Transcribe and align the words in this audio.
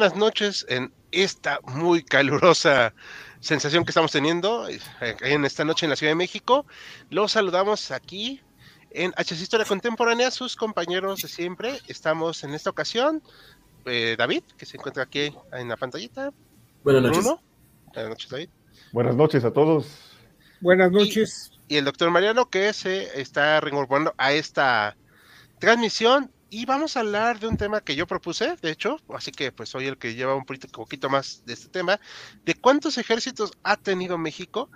Buenas 0.00 0.16
noches 0.16 0.64
en 0.70 0.94
esta 1.12 1.60
muy 1.74 2.02
calurosa 2.02 2.94
sensación 3.40 3.84
que 3.84 3.90
estamos 3.90 4.10
teniendo 4.10 4.66
eh, 4.66 4.80
en 5.20 5.44
esta 5.44 5.62
noche 5.62 5.84
en 5.84 5.90
la 5.90 5.96
Ciudad 5.96 6.12
de 6.12 6.16
México. 6.16 6.64
Los 7.10 7.32
saludamos 7.32 7.90
aquí 7.90 8.40
en 8.92 9.12
H 9.14 9.34
Historia 9.34 9.66
Contemporánea, 9.66 10.30
sus 10.30 10.56
compañeros 10.56 11.20
de 11.20 11.28
siempre. 11.28 11.80
Estamos 11.86 12.42
en 12.44 12.54
esta 12.54 12.70
ocasión, 12.70 13.22
eh, 13.84 14.14
David, 14.16 14.42
que 14.56 14.64
se 14.64 14.78
encuentra 14.78 15.02
aquí 15.02 15.34
en 15.52 15.68
la 15.68 15.76
pantallita. 15.76 16.32
Buenas 16.82 17.02
noches. 17.02 17.24
Buenas 17.92 18.08
noches, 18.08 18.30
David. 18.30 18.48
Buenas 18.92 19.16
noches 19.16 19.44
a 19.44 19.52
todos. 19.52 19.86
Buenas 20.62 20.90
noches. 20.90 21.52
Y, 21.68 21.74
y 21.74 21.76
el 21.76 21.84
doctor 21.84 22.10
Mariano, 22.10 22.48
que 22.48 22.72
se 22.72 23.20
está 23.20 23.60
reincorporando 23.60 24.14
a 24.16 24.32
esta 24.32 24.96
transmisión 25.58 26.32
y 26.50 26.66
vamos 26.66 26.96
a 26.96 27.00
hablar 27.00 27.38
de 27.38 27.46
un 27.46 27.56
tema 27.56 27.80
que 27.80 27.94
yo 27.94 28.06
propuse, 28.06 28.56
de 28.60 28.70
hecho, 28.70 28.98
así 29.14 29.30
que 29.30 29.52
pues 29.52 29.68
soy 29.68 29.86
el 29.86 29.98
que 29.98 30.14
lleva 30.14 30.34
un 30.34 30.44
poquito 30.44 31.08
más 31.08 31.44
de 31.46 31.52
este 31.52 31.68
tema, 31.68 32.00
de 32.44 32.54
cuántos 32.54 32.98
ejércitos 32.98 33.52
ha 33.62 33.76
tenido 33.76 34.18
México. 34.18 34.68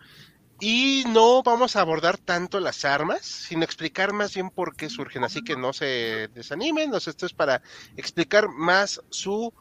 Y 0.60 1.04
no 1.08 1.42
vamos 1.42 1.74
a 1.74 1.80
abordar 1.80 2.16
tanto 2.16 2.60
las 2.60 2.84
armas, 2.84 3.22
sino 3.22 3.64
explicar 3.64 4.12
más 4.12 4.32
bien 4.32 4.50
por 4.50 4.76
qué 4.76 4.88
surgen. 4.88 5.24
Así 5.24 5.42
que 5.42 5.56
no 5.56 5.72
se 5.72 6.28
desanimen, 6.32 6.94
esto 6.94 7.26
es 7.26 7.32
para 7.32 7.60
explicar 7.96 8.48
más 8.48 9.02
su 9.10 9.52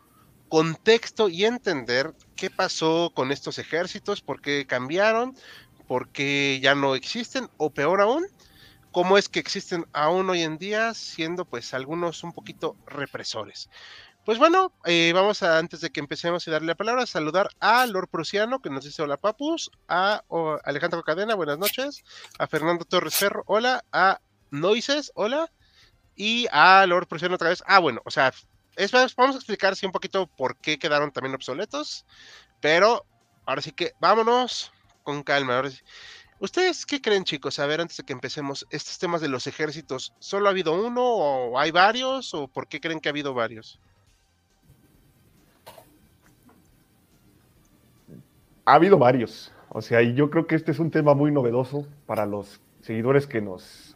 contexto 0.50 1.30
y 1.30 1.46
entender 1.46 2.14
qué 2.36 2.52
pasó 2.52 3.12
con 3.16 3.32
estos 3.32 3.58
ejércitos, 3.58 4.22
por 4.22 4.40
qué 4.40 4.68
cambiaron, 4.68 5.36
por 5.88 6.10
qué 6.10 6.60
ya 6.62 6.76
no 6.76 6.94
existen, 6.94 7.50
o 7.58 7.72
peor 7.72 8.00
aún, 8.00 8.28
cómo 8.94 9.18
es 9.18 9.28
que 9.28 9.40
existen 9.40 9.86
aún 9.92 10.30
hoy 10.30 10.44
en 10.44 10.58
día, 10.58 10.94
siendo 10.94 11.44
pues 11.44 11.74
algunos 11.74 12.24
un 12.24 12.32
poquito 12.32 12.78
represores. 12.86 13.70
Pues 14.24 14.38
bueno, 14.38 14.72
eh, 14.86 15.12
vamos 15.14 15.44
a, 15.44 15.58
antes 15.58 15.82
de 15.82 15.90
que 15.90 16.00
empecemos 16.00 16.48
y 16.48 16.52
darle 16.52 16.68
la 16.68 16.76
palabra, 16.76 17.04
a 17.04 17.08
saludar 17.08 17.50
a 17.60 17.86
Lord 17.88 18.08
Prusiano, 18.08 18.62
que 18.62 18.70
nos 18.70 18.86
dice 18.86 19.02
hola 19.02 19.18
papus, 19.18 19.70
a 19.90 20.24
Alejandro 20.64 21.04
Cadena, 21.04 21.36
buenas 21.36 21.58
noches, 21.58 22.06
a 22.40 22.48
Fernando 22.48 22.86
Torres 22.86 23.16
Ferro, 23.16 23.44
hola, 23.48 23.84
a 23.92 24.22
Noises, 24.52 25.12
hola, 25.16 25.52
y 26.16 26.48
a 26.52 26.86
Lord 26.86 27.08
Prusiano 27.08 27.36
otra 27.36 27.50
vez. 27.50 27.64
Ah, 27.66 27.80
bueno, 27.80 28.02
o 28.06 28.12
sea, 28.12 28.32
es, 28.76 28.92
vamos 28.92 29.36
a 29.36 29.40
explicar 29.40 29.76
sí, 29.76 29.86
un 29.88 29.92
poquito 29.92 30.28
por 30.28 30.56
qué 30.58 30.78
quedaron 30.78 31.12
también 31.12 31.36
obsoletos, 31.36 32.06
pero 32.62 33.06
ahora 33.46 33.62
sí 33.62 33.72
que 33.72 33.94
vámonos 34.00 34.72
con 35.02 35.24
calma. 35.24 35.58
Ahora 35.58 35.72
sí. 35.72 35.82
¿Ustedes 36.44 36.86
qué 36.86 37.00
creen, 37.00 37.24
chicos? 37.24 37.58
A 37.60 37.66
ver, 37.66 37.80
antes 37.80 37.96
de 37.96 38.04
que 38.04 38.12
empecemos, 38.12 38.68
estos 38.70 39.00
temas 39.00 39.22
de 39.22 39.30
los 39.30 39.48
ejércitos, 39.48 40.14
¿solo 40.20 40.48
ha 40.48 40.50
habido 40.50 40.74
uno 40.74 41.02
o 41.02 41.58
hay 41.58 41.72
varios 41.72 42.34
o 42.34 42.50
por 42.50 42.68
qué 42.68 42.82
creen 42.82 43.00
que 43.00 43.08
ha 43.08 43.12
habido 43.12 43.34
varios? 43.34 43.80
Ha 48.66 48.74
habido 48.74 48.98
varios. 48.98 49.54
O 49.70 49.82
sea, 49.82 50.02
y 50.02 50.16
yo 50.16 50.30
creo 50.30 50.46
que 50.46 50.56
este 50.56 50.72
es 50.72 50.80
un 50.80 50.92
tema 50.92 51.14
muy 51.14 51.32
novedoso 51.32 51.88
para 52.06 52.26
los 52.26 52.60
seguidores 52.82 53.26
que 53.26 53.40
nos 53.40 53.96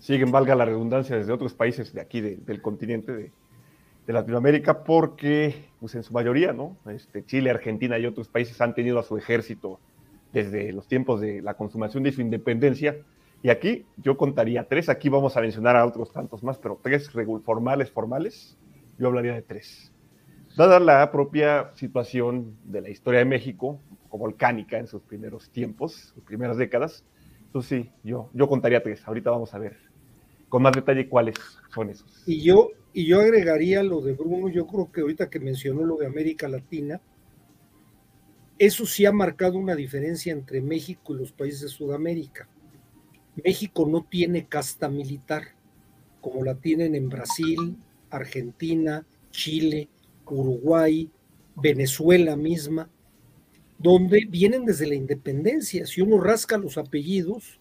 siguen, 0.00 0.32
valga 0.32 0.56
la 0.56 0.64
redundancia, 0.64 1.16
desde 1.16 1.32
otros 1.32 1.54
países 1.54 1.94
de 1.94 2.00
aquí, 2.00 2.20
del 2.20 2.60
continente 2.60 3.12
de, 3.12 3.32
de, 4.04 4.12
Latinoamérica, 4.12 4.82
porque, 4.82 5.66
pues 5.78 5.94
en 5.94 6.02
su 6.02 6.12
mayoría, 6.12 6.52
¿no? 6.52 6.76
Este, 6.86 7.24
Chile, 7.24 7.50
Argentina 7.50 8.00
y 8.00 8.06
otros 8.06 8.26
países 8.26 8.60
han 8.60 8.74
tenido 8.74 8.98
a 8.98 9.04
su 9.04 9.16
ejército 9.16 9.78
desde 10.32 10.72
los 10.72 10.86
tiempos 10.88 11.20
de 11.20 11.42
la 11.42 11.54
consumación 11.54 12.02
de 12.02 12.12
su 12.12 12.20
independencia. 12.20 12.96
Y 13.42 13.50
aquí 13.50 13.86
yo 13.96 14.16
contaría 14.16 14.68
tres, 14.68 14.88
aquí 14.88 15.08
vamos 15.08 15.36
a 15.36 15.40
mencionar 15.40 15.76
a 15.76 15.84
otros 15.84 16.12
tantos 16.12 16.42
más, 16.42 16.58
pero 16.58 16.78
tres 16.80 17.10
formales, 17.44 17.90
formales, 17.90 18.56
yo 18.98 19.08
hablaría 19.08 19.34
de 19.34 19.42
tres. 19.42 19.92
Dada 20.56 20.78
la 20.78 21.10
propia 21.10 21.72
situación 21.74 22.56
de 22.64 22.82
la 22.82 22.90
historia 22.90 23.20
de 23.20 23.24
México, 23.24 23.80
como 24.08 24.24
volcánica 24.24 24.78
en 24.78 24.86
sus 24.86 25.02
primeros 25.02 25.50
tiempos, 25.50 26.12
sus 26.14 26.22
primeras 26.22 26.56
décadas, 26.56 27.04
entonces 27.46 27.84
sí, 27.84 27.90
yo, 28.02 28.30
yo 28.32 28.48
contaría 28.48 28.82
tres. 28.82 29.06
Ahorita 29.06 29.30
vamos 29.30 29.52
a 29.52 29.58
ver 29.58 29.76
con 30.48 30.62
más 30.62 30.72
detalle 30.72 31.08
cuáles 31.08 31.34
son 31.74 31.90
esos. 31.90 32.22
Y 32.26 32.42
yo, 32.42 32.70
y 32.92 33.06
yo 33.06 33.20
agregaría 33.20 33.82
lo 33.82 34.00
de 34.00 34.12
Bruno, 34.12 34.48
yo 34.48 34.66
creo 34.66 34.92
que 34.92 35.00
ahorita 35.00 35.28
que 35.28 35.40
mencionó 35.40 35.84
lo 35.84 35.96
de 35.96 36.06
América 36.06 36.48
Latina, 36.48 37.00
eso 38.66 38.86
sí 38.86 39.04
ha 39.06 39.12
marcado 39.12 39.58
una 39.58 39.74
diferencia 39.74 40.32
entre 40.32 40.60
México 40.60 41.12
y 41.12 41.18
los 41.18 41.32
países 41.32 41.62
de 41.62 41.68
Sudamérica. 41.68 42.48
México 43.44 43.88
no 43.88 44.06
tiene 44.08 44.46
casta 44.46 44.88
militar, 44.88 45.56
como 46.20 46.44
la 46.44 46.54
tienen 46.54 46.94
en 46.94 47.08
Brasil, 47.08 47.76
Argentina, 48.08 49.04
Chile, 49.32 49.88
Uruguay, 50.26 51.10
Venezuela 51.56 52.36
misma, 52.36 52.88
donde 53.78 54.26
vienen 54.30 54.64
desde 54.64 54.86
la 54.86 54.94
independencia. 54.94 55.84
Si 55.84 56.00
uno 56.00 56.20
rasca 56.20 56.56
los 56.56 56.78
apellidos, 56.78 57.58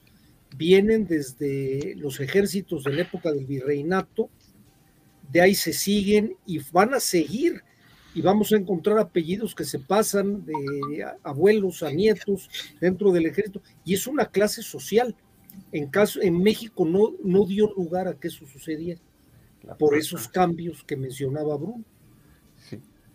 vienen 0.56 1.08
desde 1.08 1.96
los 1.96 2.20
ejércitos 2.20 2.84
de 2.84 2.94
la 2.94 3.02
época 3.02 3.32
del 3.32 3.48
virreinato, 3.48 4.30
de 5.32 5.42
ahí 5.42 5.56
se 5.56 5.74
siguen 5.74 6.36
y 6.46 6.60
van 6.72 6.94
a 6.94 7.00
seguir 7.00 7.64
y 8.14 8.22
vamos 8.22 8.52
a 8.52 8.58
encontrar 8.58 9.00
apellidos 9.00 9.56
que 9.56 9.64
se 9.64 9.80
pasan 9.80 10.46
de 10.46 11.06
abuelos 11.24 11.84
a 11.84 11.92
nietos 11.92 12.50
dentro 12.80 13.12
del 13.12 13.26
ejército 13.26 13.62
y 13.86 13.94
es 13.94 14.08
una 14.08 14.26
clase 14.26 14.62
social. 14.62 15.16
En 15.72 15.88
caso 15.88 16.22
en 16.22 16.42
México 16.42 16.86
no, 16.86 17.14
no 17.24 17.46
dio 17.46 17.74
lugar 17.74 18.08
a 18.08 18.14
que 18.14 18.28
eso 18.30 18.46
sucediera 18.46 19.00
por 19.78 19.96
esos 19.98 20.28
cambios 20.28 20.84
que 20.84 20.96
mencionaba 20.96 21.56
Bruno. 21.56 21.84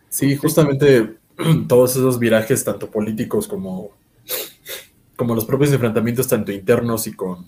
Sí, 0.08 0.36
justamente 0.36 1.16
todos 1.68 1.92
esos 1.92 2.18
virajes, 2.18 2.64
tanto 2.64 2.90
políticos 2.90 3.48
como, 3.48 3.90
como 5.16 5.34
los 5.34 5.44
propios 5.44 5.72
enfrentamientos, 5.72 6.28
tanto 6.28 6.52
internos 6.52 7.06
y 7.06 7.12
con 7.12 7.46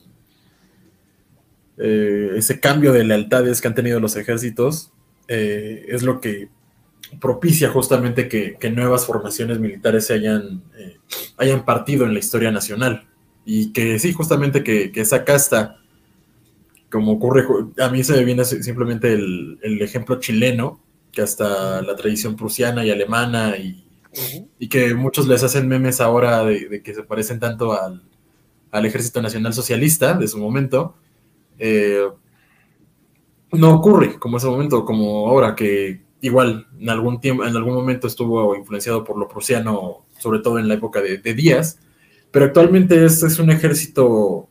eh, 1.78 2.32
ese 2.36 2.60
cambio 2.60 2.92
de 2.92 3.04
lealtades 3.04 3.60
que 3.60 3.68
han 3.68 3.74
tenido 3.74 4.00
los 4.00 4.16
ejércitos, 4.16 4.92
eh, 5.28 5.86
es 5.88 6.02
lo 6.02 6.20
que 6.20 6.48
propicia 7.20 7.70
justamente 7.70 8.28
que, 8.28 8.70
nuevas 8.70 9.06
formaciones 9.06 9.58
militares 9.58 10.06
se 10.06 10.14
hayan, 10.14 10.62
eh, 10.76 10.98
hayan 11.36 11.64
partido 11.64 12.04
en 12.04 12.12
la 12.12 12.18
historia 12.18 12.50
nacional. 12.50 13.06
Y 13.44 13.72
que 13.72 13.98
sí, 13.98 14.12
justamente 14.12 14.62
que, 14.62 14.92
esa 14.94 15.24
casta, 15.24 15.78
como 16.90 17.12
ocurre, 17.12 17.44
a 17.78 17.88
mí 17.88 18.04
se 18.04 18.12
me 18.14 18.24
viene 18.24 18.44
simplemente 18.44 19.12
el, 19.12 19.78
ejemplo 19.80 20.20
chileno, 20.20 20.80
que 21.12 21.22
hasta 21.22 21.82
la 21.82 21.96
tradición 21.96 22.36
prusiana 22.36 22.84
y 22.84 22.90
alemana, 22.90 23.56
y, 23.56 23.84
que 24.68 24.94
muchos 24.94 25.26
les 25.28 25.42
hacen 25.42 25.68
memes 25.68 26.00
ahora 26.00 26.44
de, 26.44 26.82
que 26.82 26.94
se 26.94 27.02
parecen 27.02 27.40
tanto 27.40 27.72
al, 27.72 28.02
Ejército 28.84 29.22
Nacional 29.22 29.54
Socialista 29.54 30.14
de 30.14 30.28
su 30.28 30.38
momento. 30.38 30.94
Eh, 31.58 32.06
no 33.52 33.74
ocurre 33.74 34.18
como 34.18 34.36
ese 34.36 34.46
momento, 34.46 34.84
como 34.84 35.26
ahora 35.28 35.54
que 35.54 36.02
igual 36.20 36.66
en 36.78 36.90
algún 36.90 37.20
tiempo, 37.20 37.44
en 37.44 37.56
algún 37.56 37.74
momento 37.74 38.06
estuvo 38.06 38.56
influenciado 38.56 39.04
por 39.04 39.18
lo 39.18 39.28
prusiano, 39.28 40.06
sobre 40.18 40.40
todo 40.40 40.58
en 40.58 40.68
la 40.68 40.74
época 40.74 41.00
de, 41.00 41.18
Díaz, 41.34 41.78
pero 42.30 42.46
actualmente 42.46 43.04
este 43.04 43.26
es 43.26 43.38
un 43.38 43.50
ejército 43.50 44.48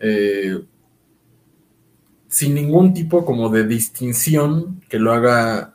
eh, 0.00 0.60
sin 2.28 2.54
ningún 2.54 2.92
tipo 2.92 3.24
como 3.24 3.48
de 3.48 3.66
distinción 3.66 4.82
que 4.88 4.98
lo 4.98 5.12
haga 5.12 5.74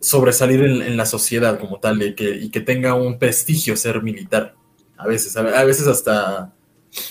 sobresalir 0.00 0.62
en, 0.62 0.96
la 0.96 1.06
sociedad 1.06 1.58
como 1.58 1.80
tal 1.80 2.02
y 2.02 2.14
que, 2.14 2.30
y 2.30 2.50
que, 2.50 2.60
tenga 2.60 2.94
un 2.94 3.18
prestigio 3.18 3.76
ser 3.76 4.02
militar. 4.02 4.54
A 4.96 5.06
veces, 5.06 5.36
a, 5.36 5.64
veces 5.64 5.86
hasta, 5.86 6.52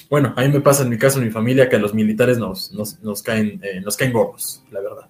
bueno, 0.09 0.33
a 0.37 0.41
mí 0.41 0.49
me 0.49 0.61
pasa 0.61 0.83
en 0.83 0.89
mi 0.89 0.97
caso, 0.97 1.19
en 1.19 1.25
mi 1.25 1.31
familia, 1.31 1.67
que 1.67 1.75
a 1.75 1.79
los 1.79 1.93
militares 1.93 2.37
nos, 2.37 2.71
nos, 2.71 3.23
caen, 3.23 3.59
eh, 3.63 3.81
nos 3.81 3.97
caen 3.97 4.13
gorros, 4.13 4.63
la 4.71 4.79
verdad. 4.79 5.09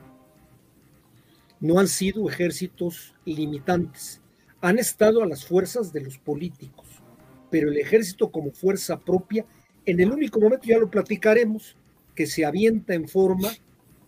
No 1.59 1.79
han 1.79 1.87
sido 1.87 2.29
ejércitos 2.29 3.15
limitantes, 3.25 4.21
han 4.61 4.77
estado 4.77 5.23
a 5.23 5.27
las 5.27 5.45
fuerzas 5.45 5.91
de 5.91 6.01
los 6.01 6.19
políticos, 6.19 7.01
pero 7.49 7.69
el 7.69 7.77
ejército 7.77 8.31
como 8.31 8.51
fuerza 8.51 8.99
propia, 8.99 9.47
en 9.87 9.99
el 9.99 10.11
único 10.11 10.39
momento, 10.39 10.67
ya 10.67 10.77
lo 10.77 10.91
platicaremos, 10.91 11.75
que 12.13 12.27
se 12.27 12.45
avienta 12.45 12.93
en 12.93 13.07
forma 13.07 13.49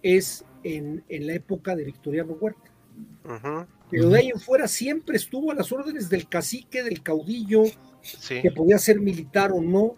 es 0.06 0.46
en, 0.64 1.04
la 1.10 1.34
época 1.34 1.76
de 1.76 1.84
Victoriano 1.84 2.34
Huerta. 2.34 2.70
Pero 3.90 4.10
de 4.10 4.20
ahí 4.20 4.30
en 4.30 4.40
fuera 4.40 4.68
siempre 4.68 5.18
estuvo 5.18 5.52
a 5.52 5.56
las 5.56 5.72
órdenes 5.72 6.10
del 6.10 6.30
cacique, 6.30 6.84
del 6.84 7.02
caudillo, 7.02 7.64
que 8.30 8.52
podía 8.52 8.78
ser 8.78 9.00
militar 9.00 9.52
o 9.52 9.62
no. 9.62 9.96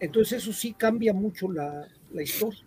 Entonces 0.00 0.42
eso 0.42 0.52
sí 0.52 0.72
cambia 0.72 1.12
mucho 1.12 1.50
la, 1.50 1.86
historia. 2.20 2.58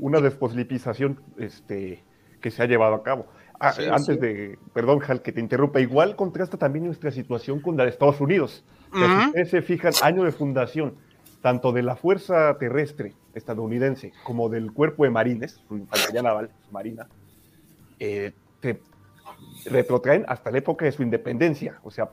Una 0.00 0.20
desposlipización 0.20 1.20
este, 1.36 2.04
que 2.40 2.50
se 2.52 2.62
ha 2.62 2.66
llevado 2.66 2.94
a 2.94 3.02
cabo. 3.02 3.26
Ah, 3.58 3.74
antes 3.90 4.20
de, 4.20 4.58
perdón, 4.72 5.00
Hal, 5.06 5.20
que 5.22 5.32
te 5.32 5.40
interrumpa, 5.40 5.80
igual 5.80 6.14
contrasta 6.14 6.56
también 6.56 6.84
nuestra 6.84 7.10
situación 7.10 7.60
con 7.60 7.76
la 7.76 7.84
de 7.84 7.90
Estados 7.90 8.20
Unidos. 8.20 8.64
Si 8.92 9.00
ustedes 9.00 9.50
se 9.50 9.62
fijan, 9.62 9.92
año 10.02 10.22
de 10.22 10.32
fundación, 10.32 10.94
tanto 11.42 11.72
de 11.72 11.82
la 11.82 11.96
Fuerza 11.96 12.56
Terrestre 12.58 13.14
estadounidense 13.34 14.12
como 14.24 14.48
del 14.48 14.72
Cuerpo 14.72 15.04
de 15.04 15.10
Marines, 15.10 15.60
su 15.68 15.76
infantería 15.76 16.22
naval, 16.22 16.50
su 16.64 16.72
marina, 16.72 17.08
eh, 17.98 18.32
retrotraen 19.66 20.24
hasta 20.28 20.50
la 20.50 20.58
época 20.58 20.84
de 20.84 20.92
su 20.92 21.02
independencia. 21.02 21.80
O 21.82 21.90
sea, 21.90 22.10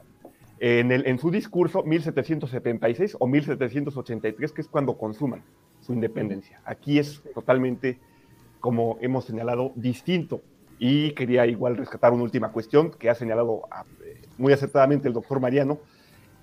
en, 0.60 0.92
en 0.92 1.20
su 1.20 1.32
discurso 1.32 1.84
1776 1.84 3.18
o 3.20 3.28
1783, 3.28 4.52
que 4.52 4.62
es 4.62 4.68
cuando 4.68 4.98
consuman 4.98 5.44
su 5.80 5.94
independencia. 5.94 6.62
Aquí 6.66 7.00
es 7.00 7.22
totalmente, 7.34 8.00
como 8.60 8.98
hemos 9.02 9.26
señalado, 9.26 9.72
distinto. 9.76 10.42
Y 10.80 11.12
quería 11.12 11.46
igual 11.46 11.78
rescatar 11.78 12.14
una 12.14 12.24
última 12.24 12.52
cuestión 12.52 12.92
que 12.92 13.10
ha 13.10 13.16
señalado 13.16 13.64
ah, 13.70 13.84
muy 14.38 14.54
acertadamente 14.54 15.08
el 15.08 15.14
doctor 15.14 15.40
Mariano. 15.40 15.80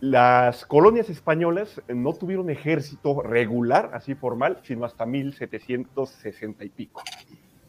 Las 0.00 0.66
colonias 0.66 1.08
españolas 1.08 1.80
no 1.88 2.12
tuvieron 2.12 2.50
ejército 2.50 3.22
regular, 3.22 3.90
así 3.94 4.14
formal, 4.14 4.60
sino 4.62 4.84
hasta 4.84 5.06
1760 5.06 6.64
y 6.64 6.68
pico 6.68 7.02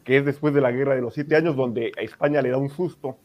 que 0.07 0.15
es 0.15 0.25
después 0.25 0.53
de 0.53 0.61
la 0.61 0.71
Guerra 0.71 0.95
de 0.95 1.01
los 1.01 1.15
Siete 1.15 1.35
Años, 1.35 1.57
donde 1.57 1.91
a 1.97 2.01
España 2.01 2.41
le 2.41 2.49
da 2.49 2.57
un 2.57 2.69
susto 2.69 3.17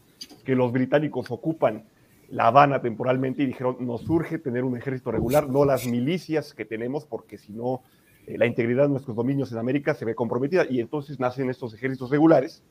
que 0.45 0.57
los 0.57 0.73
británicos 0.73 1.31
ocupan 1.31 1.85
La 2.29 2.49
Habana 2.49 2.83
temporalmente 2.83 3.45
y 3.45 3.47
dijeron, 3.47 3.77
nos 3.79 4.11
urge 4.11 4.41
tener 4.41 4.65
un 4.65 4.77
ejército 4.77 5.13
regular, 5.13 5.49
no 5.49 5.65
las 5.65 5.87
milicias 5.87 6.55
que 6.55 6.65
tenemos, 6.65 7.07
porque 7.07 7.39
si 7.39 7.53
no, 7.53 7.83
eh, 8.27 8.37
la 8.37 8.47
integridad 8.47 8.83
de 8.83 8.89
nuestros 8.89 9.15
dominios 9.15 9.53
en 9.53 9.59
América 9.59 9.95
se 9.95 10.05
ve 10.05 10.17
comprometida. 10.17 10.67
Y 10.69 10.81
entonces 10.81 11.21
nacen 11.21 11.51
estos 11.51 11.73
ejércitos 11.73 12.11
regulares, 12.11 12.65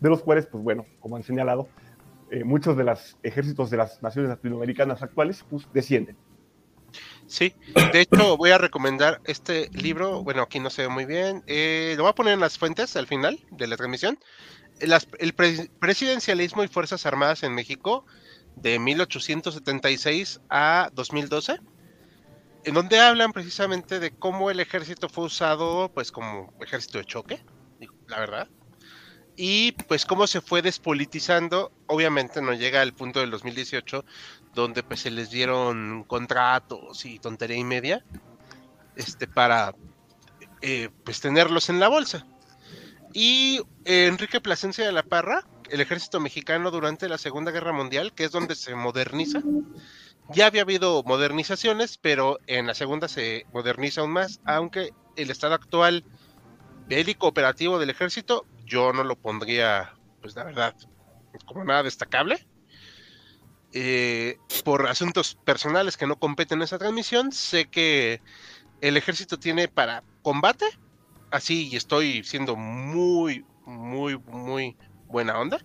de 0.00 0.10
los 0.10 0.22
cuales, 0.22 0.44
pues 0.44 0.62
bueno, 0.62 0.84
como 1.00 1.16
han 1.16 1.22
señalado, 1.22 1.66
eh, 2.30 2.44
muchos 2.44 2.76
de 2.76 2.84
los 2.84 3.16
ejércitos 3.22 3.70
de 3.70 3.76
las 3.76 4.02
naciones 4.02 4.28
latinoamericanas 4.30 5.02
actuales 5.02 5.44
pues, 5.48 5.68
descienden. 5.72 6.16
Sí, 7.26 7.54
de 7.92 8.00
hecho 8.00 8.36
voy 8.36 8.50
a 8.50 8.58
recomendar 8.58 9.20
este 9.24 9.68
libro, 9.72 10.22
bueno, 10.22 10.42
aquí 10.42 10.60
no 10.60 10.70
se 10.70 10.82
ve 10.82 10.88
muy 10.88 11.04
bien, 11.04 11.42
eh, 11.46 11.94
lo 11.96 12.04
voy 12.04 12.10
a 12.10 12.14
poner 12.14 12.34
en 12.34 12.40
las 12.40 12.56
fuentes 12.56 12.96
al 12.96 13.06
final 13.06 13.40
de 13.50 13.66
la 13.66 13.76
transmisión, 13.76 14.18
el 14.78 15.34
presidencialismo 15.80 16.62
y 16.62 16.68
Fuerzas 16.68 17.04
Armadas 17.04 17.42
en 17.42 17.54
México 17.54 18.06
de 18.54 18.78
1876 18.78 20.40
a 20.48 20.90
2012, 20.94 21.58
en 22.64 22.74
donde 22.74 23.00
hablan 23.00 23.32
precisamente 23.32 23.98
de 23.98 24.12
cómo 24.12 24.50
el 24.50 24.60
ejército 24.60 25.08
fue 25.08 25.24
usado 25.24 25.90
pues 25.92 26.12
como 26.12 26.52
ejército 26.60 26.98
de 26.98 27.04
choque, 27.04 27.44
la 28.06 28.20
verdad, 28.20 28.48
y 29.36 29.72
pues 29.72 30.06
cómo 30.06 30.26
se 30.26 30.40
fue 30.40 30.62
despolitizando, 30.62 31.70
obviamente 31.86 32.40
no 32.40 32.54
llega 32.54 32.80
al 32.80 32.94
punto 32.94 33.20
del 33.20 33.30
2018 33.30 34.04
donde 34.54 34.82
pues 34.82 35.00
se 35.00 35.10
les 35.10 35.30
dieron 35.30 36.04
contratos 36.04 37.04
y 37.04 37.18
tontería 37.18 37.58
y 37.58 37.64
media 37.64 38.04
este 38.96 39.28
para 39.28 39.74
eh, 40.62 40.88
pues 41.04 41.20
tenerlos 41.20 41.68
en 41.68 41.78
la 41.78 41.88
bolsa. 41.88 42.26
Y 43.12 43.60
Enrique 43.84 44.40
Plasencia 44.40 44.84
de 44.84 44.92
la 44.92 45.02
Parra, 45.02 45.46
el 45.70 45.80
ejército 45.80 46.18
mexicano 46.18 46.70
durante 46.70 47.08
la 47.08 47.18
Segunda 47.18 47.50
Guerra 47.50 47.72
Mundial, 47.72 48.12
que 48.14 48.24
es 48.24 48.30
donde 48.30 48.54
se 48.54 48.74
moderniza. 48.74 49.42
Ya 50.30 50.46
había 50.46 50.62
habido 50.62 51.02
modernizaciones, 51.04 51.98
pero 51.98 52.38
en 52.46 52.66
la 52.66 52.74
segunda 52.74 53.08
se 53.08 53.46
moderniza 53.52 54.00
aún 54.00 54.10
más, 54.10 54.40
aunque 54.44 54.92
el 55.14 55.30
estado 55.30 55.54
actual 55.54 56.04
bélico 56.88 57.26
operativo 57.26 57.78
del 57.78 57.90
ejército 57.90 58.44
yo 58.66 58.92
no 58.92 59.04
lo 59.04 59.16
pondría, 59.16 59.94
pues 60.20 60.36
la 60.36 60.44
verdad, 60.44 60.74
como 61.46 61.64
nada 61.64 61.84
destacable. 61.84 62.46
Eh, 63.72 64.38
por 64.64 64.86
asuntos 64.86 65.34
personales 65.44 65.96
que 65.96 66.06
no 66.06 66.18
competen 66.18 66.58
en 66.58 66.62
esa 66.62 66.78
transmisión, 66.78 67.32
sé 67.32 67.66
que 67.68 68.20
el 68.80 68.96
ejército 68.96 69.38
tiene 69.38 69.68
para 69.68 70.02
combate, 70.22 70.66
así 71.30 71.68
y 71.68 71.76
estoy 71.76 72.24
siendo 72.24 72.56
muy, 72.56 73.44
muy, 73.64 74.18
muy 74.18 74.76
buena 75.06 75.38
onda, 75.38 75.58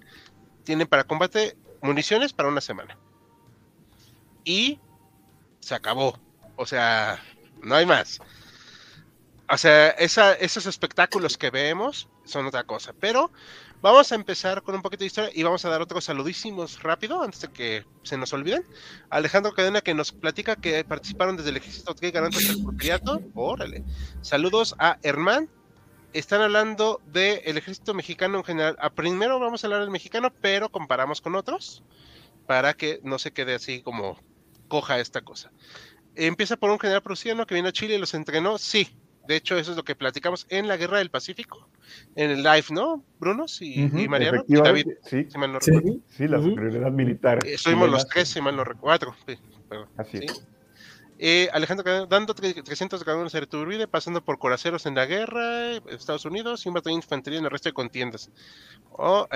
tiene 0.63 0.85
para 0.85 1.03
combate 1.03 1.57
municiones 1.81 2.33
para 2.33 2.49
una 2.49 2.61
semana. 2.61 2.97
Y 4.43 4.79
se 5.59 5.75
acabó. 5.75 6.19
O 6.55 6.65
sea, 6.65 7.19
no 7.61 7.75
hay 7.75 7.85
más. 7.85 8.19
O 9.53 9.57
sea, 9.57 9.89
esos 9.89 10.65
espectáculos 10.65 11.37
que 11.37 11.49
vemos 11.49 12.07
son 12.23 12.45
otra 12.45 12.63
cosa. 12.63 12.93
Pero 12.97 13.31
vamos 13.81 14.09
a 14.13 14.15
empezar 14.15 14.61
con 14.61 14.75
un 14.75 14.81
poquito 14.81 15.01
de 15.01 15.07
historia 15.07 15.29
y 15.33 15.43
vamos 15.43 15.65
a 15.65 15.69
dar 15.69 15.81
otros 15.81 16.05
saludísimos 16.05 16.81
rápido 16.81 17.21
antes 17.21 17.41
de 17.41 17.49
que 17.49 17.85
se 18.03 18.17
nos 18.17 18.31
olviden. 18.31 18.63
Alejandro 19.09 19.53
Cadena 19.53 19.81
que 19.81 19.93
nos 19.93 20.13
platica 20.13 20.55
que 20.55 20.85
participaron 20.85 21.35
desde 21.35 21.49
el 21.49 21.57
ejército 21.57 21.93
que 21.93 22.11
garantes 22.11 22.47
del 22.47 22.63
propiato. 22.63 23.21
Órale. 23.33 23.83
Saludos 24.21 24.73
a 24.79 24.97
Herman. 25.03 25.49
Están 26.13 26.41
hablando 26.41 27.01
del 27.07 27.57
ejército 27.57 27.93
mexicano 27.93 28.37
en 28.37 28.45
general. 28.45 28.77
A 28.79 28.89
primero 28.89 29.37
vamos 29.37 29.63
a 29.63 29.67
hablar 29.67 29.81
del 29.81 29.91
mexicano, 29.91 30.31
pero 30.39 30.69
comparamos 30.69 31.19
con 31.19 31.35
otros 31.35 31.83
para 32.47 32.73
que 32.73 33.01
no 33.03 33.19
se 33.19 33.31
quede 33.31 33.55
así 33.55 33.81
como 33.81 34.17
coja 34.69 35.01
esta 35.01 35.21
cosa. 35.21 35.51
Empieza 36.15 36.55
por 36.55 36.69
un 36.69 36.79
general 36.79 37.01
prusiano 37.01 37.45
que 37.45 37.55
vino 37.55 37.67
a 37.67 37.73
Chile 37.73 37.95
y 37.95 37.97
los 37.97 38.13
entrenó. 38.13 38.57
Sí, 38.57 38.89
de 39.27 39.35
hecho, 39.35 39.57
eso 39.57 39.71
es 39.71 39.77
lo 39.77 39.83
que 39.83 39.95
platicamos 39.95 40.45
en 40.49 40.67
la 40.67 40.77
Guerra 40.77 40.97
del 40.97 41.09
Pacífico, 41.09 41.69
en 42.15 42.31
el 42.31 42.43
live, 42.43 42.65
¿no, 42.71 43.03
Bruno 43.19 43.45
y, 43.59 44.07
Mariano? 44.07 44.43
Y 44.47 44.55
David, 44.55 44.87
sí, 45.03 45.27
sí, 46.07 46.27
la 46.27 46.41
superioridad 46.41 46.91
militar. 46.91 47.39
Eh, 47.45 47.53
estuvimos 47.53 47.89
los 47.89 48.07
tres, 48.07 48.29
si 48.29 48.41
mal 48.41 48.55
no 48.55 48.63
recuerdo. 48.63 49.15
Así 49.97 50.19
es. 50.21 50.45
Eh, 51.23 51.49
Alejandro 51.53 52.07
dando 52.07 52.33
300 52.33 53.05
grados 53.05 53.31
de 53.31 53.45
Turbide, 53.45 53.87
pasando 53.87 54.25
por 54.25 54.39
coraceros 54.39 54.87
en 54.87 54.95
la 54.95 55.05
guerra, 55.05 55.73
Estados 55.91 56.25
Unidos, 56.25 56.65
y 56.65 56.69
un 56.69 56.73
batallón 56.73 56.99
de 56.99 57.05
infantería 57.05 57.37
en 57.37 57.45
el 57.45 57.51
resto 57.51 57.69
de 57.69 57.73
contiendas. 57.73 58.31
Oh, 58.89 59.27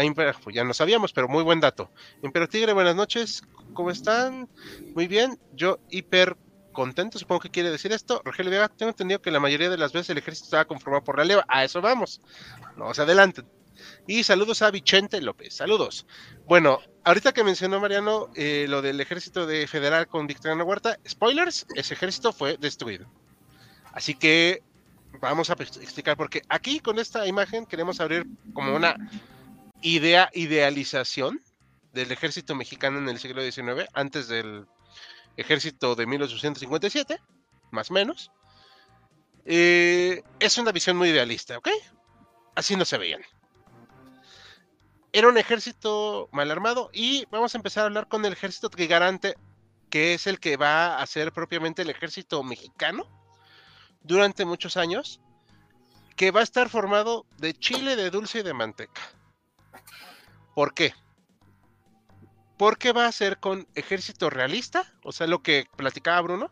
pues 0.43 0.55
ya 0.55 0.63
no 0.63 0.73
sabíamos, 0.73 1.13
pero 1.13 1.27
muy 1.27 1.43
buen 1.43 1.59
dato. 1.59 1.91
Imperio 2.23 2.49
Tigre, 2.49 2.73
buenas 2.73 2.95
noches, 2.95 3.43
¿cómo 3.73 3.91
están? 3.91 4.49
Muy 4.95 5.07
bien, 5.07 5.37
yo 5.53 5.77
hiper 5.91 6.35
contento, 6.75 7.17
supongo 7.17 7.41
que 7.41 7.49
quiere 7.49 7.71
decir 7.71 7.91
esto. 7.91 8.21
Rogelio 8.23 8.51
Vega, 8.51 8.69
tengo 8.69 8.91
entendido 8.91 9.19
que 9.21 9.31
la 9.31 9.39
mayoría 9.39 9.71
de 9.71 9.77
las 9.77 9.93
veces 9.93 10.11
el 10.11 10.19
ejército 10.19 10.45
estaba 10.45 10.65
conformado 10.65 11.03
por 11.03 11.17
la 11.17 11.25
leva. 11.25 11.43
A 11.47 11.63
eso 11.63 11.81
vamos. 11.81 12.21
No 12.77 12.93
se 12.93 13.01
adelanten. 13.01 13.49
Y 14.07 14.23
saludos 14.23 14.61
a 14.61 14.69
Vicente 14.69 15.19
López. 15.21 15.55
Saludos. 15.55 16.05
Bueno, 16.45 16.79
ahorita 17.03 17.33
que 17.33 17.43
mencionó 17.43 17.79
Mariano 17.79 18.29
eh, 18.35 18.67
lo 18.69 18.83
del 18.83 19.01
ejército 19.01 19.47
de 19.47 19.65
federal 19.67 20.07
con 20.07 20.27
Victoriano 20.27 20.63
Huerta, 20.63 20.99
spoilers, 21.07 21.65
ese 21.75 21.95
ejército 21.95 22.31
fue 22.31 22.57
destruido. 22.57 23.07
Así 23.91 24.13
que 24.13 24.61
vamos 25.19 25.49
a 25.49 25.53
explicar 25.53 26.17
porque 26.17 26.41
aquí 26.49 26.79
con 26.79 26.99
esta 26.99 27.25
imagen 27.25 27.65
queremos 27.65 27.99
abrir 27.99 28.27
como 28.53 28.75
una 28.75 28.95
idea, 29.81 30.29
idealización 30.33 31.41
del 31.93 32.11
ejército 32.11 32.55
mexicano 32.55 32.99
en 32.99 33.07
el 33.07 33.19
siglo 33.19 33.41
XIX, 33.41 33.87
antes 33.93 34.27
del 34.27 34.65
ejército 35.37 35.95
de 35.95 36.05
1857, 36.05 37.19
más 37.71 37.91
o 37.91 37.93
menos. 37.93 38.31
Eh, 39.45 40.23
es 40.39 40.57
una 40.57 40.71
visión 40.71 40.97
muy 40.97 41.09
idealista, 41.09 41.57
¿ok? 41.57 41.69
Así 42.55 42.75
no 42.75 42.85
se 42.85 42.97
veían. 42.97 43.21
Era 45.11 45.29
un 45.29 45.37
ejército 45.37 46.29
mal 46.31 46.51
armado 46.51 46.89
y 46.91 47.25
vamos 47.31 47.53
a 47.53 47.57
empezar 47.57 47.83
a 47.83 47.85
hablar 47.87 48.07
con 48.07 48.25
el 48.25 48.33
ejército 48.33 48.69
trigarante, 48.69 49.35
que 49.89 50.13
es 50.13 50.27
el 50.27 50.39
que 50.39 50.57
va 50.57 50.99
a 50.99 51.05
ser 51.05 51.31
propiamente 51.31 51.83
el 51.83 51.89
ejército 51.89 52.43
mexicano 52.43 53.07
durante 54.01 54.45
muchos 54.45 54.77
años, 54.77 55.21
que 56.15 56.31
va 56.31 56.41
a 56.41 56.43
estar 56.43 56.69
formado 56.69 57.25
de 57.37 57.53
chile, 57.53 57.95
de 57.95 58.09
dulce 58.09 58.39
y 58.39 58.43
de 58.43 58.53
manteca. 58.53 59.01
¿Por 60.53 60.73
qué? 60.73 60.93
Porque 62.57 62.93
va 62.93 63.05
a 63.05 63.11
ser 63.11 63.39
con 63.39 63.67
ejército 63.75 64.29
realista, 64.29 64.93
o 65.03 65.11
sea, 65.11 65.27
lo 65.27 65.41
que 65.41 65.67
platicaba 65.75 66.21
Bruno, 66.21 66.51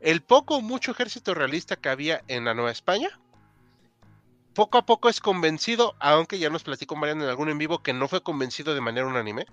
el 0.00 0.22
poco 0.22 0.56
o 0.56 0.60
mucho 0.60 0.92
ejército 0.92 1.34
realista 1.34 1.76
que 1.76 1.88
había 1.88 2.22
en 2.28 2.44
la 2.44 2.54
Nueva 2.54 2.70
España, 2.70 3.08
poco 4.54 4.78
a 4.78 4.86
poco 4.86 5.08
es 5.08 5.20
convencido, 5.20 5.94
aunque 6.00 6.38
ya 6.38 6.50
nos 6.50 6.64
platicó 6.64 6.96
Mariano 6.96 7.22
en 7.22 7.30
algún 7.30 7.48
en 7.48 7.58
vivo 7.58 7.82
que 7.82 7.92
no 7.92 8.08
fue 8.08 8.22
convencido 8.22 8.74
de 8.74 8.80
manera 8.80 9.06
unánime, 9.06 9.46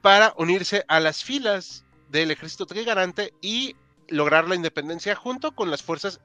para 0.00 0.34
unirse 0.36 0.84
a 0.88 1.00
las 1.00 1.22
filas 1.24 1.84
del 2.08 2.30
ejército 2.30 2.66
trigarante 2.66 3.34
y 3.40 3.76
lograr 4.08 4.48
la 4.48 4.54
independencia 4.54 5.14
junto 5.14 5.52
con 5.52 5.70
las 5.70 5.82
fuerzas 5.82 6.20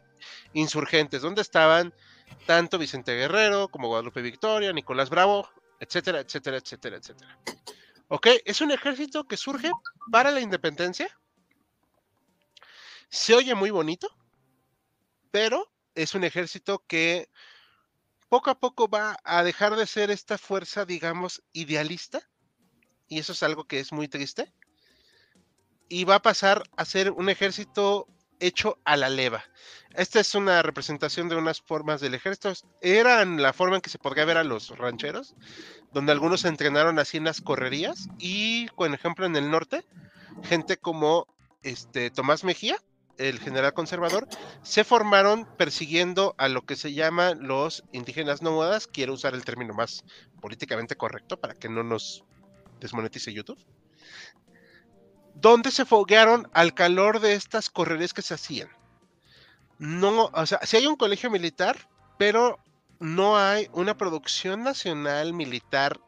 insurgentes, 0.54 1.22
donde 1.22 1.42
estaban 1.42 1.94
tanto 2.46 2.78
Vicente 2.78 3.16
Guerrero 3.16 3.70
como 3.70 3.88
Guadalupe 3.88 4.22
Victoria, 4.22 4.74
Nicolás 4.74 5.10
Bravo, 5.10 5.50
etcétera, 5.80 6.20
etcétera, 6.20 6.58
etcétera, 6.58 6.98
etcétera. 6.98 7.40
Ok, 8.12 8.28
es 8.44 8.60
un 8.62 8.72
ejército 8.72 9.28
que 9.28 9.38
surge 9.38 9.72
para 10.12 10.32
la 10.32 10.42
independencia. 10.42 11.08
Se 13.10 13.36
oye 13.36 13.54
muy 13.54 13.70
bonito, 13.70 14.10
pero 15.30 15.72
es 15.94 16.16
un 16.16 16.24
ejército 16.24 16.84
que 16.88 17.30
poco 18.28 18.50
a 18.50 18.60
poco 18.60 18.88
va 18.88 19.16
a 19.24 19.44
dejar 19.44 19.76
de 19.76 19.86
ser 19.86 20.10
esta 20.10 20.40
fuerza, 20.40 20.86
digamos, 20.86 21.44
idealista. 21.54 22.28
Y 23.08 23.20
eso 23.20 23.34
es 23.34 23.44
algo 23.44 23.66
que 23.66 23.80
es 23.80 23.92
muy 23.92 24.08
triste. 24.08 24.52
Y 25.88 26.04
va 26.06 26.16
a 26.16 26.22
pasar 26.24 26.64
a 26.78 26.86
ser 26.86 27.12
un 27.12 27.30
ejército 27.30 28.08
hecho 28.40 28.80
a 28.86 28.98
la 28.98 29.10
leva. 29.10 29.44
Esta 29.96 30.20
es 30.20 30.36
una 30.36 30.62
representación 30.62 31.30
de 31.30 31.36
unas 31.36 31.62
formas 31.62 32.02
del 32.02 32.14
ejército. 32.14 32.54
Eran 32.82 33.42
la 33.42 33.54
forma 33.54 33.76
en 33.76 33.82
que 33.82 33.90
se 33.90 33.98
podría 33.98 34.26
ver 34.26 34.38
a 34.38 34.44
los 34.44 34.78
rancheros, 34.78 35.36
donde 35.92 36.12
algunos 36.12 36.42
se 36.42 36.48
entrenaron 36.48 37.00
así 37.00 37.18
en 37.18 37.26
las 37.26 37.42
correrías. 37.42 38.08
Y, 38.20 38.68
por 38.76 38.94
ejemplo, 38.94 39.26
en 39.26 39.36
el 39.36 39.50
norte, 39.50 39.86
gente 40.44 40.78
como 40.78 41.28
este 41.64 42.12
Tomás 42.12 42.44
Mejía, 42.44 42.78
el 43.18 43.40
general 43.40 43.74
conservador, 43.74 44.28
se 44.62 44.84
formaron 44.84 45.46
persiguiendo 45.58 46.36
a 46.38 46.48
lo 46.48 46.66
que 46.66 46.76
se 46.76 46.94
llama 46.94 47.34
los 47.34 47.84
indígenas 47.92 48.42
nómadas. 48.42 48.88
Quiero 48.88 49.14
usar 49.14 49.34
el 49.34 49.44
término 49.44 49.74
más 49.74 50.06
políticamente 50.40 50.96
correcto 50.96 51.38
para 51.38 51.56
que 51.56 51.68
no 51.68 51.84
nos 51.84 52.24
desmonetice 52.80 53.34
YouTube 53.34 53.60
donde 55.42 55.72
se 55.72 55.86
foguearon 55.86 56.50
al 56.54 56.74
calor 56.74 57.20
de 57.20 57.34
estas 57.34 57.70
correrías 57.70 58.14
que 58.14 58.22
se 58.22 58.34
hacían. 58.34 58.70
No, 59.78 60.26
o 60.34 60.46
sea, 60.46 60.60
si 60.64 60.78
hay 60.78 60.88
un 60.88 60.98
colegio 60.98 61.32
militar, 61.32 61.88
pero 62.18 62.60
no 63.00 63.38
hay 63.38 63.70
una 63.72 63.96
producción 63.96 64.64
nacional 64.64 65.34
militar, 65.34 66.00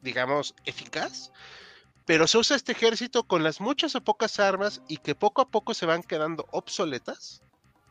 digamos, 0.00 0.54
eficaz. 0.64 1.30
Pero 2.06 2.26
se 2.26 2.38
usa 2.38 2.56
este 2.56 2.72
ejército 2.72 3.24
con 3.24 3.42
las 3.42 3.60
muchas 3.60 3.94
o 3.94 4.00
pocas 4.00 4.40
armas 4.40 4.80
y 4.88 4.96
que 4.96 5.14
poco 5.14 5.42
a 5.42 5.48
poco 5.50 5.74
se 5.74 5.84
van 5.84 6.02
quedando 6.02 6.46
obsoletas. 6.50 7.42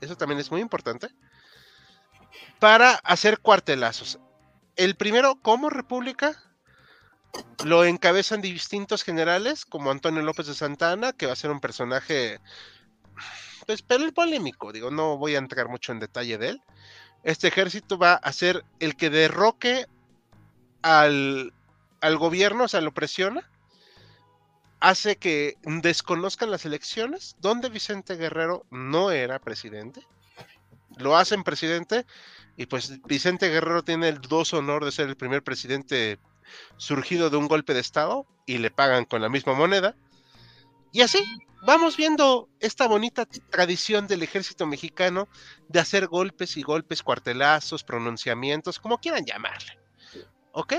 Eso 0.02 0.16
también 0.16 0.40
es 0.40 0.50
muy 0.50 0.62
importante. 0.62 1.10
Para 2.60 2.94
hacer 3.04 3.40
cuartelazos. 3.40 4.18
El 4.76 4.96
primero, 4.96 5.36
como 5.36 5.70
república, 5.70 6.44
lo 7.66 7.86
encabezan 7.86 8.42
distintos 8.42 9.04
generales, 9.04 9.66
como 9.66 9.92
Antonio 9.92 10.22
López 10.22 10.48
de 10.48 10.54
Santana, 10.54 11.14
que 11.14 11.26
va 11.26 11.34
a 11.34 11.38
ser 11.38 11.52
un 11.52 11.60
personaje, 11.60 12.40
pues, 13.66 13.82
pero 13.82 14.12
polémico, 14.14 14.72
digo, 14.72 14.92
no 14.92 15.18
voy 15.18 15.36
a 15.36 15.40
entrar 15.40 15.68
mucho 15.68 15.92
en 15.92 16.00
detalle 16.00 16.38
de 16.38 16.50
él. 16.50 16.62
Este 17.24 17.48
ejército 17.48 17.98
va 17.98 18.14
a 18.14 18.32
ser 18.32 18.64
el 18.80 18.96
que 18.96 19.10
derroque 19.10 19.88
al, 20.82 21.54
al 22.02 22.18
gobierno, 22.18 22.66
o 22.66 22.68
sea, 22.68 22.82
lo 22.82 22.94
presiona, 22.94 23.50
hace 24.80 25.18
que 25.18 25.58
desconozcan 25.64 26.52
las 26.52 26.66
elecciones, 26.66 27.36
donde 27.40 27.70
Vicente 27.70 28.16
Guerrero 28.16 28.66
no 28.70 29.12
era 29.12 29.40
presidente. 29.40 30.02
Lo 30.98 31.18
hacen 31.18 31.44
presidente 31.44 32.06
y 32.56 32.66
pues 32.66 33.02
Vicente 33.04 33.50
Guerrero 33.50 33.84
tiene 33.84 34.10
el 34.10 34.22
dos 34.22 34.54
honor 34.54 34.86
de 34.86 34.92
ser 34.92 35.10
el 35.10 35.18
primer 35.18 35.44
presidente 35.44 36.20
surgido 36.78 37.30
de 37.30 37.38
un 37.38 37.48
golpe 37.48 37.74
de 37.74 37.80
Estado 37.80 38.26
y 38.46 38.58
le 38.58 38.72
pagan 38.72 39.06
con 39.06 39.22
la 39.22 39.30
misma 39.30 39.54
moneda. 39.54 39.96
Y 40.92 41.02
así 41.02 41.24
vamos 41.66 41.98
viendo 41.98 42.50
esta 42.60 42.88
bonita 42.88 43.26
tradición 43.26 44.08
del 44.08 44.24
ejército 44.24 44.66
mexicano 44.66 45.28
de 45.68 45.80
hacer 45.80 46.08
golpes 46.08 46.58
y 46.58 46.64
golpes, 46.64 47.04
cuartelazos, 47.04 47.84
pronunciamientos, 47.84 48.80
como 48.80 49.00
quieran 49.00 49.26
llamarle. 49.26 49.78
¿Ok? 50.52 50.74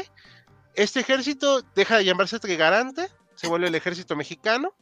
Este 0.75 1.01
ejército 1.01 1.63
deja 1.75 1.99
de 1.99 2.05
llamarse 2.05 2.39
trigarante, 2.39 3.09
se 3.35 3.49
vuelve 3.49 3.69
el 3.69 3.75
ejército 3.75 4.17
mexicano. 4.17 4.75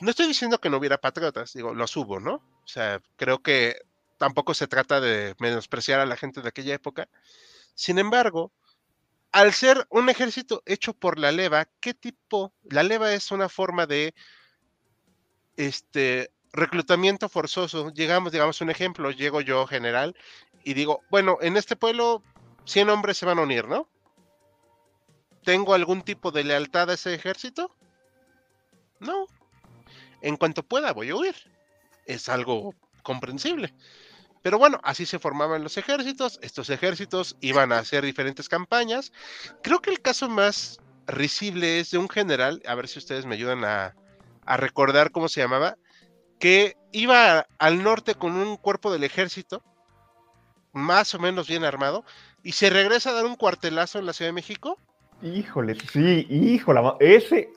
No 0.00 0.10
estoy 0.10 0.26
diciendo 0.26 0.60
que 0.60 0.70
no 0.70 0.76
hubiera 0.76 0.98
patriotas, 0.98 1.52
digo, 1.52 1.74
los 1.74 1.96
hubo, 1.96 2.20
¿no? 2.20 2.34
O 2.34 2.68
sea, 2.68 3.00
creo 3.16 3.42
que 3.42 3.76
tampoco 4.18 4.54
se 4.54 4.66
trata 4.66 5.00
de 5.00 5.34
menospreciar 5.38 6.00
a 6.00 6.06
la 6.06 6.16
gente 6.16 6.42
de 6.42 6.48
aquella 6.48 6.74
época. 6.74 7.08
Sin 7.74 7.98
embargo, 7.98 8.52
al 9.36 9.52
ser 9.52 9.86
un 9.90 10.08
ejército 10.08 10.62
hecho 10.64 10.94
por 10.94 11.18
la 11.18 11.30
leva, 11.30 11.68
¿qué 11.80 11.92
tipo? 11.92 12.54
La 12.70 12.82
leva 12.82 13.12
es 13.12 13.30
una 13.30 13.50
forma 13.50 13.86
de 13.86 14.14
este 15.58 16.30
reclutamiento 16.54 17.28
forzoso. 17.28 17.92
Llegamos, 17.92 18.32
digamos 18.32 18.62
un 18.62 18.70
ejemplo, 18.70 19.10
llego 19.10 19.42
yo 19.42 19.66
general 19.66 20.16
y 20.64 20.72
digo, 20.72 21.02
bueno, 21.10 21.36
en 21.42 21.58
este 21.58 21.76
pueblo 21.76 22.22
100 22.64 22.88
hombres 22.88 23.18
se 23.18 23.26
van 23.26 23.38
a 23.38 23.42
unir, 23.42 23.68
¿no? 23.68 23.86
¿Tengo 25.44 25.74
algún 25.74 26.00
tipo 26.00 26.30
de 26.30 26.42
lealtad 26.42 26.88
a 26.88 26.94
ese 26.94 27.12
ejército? 27.12 27.76
No. 29.00 29.26
En 30.22 30.38
cuanto 30.38 30.62
pueda 30.62 30.94
voy 30.94 31.10
a 31.10 31.14
huir. 31.14 31.36
Es 32.06 32.30
algo 32.30 32.74
comprensible. 33.02 33.74
Pero 34.46 34.60
bueno, 34.60 34.78
así 34.84 35.06
se 35.06 35.18
formaban 35.18 35.64
los 35.64 35.76
ejércitos. 35.76 36.38
Estos 36.40 36.70
ejércitos 36.70 37.36
iban 37.40 37.72
a 37.72 37.80
hacer 37.80 38.04
diferentes 38.04 38.48
campañas. 38.48 39.12
Creo 39.60 39.80
que 39.80 39.90
el 39.90 40.00
caso 40.00 40.28
más 40.28 40.78
risible 41.08 41.80
es 41.80 41.90
de 41.90 41.98
un 41.98 42.08
general, 42.08 42.62
a 42.64 42.76
ver 42.76 42.86
si 42.86 43.00
ustedes 43.00 43.26
me 43.26 43.34
ayudan 43.34 43.64
a, 43.64 43.96
recordar 44.56 45.10
cómo 45.10 45.28
se 45.28 45.40
llamaba, 45.40 45.76
que 46.38 46.76
iba 46.92 47.48
al 47.58 47.82
norte 47.82 48.14
con 48.14 48.36
un 48.36 48.56
cuerpo 48.56 48.92
del 48.92 49.02
ejército, 49.02 49.64
más 50.72 51.12
o 51.16 51.18
menos 51.18 51.48
bien 51.48 51.64
armado, 51.64 52.04
y 52.44 52.52
se 52.52 52.70
regresa 52.70 53.10
a 53.10 53.14
dar 53.14 53.26
un 53.26 53.34
cuartelazo 53.34 53.98
en 53.98 54.06
la 54.06 54.12
Ciudad 54.12 54.28
de 54.28 54.34
México. 54.34 54.78
Híjole, 55.22 55.74
sí, 55.92 56.24
híjole, 56.30 56.82
ese 57.00 57.50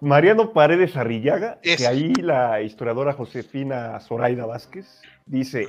Mariano 0.00 0.52
Paredes 0.52 0.96
Arrillaga, 0.96 1.60
que 1.62 1.86
ahí 1.86 2.12
la 2.14 2.62
historiadora 2.62 3.12
Josefina 3.12 4.00
Zoraida 4.00 4.44
Vázquez 4.44 5.02
dice, 5.24 5.68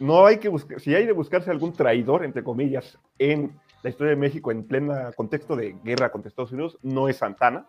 no 0.00 0.26
hay 0.26 0.38
que 0.38 0.48
buscar, 0.48 0.80
si 0.80 0.94
hay 0.94 1.06
de 1.06 1.12
buscarse 1.12 1.50
algún 1.50 1.72
traidor, 1.72 2.24
entre 2.24 2.42
comillas, 2.42 2.98
en 3.18 3.52
la 3.82 3.90
historia 3.90 4.10
de 4.10 4.16
México 4.16 4.50
en 4.50 4.64
pleno 4.64 4.94
contexto 5.14 5.54
de 5.54 5.76
guerra 5.84 6.10
contra 6.10 6.28
Estados 6.28 6.52
Unidos, 6.52 6.78
no 6.82 7.08
es 7.08 7.18
Santana, 7.18 7.66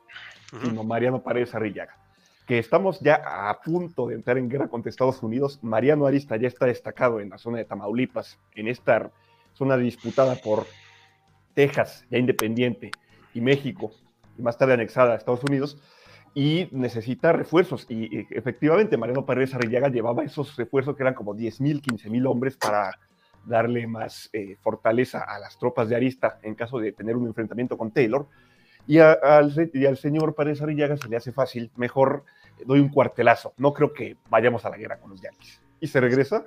sino 0.63 0.83
Mariano 0.83 1.21
Paredes 1.21 1.53
Arrillaga. 1.53 1.97
Que 2.47 2.57
estamos 2.57 2.99
ya 3.01 3.21
a 3.49 3.61
punto 3.61 4.07
de 4.07 4.15
entrar 4.15 4.37
en 4.37 4.49
guerra 4.49 4.69
contra 4.69 4.89
Estados 4.89 5.21
Unidos. 5.23 5.59
Mariano 5.61 6.05
Arista 6.05 6.35
ya 6.37 6.47
está 6.47 6.65
destacado 6.65 7.19
en 7.19 7.29
la 7.29 7.37
zona 7.37 7.59
de 7.59 7.65
Tamaulipas, 7.65 8.39
en 8.55 8.67
esta 8.67 9.11
zona 9.53 9.77
disputada 9.77 10.35
por 10.35 10.65
Texas, 11.53 12.05
ya 12.09 12.17
independiente, 12.17 12.91
y 13.33 13.41
México, 13.41 13.91
y 14.37 14.41
más 14.41 14.57
tarde 14.57 14.73
anexada 14.73 15.13
a 15.13 15.17
Estados 15.17 15.43
Unidos 15.43 15.81
y 16.33 16.67
necesita 16.71 17.33
refuerzos. 17.33 17.85
Y, 17.89 18.25
efectivamente, 18.29 18.97
Mariano 18.97 19.25
Pérez 19.25 19.53
Arrillaga 19.53 19.89
llevaba 19.89 20.23
esos 20.23 20.55
refuerzos 20.55 20.95
que 20.95 21.03
eran 21.03 21.13
como 21.13 21.35
10.000, 21.35 21.81
15.000 21.81 22.29
hombres 22.29 22.57
para 22.57 22.97
darle 23.45 23.87
más 23.87 24.29
eh, 24.33 24.55
fortaleza 24.61 25.23
a 25.23 25.39
las 25.39 25.57
tropas 25.57 25.89
de 25.89 25.95
Arista 25.95 26.39
en 26.43 26.55
caso 26.55 26.77
de 26.77 26.91
tener 26.91 27.15
un 27.15 27.27
enfrentamiento 27.27 27.77
con 27.77 27.91
Taylor. 27.91 28.27
Y, 28.87 28.99
al, 28.99 29.51
señor 29.97 30.35
Pérez 30.35 30.61
Arrillaga 30.61 30.97
se 30.97 31.07
le 31.07 31.17
hace 31.17 31.31
fácil, 31.31 31.71
mejor 31.75 32.23
doy 32.65 32.79
un 32.79 32.89
cuartelazo. 32.89 33.53
No 33.57 33.73
creo 33.73 33.93
que 33.93 34.17
vayamos 34.29 34.65
a 34.65 34.69
la 34.69 34.77
guerra 34.77 34.99
con 34.99 35.11
los 35.11 35.21
yanquis. 35.21 35.61
Y 35.79 35.87
se 35.87 35.99
regresa 35.99 36.45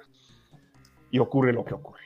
y 1.11 1.19
ocurre 1.19 1.53
lo 1.53 1.65
que 1.65 1.75
ocurre. 1.75 2.03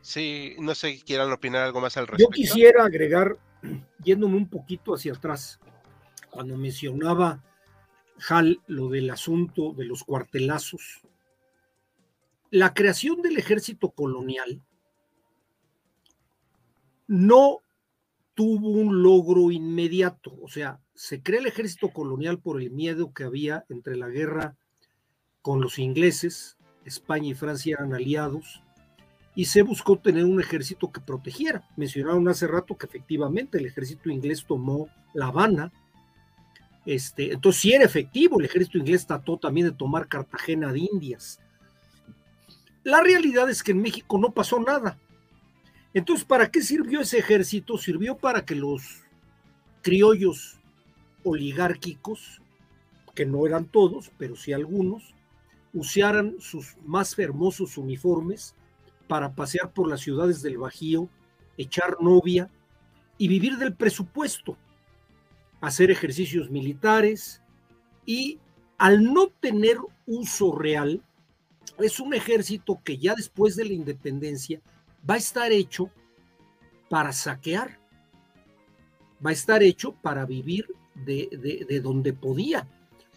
Sí, 0.00 0.56
no 0.58 0.74
sé 0.74 0.92
si 0.92 1.02
quieran 1.02 1.30
opinar 1.32 1.62
algo 1.62 1.80
más 1.80 1.96
al 1.96 2.06
respecto. 2.06 2.30
Yo 2.30 2.34
quisiera 2.34 2.84
agregar 2.84 3.36
yéndome 4.02 4.36
un 4.36 4.48
poquito 4.48 4.94
hacia 4.94 5.12
atrás, 5.12 5.60
cuando 6.30 6.56
mencionaba 6.56 7.44
Hal 8.28 8.60
lo 8.66 8.88
del 8.88 9.10
asunto 9.10 9.72
de 9.72 9.84
los 9.84 10.02
cuartelazos, 10.02 11.00
la 12.50 12.74
creación 12.74 13.22
del 13.22 13.38
ejército 13.38 13.90
colonial 13.90 14.62
no 17.06 17.58
tuvo 18.34 18.70
un 18.70 19.02
logro 19.02 19.50
inmediato, 19.50 20.36
o 20.42 20.48
sea, 20.48 20.80
se 20.94 21.22
crea 21.22 21.40
el 21.40 21.46
ejército 21.46 21.90
colonial 21.90 22.38
por 22.38 22.60
el 22.60 22.70
miedo 22.70 23.12
que 23.12 23.24
había 23.24 23.64
entre 23.68 23.96
la 23.96 24.08
guerra 24.08 24.56
con 25.42 25.60
los 25.60 25.78
ingleses, 25.78 26.56
España 26.84 27.28
y 27.28 27.34
Francia 27.34 27.76
eran 27.78 27.94
aliados, 27.94 28.62
y 29.34 29.44
se 29.44 29.62
buscó 29.62 29.98
tener 29.98 30.24
un 30.24 30.40
ejército 30.40 30.90
que 30.90 31.00
protegiera. 31.00 31.68
Mencionaron 31.76 32.26
hace 32.28 32.46
rato 32.48 32.76
que 32.76 32.86
efectivamente 32.86 33.58
el 33.58 33.66
ejército 33.66 34.10
inglés 34.10 34.44
tomó 34.46 34.88
La 35.14 35.26
Habana, 35.26 35.72
este, 36.88 37.34
entonces 37.34 37.60
sí 37.60 37.74
era 37.74 37.84
efectivo, 37.84 38.40
el 38.40 38.46
ejército 38.46 38.78
inglés 38.78 39.06
trató 39.06 39.36
también 39.36 39.66
de 39.66 39.74
tomar 39.74 40.08
Cartagena 40.08 40.72
de 40.72 40.88
Indias. 40.90 41.38
La 42.82 43.02
realidad 43.02 43.50
es 43.50 43.62
que 43.62 43.72
en 43.72 43.82
México 43.82 44.16
no 44.16 44.32
pasó 44.32 44.58
nada. 44.58 44.98
Entonces, 45.92 46.24
¿para 46.24 46.50
qué 46.50 46.62
sirvió 46.62 47.02
ese 47.02 47.18
ejército? 47.18 47.76
Sirvió 47.76 48.16
para 48.16 48.46
que 48.46 48.54
los 48.54 49.02
criollos 49.82 50.58
oligárquicos, 51.24 52.40
que 53.14 53.26
no 53.26 53.46
eran 53.46 53.66
todos, 53.66 54.10
pero 54.16 54.34
sí 54.34 54.54
algunos, 54.54 55.14
usaran 55.74 56.36
sus 56.40 56.74
más 56.86 57.18
hermosos 57.18 57.76
uniformes 57.76 58.54
para 59.08 59.34
pasear 59.34 59.74
por 59.74 59.90
las 59.90 60.00
ciudades 60.00 60.40
del 60.40 60.56
Bajío, 60.56 61.10
echar 61.58 61.98
novia 62.00 62.50
y 63.18 63.28
vivir 63.28 63.58
del 63.58 63.74
presupuesto, 63.74 64.56
hacer 65.60 65.90
ejercicios 65.90 66.50
militares 66.50 67.42
y 68.06 68.38
al 68.78 69.02
no 69.02 69.28
tener 69.28 69.78
uso 70.06 70.56
real, 70.56 71.02
es 71.78 72.00
un 72.00 72.14
ejército 72.14 72.80
que 72.82 72.98
ya 72.98 73.14
después 73.14 73.56
de 73.56 73.64
la 73.64 73.72
independencia 73.72 74.60
va 75.08 75.14
a 75.14 75.18
estar 75.18 75.52
hecho 75.52 75.90
para 76.88 77.12
saquear, 77.12 77.78
va 79.24 79.30
a 79.30 79.32
estar 79.32 79.62
hecho 79.62 79.92
para 79.92 80.24
vivir 80.24 80.66
de, 80.94 81.66
de 81.68 81.80
donde 81.80 82.12
podía, 82.12 82.68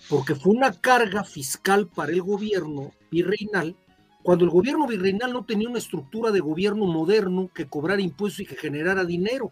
porque 0.09 0.35
fue 0.35 0.53
una 0.53 0.73
carga 0.73 1.23
fiscal 1.23 1.87
para 1.87 2.11
el 2.11 2.21
gobierno 2.21 2.91
virreinal 3.09 3.75
cuando 4.23 4.45
el 4.45 4.51
gobierno 4.51 4.87
virreinal 4.87 5.33
no 5.33 5.45
tenía 5.45 5.69
una 5.69 5.79
estructura 5.79 6.31
de 6.31 6.39
gobierno 6.39 6.85
moderno 6.85 7.49
que 7.53 7.67
cobrara 7.67 8.01
impuestos 8.01 8.41
y 8.41 8.45
que 8.45 8.55
generara 8.55 9.03
dinero. 9.03 9.51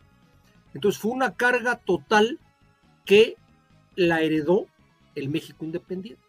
Entonces 0.73 1.01
fue 1.01 1.11
una 1.11 1.33
carga 1.33 1.75
total 1.77 2.39
que 3.05 3.35
la 3.95 4.21
heredó 4.21 4.67
el 5.15 5.29
México 5.29 5.65
independiente. 5.65 6.23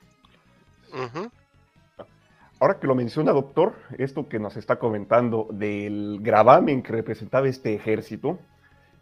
Ahora 2.59 2.79
que 2.79 2.87
lo 2.87 2.95
menciona, 2.95 3.33
doctor, 3.33 3.75
esto 3.97 4.29
que 4.29 4.39
nos 4.39 4.57
está 4.57 4.79
comentando 4.79 5.49
del 5.53 6.19
gravamen 6.21 6.83
que 6.83 6.93
representaba 6.93 7.49
este 7.49 7.75
ejército, 7.75 8.39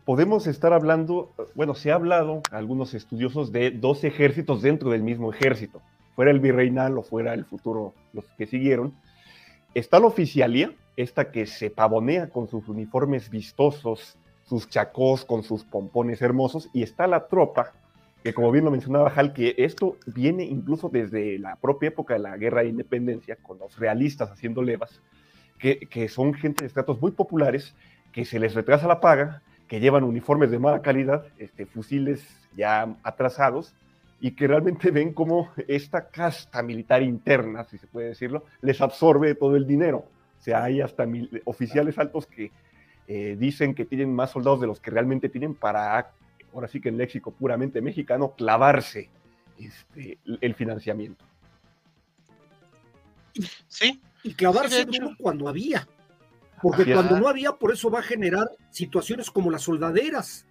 podemos 0.05 0.47
estar 0.47 0.73
hablando, 0.73 1.33
bueno, 1.55 1.75
se 1.75 1.91
ha 1.91 1.95
hablado, 1.95 2.43
algunos 2.51 2.95
estudiosos, 2.95 3.51
de 3.51 3.71
dos 3.71 4.05
ejércitos 4.05 4.63
dentro 4.63 4.91
del 4.91 5.03
mismo 5.03 5.33
ejército, 5.33 5.83
fuera 6.15 6.31
el 6.31 6.41
virreinal 6.41 6.99
o 6.99 7.03
fuera 7.03 7.35
el 7.35 7.45
futuro, 7.45 7.95
los 8.13 8.25
que 8.37 8.47
siguieron, 8.47 8.95
Está 9.75 10.01
la 10.01 10.07
oficialía, 10.07 10.73
esta 10.97 11.31
que 11.31 11.47
se 11.47 11.71
pavonea 11.71 12.31
con 12.31 12.49
sus 12.49 12.69
uniformes 12.69 13.31
vistosos, 13.31 14.17
sus 14.49 14.69
chacos 14.69 15.25
con 15.25 15.43
sus 15.43 15.65
pompones 15.65 16.23
hermosos, 16.23 16.71
y 16.73 16.83
está 16.83 17.07
la 17.07 17.29
tropa, 17.29 17.73
que 18.23 18.33
como 18.33 18.51
bien 18.51 18.65
lo 18.65 18.71
mencionaba 18.71 19.13
Hal, 19.15 19.33
que 19.35 19.55
esto 19.59 19.97
viene 20.07 20.45
incluso 20.45 20.89
desde 20.89 21.39
la 21.39 21.57
propia 21.57 21.89
época 21.89 22.15
de 22.15 22.21
la 22.21 22.37
guerra 22.37 22.63
de 22.63 22.69
independencia, 22.69 23.37
con 23.37 23.59
los 23.59 23.79
realistas 23.79 24.31
haciendo 24.31 24.63
levas, 24.63 25.03
que, 25.59 26.09
son 26.09 26.35
gente 26.35 26.63
de 26.65 26.69
estratos 26.69 27.01
muy 27.01 27.11
populares, 27.11 27.75
que 28.13 28.25
se 28.25 28.39
les 28.39 28.55
retrasa 28.55 28.89
la 28.89 29.01
paga, 29.01 29.43
que 29.67 29.81
llevan 29.81 30.05
uniformes 30.05 30.51
de 30.51 30.59
mala 30.59 30.81
calidad, 30.81 31.27
este, 31.37 31.67
fusiles 31.67 32.27
ya 32.57 32.97
atrasados, 33.03 33.75
y 34.21 34.31
que 34.31 34.49
realmente 34.49 34.91
ven 34.93 35.13
cómo 35.13 35.51
esta 35.69 36.09
casta 36.09 36.63
militar 36.63 37.03
interna, 37.03 37.65
si 37.65 37.77
se 37.77 37.87
puede 37.87 38.09
decirlo, 38.09 38.45
les 38.63 38.81
absorbe 38.81 39.35
todo 39.35 39.57
el 39.57 39.67
dinero. 39.67 40.05
O 40.39 40.41
sea, 40.41 40.63
hay 40.65 40.81
hasta 40.81 41.07
oficiales 41.45 41.99
altos 41.99 42.27
que 42.27 42.51
eh, 43.09 43.37
dicen 43.39 43.75
que 43.75 43.85
tienen 43.85 44.15
más 44.15 44.31
soldados 44.31 44.61
de 44.61 44.69
los 44.69 44.81
que 44.81 44.93
realmente 44.93 45.29
tienen 45.29 45.55
para, 45.55 46.13
ahora 46.55 46.69
sí 46.69 46.81
que 46.81 46.89
en 46.89 46.97
léxico 46.97 47.33
puramente 47.33 47.81
mexicano, 47.81 48.35
clavarse 48.37 49.11
este, 49.59 50.19
el 50.41 50.55
financiamiento. 50.55 51.25
Sí. 53.67 54.01
Y 54.23 54.35
clavarse 54.35 54.87
cuando 55.19 55.49
había. 55.49 55.89
Porque 56.63 56.93
cuando 56.93 57.19
no 57.19 57.29
había, 57.29 57.53
por 57.53 57.73
eso 57.73 57.91
va 57.91 58.01
a 58.01 58.03
generar 58.03 58.49
situaciones 58.71 59.31
como 59.31 59.51
las 59.51 59.63
soldaderas 59.63 60.45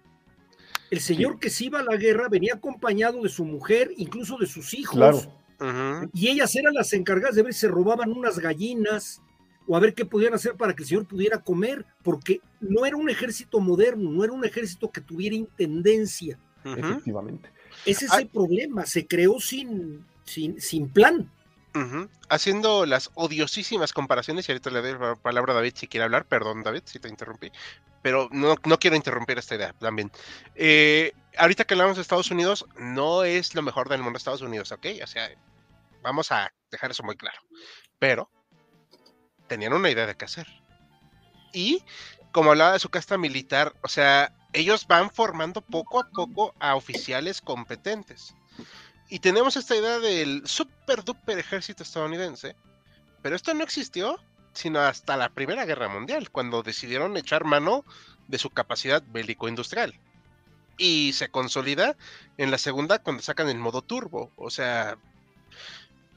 el 0.90 1.00
señor 1.00 1.38
que 1.38 1.50
se 1.50 1.66
iba 1.66 1.80
a 1.80 1.84
la 1.84 1.96
guerra 1.96 2.28
venía 2.28 2.54
acompañado 2.54 3.22
de 3.22 3.28
su 3.28 3.44
mujer, 3.44 3.90
incluso 3.96 4.38
de 4.38 4.46
sus 4.46 4.74
hijos. 4.74 5.28
Y 6.14 6.28
ellas 6.28 6.54
eran 6.56 6.74
las 6.74 6.92
encargadas 6.92 7.34
de 7.34 7.42
ver 7.42 7.52
si 7.52 7.60
se 7.60 7.68
robaban 7.68 8.12
unas 8.12 8.38
gallinas 8.38 9.20
o 9.68 9.76
a 9.76 9.80
ver 9.80 9.94
qué 9.94 10.06
podían 10.06 10.34
hacer 10.34 10.54
para 10.54 10.74
que 10.74 10.82
el 10.82 10.88
señor 10.88 11.06
pudiera 11.06 11.38
comer, 11.38 11.84
porque 12.02 12.40
no 12.60 12.86
era 12.86 12.96
un 12.96 13.10
ejército 13.10 13.60
moderno, 13.60 14.10
no 14.10 14.24
era 14.24 14.32
un 14.32 14.44
ejército 14.44 14.90
que 14.90 15.02
tuviera 15.02 15.36
intendencia. 15.36 16.38
Efectivamente. 16.64 17.50
Ese 17.84 18.06
es 18.06 18.12
el 18.14 18.28
problema, 18.28 18.86
se 18.86 19.06
creó 19.06 19.38
sin, 19.40 20.04
sin, 20.24 20.60
sin 20.60 20.88
plan. 20.88 21.30
Haciendo 22.28 22.86
las 22.86 23.10
odiosísimas 23.14 23.92
comparaciones, 23.92 24.48
y 24.48 24.52
ahorita 24.52 24.70
le 24.70 24.80
doy 24.80 24.98
la 24.98 25.14
palabra 25.14 25.52
a 25.52 25.56
David 25.56 25.74
si 25.76 25.86
quiere 25.86 26.04
hablar, 26.04 26.24
perdón 26.24 26.64
David 26.64 26.82
si 26.86 26.98
te 26.98 27.08
interrumpí, 27.08 27.52
pero 28.02 28.28
no, 28.32 28.56
quiero 28.56 28.96
interrumpir 28.96 29.38
esta 29.38 29.54
idea 29.54 29.74
también. 29.74 30.10
Eh, 30.56 31.12
ahorita 31.36 31.64
que 31.64 31.74
hablamos 31.74 31.96
de 31.96 32.02
Estados 32.02 32.32
Unidos, 32.32 32.66
no 32.78 33.22
es 33.22 33.54
lo 33.54 33.62
mejor 33.62 33.88
del 33.88 34.02
mundo 34.02 34.16
Estados 34.16 34.42
Unidos, 34.42 34.72
¿ok? 34.72 34.86
O 35.04 35.06
sea, 35.06 35.30
vamos 36.02 36.32
a 36.32 36.52
dejar 36.70 36.90
eso 36.90 37.04
muy 37.04 37.16
claro. 37.16 37.38
Pero 38.00 38.28
tenían 39.48 39.72
una 39.72 39.90
idea 39.90 40.06
de 40.06 40.16
qué 40.16 40.24
hacer. 40.24 40.46
Y 41.52 41.82
como 42.32 42.50
hablaba 42.50 42.74
de 42.74 42.78
su 42.78 42.90
casta 42.90 43.18
militar, 43.18 43.74
o 43.82 43.88
sea, 43.88 44.32
ellos 44.52 44.86
van 44.86 45.10
formando 45.10 45.60
poco 45.60 46.00
a 46.00 46.08
poco 46.08 46.54
a 46.60 46.76
oficiales 46.76 47.40
competentes. 47.40 48.34
Y 49.08 49.18
tenemos 49.20 49.56
esta 49.56 49.74
idea 49.74 49.98
del 49.98 50.46
super 50.46 51.02
duper 51.02 51.38
ejército 51.38 51.82
estadounidense, 51.82 52.54
pero 53.22 53.34
esto 53.34 53.54
no 53.54 53.64
existió 53.64 54.20
sino 54.58 54.80
hasta 54.80 55.16
la 55.16 55.28
Primera 55.28 55.64
Guerra 55.64 55.88
Mundial, 55.88 56.30
cuando 56.30 56.64
decidieron 56.64 57.16
echar 57.16 57.44
mano 57.44 57.84
de 58.26 58.38
su 58.38 58.50
capacidad 58.50 59.02
bélico-industrial. 59.06 59.98
Y 60.76 61.12
se 61.12 61.28
consolida 61.28 61.96
en 62.38 62.50
la 62.50 62.58
segunda 62.58 62.98
cuando 62.98 63.22
sacan 63.22 63.48
el 63.48 63.58
modo 63.58 63.82
turbo, 63.82 64.32
o 64.36 64.50
sea, 64.50 64.98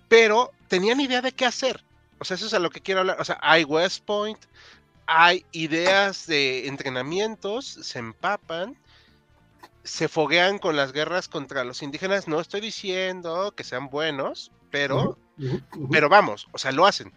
pero 0.08 0.52
tenían 0.67 1.00
idea 1.00 1.22
de 1.22 1.32
qué 1.32 1.46
hacer. 1.46 1.84
O 2.21 2.23
sea, 2.23 2.36
eso 2.36 2.45
es 2.45 2.53
a 2.53 2.60
lo 2.60 2.69
que 2.69 2.81
quiero 2.81 2.99
hablar. 2.99 3.17
O 3.19 3.25
sea, 3.25 3.39
hay 3.41 3.63
West 3.63 4.05
Point, 4.05 4.38
hay 5.07 5.43
ideas 5.51 6.27
de 6.27 6.67
entrenamientos, 6.67 7.65
se 7.65 7.97
empapan, 7.97 8.77
se 9.84 10.07
foguean 10.07 10.60
con 10.60 10.75
las 10.75 10.93
guerras 10.93 11.27
contra 11.27 11.63
los 11.63 11.81
indígenas. 11.81 12.27
No 12.27 12.39
estoy 12.39 12.62
diciendo 12.62 13.53
que 13.57 13.63
sean 13.63 13.89
buenos, 13.89 14.51
pero, 14.69 15.17
pero 15.89 16.10
vamos, 16.10 16.47
o 16.51 16.60
sea, 16.60 16.71
lo 16.71 16.86
hacen. 16.86 17.12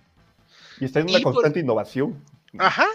Y 0.80 0.86
está 0.86 1.00
en 1.00 1.10
una 1.10 1.20
constante 1.20 1.60
innovación. 1.60 2.24
Ajá. 2.56 2.86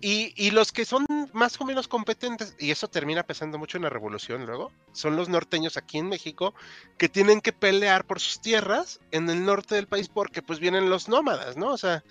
Y, 0.00 0.50
los 0.50 0.72
que 0.72 0.84
son 0.84 1.06
más 1.32 1.60
o 1.60 1.64
menos 1.64 1.88
competentes, 1.88 2.56
y 2.58 2.70
eso 2.70 2.88
termina 2.88 3.22
pesando 3.22 3.58
mucho 3.58 3.76
en 3.76 3.84
la 3.84 3.90
revolución 3.90 4.46
luego, 4.46 4.72
son 4.92 5.16
los 5.16 5.28
norteños 5.28 5.76
aquí 5.76 5.98
en 5.98 6.08
México 6.08 6.54
que 6.98 7.08
tienen 7.08 7.40
que 7.40 7.52
pelear 7.52 8.04
por 8.04 8.20
sus 8.20 8.40
tierras 8.40 9.00
en 9.10 9.28
el 9.28 9.44
norte 9.44 9.74
del 9.74 9.86
país 9.86 10.08
porque 10.08 10.42
pues 10.42 10.60
vienen 10.60 10.90
los 10.90 11.08
nómadas, 11.08 11.56
¿no? 11.56 11.68
O 11.68 11.78
sea, 11.78 12.04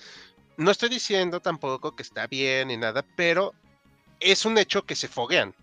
no 0.58 0.72
estoy 0.72 0.90
diciendo 0.90 1.40
tampoco 1.40 1.96
que 1.96 2.04
está 2.04 2.28
bien 2.28 2.70
ni 2.70 2.78
nada, 2.78 3.06
pero 3.16 3.54
es 4.20 4.46
un 4.46 4.58
hecho 4.58 4.84
que 4.84 4.96
se 4.96 5.08
foguean. 5.08 5.54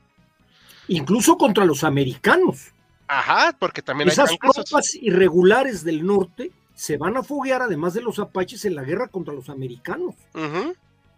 Incluso 0.88 1.36
contra 1.36 1.64
los 1.64 1.84
americanos. 1.84 2.72
Ajá, 3.06 3.56
porque 3.58 3.82
también 3.82 4.08
Esas 4.08 4.30
hay 4.30 4.38
tropas 4.38 4.94
irregulares 4.94 5.84
del 5.84 6.04
norte 6.04 6.50
se 6.74 6.96
van 6.96 7.16
a 7.16 7.22
foguear, 7.22 7.62
además 7.62 7.94
de 7.94 8.02
los 8.02 8.18
apaches, 8.18 8.64
en 8.64 8.74
la 8.74 8.82
guerra 8.82 9.08
contra 9.08 9.34
los 9.34 9.48
americanos. 9.48 10.14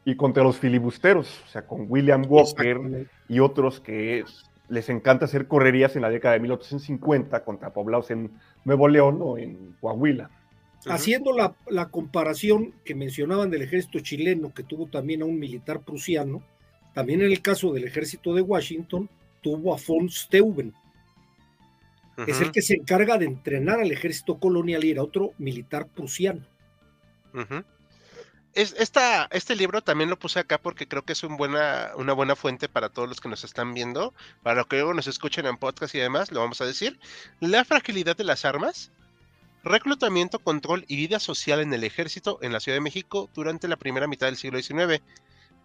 Y 0.05 0.17
contra 0.17 0.43
los 0.43 0.59
filibusteros, 0.59 1.43
o 1.47 1.49
sea, 1.49 1.67
con 1.67 1.87
William 1.89 2.25
Walker 2.29 3.09
y 3.29 3.41
otros 3.41 3.81
que 3.81 4.25
les 4.69 4.89
encanta 4.89 5.25
hacer 5.25 5.47
correrías 5.47 5.97
en 5.97 6.03
la 6.03 6.11
década 6.11 6.35
de 6.35 6.41
1850 6.41 7.45
contra 7.45 7.73
poblados 7.73 8.11
en 8.11 8.31
Nuevo 8.65 8.89
León 8.89 9.19
o 9.23 9.39
en 9.39 9.77
Coahuila. 9.81 10.31
Haciendo 10.87 11.33
la, 11.33 11.55
la, 11.69 11.89
comparación 11.89 12.75
que 12.85 12.95
mencionaban 12.95 13.51
del 13.51 13.63
ejército 13.63 14.01
chileno, 14.01 14.53
que 14.53 14.63
tuvo 14.63 14.87
también 14.87 15.23
a 15.23 15.25
un 15.25 15.39
militar 15.39 15.81
prusiano, 15.81 16.43
también 16.93 17.23
en 17.23 17.31
el 17.31 17.41
caso 17.41 17.73
del 17.73 17.85
ejército 17.85 18.35
de 18.35 18.43
Washington, 18.43 19.09
tuvo 19.41 19.75
a 19.75 19.79
von 19.87 20.11
Steuben. 20.11 20.75
Es 22.27 22.41
el 22.41 22.53
que 22.53 22.63
se 22.63 22.75
encarga 22.75 23.19
de 23.19 23.27
entrenar 23.27 23.81
al 23.81 23.91
ejército 23.91 24.39
colonial 24.39 24.85
y 24.85 24.93
era 24.93 25.03
otro 25.03 25.33
militar 25.39 25.89
prusiano. 25.89 26.47
Este 28.55 29.57
libro 29.57 29.83
también 29.83 30.11
lo 30.11 30.19
puse 30.19 30.39
acá 30.39 30.59
porque 30.59 30.87
creo 30.87 31.05
que 31.05 31.13
es 31.13 31.23
una 31.25 32.13
buena 32.15 32.37
fuente 32.37 32.69
para 32.69 32.89
todos 32.89 33.09
los 33.09 33.21
que 33.21 33.29
nos 33.29 33.45
están 33.45 33.75
viendo, 33.75 34.15
para 34.43 34.57
los 34.57 34.67
que 34.67 34.77
luego 34.77 34.95
nos 34.95 35.07
escuchen 35.07 35.47
en 35.47 35.57
podcast 35.57 35.95
y 35.95 35.99
demás, 35.99 36.31
lo 36.31 36.41
vamos 36.41 36.61
a 36.61 36.67
decir. 36.67 36.99
La 37.41 37.65
fragilidad 37.65 38.17
de 38.17 38.25
las 38.25 38.45
armas, 38.45 38.93
reclutamiento, 39.65 40.39
control 40.39 40.85
y 40.89 40.97
vida 40.97 41.19
social 41.19 41.61
en 41.61 41.75
el 41.75 41.85
ejército 41.85 42.39
en 42.43 42.53
la 42.53 42.61
Ciudad 42.61 42.77
de 42.77 42.83
México 42.83 43.29
durante 43.35 43.67
la 43.67 43.77
primera 43.77 44.07
mitad 44.07 44.27
del 44.29 44.37
siglo 44.37 44.63
XIX 44.63 45.03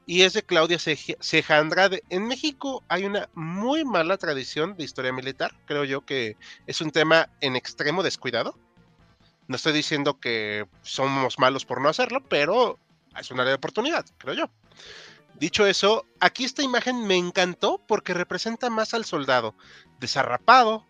y 0.06 0.24
es 0.24 0.34
de 0.34 0.42
Claudia 0.42 0.80
Ceja 0.80 1.58
Andrade. 1.60 2.02
En 2.10 2.28
México 2.28 2.84
hay 2.88 3.06
una 3.06 3.30
muy 3.36 3.86
mala 3.86 4.18
tradición 4.18 4.76
de 4.76 4.84
historia 4.84 5.14
militar, 5.14 5.54
creo 5.66 5.84
yo 5.84 6.04
que 6.04 6.36
es 6.66 6.82
un 6.82 6.90
tema 6.90 7.30
en 7.42 7.56
extremo 7.56 8.02
descuidado. 8.02 8.58
No 9.50 9.56
estoy 9.56 9.74
diciendo 9.74 10.20
que 10.20 10.68
somos 10.84 11.40
malos 11.40 11.66
por 11.66 11.82
no 11.82 11.90
hacerlo, 11.90 12.24
pero 12.30 12.78
es 13.20 13.32
una 13.32 13.42
área 13.42 13.54
de 13.54 13.58
oportunidad, 13.58 14.06
creo 14.20 14.36
yo. 14.36 14.50
Dicho 15.40 15.66
eso, 15.66 16.06
aquí 16.20 16.46
esta 16.46 16.62
imagen 16.62 17.08
me 17.08 17.16
encantó 17.16 17.82
porque 17.88 18.14
representa 18.14 18.70
más 18.70 18.94
al 18.94 19.06
soldado 19.06 19.56
desarrapado, 20.00 20.86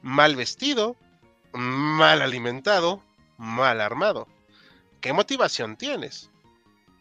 mal 0.00 0.36
vestido, 0.36 0.94
mal 1.52 2.22
alimentado, 2.22 3.02
mal 3.36 3.80
armado. 3.80 4.28
¿Qué 5.00 5.12
motivación 5.12 5.76
tienes? 5.76 6.30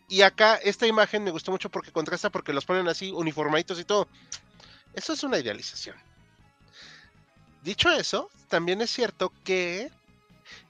Y 0.10 0.24
acá 0.24 0.56
esta 0.56 0.88
imagen 0.88 1.24
me 1.24 1.30
gustó 1.30 1.52
mucho 1.52 1.70
porque 1.70 1.92
contrasta 1.92 2.32
porque 2.32 2.54
los 2.54 2.66
ponen 2.66 2.88
así 2.88 3.12
uniformaditos 3.12 3.80
y 3.80 3.86
todo. 3.86 4.08
Eso 4.96 5.14
es 5.14 5.24
una 5.24 5.38
idealización. 5.38 5.96
Dicho 7.62 7.92
eso, 7.92 8.32
también 8.48 8.82
es 8.82 8.90
cierto 8.90 9.32
que 9.44 9.92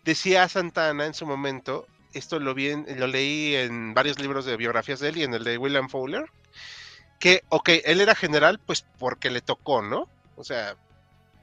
decía 0.03 0.47
Santana 0.49 1.05
en 1.05 1.13
su 1.13 1.25
momento, 1.25 1.87
esto 2.13 2.39
lo, 2.39 2.53
vi 2.53 2.73
lo 2.95 3.07
leí 3.07 3.55
en 3.55 3.93
varios 3.93 4.19
libros 4.19 4.45
de 4.45 4.57
biografías 4.57 4.99
de 4.99 5.09
él 5.09 5.17
y 5.17 5.23
en 5.23 5.33
el 5.33 5.43
de 5.43 5.57
William 5.57 5.89
Fowler, 5.89 6.25
que, 7.19 7.43
ok, 7.49 7.69
él 7.85 8.01
era 8.01 8.15
general 8.15 8.59
pues 8.59 8.85
porque 8.97 9.29
le 9.29 9.41
tocó, 9.41 9.81
¿no? 9.81 10.09
O 10.35 10.43
sea, 10.43 10.75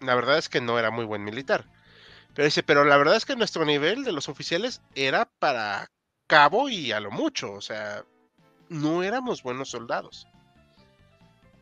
la 0.00 0.14
verdad 0.14 0.38
es 0.38 0.48
que 0.48 0.60
no 0.60 0.78
era 0.78 0.90
muy 0.90 1.04
buen 1.04 1.24
militar. 1.24 1.64
Pero 2.34 2.46
dice, 2.46 2.62
pero 2.62 2.84
la 2.84 2.96
verdad 2.96 3.16
es 3.16 3.24
que 3.24 3.36
nuestro 3.36 3.64
nivel 3.64 4.04
de 4.04 4.12
los 4.12 4.28
oficiales 4.28 4.80
era 4.94 5.28
para 5.38 5.90
cabo 6.26 6.68
y 6.68 6.92
a 6.92 7.00
lo 7.00 7.10
mucho, 7.10 7.52
o 7.52 7.60
sea, 7.60 8.04
no 8.68 9.02
éramos 9.02 9.42
buenos 9.42 9.70
soldados. 9.70 10.26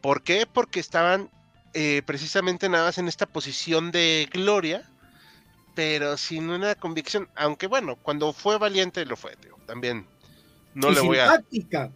¿Por 0.00 0.22
qué? 0.22 0.46
Porque 0.46 0.80
estaban 0.80 1.30
eh, 1.72 2.02
precisamente 2.04 2.68
nada 2.68 2.86
más 2.86 2.98
en 2.98 3.08
esta 3.08 3.26
posición 3.26 3.90
de 3.90 4.28
gloria, 4.32 4.88
pero 5.76 6.16
sin 6.16 6.48
una 6.48 6.74
convicción, 6.74 7.28
aunque 7.36 7.66
bueno, 7.68 7.96
cuando 8.02 8.32
fue 8.32 8.58
valiente 8.58 9.04
lo 9.04 9.14
fue, 9.14 9.36
tío, 9.36 9.56
también. 9.66 10.06
No 10.74 10.90
le 10.90 11.00
voy 11.00 11.18
a... 11.18 11.26
táctica, 11.26 11.90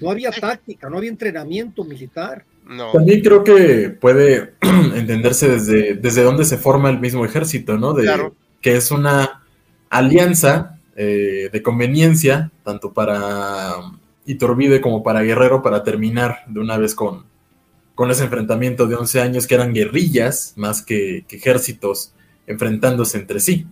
no 0.00 0.10
había 0.10 0.30
táctica, 0.30 0.88
no 0.88 0.98
había 0.98 1.10
entrenamiento 1.10 1.84
militar. 1.84 2.44
No. 2.64 2.92
También 2.92 3.20
creo 3.20 3.44
que 3.44 3.90
puede 3.90 4.54
entenderse 4.94 5.48
desde, 5.48 5.94
desde 5.94 6.22
dónde 6.22 6.44
se 6.44 6.56
forma 6.56 6.88
el 6.88 7.00
mismo 7.00 7.24
ejército, 7.24 7.76
¿no? 7.76 7.92
De, 7.92 8.04
claro. 8.04 8.34
Que 8.60 8.76
es 8.76 8.90
una 8.90 9.42
alianza 9.90 10.78
eh, 10.96 11.50
de 11.52 11.62
conveniencia, 11.62 12.50
tanto 12.64 12.92
para 12.92 13.74
Iturbide 14.24 14.80
como 14.80 15.02
para 15.02 15.22
Guerrero, 15.22 15.62
para 15.62 15.82
terminar 15.82 16.44
de 16.46 16.60
una 16.60 16.78
vez 16.78 16.94
con, 16.94 17.24
con 17.96 18.10
ese 18.10 18.24
enfrentamiento 18.24 18.86
de 18.86 18.94
11 18.94 19.20
años 19.20 19.46
que 19.46 19.56
eran 19.56 19.74
guerrillas 19.74 20.52
más 20.56 20.82
que, 20.82 21.24
ejércitos 21.28 22.12
enfrentándose 22.46 23.18
entre 23.18 23.40
sí. 23.40 23.66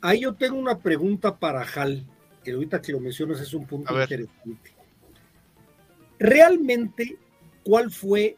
Ahí 0.00 0.20
yo 0.20 0.34
tengo 0.34 0.56
una 0.56 0.78
pregunta 0.78 1.38
para 1.38 1.62
Hal, 1.62 2.04
que 2.42 2.52
ahorita 2.52 2.80
que 2.80 2.92
lo 2.92 3.00
mencionas 3.00 3.40
es 3.40 3.52
un 3.52 3.66
punto 3.66 4.00
interesante. 4.00 4.72
¿Realmente 6.18 7.18
cuál 7.62 7.90
fue 7.90 8.36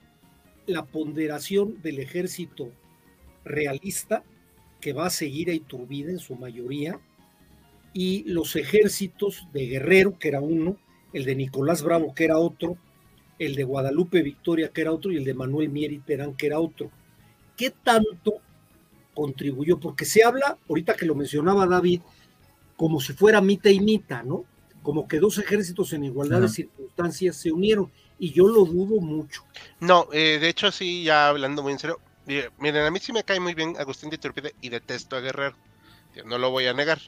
la 0.66 0.84
ponderación 0.84 1.80
del 1.82 2.00
ejército 2.00 2.70
realista 3.44 4.24
que 4.80 4.92
va 4.92 5.06
a 5.06 5.10
seguir 5.10 5.50
a 5.50 5.54
Iturbide 5.54 6.10
en 6.10 6.18
su 6.18 6.34
mayoría, 6.34 7.00
y 7.94 8.24
los 8.24 8.56
ejércitos 8.56 9.46
de 9.52 9.66
Guerrero, 9.66 10.18
que 10.18 10.28
era 10.28 10.40
uno, 10.40 10.76
el 11.12 11.24
de 11.24 11.34
Nicolás 11.34 11.82
Bravo, 11.82 12.14
que 12.14 12.24
era 12.24 12.38
otro, 12.38 12.76
el 13.46 13.54
de 13.54 13.64
Guadalupe 13.64 14.22
Victoria, 14.22 14.68
que 14.68 14.80
era 14.82 14.92
otro, 14.92 15.12
y 15.12 15.16
el 15.16 15.24
de 15.24 15.34
Manuel 15.34 15.68
Mieri 15.68 15.98
Terán, 15.98 16.34
que 16.34 16.46
era 16.46 16.60
otro. 16.60 16.90
¿Qué 17.56 17.70
tanto 17.70 18.40
contribuyó? 19.14 19.78
Porque 19.78 20.04
se 20.04 20.24
habla, 20.24 20.58
ahorita 20.68 20.94
que 20.94 21.06
lo 21.06 21.14
mencionaba 21.14 21.66
David, 21.66 22.00
como 22.76 23.00
si 23.00 23.12
fuera 23.12 23.40
mita 23.40 23.70
y 23.70 23.80
mita, 23.80 24.22
¿no? 24.22 24.44
Como 24.82 25.06
que 25.06 25.20
dos 25.20 25.38
ejércitos 25.38 25.92
en 25.92 26.04
igualdad 26.04 26.40
de 26.40 26.48
circunstancias 26.48 27.36
se 27.36 27.52
unieron, 27.52 27.90
y 28.18 28.32
yo 28.32 28.48
lo 28.48 28.64
dudo 28.64 29.00
mucho. 29.00 29.44
No, 29.80 30.08
eh, 30.12 30.38
de 30.40 30.48
hecho, 30.48 30.70
sí, 30.70 31.04
ya 31.04 31.28
hablando 31.28 31.62
muy 31.62 31.72
en 31.72 31.78
serio, 31.78 32.00
Miren, 32.24 32.86
a 32.86 32.90
mí 32.90 33.00
sí 33.00 33.12
me 33.12 33.24
cae 33.24 33.40
muy 33.40 33.54
bien 33.54 33.74
Agustín 33.78 34.10
de 34.10 34.16
Iturbide 34.16 34.54
y 34.60 34.68
detesto 34.68 35.16
a 35.16 35.20
Guerrero. 35.20 35.56
No 36.24 36.38
lo 36.38 36.50
voy 36.50 36.66
a 36.66 36.72
negar. 36.72 37.00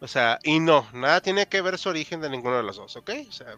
O 0.00 0.08
sea, 0.08 0.38
y 0.42 0.58
no, 0.58 0.86
nada 0.92 1.20
tiene 1.20 1.46
que 1.46 1.62
ver 1.62 1.78
su 1.78 1.88
origen 1.88 2.20
de 2.20 2.28
ninguno 2.28 2.56
de 2.56 2.64
los 2.64 2.76
dos, 2.76 2.96
¿ok? 2.96 3.10
O 3.28 3.32
sea, 3.32 3.56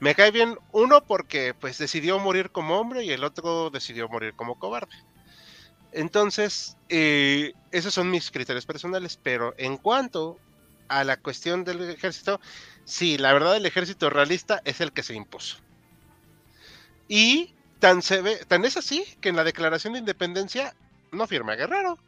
me 0.00 0.14
cae 0.14 0.30
bien 0.30 0.56
uno 0.72 1.04
porque 1.04 1.54
pues 1.54 1.78
decidió 1.78 2.18
morir 2.18 2.50
como 2.50 2.78
hombre 2.78 3.04
y 3.04 3.10
el 3.10 3.24
otro 3.24 3.70
decidió 3.70 4.08
morir 4.08 4.34
como 4.34 4.58
cobarde. 4.58 4.94
Entonces, 5.92 6.76
eh, 6.88 7.52
esos 7.72 7.94
son 7.94 8.10
mis 8.10 8.30
criterios 8.30 8.66
personales, 8.66 9.18
pero 9.22 9.54
en 9.58 9.76
cuanto 9.76 10.38
a 10.88 11.04
la 11.04 11.16
cuestión 11.16 11.64
del 11.64 11.90
ejército, 11.90 12.40
sí, 12.84 13.18
la 13.18 13.32
verdad 13.32 13.56
el 13.56 13.66
ejército 13.66 14.10
realista 14.10 14.60
es 14.64 14.80
el 14.80 14.92
que 14.92 15.02
se 15.02 15.14
impuso. 15.14 15.58
Y 17.08 17.54
Tan, 17.78 18.02
se 18.02 18.20
ve, 18.22 18.36
tan 18.48 18.64
es 18.64 18.76
así 18.76 19.04
que 19.20 19.28
en 19.28 19.36
la 19.36 19.44
declaración 19.44 19.92
de 19.92 20.00
independencia 20.00 20.74
no 21.12 21.26
firma 21.26 21.54
Guerrero. 21.54 21.98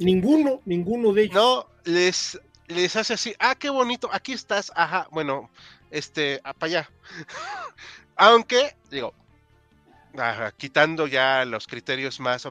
Ninguno, 0.00 0.60
ninguno 0.64 1.12
de 1.12 1.24
ellos. 1.24 1.34
No, 1.34 1.68
les, 1.84 2.40
les 2.66 2.96
hace 2.96 3.14
así, 3.14 3.34
ah, 3.38 3.54
qué 3.54 3.70
bonito, 3.70 4.08
aquí 4.12 4.32
estás, 4.32 4.72
ajá, 4.74 5.06
bueno, 5.12 5.48
este, 5.94 6.40
para 6.42 6.56
allá. 6.60 6.90
Aunque, 8.16 8.76
digo, 8.90 9.14
quitando 10.56 11.06
ya 11.06 11.44
los 11.44 11.66
criterios 11.66 12.20
más 12.20 12.42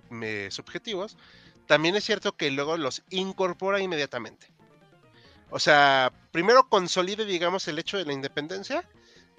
subjetivos, 0.50 1.18
también 1.68 1.96
es 1.96 2.04
cierto 2.04 2.36
que 2.36 2.52
luego 2.52 2.78
los 2.78 3.04
incorpora 3.10 3.80
inmediatamente. 3.80 4.48
O 5.50 5.60
sea, 5.60 6.12
primero 6.32 6.68
consolide, 6.68 7.26
digamos, 7.26 7.68
el 7.68 7.80
hecho 7.80 7.98
de 7.98 8.06
la 8.06 8.14
independencia 8.14 8.84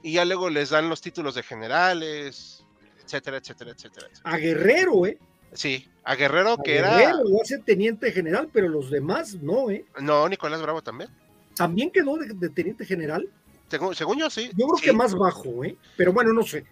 y 0.03 0.13
ya 0.13 0.25
luego 0.25 0.51
les 0.51 0.71
dan 0.71 0.89
los 0.89 1.01
títulos 1.01 1.35
de 1.35 1.43
generales, 1.43 2.65
etcétera, 3.05 3.39
etcétera, 3.39 3.73
etcétera. 3.73 4.09
A 4.23 4.37
Guerrero, 4.37 5.07
¿eh? 5.07 5.19
Sí, 5.55 5.89
a 6.05 6.15
Guerrero 6.15 6.59
que 6.59 6.79
era. 6.79 6.99
Guerrero 6.99 7.25
lo 7.25 7.43
hace 7.43 7.59
teniente 7.59 8.13
general, 8.13 8.49
pero 8.53 8.69
los 8.69 8.91
demás 8.91 9.35
no, 9.35 9.71
¿eh? 9.71 9.85
No, 10.01 10.29
Nicolás 10.29 10.61
Bravo 10.63 10.83
también. 10.83 11.11
¿También 11.57 11.91
quedó 11.91 12.17
de, 12.17 12.49
teniente 12.51 12.85
general? 12.85 13.29
Según, 13.69 14.19
yo, 14.19 14.31
sí. 14.31 14.51
Yo 14.57 14.67
creo 14.67 14.83
que 14.83 14.93
más 14.93 15.15
bajo, 15.15 15.65
¿eh? 15.65 15.77
Pero 15.97 16.13
bueno, 16.13 16.33
no 16.33 16.43
sé. 16.43 16.65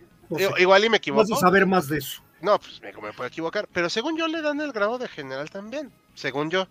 Igual 0.58 0.84
y 0.84 0.90
me 0.90 0.98
equivoco. 0.98 1.24
Vamos 1.24 1.42
a 1.42 1.46
saber 1.46 1.66
más 1.66 1.88
de 1.88 1.98
eso. 1.98 2.22
No, 2.40 2.58
pues 2.58 2.80
me, 2.80 2.92
me 2.92 3.12
puedo 3.12 3.26
equivocar. 3.26 3.68
Pero 3.72 3.90
según 3.90 4.16
yo 4.16 4.26
le 4.28 4.42
dan 4.42 4.60
el 4.60 4.72
grado 4.72 4.98
de 4.98 5.08
general 5.08 5.50
también. 5.50 5.92
Según 6.14 6.50
yo. 6.50 6.68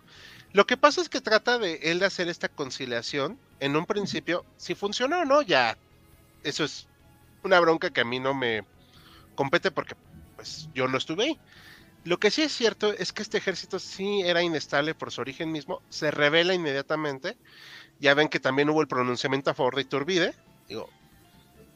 Lo 0.52 0.66
que 0.66 0.76
pasa 0.76 1.00
es 1.00 1.08
que 1.08 1.20
trata 1.20 1.58
de 1.58 1.80
él 1.82 1.98
de 1.98 2.06
hacer 2.06 2.28
esta 2.28 2.48
conciliación. 2.48 3.38
En 3.60 3.76
un 3.76 3.86
principio, 3.86 4.44
si 4.56 4.74
funciona 4.74 5.20
o 5.20 5.24
no, 5.24 5.42
ya. 5.42 5.76
Eso 6.42 6.64
es 6.64 6.88
una 7.42 7.60
bronca 7.60 7.90
que 7.90 8.00
a 8.00 8.04
mí 8.04 8.20
no 8.20 8.34
me 8.34 8.64
compete 9.34 9.70
porque 9.70 9.94
pues 10.36 10.68
yo 10.74 10.88
no 10.88 10.98
estuve 10.98 11.24
ahí. 11.24 11.40
Lo 12.04 12.18
que 12.18 12.30
sí 12.30 12.42
es 12.42 12.52
cierto 12.52 12.92
es 12.92 13.12
que 13.12 13.22
este 13.22 13.38
ejército 13.38 13.78
sí 13.78 14.22
era 14.22 14.42
inestable 14.42 14.94
por 14.94 15.12
su 15.12 15.20
origen 15.20 15.52
mismo, 15.52 15.82
se 15.88 16.10
revela 16.10 16.54
inmediatamente. 16.54 17.36
Ya 18.00 18.14
ven 18.14 18.28
que 18.28 18.40
también 18.40 18.68
hubo 18.70 18.80
el 18.80 18.88
pronunciamiento 18.88 19.50
a 19.50 19.54
favor 19.54 19.76
de 19.76 19.82
Iturbide. 19.82 20.34
Digo, 20.68 20.88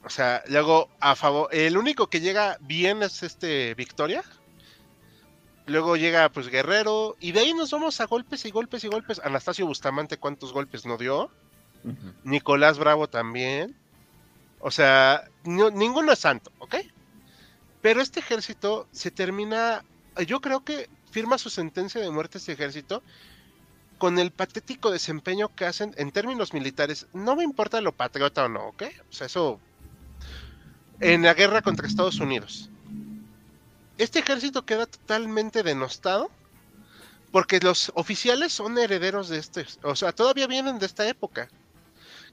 o 0.04 0.10
sea, 0.10 0.42
luego 0.48 0.88
a 1.00 1.14
favor, 1.16 1.48
el 1.52 1.76
único 1.76 2.08
que 2.08 2.20
llega 2.20 2.58
bien 2.60 3.02
es 3.02 3.22
este 3.22 3.74
Victoria. 3.74 4.24
Luego 5.66 5.96
llega 5.96 6.28
pues 6.28 6.48
Guerrero 6.48 7.16
y 7.18 7.32
de 7.32 7.40
ahí 7.40 7.54
nos 7.54 7.72
vamos 7.72 8.00
a 8.00 8.06
golpes 8.06 8.44
y 8.44 8.50
golpes 8.50 8.84
y 8.84 8.88
golpes. 8.88 9.20
Anastasio 9.24 9.66
Bustamante, 9.66 10.16
¿cuántos 10.16 10.52
golpes 10.52 10.86
no 10.86 10.96
dio? 10.96 11.30
Nicolás 12.24 12.78
Bravo 12.78 13.08
también. 13.08 13.76
O 14.60 14.70
sea, 14.70 15.28
ninguno 15.44 16.12
es 16.12 16.20
santo, 16.20 16.52
¿ok? 16.58 16.76
Pero 17.82 18.00
este 18.00 18.20
ejército 18.20 18.88
se 18.92 19.10
termina, 19.10 19.84
yo 20.22 20.40
creo 20.40 20.64
que 20.64 20.88
firma 21.10 21.38
su 21.38 21.50
sentencia 21.50 22.00
de 22.00 22.10
muerte 22.10 22.38
este 22.38 22.52
ejército 22.52 23.02
con 23.98 24.18
el 24.18 24.30
patético 24.30 24.90
desempeño 24.90 25.54
que 25.54 25.64
hacen 25.64 25.94
en 25.96 26.12
términos 26.12 26.52
militares. 26.52 27.06
No 27.12 27.36
me 27.36 27.44
importa 27.44 27.80
lo 27.80 27.92
patriota 27.92 28.44
o 28.44 28.48
no, 28.48 28.68
¿ok? 28.68 28.82
O 29.10 29.12
sea, 29.12 29.26
eso... 29.26 29.58
en 31.00 31.22
la 31.22 31.34
guerra 31.34 31.62
contra 31.62 31.86
Estados 31.86 32.20
Unidos. 32.20 32.70
Este 33.98 34.18
ejército 34.18 34.66
queda 34.66 34.86
totalmente 34.86 35.62
denostado 35.62 36.30
porque 37.32 37.60
los 37.60 37.90
oficiales 37.94 38.52
son 38.52 38.78
herederos 38.78 39.28
de 39.28 39.38
este, 39.38 39.66
o 39.82 39.96
sea, 39.96 40.12
todavía 40.12 40.46
vienen 40.46 40.78
de 40.78 40.86
esta 40.86 41.08
época. 41.08 41.48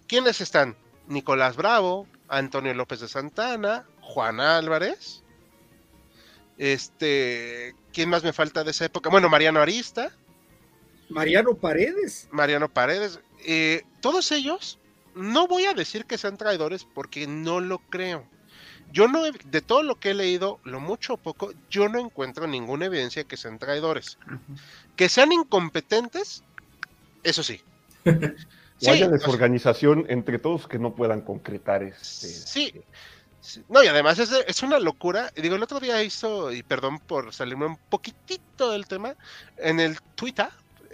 ¿Quiénes 0.08 0.42
están? 0.42 0.76
Nicolás 1.08 1.56
Bravo, 1.56 2.08
Antonio 2.28 2.74
López 2.74 3.00
de 3.00 3.08
Santana, 3.08 3.86
Juan 4.02 4.40
Álvarez. 4.40 5.23
Este, 6.58 7.76
¿quién 7.92 8.10
más 8.10 8.24
me 8.24 8.34
falta 8.34 8.64
de 8.64 8.72
esa 8.72 8.86
época? 8.86 9.10
Bueno, 9.10 9.30
Mariano 9.30 9.60
Arista. 9.60 10.12
Mariano 11.10 11.56
Paredes. 11.56 12.28
Mariano 12.32 12.70
Paredes. 12.70 13.20
Eh, 13.46 13.84
todos 14.02 14.32
ellos, 14.32 14.80
no 15.16 15.48
voy 15.48 15.66
a 15.66 15.74
decir 15.74 16.06
que 16.06 16.18
sean 16.18 16.38
traidores 16.38 16.86
porque 16.86 17.28
no 17.28 17.60
lo 17.60 17.80
creo. 17.80 18.26
Yo 18.92 19.08
no, 19.08 19.24
de 19.24 19.62
todo 19.62 19.82
lo 19.82 20.00
que 20.00 20.12
he 20.12 20.14
leído, 20.14 20.60
lo 20.64 20.80
mucho 20.80 21.16
o 21.16 21.18
poco, 21.18 21.52
yo 21.70 21.90
no 21.90 22.00
encuentro 22.00 22.46
ninguna 22.46 22.86
evidencia 22.86 23.24
que 23.24 23.38
sean 23.38 23.58
traidores. 23.58 24.20
Que 24.96 25.10
sean 25.10 25.32
incompetentes, 25.32 26.44
eso 27.24 27.42
sí. 27.42 27.62
o 28.06 28.92
haya 28.92 29.08
desorganización 29.08 30.06
entre 30.10 30.38
todos 30.38 30.68
que 30.68 30.78
no 30.78 30.94
puedan 30.94 31.22
concretar 31.22 31.82
este. 31.82 32.28
Sí. 32.28 32.84
No, 33.70 33.84
y 33.84 33.88
además 33.88 34.20
es, 34.20 34.32
es, 34.32 34.64
una 34.64 34.80
locura. 34.80 35.32
Digo, 35.36 35.56
el 35.56 35.64
otro 35.64 35.80
día 35.80 36.02
hizo, 36.04 36.52
y 36.52 36.64
perdón 36.64 37.00
por 37.00 37.34
salirme 37.34 37.66
un 37.66 37.78
poquitito 37.78 38.72
del 38.72 38.88
tema, 38.88 39.16
en 39.58 39.80
el 39.80 40.02
Twitter, 40.16 40.50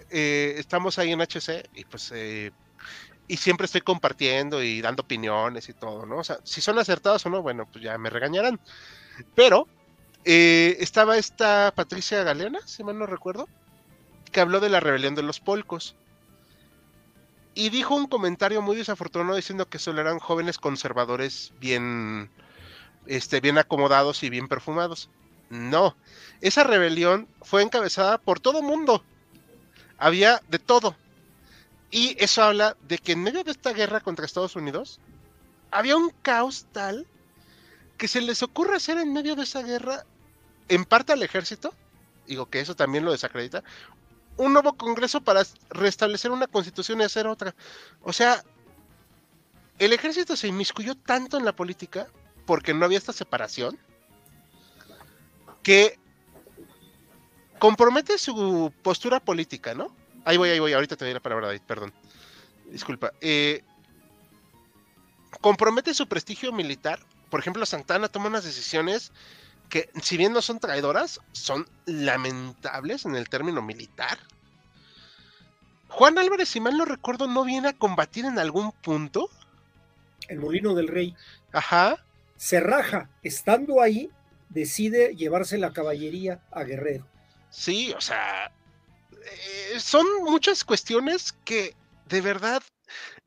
eh, 0.09 0.55
estamos 0.57 0.97
ahí 0.97 1.11
en 1.11 1.21
HC, 1.21 1.69
y 1.75 1.85
pues 1.85 2.11
eh, 2.13 2.51
y 3.29 3.37
siempre 3.37 3.65
estoy 3.65 3.81
compartiendo 3.81 4.63
y 4.63 4.81
dando 4.81 5.03
opiniones 5.03 5.69
y 5.69 5.73
todo, 5.73 6.05
¿no? 6.07 6.17
O 6.17 6.23
sea, 6.23 6.39
si 6.43 6.61
son 6.61 6.79
acertados 6.79 7.25
o 7.27 7.29
no, 7.29 7.43
bueno, 7.43 7.67
pues 7.71 7.83
ya 7.83 7.97
me 7.99 8.09
regañarán. 8.09 8.59
Pero 9.35 9.67
eh, 10.25 10.77
estaba 10.79 11.17
esta 11.17 11.71
Patricia 11.75 12.23
Galena, 12.23 12.59
si 12.65 12.83
mal 12.83 12.97
no 12.97 13.05
recuerdo, 13.05 13.47
que 14.31 14.41
habló 14.41 14.59
de 14.59 14.69
la 14.69 14.79
rebelión 14.79 15.13
de 15.13 15.21
los 15.21 15.39
polcos. 15.39 15.95
Y 17.59 17.71
dijo 17.71 17.93
un 17.93 18.07
comentario 18.07 18.61
muy 18.61 18.77
desafortunado 18.77 19.35
diciendo 19.35 19.67
que 19.67 19.79
solo 19.79 19.99
eran 19.99 20.19
jóvenes 20.19 20.57
conservadores 20.57 21.51
bien, 21.59 22.29
este, 23.05 23.41
bien 23.41 23.57
acomodados 23.57 24.23
y 24.23 24.29
bien 24.29 24.47
perfumados. 24.47 25.09
No, 25.49 25.97
esa 26.39 26.63
rebelión 26.63 27.27
fue 27.41 27.61
encabezada 27.61 28.17
por 28.17 28.39
todo 28.39 28.61
mundo. 28.61 29.03
Había 29.97 30.41
de 30.47 30.57
todo 30.57 30.95
y 31.91 32.15
eso 32.23 32.43
habla 32.43 32.77
de 32.87 32.97
que 32.97 33.11
en 33.11 33.23
medio 33.23 33.43
de 33.43 33.51
esta 33.51 33.73
guerra 33.73 33.99
contra 33.99 34.25
Estados 34.25 34.55
Unidos 34.55 35.01
había 35.69 35.97
un 35.97 36.11
caos 36.21 36.65
tal 36.71 37.07
que 37.97 38.07
se 38.07 38.21
les 38.21 38.41
ocurre 38.41 38.77
hacer 38.77 38.97
en 38.99 39.11
medio 39.11 39.35
de 39.35 39.43
esa 39.43 39.63
guerra, 39.63 40.05
en 40.69 40.85
parte 40.85 41.11
al 41.11 41.23
ejército, 41.23 41.73
digo 42.25 42.49
que 42.49 42.61
eso 42.61 42.77
también 42.77 43.03
lo 43.03 43.11
desacredita, 43.11 43.65
un 44.39 44.53
nuevo 44.53 44.73
congreso 44.73 45.21
para 45.21 45.43
restablecer 45.69 46.31
una 46.31 46.47
constitución 46.47 47.01
y 47.01 47.03
hacer 47.03 47.27
otra. 47.27 47.53
O 48.01 48.13
sea, 48.13 48.41
el 49.77 49.91
ejército 49.91 50.37
se 50.37 50.47
inmiscuyó 50.47 50.95
tanto 50.95 51.37
en 51.37 51.43
la 51.43 51.53
política 51.53 52.07
porque 52.45 52.73
no 52.73 52.85
había 52.85 52.97
esta 52.97 53.11
separación 53.11 53.77
que 55.61 55.99
compromete 57.59 58.17
su 58.17 58.73
postura 58.81 59.19
política, 59.19 59.73
¿no? 59.73 59.93
Ahí 60.23 60.37
voy, 60.37 60.49
ahí 60.49 60.59
voy, 60.59 60.71
ahorita 60.71 60.95
te 60.95 61.03
doy 61.03 61.13
la 61.13 61.19
palabra, 61.19 61.47
David, 61.47 61.61
perdón. 61.67 61.93
Disculpa. 62.71 63.11
Eh, 63.19 63.61
compromete 65.41 65.93
su 65.93 66.07
prestigio 66.07 66.53
militar. 66.53 66.99
Por 67.29 67.41
ejemplo, 67.41 67.65
Santana 67.65 68.07
toma 68.07 68.27
unas 68.27 68.45
decisiones 68.45 69.11
que, 69.69 69.89
si 70.01 70.17
bien 70.17 70.33
no 70.33 70.41
son 70.41 70.59
traidoras, 70.59 71.21
son 71.31 71.67
lamentables 71.85 73.05
en 73.05 73.15
el 73.15 73.29
término 73.29 73.61
militar. 73.61 74.17
Juan 75.87 76.17
Álvarez, 76.17 76.49
si 76.49 76.59
mal 76.59 76.77
no 76.77 76.85
recuerdo, 76.85 77.27
no 77.27 77.43
viene 77.43 77.69
a 77.69 77.73
combatir 77.73 78.25
en 78.25 78.39
algún 78.39 78.71
punto. 78.71 79.29
El 80.27 80.39
Molino 80.39 80.75
del 80.75 80.87
Rey. 80.87 81.15
Ajá. 81.51 82.03
Se 82.35 82.59
raja. 82.59 83.09
Estando 83.23 83.81
ahí, 83.81 84.09
decide 84.49 85.15
llevarse 85.15 85.57
la 85.57 85.73
caballería 85.73 86.41
a 86.51 86.63
Guerrero. 86.63 87.07
Sí, 87.49 87.93
o 87.97 88.01
sea, 88.01 88.51
eh, 89.11 89.79
son 89.79 90.05
muchas 90.23 90.63
cuestiones 90.63 91.33
que 91.43 91.75
de 92.07 92.21
verdad 92.21 92.61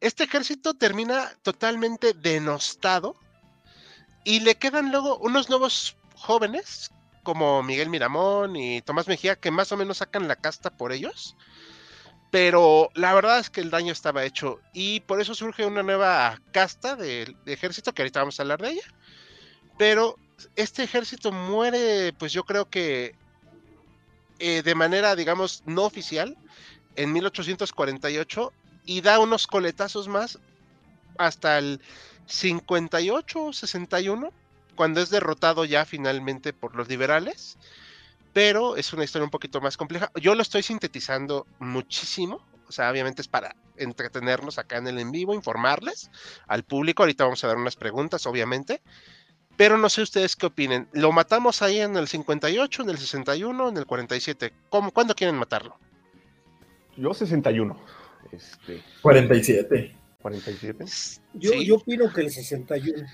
este 0.01 0.25
ejército 0.25 0.75
termina 0.75 1.33
totalmente 1.43 2.15
denostado 2.15 3.17
y 4.25 4.41
le 4.41 4.57
quedan 4.57 4.91
luego 4.91 5.19
unos 5.19 5.49
nuevos 5.49 5.97
jóvenes 6.23 6.91
como 7.23 7.63
Miguel 7.63 7.91
Miramón 7.91 8.57
y 8.57 8.83
Tomás 8.83 9.09
Mejía 9.09 9.37
que 9.37 9.51
más 9.51 9.71
o 9.73 9.77
menos 9.77 9.99
sacan 9.99 10.29
la 10.29 10.37
casta 10.37 10.71
por 10.71 10.93
ellos. 10.93 11.37
Pero 12.31 12.89
la 12.95 13.13
verdad 13.13 13.39
es 13.39 13.51
que 13.51 13.61
el 13.61 13.71
daño 13.71 13.93
estaba 13.93 14.25
hecho 14.25 14.59
y 14.73 15.01
por 15.01 15.21
eso 15.21 15.35
surge 15.35 15.67
una 15.67 15.83
nueva 15.83 16.41
casta 16.51 16.97
de, 16.97 17.37
de 17.45 17.53
ejército 17.53 17.93
que 17.93 18.03
ahorita 18.03 18.21
vamos 18.21 18.39
a 18.39 18.43
hablar 18.43 18.63
de 18.63 18.71
ella. 18.71 18.87
Pero 19.77 20.17
este 20.57 20.83
ejército 20.83 21.31
muere, 21.31 22.13
pues 22.15 22.33
yo 22.33 22.45
creo 22.45 22.69
que 22.71 23.15
eh, 24.39 24.63
de 24.63 24.75
manera, 24.75 25.15
digamos, 25.15 25.63
no 25.67 25.85
oficial 25.85 26.37
en 26.97 27.13
1848 27.13 28.53
y 28.85 29.01
da 29.01 29.21
unos 29.21 29.47
coletazos 29.47 30.09
más 30.09 30.39
hasta 31.17 31.59
el 31.59 31.81
58 32.27 33.53
61, 33.53 34.33
cuando 34.75 35.01
es 35.01 35.11
derrotado 35.11 35.65
ya 35.65 35.85
finalmente 35.85 36.53
por 36.53 36.77
los 36.77 36.89
liberales. 36.89 37.59
Pero 38.33 38.77
es 38.77 38.93
una 38.93 39.05
historia 39.05 39.25
un 39.25 39.31
poquito 39.31 39.61
más 39.61 39.77
compleja. 39.77 40.11
Yo 40.21 40.35
lo 40.35 40.43
estoy 40.43 40.63
sintetizando 40.63 41.47
muchísimo. 41.59 42.41
O 42.67 42.73
sea, 42.73 42.91
obviamente 42.91 43.21
es 43.21 43.29
para 43.29 43.55
entretenernos 43.77 44.59
acá 44.59 44.79
en 44.79 44.87
el 44.87 44.99
en 44.99 45.13
vivo, 45.13 45.35
informarles 45.35 46.11
al 46.47 46.63
público. 46.63 47.03
Ahorita 47.03 47.25
vamos 47.25 47.45
a 47.45 47.49
dar 47.49 47.59
unas 47.59 47.77
preguntas, 47.77 48.27
obviamente. 48.27 48.81
Pero 49.57 49.77
no 49.77 49.91
sé 49.91 50.01
ustedes 50.01 50.35
qué 50.35 50.47
opinen. 50.47 50.89
¿Lo 50.93 51.13
matamos 51.13 51.61
ahí 51.61 51.81
en 51.81 51.97
el 51.97 52.09
58, 52.09 52.83
en 52.83 52.91
el 52.91 52.99
61, 52.99 53.69
en 53.69 53.77
el 53.77 53.85
47? 53.85 54.53
¿Cómo, 54.71 54.91
¿Cuándo 54.93 55.15
quieren 55.15 55.37
matarlo? 55.37 55.77
Yo 56.97 57.13
61. 57.13 57.79
Este... 58.33 58.83
47. 59.03 59.95
47. 60.23 60.85
Yo, 61.35 61.53
yo 61.55 61.77
opino 61.77 62.11
que 62.13 62.23
el 62.23 62.31
61, 62.31 63.07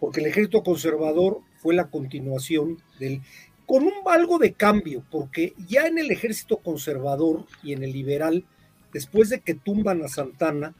porque 0.00 0.20
el 0.20 0.26
ejército 0.26 0.62
conservador 0.62 1.40
fue 1.56 1.74
la 1.74 1.88
continuación 1.88 2.82
del... 2.98 3.22
con 3.66 3.84
un 3.84 3.92
algo 4.06 4.38
de 4.38 4.52
cambio, 4.52 5.04
porque 5.10 5.54
ya 5.68 5.86
en 5.86 5.98
el 5.98 6.10
ejército 6.10 6.58
conservador 6.58 7.44
y 7.62 7.72
en 7.72 7.82
el 7.82 7.92
liberal, 7.92 8.44
después 8.92 9.28
de 9.28 9.40
que 9.40 9.54
tumban 9.54 10.02
a 10.02 10.08
Santana, 10.08 10.74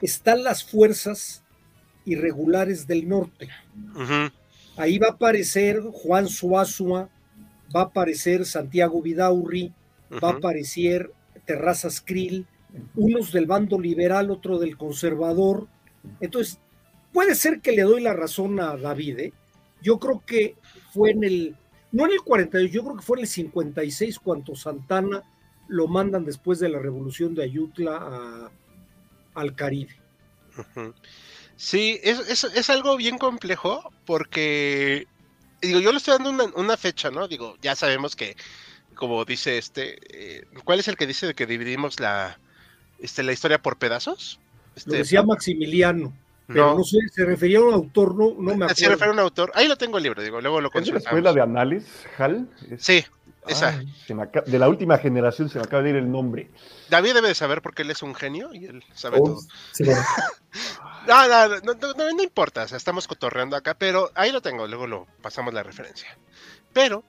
están 0.00 0.42
las 0.42 0.64
fuerzas 0.64 1.44
irregulares 2.04 2.86
del 2.86 3.08
norte. 3.08 3.48
Ahí 4.76 4.98
va 4.98 5.08
a 5.08 5.12
aparecer 5.12 5.80
Juan 5.92 6.28
Suazua, 6.28 7.08
va 7.74 7.80
a 7.80 7.84
aparecer 7.84 8.44
Santiago 8.44 9.00
Vidaurri, 9.02 9.72
va 10.22 10.30
a 10.30 10.32
aparecer 10.32 11.12
Terrazas 11.44 12.00
Krill, 12.00 12.46
unos 12.94 13.32
del 13.32 13.46
bando 13.46 13.78
liberal, 13.78 14.30
otro 14.30 14.58
del 14.58 14.76
conservador. 14.76 15.68
Entonces, 16.20 16.58
puede 17.12 17.34
ser 17.34 17.60
que 17.60 17.72
le 17.72 17.82
doy 17.82 18.02
la 18.02 18.12
razón 18.12 18.58
a 18.60 18.76
David. 18.76 19.18
¿eh? 19.18 19.32
Yo 19.82 19.98
creo 19.98 20.22
que 20.26 20.56
fue 20.92 21.10
en 21.10 21.24
el, 21.24 21.56
no 21.90 22.06
en 22.06 22.12
el 22.12 22.22
42, 22.22 22.70
yo 22.70 22.82
creo 22.84 22.96
que 22.96 23.02
fue 23.02 23.18
en 23.18 23.24
el 23.24 23.28
56 23.28 24.18
cuando 24.18 24.54
Santana 24.54 25.22
lo 25.68 25.88
mandan 25.88 26.24
después 26.24 26.58
de 26.58 26.68
la 26.68 26.78
revolución 26.78 27.34
de 27.34 27.44
Ayutla 27.44 28.50
al 29.34 29.54
Caribe. 29.54 29.96
Sí, 31.56 32.00
es, 32.02 32.44
es, 32.44 32.70
algo 32.70 32.96
bien 32.96 33.18
complejo 33.18 33.92
porque, 34.04 35.06
digo, 35.60 35.80
yo 35.80 35.92
le 35.92 35.98
estoy 35.98 36.18
dando 36.18 36.52
una, 36.56 36.76
fecha, 36.76 37.10
¿no? 37.10 37.28
Digo, 37.28 37.56
ya 37.62 37.76
sabemos 37.76 38.16
que, 38.16 38.36
como 38.94 39.24
dice 39.24 39.58
este, 39.58 39.98
eh, 40.10 40.44
¿cuál 40.64 40.80
es 40.80 40.88
el 40.88 40.96
que 40.96 41.06
dice 41.06 41.26
de 41.26 41.34
que 41.34 41.46
dividimos 41.46 42.00
la, 42.00 42.38
este, 42.98 43.22
la 43.22 43.32
historia 43.32 43.62
por 43.62 43.78
pedazos? 43.78 44.40
Este, 44.74 44.90
lo 44.90 44.96
decía 44.96 45.22
Maximiliano. 45.22 46.12
Pero 46.46 46.76
no. 46.76 46.84
sé, 46.84 46.98
se 47.10 47.24
refería 47.24 47.58
a 47.58 47.62
un 47.62 47.74
autor, 47.74 48.14
no, 48.14 48.34
no 48.34 48.56
me 48.56 48.64
acuerdo. 48.64 48.74
Se 48.74 48.88
refiere 48.88 49.10
a 49.10 49.14
un 49.14 49.20
autor. 49.20 49.52
Ahí 49.54 49.68
lo 49.68 49.76
tengo 49.76 49.98
el 49.98 50.02
libro, 50.02 50.22
digo, 50.22 50.40
luego 50.40 50.60
lo 50.60 50.70
consultamos. 50.70 51.00
¿Es 51.00 51.04
la 51.04 51.10
escuela 51.10 51.32
de 51.32 51.40
análisis, 51.40 52.06
Hal? 52.18 52.48
Sí, 52.78 53.04
esa. 53.46 53.82
de 54.46 54.58
la 54.58 54.68
última 54.68 54.98
generación 54.98 55.48
se 55.48 55.58
me 55.58 55.64
acaba 55.64 55.82
de 55.82 55.90
ir 55.90 55.96
el 55.96 56.10
nombre. 56.10 56.50
David 56.88 57.14
debe 57.14 57.28
de 57.28 57.34
saber 57.34 57.60
porque 57.60 57.82
él 57.82 57.90
es 57.90 58.02
un 58.02 58.14
genio 58.14 58.50
y 58.52 58.66
él 58.66 58.84
sabe 58.94 59.18
todo. 59.18 59.40
no, 61.08 61.28
no, 61.28 61.74
no, 61.74 61.94
no, 62.12 62.22
importa, 62.22 62.64
estamos 62.64 63.08
cotorreando 63.08 63.56
acá, 63.56 63.74
pero 63.74 64.10
ahí 64.14 64.30
lo 64.30 64.40
tengo, 64.40 64.66
luego 64.66 64.86
lo 64.86 65.06
pasamos 65.22 65.52
la 65.54 65.62
referencia. 65.62 66.16
Pero, 66.72 67.02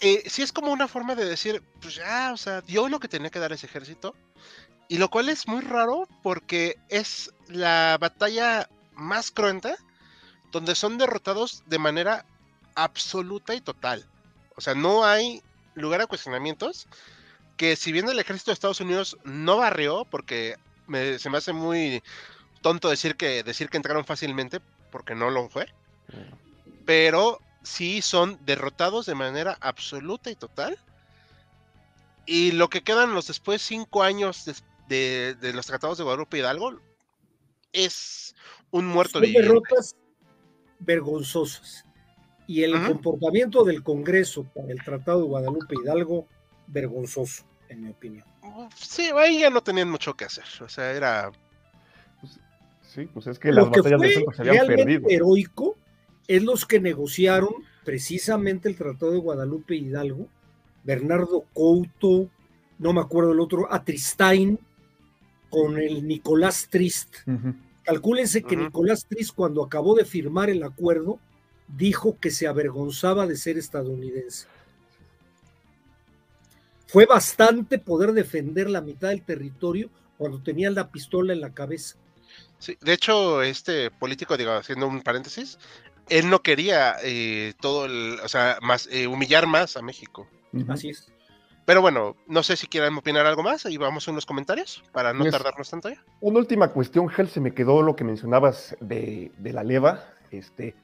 eh, 0.00 0.22
sí 0.26 0.42
es 0.42 0.52
como 0.52 0.72
una 0.72 0.88
forma 0.88 1.14
de 1.14 1.26
decir, 1.26 1.62
pues 1.82 1.96
ya, 1.96 2.32
o 2.32 2.36
sea, 2.38 2.62
dio 2.62 2.88
lo 2.88 2.98
que 2.98 3.08
tenía 3.08 3.30
que 3.30 3.38
dar 3.38 3.52
ese 3.52 3.66
ejército. 3.66 4.14
Y 4.90 4.98
lo 4.98 5.08
cual 5.08 5.28
es 5.28 5.46
muy 5.46 5.60
raro 5.60 6.08
porque 6.20 6.76
es 6.88 7.32
la 7.46 7.96
batalla 8.00 8.68
más 8.94 9.30
cruenta 9.30 9.76
donde 10.50 10.74
son 10.74 10.98
derrotados 10.98 11.62
de 11.66 11.78
manera 11.78 12.26
absoluta 12.74 13.54
y 13.54 13.60
total. 13.60 14.04
O 14.56 14.60
sea, 14.60 14.74
no 14.74 15.04
hay 15.04 15.44
lugar 15.74 16.00
a 16.00 16.08
cuestionamientos. 16.08 16.88
Que 17.56 17.76
si 17.76 17.92
bien 17.92 18.08
el 18.08 18.18
ejército 18.18 18.50
de 18.50 18.54
Estados 18.54 18.80
Unidos 18.80 19.16
no 19.22 19.58
barrió, 19.58 20.06
porque 20.06 20.56
se 21.18 21.30
me 21.30 21.38
hace 21.38 21.52
muy 21.52 22.02
tonto 22.60 22.88
decir 22.88 23.14
que, 23.14 23.44
decir 23.44 23.68
que 23.68 23.76
entraron 23.76 24.04
fácilmente, 24.04 24.58
porque 24.90 25.14
no 25.14 25.30
lo 25.30 25.48
fue. 25.50 25.72
Pero 26.84 27.38
sí 27.62 28.02
son 28.02 28.44
derrotados 28.44 29.06
de 29.06 29.14
manera 29.14 29.56
absoluta 29.60 30.32
y 30.32 30.34
total. 30.34 30.80
Y 32.26 32.50
lo 32.50 32.68
que 32.68 32.82
quedan 32.82 33.14
los 33.14 33.28
después 33.28 33.62
cinco 33.62 34.02
años 34.02 34.46
de, 34.90 35.52
los 35.54 35.66
tratados 35.66 35.98
de 35.98 36.04
Guadalupe 36.04 36.38
Hidalgo 36.38 36.80
es 37.72 38.34
un 38.70 38.86
muerto 38.86 39.20
son 39.20 39.32
derrotas 39.32 39.96
vergonzosas. 40.80 41.84
Y 42.46 42.64
el 42.64 42.72
comportamiento 42.84 43.62
del 43.62 43.84
Congreso 43.84 44.42
para 44.42 44.72
el 44.72 44.82
Tratado 44.82 45.20
de 45.20 45.28
Guadalupe 45.28 45.76
Hidalgo, 45.80 46.26
vergonzoso, 46.66 47.44
en 47.68 47.84
mi 47.84 47.90
opinión. 47.90 48.24
Sí, 48.74 49.10
ahí 49.16 49.40
ya 49.40 49.50
no 49.50 49.62
tenían 49.62 49.88
mucho 49.88 50.14
que 50.14 50.24
hacer. 50.24 50.44
O 50.60 50.68
sea, 50.68 50.90
era. 50.90 51.30
Pues, 52.20 52.40
sí, 52.82 53.06
pues 53.06 53.28
es 53.28 53.38
que 53.38 53.52
las 53.52 53.70
batallas 53.70 54.00
de 54.00 54.14
centro 54.14 54.32
se 54.32 54.42
habían 54.42 54.66
perdido. 54.66 55.08
heroico 55.08 55.76
es 56.26 56.42
los 56.42 56.66
que 56.66 56.80
negociaron 56.80 57.54
precisamente 57.84 58.68
el 58.68 58.76
Tratado 58.76 59.12
de 59.12 59.18
Guadalupe 59.18 59.76
Hidalgo. 59.76 60.26
Bernardo 60.82 61.44
Couto, 61.52 62.28
no 62.78 62.92
me 62.92 63.00
acuerdo 63.00 63.32
el 63.32 63.40
otro, 63.40 63.72
Atristain, 63.72 64.58
con 65.50 65.78
el 65.78 66.06
Nicolás 66.06 66.68
Trist. 66.70 67.16
Calcúlense 67.82 68.42
que 68.42 68.56
Nicolás 68.56 69.04
Trist, 69.04 69.34
cuando 69.34 69.64
acabó 69.64 69.94
de 69.94 70.04
firmar 70.04 70.48
el 70.48 70.62
acuerdo, 70.62 71.18
dijo 71.66 72.16
que 72.18 72.30
se 72.30 72.46
avergonzaba 72.46 73.26
de 73.26 73.36
ser 73.36 73.58
estadounidense. 73.58 74.46
Fue 76.86 77.06
bastante 77.06 77.78
poder 77.78 78.12
defender 78.12 78.68
la 78.68 78.80
mitad 78.80 79.10
del 79.10 79.22
territorio 79.22 79.90
cuando 80.18 80.40
tenía 80.40 80.70
la 80.70 80.90
pistola 80.90 81.32
en 81.32 81.40
la 81.40 81.54
cabeza. 81.54 81.96
Sí, 82.58 82.76
de 82.80 82.92
hecho, 82.92 83.42
este 83.42 83.90
político, 83.90 84.36
digo, 84.36 84.52
haciendo 84.52 84.86
un 84.86 85.00
paréntesis, 85.00 85.58
él 86.08 86.28
no 86.28 86.42
quería 86.42 86.96
eh, 87.02 87.54
todo 87.60 87.86
el, 87.86 88.18
o 88.20 88.28
sea, 88.28 88.58
más, 88.60 88.88
eh, 88.90 89.06
humillar 89.06 89.46
más 89.46 89.76
a 89.76 89.82
México. 89.82 90.28
Así 90.68 90.90
es. 90.90 91.06
Pero 91.70 91.82
bueno, 91.82 92.16
no 92.26 92.42
sé 92.42 92.56
si 92.56 92.66
quieren 92.66 92.96
opinar 92.96 93.26
algo 93.26 93.44
más 93.44 93.64
y 93.66 93.76
vamos 93.76 94.08
a 94.08 94.10
unos 94.10 94.26
comentarios 94.26 94.82
para 94.90 95.12
no 95.12 95.24
tardarnos 95.30 95.70
tanto 95.70 95.88
ya. 95.88 96.02
Una 96.20 96.40
última 96.40 96.66
cuestión, 96.72 97.08
Gel, 97.08 97.28
se 97.28 97.40
me 97.40 97.54
quedó 97.54 97.80
lo 97.82 97.94
que 97.94 98.02
mencionabas 98.02 98.76
de, 98.80 99.30
de 99.38 99.52
la 99.52 99.62
leva. 99.62 100.02
Este, 100.32 100.74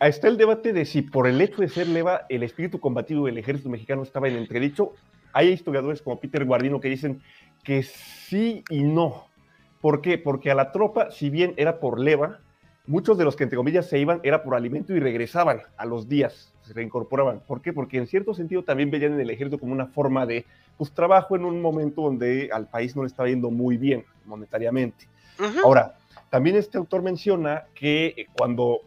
está 0.00 0.28
el 0.28 0.38
debate 0.38 0.72
de 0.72 0.86
si 0.86 1.02
por 1.02 1.26
el 1.26 1.38
hecho 1.42 1.60
de 1.60 1.68
ser 1.68 1.86
leva 1.86 2.22
el 2.30 2.42
espíritu 2.42 2.80
combativo 2.80 3.26
del 3.26 3.36
ejército 3.36 3.68
mexicano 3.68 4.02
estaba 4.02 4.26
en 4.26 4.36
entredicho. 4.36 4.94
Hay 5.34 5.48
historiadores 5.48 6.00
como 6.00 6.18
Peter 6.18 6.46
Guardino 6.46 6.80
que 6.80 6.88
dicen 6.88 7.20
que 7.62 7.82
sí 7.82 8.64
y 8.70 8.82
no. 8.84 9.26
¿Por 9.82 10.00
qué? 10.00 10.16
Porque 10.16 10.50
a 10.50 10.54
la 10.54 10.72
tropa, 10.72 11.10
si 11.10 11.28
bien 11.28 11.52
era 11.58 11.78
por 11.78 12.00
leva, 12.00 12.40
muchos 12.86 13.18
de 13.18 13.26
los 13.26 13.36
que 13.36 13.44
entre 13.44 13.58
comillas 13.58 13.86
se 13.86 13.98
iban 13.98 14.20
era 14.22 14.44
por 14.44 14.54
alimento 14.54 14.96
y 14.96 15.00
regresaban 15.00 15.60
a 15.76 15.84
los 15.84 16.08
días, 16.08 16.49
se 16.70 16.74
reincorporaban. 16.74 17.40
¿Por 17.40 17.60
qué? 17.60 17.72
Porque 17.72 17.98
en 17.98 18.06
cierto 18.06 18.32
sentido 18.32 18.62
también 18.62 18.90
veían 18.90 19.14
en 19.14 19.20
el 19.20 19.30
ejército 19.30 19.58
como 19.58 19.72
una 19.72 19.86
forma 19.86 20.24
de 20.24 20.46
pues, 20.76 20.92
trabajo 20.92 21.34
en 21.34 21.44
un 21.44 21.60
momento 21.60 22.02
donde 22.02 22.48
al 22.52 22.68
país 22.68 22.94
no 22.94 23.02
le 23.02 23.08
estaba 23.08 23.28
yendo 23.28 23.50
muy 23.50 23.76
bien 23.76 24.04
monetariamente. 24.24 25.08
Ahora, 25.64 25.96
también 26.28 26.56
este 26.56 26.76
autor 26.78 27.02
menciona 27.02 27.64
que 27.74 28.14
eh, 28.16 28.26
cuando 28.36 28.82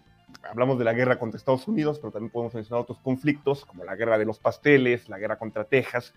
hablamos 0.49 0.77
de 0.77 0.85
la 0.85 0.93
guerra 0.93 1.17
contra 1.17 1.37
Estados 1.37 1.67
Unidos, 1.67 1.99
pero 1.99 2.11
también 2.11 2.31
podemos 2.31 2.53
mencionar 2.53 2.83
otros 2.83 2.99
conflictos, 2.99 3.65
como 3.65 3.83
la 3.83 3.95
guerra 3.95 4.17
de 4.17 4.25
los 4.25 4.39
pasteles, 4.39 5.09
la 5.09 5.17
guerra 5.17 5.37
contra 5.37 5.63
Texas. 5.65 6.13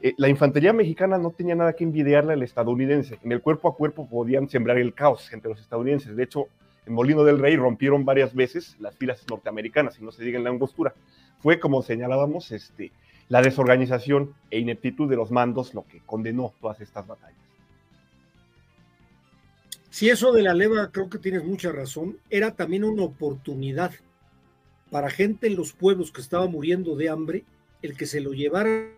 Eh, 0.00 0.14
la 0.16 0.28
infantería 0.28 0.72
mexicana 0.72 1.18
no 1.18 1.32
tenía 1.32 1.56
nada 1.56 1.74
que 1.74 1.84
envidiarle 1.84 2.32
al 2.32 2.42
estadounidense. 2.42 3.18
En 3.22 3.32
el 3.32 3.42
cuerpo 3.42 3.68
a 3.68 3.76
cuerpo 3.76 4.08
podían 4.08 4.48
sembrar 4.48 4.78
el 4.78 4.94
caos 4.94 5.32
entre 5.32 5.50
los 5.50 5.60
estadounidenses. 5.60 6.16
De 6.16 6.22
hecho, 6.22 6.46
en 6.86 6.94
Molino 6.94 7.24
del 7.24 7.38
Rey 7.38 7.56
rompieron 7.56 8.04
varias 8.04 8.34
veces 8.34 8.76
las 8.78 8.96
filas 8.96 9.24
norteamericanas, 9.28 9.98
y 9.98 10.04
no 10.04 10.12
se 10.12 10.24
diga 10.24 10.38
en 10.38 10.44
la 10.44 10.50
angostura. 10.50 10.94
Fue, 11.38 11.60
como 11.60 11.82
señalábamos, 11.82 12.50
este, 12.52 12.92
la 13.28 13.42
desorganización 13.42 14.34
e 14.50 14.58
ineptitud 14.58 15.08
de 15.08 15.16
los 15.16 15.30
mandos 15.30 15.74
lo 15.74 15.86
que 15.86 16.00
condenó 16.00 16.52
todas 16.60 16.80
estas 16.80 17.06
batallas. 17.06 17.38
Si 19.90 20.08
eso 20.08 20.32
de 20.32 20.42
la 20.42 20.54
leva, 20.54 20.90
creo 20.90 21.10
que 21.10 21.18
tienes 21.18 21.44
mucha 21.44 21.70
razón, 21.70 22.18
era 22.30 22.54
también 22.54 22.84
una 22.84 23.02
oportunidad 23.02 23.92
para 24.90 25.10
gente 25.10 25.46
en 25.46 25.56
los 25.56 25.72
pueblos 25.72 26.10
que 26.12 26.20
estaba 26.20 26.46
muriendo 26.46 26.96
de 26.96 27.08
hambre, 27.08 27.44
el 27.82 27.96
que 27.96 28.06
se 28.06 28.20
lo 28.20 28.32
llevaran 28.32 28.92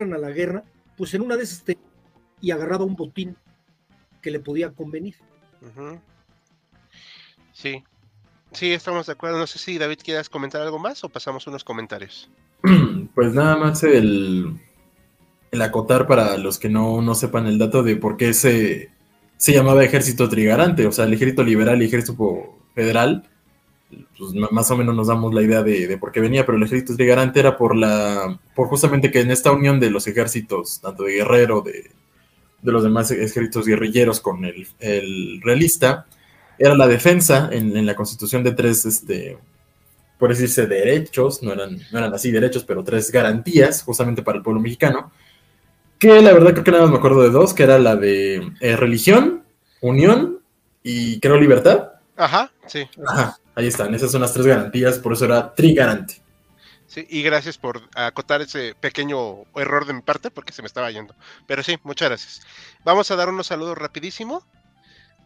a 0.00 0.18
la 0.18 0.30
guerra, 0.30 0.64
pues 0.96 1.14
en 1.14 1.22
una 1.22 1.36
de 1.36 1.44
esas 1.44 1.64
y 2.40 2.50
agarraba 2.50 2.84
un 2.84 2.96
botín 2.96 3.36
que 4.22 4.30
le 4.30 4.40
podía 4.40 4.70
convenir. 4.70 5.16
Sí, 7.52 7.84
sí, 8.52 8.72
estamos 8.72 9.06
de 9.06 9.12
acuerdo. 9.12 9.38
No 9.38 9.46
sé 9.46 9.58
si 9.58 9.76
David 9.76 9.98
quieras 10.02 10.28
comentar 10.28 10.62
algo 10.62 10.78
más 10.78 11.04
o 11.04 11.08
pasamos 11.08 11.46
unos 11.46 11.64
comentarios. 11.64 12.30
Pues 13.14 13.34
nada 13.34 13.58
más 13.58 13.82
el, 13.82 14.58
el 15.50 15.62
acotar 15.62 16.06
para 16.06 16.38
los 16.38 16.58
que 16.58 16.70
no, 16.70 17.14
sepan 17.14 17.46
el 17.46 17.58
dato 17.58 17.82
de 17.82 17.96
por 17.96 18.16
qué 18.16 18.32
se, 18.32 18.90
se 19.36 19.52
llamaba 19.52 19.84
ejército 19.84 20.28
trigarante, 20.30 20.86
o 20.86 20.92
sea, 20.92 21.04
el 21.04 21.12
ejército 21.12 21.44
liberal 21.44 21.82
y 21.82 21.86
ejército 21.86 22.58
federal, 22.74 23.28
pues 24.18 24.32
más 24.50 24.70
o 24.70 24.76
menos 24.78 24.96
nos 24.96 25.08
damos 25.08 25.34
la 25.34 25.42
idea 25.42 25.62
de, 25.62 25.98
por 25.98 26.10
qué 26.10 26.20
venía, 26.20 26.46
pero 26.46 26.56
el 26.56 26.64
ejército 26.64 26.96
trigarante 26.96 27.40
era 27.40 27.58
por 27.58 27.76
la, 27.76 28.40
por 28.54 28.68
justamente 28.68 29.10
que 29.10 29.20
en 29.20 29.30
esta 29.30 29.52
unión 29.52 29.78
de 29.78 29.90
los 29.90 30.06
ejércitos, 30.06 30.80
tanto 30.80 31.02
de 31.02 31.16
guerrero, 31.16 31.60
de, 31.60 31.90
los 32.70 32.84
demás 32.84 33.10
ejércitos 33.10 33.66
guerrilleros 33.66 34.20
con 34.20 34.44
el, 34.44 35.40
realista, 35.42 36.06
era 36.58 36.76
la 36.76 36.86
defensa 36.86 37.48
en, 37.50 37.84
la 37.84 37.96
constitución 37.96 38.44
de 38.44 38.52
tres, 38.52 38.86
este, 38.86 39.38
por 40.18 40.30
decirse, 40.30 40.66
derechos, 40.66 41.42
no 41.42 41.52
eran, 41.52 41.78
no 41.90 41.98
eran 41.98 42.14
así 42.14 42.30
derechos, 42.30 42.64
pero 42.64 42.84
tres 42.84 43.10
garantías 43.10 43.82
justamente 43.82 44.22
para 44.22 44.38
el 44.38 44.44
pueblo 44.44 44.60
mexicano, 44.60 45.10
que 45.98 46.22
la 46.22 46.32
verdad 46.32 46.52
creo 46.52 46.64
que 46.64 46.70
nada 46.70 46.84
más 46.84 46.92
me 46.92 46.98
acuerdo 46.98 47.22
de 47.22 47.30
dos, 47.30 47.52
que 47.54 47.64
era 47.64 47.78
la 47.78 47.96
de 47.96 48.52
eh, 48.60 48.76
religión, 48.76 49.42
unión 49.80 50.38
y 50.84 51.18
creo 51.18 51.36
libertad. 51.36 51.94
Ajá, 52.16 52.52
sí. 52.66 52.86
Ajá, 53.08 53.38
ahí 53.56 53.66
están, 53.66 53.92
esas 53.94 54.12
son 54.12 54.20
las 54.20 54.32
tres 54.32 54.46
garantías, 54.46 54.98
por 54.98 55.14
eso 55.14 55.24
era 55.24 55.52
trigarante. 55.54 56.21
Sí, 56.92 57.06
y 57.08 57.22
gracias 57.22 57.56
por 57.56 57.88
acotar 57.94 58.42
ese 58.42 58.74
pequeño 58.74 59.44
error 59.54 59.86
de 59.86 59.94
mi 59.94 60.02
parte 60.02 60.30
porque 60.30 60.52
se 60.52 60.60
me 60.60 60.66
estaba 60.66 60.90
yendo. 60.90 61.14
Pero 61.46 61.62
sí, 61.62 61.78
muchas 61.84 62.10
gracias. 62.10 62.42
Vamos 62.84 63.10
a 63.10 63.16
dar 63.16 63.30
unos 63.30 63.46
saludos 63.46 63.78
rapidísimo. 63.78 64.44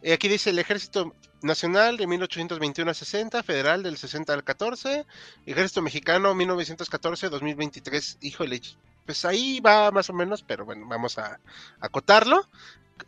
Eh, 0.00 0.12
aquí 0.12 0.28
dice 0.28 0.50
el 0.50 0.60
Ejército 0.60 1.12
Nacional 1.42 1.96
de 1.96 2.06
1821 2.06 2.88
a 2.88 2.94
60, 2.94 3.42
Federal 3.42 3.82
del 3.82 3.96
60 3.96 4.32
al 4.32 4.44
14, 4.44 5.06
Ejército 5.44 5.82
Mexicano 5.82 6.36
1914-2023. 6.36 8.18
Híjole, 8.20 8.60
pues 9.04 9.24
ahí 9.24 9.58
va 9.58 9.90
más 9.90 10.08
o 10.08 10.12
menos, 10.12 10.44
pero 10.44 10.64
bueno, 10.64 10.86
vamos 10.86 11.18
a 11.18 11.40
acotarlo. 11.80 12.48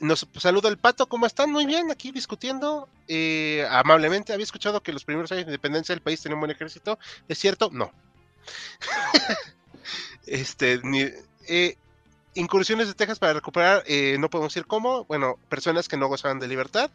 Nos 0.00 0.26
saluda 0.36 0.68
el 0.68 0.78
pato, 0.78 1.08
¿cómo 1.08 1.26
están? 1.26 1.52
Muy 1.52 1.64
bien, 1.64 1.92
aquí 1.92 2.10
discutiendo 2.10 2.88
eh, 3.06 3.68
amablemente. 3.70 4.32
Había 4.32 4.42
escuchado 4.42 4.82
que 4.82 4.92
los 4.92 5.04
primeros 5.04 5.30
años 5.30 5.46
de 5.46 5.52
independencia 5.52 5.94
del 5.94 6.02
país 6.02 6.20
tenían 6.20 6.38
un 6.38 6.40
buen 6.40 6.50
ejército. 6.50 6.98
¿Es 7.28 7.38
cierto? 7.38 7.70
No. 7.72 7.92
este, 10.26 10.80
eh, 11.48 11.76
incursiones 12.34 12.88
de 12.88 12.94
Texas 12.94 13.18
para 13.18 13.34
recuperar, 13.34 13.82
eh, 13.86 14.16
no 14.18 14.30
podemos 14.30 14.52
decir 14.52 14.66
cómo. 14.66 15.04
Bueno, 15.04 15.38
personas 15.48 15.88
que 15.88 15.96
no 15.96 16.08
gozaban 16.08 16.38
de 16.38 16.48
libertad. 16.48 16.90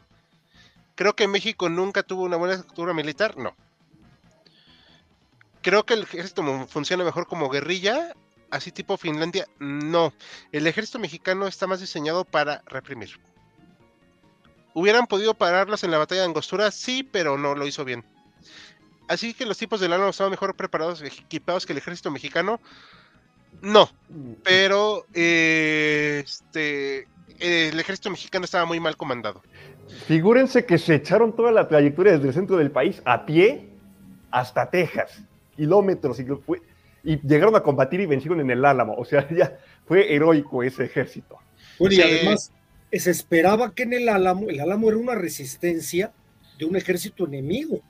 Creo 0.95 1.15
que 1.15 1.27
México 1.27 1.69
nunca 1.69 2.03
tuvo 2.03 2.23
una 2.23 2.37
buena 2.37 2.55
estructura 2.55 2.93
militar. 2.93 3.37
No. 3.37 3.55
Creo 5.61 5.85
que 5.85 5.93
el 5.93 6.03
ejército 6.03 6.67
funciona 6.67 7.03
mejor 7.03 7.27
como 7.27 7.49
guerrilla 7.49 8.13
así 8.53 8.71
tipo 8.71 8.97
Finlandia, 8.97 9.47
no. 9.59 10.13
El 10.51 10.67
ejército 10.67 10.99
mexicano 10.99 11.47
está 11.47 11.65
más 11.67 11.79
diseñado 11.79 12.23
para 12.23 12.61
reprimir. 12.67 13.19
¿Hubieran 14.75 15.07
podido 15.07 15.33
pararlos 15.33 15.83
en 15.83 15.91
la 15.91 15.97
batalla 15.97 16.21
de 16.21 16.27
Angostura? 16.27 16.71
Sí, 16.71 17.03
pero 17.03 17.37
no 17.37 17.55
lo 17.55 17.67
hizo 17.67 17.83
bien. 17.83 18.05
Así 19.07 19.33
que 19.33 19.45
los 19.45 19.57
tipos 19.57 19.79
del 19.79 19.93
Álamo 19.93 20.09
estaban 20.09 20.31
mejor 20.31 20.55
preparados, 20.55 21.01
equipados 21.01 21.65
que 21.65 21.73
el 21.73 21.77
ejército 21.77 22.11
mexicano. 22.11 22.59
No, 23.61 23.89
pero 24.43 25.05
eh, 25.13 26.23
este, 26.25 27.07
el 27.39 27.79
ejército 27.79 28.09
mexicano 28.09 28.45
estaba 28.45 28.65
muy 28.65 28.79
mal 28.79 28.97
comandado. 28.97 29.41
Figúrense 30.07 30.65
que 30.65 30.77
se 30.77 30.95
echaron 30.95 31.35
toda 31.35 31.51
la 31.51 31.67
trayectoria 31.67 32.13
desde 32.13 32.29
el 32.29 32.33
centro 32.33 32.57
del 32.57 32.71
país 32.71 33.01
a 33.05 33.25
pie 33.25 33.69
hasta 34.31 34.69
Texas, 34.69 35.21
kilómetros, 35.55 36.19
y 36.19 36.25
fue, 36.25 36.61
y 37.03 37.19
llegaron 37.27 37.55
a 37.55 37.61
combatir 37.61 37.99
y 37.99 38.05
vencieron 38.05 38.39
en 38.39 38.49
el 38.49 38.65
Álamo. 38.65 38.95
O 38.95 39.05
sea, 39.05 39.27
ya 39.35 39.57
fue 39.85 40.13
heroico 40.13 40.63
ese 40.63 40.85
ejército. 40.85 41.37
Bueno, 41.77 41.95
y 41.95 42.01
además 42.01 42.51
se 42.91 43.11
esperaba 43.11 43.73
que 43.73 43.83
en 43.83 43.93
el 43.93 44.09
Álamo, 44.09 44.49
el 44.49 44.59
Álamo 44.59 44.89
era 44.89 44.97
una 44.97 45.15
resistencia 45.15 46.11
de 46.57 46.65
un 46.65 46.75
ejército 46.75 47.25
enemigo. 47.25 47.81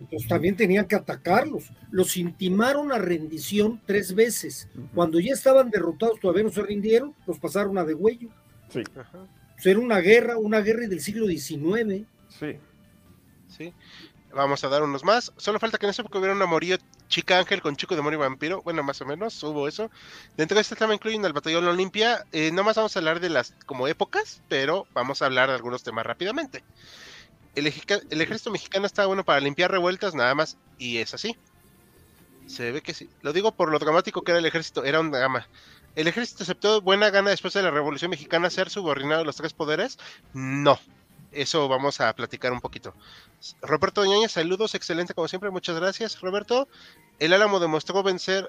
Entonces 0.00 0.28
también 0.28 0.56
tenían 0.56 0.86
que 0.86 0.96
atacarlos. 0.96 1.70
Los 1.90 2.16
intimaron 2.16 2.92
a 2.92 2.98
rendición 2.98 3.80
tres 3.86 4.14
veces. 4.14 4.68
Cuando 4.94 5.20
ya 5.20 5.32
estaban 5.32 5.70
derrotados, 5.70 6.20
todavía 6.20 6.44
no 6.44 6.50
se 6.50 6.62
rindieron, 6.62 7.14
los 7.26 7.38
pasaron 7.38 7.78
a 7.78 7.84
degüello. 7.84 8.28
Sí. 8.68 8.82
Pues 9.54 9.66
era 9.66 9.78
una 9.78 9.98
guerra, 9.98 10.36
una 10.36 10.60
guerra 10.60 10.86
del 10.86 11.00
siglo 11.00 11.26
XIX. 11.26 12.06
Sí. 12.28 12.58
Sí. 13.48 13.72
Vamos 14.32 14.64
a 14.64 14.68
dar 14.68 14.82
unos 14.82 15.04
más. 15.04 15.32
Solo 15.36 15.60
falta 15.60 15.78
que 15.78 15.86
en 15.86 15.90
esa 15.90 16.02
época 16.02 16.18
hubiera 16.18 16.34
un 16.34 16.42
amorío 16.42 16.76
chica 17.08 17.38
ángel 17.38 17.62
con 17.62 17.76
chico 17.76 17.94
demonio 17.94 18.18
vampiro. 18.18 18.62
Bueno, 18.62 18.82
más 18.82 19.00
o 19.00 19.06
menos, 19.06 19.40
hubo 19.44 19.68
eso. 19.68 19.90
Dentro 20.36 20.56
de 20.56 20.62
este 20.62 20.74
tema 20.74 20.94
incluyen 20.94 21.24
el 21.24 21.32
batallón 21.32 21.68
Olimpia. 21.68 22.24
Eh, 22.32 22.50
no 22.50 22.64
más 22.64 22.74
vamos 22.74 22.96
a 22.96 22.98
hablar 22.98 23.20
de 23.20 23.30
las 23.30 23.54
como 23.66 23.86
épocas, 23.86 24.42
pero 24.48 24.88
vamos 24.92 25.22
a 25.22 25.26
hablar 25.26 25.50
de 25.50 25.54
algunos 25.54 25.84
temas 25.84 26.04
rápidamente 26.04 26.64
el, 27.54 27.66
ejército 27.66 28.50
mexicano 28.50 28.86
está 28.86 29.06
bueno 29.06 29.24
para 29.24 29.40
limpiar 29.40 29.70
revueltas 29.70 30.14
nada 30.14 30.34
más, 30.34 30.56
y 30.78 30.98
es 30.98 31.14
así. 31.14 31.36
Se 32.46 32.72
ve 32.72 32.82
que 32.82 32.94
sí. 32.94 33.08
Lo 33.22 33.32
digo 33.32 33.52
por 33.52 33.70
lo 33.70 33.78
dramático 33.78 34.22
que 34.22 34.32
era 34.32 34.38
el 34.38 34.46
ejército, 34.46 34.84
era 34.84 35.00
una 35.00 35.18
gama. 35.18 35.48
¿El 35.94 36.08
ejército 36.08 36.42
aceptó 36.42 36.80
buena 36.80 37.10
gana 37.10 37.30
después 37.30 37.54
de 37.54 37.62
la 37.62 37.70
Revolución 37.70 38.10
Mexicana 38.10 38.50
ser 38.50 38.68
subordinado 38.68 39.22
a 39.22 39.24
los 39.24 39.36
tres 39.36 39.52
poderes? 39.52 39.98
No. 40.32 40.78
Eso 41.30 41.68
vamos 41.68 42.00
a 42.00 42.12
platicar 42.14 42.52
un 42.52 42.60
poquito. 42.60 42.94
Roberto 43.62 44.02
Doñaña, 44.02 44.28
saludos, 44.28 44.74
excelente 44.74 45.14
como 45.14 45.28
siempre, 45.28 45.50
muchas 45.50 45.76
gracias, 45.76 46.20
Roberto. 46.20 46.68
El 47.18 47.32
Álamo 47.32 47.60
demostró 47.60 48.02
vencer 48.02 48.48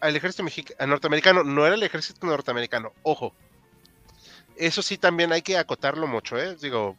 al 0.00 0.16
ejército 0.16 0.44
norteamericano, 0.86 1.44
no 1.44 1.66
era 1.66 1.76
el 1.76 1.82
ejército 1.82 2.26
norteamericano, 2.26 2.92
ojo. 3.02 3.34
Eso 4.56 4.82
sí 4.82 4.98
también 4.98 5.32
hay 5.32 5.42
que 5.42 5.58
acotarlo 5.58 6.06
mucho, 6.06 6.38
¿eh? 6.38 6.56
Digo, 6.60 6.96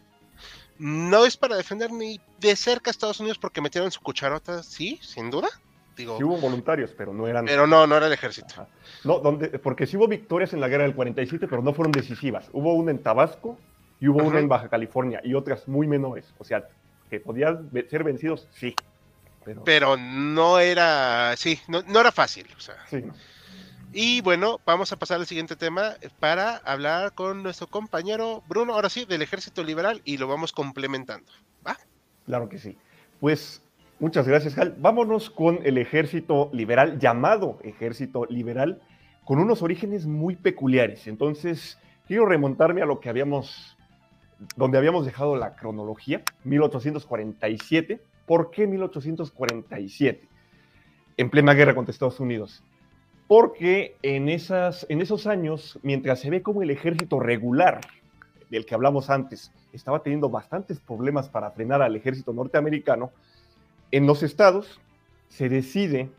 no 0.78 1.26
es 1.26 1.38
para 1.38 1.55
defender 1.55 1.91
ni 1.91 2.19
de 2.39 2.55
cerca 2.55 2.89
a 2.89 2.91
Estados 2.91 3.19
Unidos 3.19 3.38
porque 3.38 3.61
metieron 3.61 3.91
su 3.91 4.01
cucharota, 4.01 4.63
sí, 4.63 4.99
sin 5.01 5.32
duda. 5.32 5.47
Digo, 5.95 6.17
sí 6.17 6.23
hubo 6.23 6.38
voluntarios, 6.38 6.91
pero 6.97 7.13
no 7.13 7.28
eran. 7.28 7.45
Pero 7.45 7.67
no, 7.67 7.88
no 7.88 7.95
era 7.95 8.07
el 8.07 8.13
ejército. 8.13 8.67
No, 9.05 9.19
donde, 9.19 9.47
porque 9.59 9.88
sí 9.88 9.95
hubo 9.95 10.07
victorias 10.07 10.51
en 10.53 10.59
la 10.59 10.67
guerra 10.67 10.84
del 10.84 10.95
47, 10.95 11.47
pero 11.47 11.61
no 11.61 11.73
fueron 11.73 11.93
decisivas. 11.93 12.49
Hubo 12.51 12.73
una 12.73 12.91
en 12.91 12.99
Tabasco 12.99 13.57
y 14.01 14.09
hubo 14.09 14.23
una 14.23 14.39
en 14.39 14.49
Baja 14.49 14.67
California 14.67 15.21
y 15.23 15.34
otras 15.34 15.67
muy 15.67 15.88
menores. 15.88 16.26
O 16.38 16.43
sea, 16.43 16.67
que 17.09 17.21
podían 17.21 17.69
ser 17.89 18.03
vencidos, 18.03 18.47
sí. 18.51 18.76
Pero, 19.45 19.63
pero 19.63 19.95
no 19.95 20.59
era, 20.59 21.36
sí, 21.38 21.59
no, 21.67 21.82
no 21.84 21.99
era 22.01 22.11
fácil. 22.11 22.47
O 22.57 22.59
sea. 22.59 22.76
Sí, 22.89 23.01
no. 23.01 23.13
Y 23.97 24.19
bueno, 24.19 24.59
vamos 24.65 24.91
a 24.91 24.97
pasar 24.97 25.21
al 25.21 25.25
siguiente 25.25 25.55
tema 25.55 25.93
para 26.19 26.57
hablar 26.57 27.13
con 27.13 27.43
nuestro 27.43 27.67
compañero 27.67 28.43
Bruno, 28.45 28.73
ahora 28.73 28.89
sí, 28.89 29.05
del 29.05 29.21
Ejército 29.21 29.63
Liberal 29.63 30.01
y 30.03 30.17
lo 30.17 30.27
vamos 30.27 30.51
complementando. 30.51 31.31
¿Va? 31.65 31.77
Claro 32.25 32.49
que 32.49 32.57
sí. 32.57 32.77
Pues 33.21 33.61
muchas 34.01 34.27
gracias, 34.27 34.57
Hal. 34.57 34.75
Vámonos 34.77 35.29
con 35.29 35.59
el 35.63 35.77
Ejército 35.77 36.49
Liberal, 36.51 36.99
llamado 36.99 37.57
Ejército 37.63 38.25
Liberal, 38.25 38.81
con 39.23 39.39
unos 39.39 39.61
orígenes 39.61 40.05
muy 40.05 40.35
peculiares. 40.35 41.07
Entonces, 41.07 41.79
quiero 42.05 42.25
remontarme 42.25 42.81
a 42.81 42.85
lo 42.85 42.99
que 42.99 43.07
habíamos, 43.07 43.77
donde 44.57 44.77
habíamos 44.77 45.05
dejado 45.05 45.37
la 45.37 45.55
cronología, 45.55 46.21
1847. 46.43 48.01
¿Por 48.25 48.51
qué 48.51 48.67
1847? 48.67 50.27
En 51.15 51.29
plena 51.29 51.53
guerra 51.53 51.73
contra 51.73 51.93
Estados 51.93 52.19
Unidos 52.19 52.61
porque 53.28 53.97
en, 54.03 54.30
esas, 54.30 54.86
en 54.89 55.01
esos 55.01 55.26
años, 55.28 55.80
mientras 55.82 56.19
se 56.19 56.30
ve 56.30 56.41
como 56.41 56.61
el 56.61 56.69
ejército 56.69 57.19
regular, 57.19 57.82
del 58.49 58.65
que 58.65 58.76
hablamos 58.76 59.09
antes, 59.09 59.51
estaba 59.73 60.03
teniendo 60.03 60.30
bastantes 60.30 60.80
problemas 60.80 61.30
para 61.30 61.51
frenar 61.51 61.82
al 61.82 61.95
ejército 61.95 62.34
norteamericano, 62.34 63.11
en 63.91 64.05
los 64.05 64.21
estados 64.21 64.80
se 65.28 65.49
decide 65.49 66.09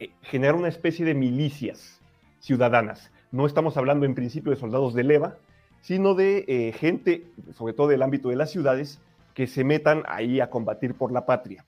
eh, 0.00 0.10
generar 0.22 0.56
una 0.56 0.68
especie 0.68 1.04
de 1.04 1.14
milicias 1.14 2.00
ciudadanas. 2.40 3.12
No 3.30 3.46
estamos 3.46 3.76
hablando 3.76 4.04
en 4.04 4.14
principio 4.14 4.50
de 4.50 4.56
soldados 4.56 4.94
de 4.94 5.04
leva, 5.04 5.36
sino 5.80 6.14
de 6.14 6.44
eh, 6.48 6.72
gente, 6.72 7.26
sobre 7.54 7.72
todo 7.72 7.88
del 7.88 8.02
ámbito 8.02 8.28
de 8.28 8.36
las 8.36 8.50
ciudades, 8.50 9.00
que 9.34 9.46
se 9.46 9.62
metan 9.62 10.02
ahí 10.06 10.40
a 10.40 10.50
combatir 10.50 10.94
por 10.94 11.12
la 11.12 11.26
patria. 11.26 11.64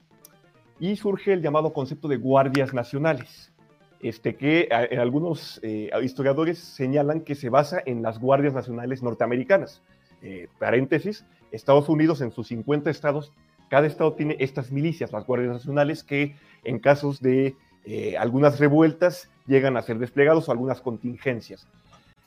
Y 0.81 0.97
surge 0.97 1.33
el 1.33 1.43
llamado 1.43 1.73
concepto 1.73 2.09
de 2.09 2.17
guardias 2.17 2.75
nacionales 2.75 3.53
este, 4.01 4.37
que 4.37 4.69
algunos 4.99 5.61
eh, 5.63 5.91
historiadores 6.03 6.59
señalan 6.59 7.21
que 7.21 7.35
se 7.35 7.49
basa 7.49 7.83
en 7.85 8.03
las 8.03 8.19
guardias 8.19 8.55
nacionales 8.55 9.03
norteamericanas. 9.03 9.83
Eh, 10.23 10.49
paréntesis, 10.59 11.25
Estados 11.53 11.89
Unidos 11.89 12.21
en 12.21 12.31
sus 12.31 12.49
50 12.49 12.91
estados, 12.91 13.33
cada 13.69 13.87
estado 13.87 14.15
tiene 14.15 14.37
estas 14.41 14.71
milicias, 14.71 15.13
las 15.13 15.27
guardias 15.27 15.53
nacionales, 15.53 16.03
que 16.03 16.37
en 16.65 16.79
casos 16.79 17.21
de 17.21 17.55
eh, 17.85 18.17
algunas 18.19 18.59
revueltas 18.59 19.31
llegan 19.47 19.77
a 19.77 19.83
ser 19.83 19.99
desplegados 19.99 20.49
o 20.49 20.53
algunas 20.53 20.81
contingencias. 20.81 21.67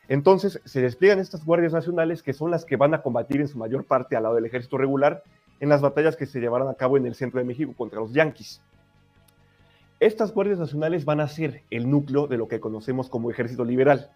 Entonces 0.08 0.60
se 0.66 0.82
despliegan 0.82 1.20
estas 1.20 1.46
guardias 1.46 1.74
nacionales 1.74 2.22
que 2.22 2.34
son 2.34 2.52
las 2.52 2.66
que 2.66 2.76
van 2.76 2.94
a 2.94 3.02
combatir 3.02 3.42
en 3.42 3.48
su 3.48 3.58
mayor 3.58 3.86
parte 3.86 4.16
al 4.16 4.24
lado 4.24 4.36
del 4.36 4.46
ejército 4.46 4.78
regular 4.78 5.24
en 5.60 5.70
las 5.70 5.82
batallas 5.82 6.16
que 6.16 6.26
se 6.26 6.40
llevarán 6.40 6.68
a 6.68 6.74
cabo 6.74 6.98
en 6.98 7.06
el 7.06 7.16
centro 7.16 7.40
de 7.40 7.46
México 7.46 7.74
contra 7.78 8.00
los 8.00 8.14
yanquis. 8.14 8.62
Estas 10.02 10.34
guardias 10.34 10.58
nacionales 10.58 11.06
van 11.06 11.20
a 11.20 11.28
ser 11.28 11.62
el 11.70 11.88
núcleo 11.88 12.26
de 12.26 12.36
lo 12.36 12.48
que 12.48 12.60
conocemos 12.60 13.08
como 13.08 13.30
ejército 13.30 13.64
liberal. 13.64 14.10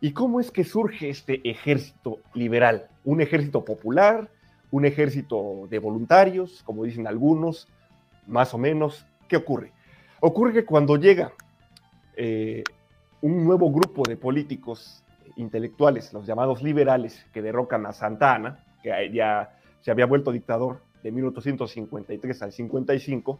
¿Y 0.00 0.12
cómo 0.12 0.40
es 0.40 0.50
que 0.50 0.64
surge 0.64 1.10
este 1.10 1.46
ejército 1.46 2.20
liberal? 2.32 2.88
Un 3.04 3.20
ejército 3.20 3.62
popular, 3.62 4.30
un 4.70 4.86
ejército 4.86 5.66
de 5.68 5.80
voluntarios, 5.80 6.62
como 6.62 6.82
dicen 6.84 7.06
algunos, 7.06 7.68
más 8.26 8.54
o 8.54 8.58
menos. 8.58 9.04
¿Qué 9.28 9.36
ocurre? 9.36 9.72
Ocurre 10.20 10.54
que 10.54 10.64
cuando 10.64 10.96
llega 10.96 11.34
eh, 12.16 12.64
un 13.20 13.44
nuevo 13.44 13.70
grupo 13.70 14.04
de 14.08 14.16
políticos 14.16 15.04
intelectuales, 15.36 16.10
los 16.14 16.26
llamados 16.26 16.62
liberales, 16.62 17.26
que 17.34 17.42
derrocan 17.42 17.84
a 17.84 17.92
Santa 17.92 18.34
Ana, 18.34 18.64
que 18.82 19.10
ya 19.12 19.58
se 19.82 19.90
había 19.90 20.06
vuelto 20.06 20.32
dictador 20.32 20.80
de 21.02 21.12
1853 21.12 22.42
al 22.42 22.52
55, 22.52 23.38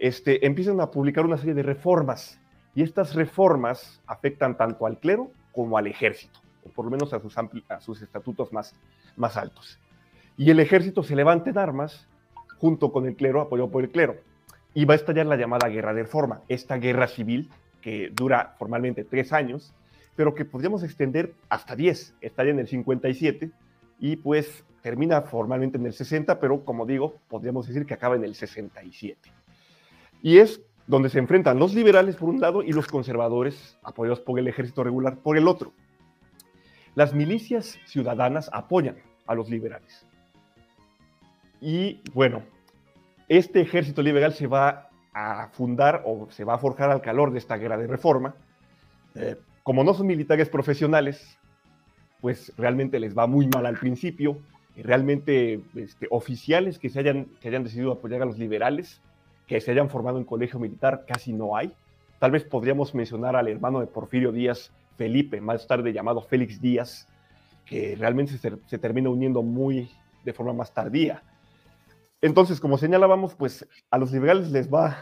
este, 0.00 0.46
empiezan 0.46 0.80
a 0.80 0.90
publicar 0.90 1.26
una 1.26 1.36
serie 1.36 1.54
de 1.54 1.62
reformas. 1.62 2.40
Y 2.74 2.82
estas 2.82 3.14
reformas 3.14 4.00
afectan 4.06 4.56
tanto 4.56 4.86
al 4.86 4.98
clero 4.98 5.30
como 5.52 5.76
al 5.76 5.86
ejército, 5.86 6.40
o 6.64 6.70
por 6.70 6.86
lo 6.86 6.90
menos 6.90 7.12
a 7.12 7.20
sus, 7.20 7.36
a 7.36 7.80
sus 7.80 8.00
estatutos 8.00 8.52
más, 8.52 8.74
más 9.16 9.36
altos. 9.36 9.78
Y 10.36 10.50
el 10.50 10.58
ejército 10.58 11.02
se 11.02 11.14
levanta 11.14 11.50
en 11.50 11.58
armas 11.58 12.08
junto 12.58 12.92
con 12.92 13.06
el 13.06 13.14
clero, 13.14 13.42
apoyado 13.42 13.70
por 13.70 13.84
el 13.84 13.90
clero, 13.90 14.16
y 14.72 14.84
va 14.84 14.94
a 14.94 14.96
estallar 14.96 15.26
la 15.26 15.36
llamada 15.36 15.68
guerra 15.68 15.92
de 15.92 16.02
reforma, 16.02 16.42
esta 16.48 16.76
guerra 16.76 17.06
civil 17.06 17.50
que 17.82 18.10
dura 18.12 18.54
formalmente 18.58 19.04
tres 19.04 19.32
años, 19.32 19.74
pero 20.16 20.34
que 20.34 20.44
podríamos 20.44 20.82
extender 20.82 21.34
hasta 21.48 21.76
diez, 21.76 22.14
estalla 22.20 22.50
en 22.50 22.60
el 22.60 22.68
57 22.68 23.50
y 23.98 24.16
pues 24.16 24.64
termina 24.82 25.22
formalmente 25.22 25.76
en 25.76 25.86
el 25.86 25.92
60, 25.92 26.38
pero 26.40 26.64
como 26.64 26.86
digo, 26.86 27.16
podríamos 27.28 27.66
decir 27.66 27.84
que 27.84 27.94
acaba 27.94 28.16
en 28.16 28.24
el 28.24 28.34
67 28.34 29.39
y 30.22 30.38
es 30.38 30.62
donde 30.86 31.08
se 31.08 31.18
enfrentan 31.18 31.58
los 31.58 31.74
liberales 31.74 32.16
por 32.16 32.28
un 32.28 32.40
lado 32.40 32.62
y 32.62 32.72
los 32.72 32.88
conservadores, 32.88 33.78
apoyados 33.82 34.20
por 34.20 34.38
el 34.38 34.48
ejército 34.48 34.82
regular, 34.82 35.18
por 35.18 35.36
el 35.36 35.46
otro. 35.46 35.72
Las 36.94 37.14
milicias 37.14 37.78
ciudadanas 37.86 38.50
apoyan 38.52 38.96
a 39.26 39.34
los 39.34 39.48
liberales. 39.48 40.04
Y 41.60 42.00
bueno, 42.12 42.42
este 43.28 43.60
ejército 43.60 44.02
liberal 44.02 44.32
se 44.32 44.48
va 44.48 44.88
a 45.12 45.48
fundar 45.52 46.02
o 46.04 46.28
se 46.30 46.44
va 46.44 46.54
a 46.54 46.58
forjar 46.58 46.90
al 46.90 47.02
calor 47.02 47.32
de 47.32 47.38
esta 47.38 47.56
guerra 47.56 47.76
de 47.76 47.86
reforma. 47.86 48.34
Eh, 49.14 49.36
como 49.62 49.84
no 49.84 49.94
son 49.94 50.08
militares 50.08 50.48
profesionales, 50.48 51.38
pues 52.20 52.52
realmente 52.56 52.98
les 52.98 53.16
va 53.16 53.28
muy 53.28 53.46
mal 53.46 53.66
al 53.66 53.78
principio. 53.78 54.38
Realmente 54.76 55.60
este, 55.76 56.08
oficiales 56.10 56.78
que, 56.78 56.88
se 56.88 56.98
hayan, 56.98 57.26
que 57.40 57.48
hayan 57.48 57.62
decidido 57.62 57.92
apoyar 57.92 58.22
a 58.22 58.24
los 58.24 58.38
liberales 58.38 59.00
que 59.50 59.60
se 59.60 59.72
hayan 59.72 59.90
formado 59.90 60.18
en 60.18 60.24
colegio 60.24 60.60
militar 60.60 61.04
casi 61.08 61.32
no 61.32 61.56
hay. 61.56 61.72
Tal 62.20 62.30
vez 62.30 62.44
podríamos 62.44 62.94
mencionar 62.94 63.34
al 63.34 63.48
hermano 63.48 63.80
de 63.80 63.88
Porfirio 63.88 64.30
Díaz, 64.30 64.70
Felipe, 64.96 65.40
más 65.40 65.66
tarde 65.66 65.92
llamado 65.92 66.22
Félix 66.22 66.60
Díaz, 66.60 67.08
que 67.66 67.96
realmente 67.98 68.38
se, 68.38 68.78
termina 68.78 69.10
uniendo 69.10 69.42
muy 69.42 69.90
de 70.24 70.32
forma 70.32 70.52
más 70.52 70.72
tardía. 70.72 71.24
Entonces, 72.20 72.60
como 72.60 72.78
señalábamos, 72.78 73.34
pues 73.34 73.66
a 73.90 73.98
los 73.98 74.12
liberales 74.12 74.52
les 74.52 74.72
va 74.72 74.96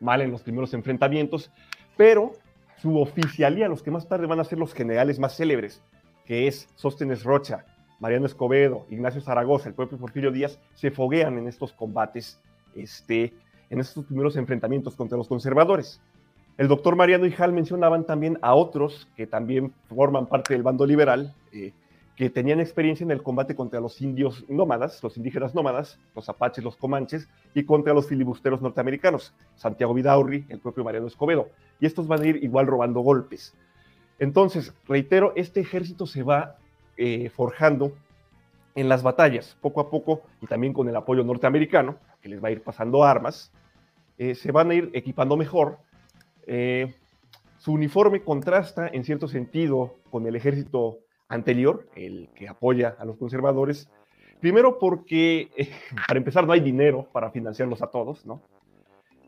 mal 0.00 0.20
en 0.20 0.32
los 0.32 0.42
primeros 0.42 0.74
enfrentamientos, 0.74 1.50
pero 1.96 2.32
su 2.76 3.00
oficialía, 3.00 3.68
los 3.68 3.82
que 3.82 3.90
más 3.90 4.06
tarde 4.06 4.26
van 4.26 4.40
a 4.40 4.44
ser 4.44 4.58
los 4.58 4.74
generales 4.74 5.18
más 5.18 5.34
célebres, 5.34 5.82
que 6.26 6.46
es 6.46 6.68
Sóstenes 6.74 7.24
Rocha, 7.24 7.64
Mariano 8.00 8.26
Escobedo, 8.26 8.84
Ignacio 8.90 9.22
Zaragoza, 9.22 9.70
el 9.70 9.74
propio 9.74 9.96
Porfirio 9.96 10.30
Díaz, 10.30 10.60
se 10.74 10.90
foguean 10.90 11.38
en 11.38 11.48
estos 11.48 11.72
combates 11.72 12.38
este, 12.76 13.32
en 13.70 13.80
estos 13.80 14.04
primeros 14.04 14.36
enfrentamientos 14.36 14.96
contra 14.96 15.18
los 15.18 15.28
conservadores. 15.28 16.00
El 16.58 16.68
doctor 16.68 16.96
Mariano 16.96 17.26
y 17.26 17.34
Hall 17.38 17.52
mencionaban 17.52 18.04
también 18.04 18.38
a 18.40 18.54
otros 18.54 19.08
que 19.16 19.26
también 19.26 19.74
forman 19.88 20.26
parte 20.26 20.54
del 20.54 20.62
bando 20.62 20.86
liberal, 20.86 21.34
eh, 21.52 21.72
que 22.16 22.30
tenían 22.30 22.60
experiencia 22.60 23.04
en 23.04 23.10
el 23.10 23.22
combate 23.22 23.54
contra 23.54 23.78
los 23.78 24.00
indios 24.00 24.42
nómadas, 24.48 25.02
los 25.02 25.18
indígenas 25.18 25.54
nómadas, 25.54 25.98
los 26.14 26.30
apaches, 26.30 26.64
los 26.64 26.76
comanches, 26.76 27.28
y 27.52 27.64
contra 27.64 27.92
los 27.92 28.08
filibusteros 28.08 28.62
norteamericanos, 28.62 29.34
Santiago 29.54 29.92
Vidaurri, 29.92 30.46
el 30.48 30.58
propio 30.58 30.82
Mariano 30.82 31.08
Escobedo. 31.08 31.50
Y 31.78 31.84
estos 31.84 32.08
van 32.08 32.22
a 32.22 32.26
ir 32.26 32.42
igual 32.42 32.66
robando 32.66 33.00
golpes. 33.00 33.54
Entonces, 34.18 34.72
reitero, 34.88 35.34
este 35.36 35.60
ejército 35.60 36.06
se 36.06 36.22
va 36.22 36.56
eh, 36.96 37.28
forjando 37.28 37.92
en 38.74 38.88
las 38.88 39.02
batallas, 39.02 39.58
poco 39.60 39.82
a 39.82 39.90
poco, 39.90 40.22
y 40.40 40.46
también 40.46 40.72
con 40.72 40.88
el 40.88 40.96
apoyo 40.96 41.22
norteamericano, 41.22 41.96
que 42.26 42.30
les 42.30 42.42
va 42.42 42.48
a 42.48 42.50
ir 42.50 42.62
pasando 42.62 43.04
armas, 43.04 43.52
eh, 44.18 44.34
se 44.34 44.50
van 44.50 44.70
a 44.70 44.74
ir 44.74 44.90
equipando 44.94 45.36
mejor. 45.36 45.78
Eh, 46.46 46.92
su 47.58 47.72
uniforme 47.72 48.22
contrasta 48.22 48.88
en 48.88 49.04
cierto 49.04 49.28
sentido 49.28 49.94
con 50.10 50.26
el 50.26 50.34
ejército 50.34 50.98
anterior, 51.28 51.88
el 51.94 52.28
que 52.34 52.48
apoya 52.48 52.96
a 52.98 53.04
los 53.04 53.16
conservadores. 53.16 53.88
Primero 54.40 54.78
porque, 54.80 55.50
para 56.08 56.18
empezar, 56.18 56.44
no 56.46 56.52
hay 56.52 56.60
dinero 56.60 57.08
para 57.12 57.30
financiarlos 57.30 57.80
a 57.80 57.86
todos, 57.86 58.26
¿no? 58.26 58.42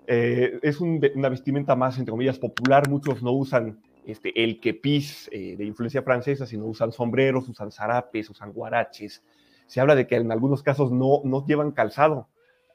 Eh, 0.08 0.58
es 0.62 0.80
una 0.80 1.28
vestimenta 1.28 1.76
más, 1.76 1.98
entre 1.98 2.10
comillas, 2.12 2.38
popular. 2.38 2.88
Muchos 2.88 3.22
no 3.22 3.30
usan 3.30 3.78
este, 4.06 4.42
el 4.42 4.58
kepis 4.58 5.28
eh, 5.32 5.54
de 5.56 5.64
influencia 5.64 6.02
francesa, 6.02 6.46
sino 6.46 6.64
usan 6.64 6.90
sombreros, 6.90 7.48
usan 7.48 7.70
zarapes, 7.70 8.30
usan 8.30 8.52
guaraches. 8.52 9.22
Se 9.66 9.80
habla 9.80 9.94
de 9.94 10.06
que 10.06 10.16
en 10.16 10.32
algunos 10.32 10.62
casos 10.62 10.90
no, 10.90 11.20
no 11.24 11.46
llevan 11.46 11.72
calzado. 11.72 12.28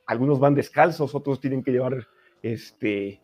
Algunos 0.06 0.40
van 0.40 0.56
descalzos, 0.56 1.16
otros 1.16 1.40
tienen 1.40 1.64
que 1.64 1.72
llevar 1.72 2.08
este, 2.42 3.22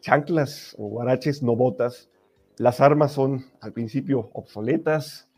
chanclas 0.00 0.74
o 0.78 0.88
guaraches, 0.88 1.42
no 1.42 1.56
botas. 1.56 2.10
Las 2.56 2.80
armas 2.80 3.12
son 3.12 3.46
al 3.60 3.72
principio 3.72 4.30
obsoletas, 4.32 5.28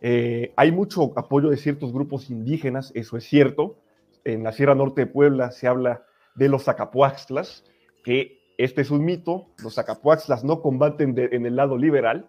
eh, 0.00 0.52
hay 0.56 0.70
mucho 0.70 1.12
apoyo 1.16 1.50
de 1.50 1.56
ciertos 1.56 1.92
grupos 1.92 2.30
indígenas, 2.30 2.92
eso 2.94 3.16
es 3.16 3.24
cierto. 3.24 3.78
En 4.24 4.42
la 4.42 4.52
Sierra 4.52 4.74
Norte 4.74 5.02
de 5.02 5.06
Puebla 5.06 5.50
se 5.50 5.66
habla 5.66 6.04
de 6.34 6.48
los 6.48 6.64
Zacapuaxtlas, 6.64 7.64
que 8.04 8.40
este 8.58 8.82
es 8.82 8.90
un 8.90 9.04
mito. 9.04 9.46
Los 9.62 9.74
Zacapuaxtlas 9.74 10.44
no 10.44 10.62
combaten 10.62 11.14
en 11.18 11.46
el 11.46 11.56
lado 11.56 11.76
liberal 11.76 12.28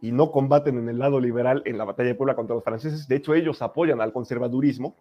y 0.00 0.12
no 0.12 0.30
combaten 0.30 0.78
en 0.78 0.88
el 0.88 0.98
lado 0.98 1.20
liberal 1.20 1.62
en 1.64 1.78
la 1.78 1.84
batalla 1.84 2.08
de 2.08 2.14
Puebla 2.14 2.34
contra 2.34 2.54
los 2.54 2.64
franceses. 2.64 3.08
De 3.08 3.16
hecho, 3.16 3.34
ellos 3.34 3.62
apoyan 3.62 4.00
al 4.00 4.12
conservadurismo, 4.12 4.96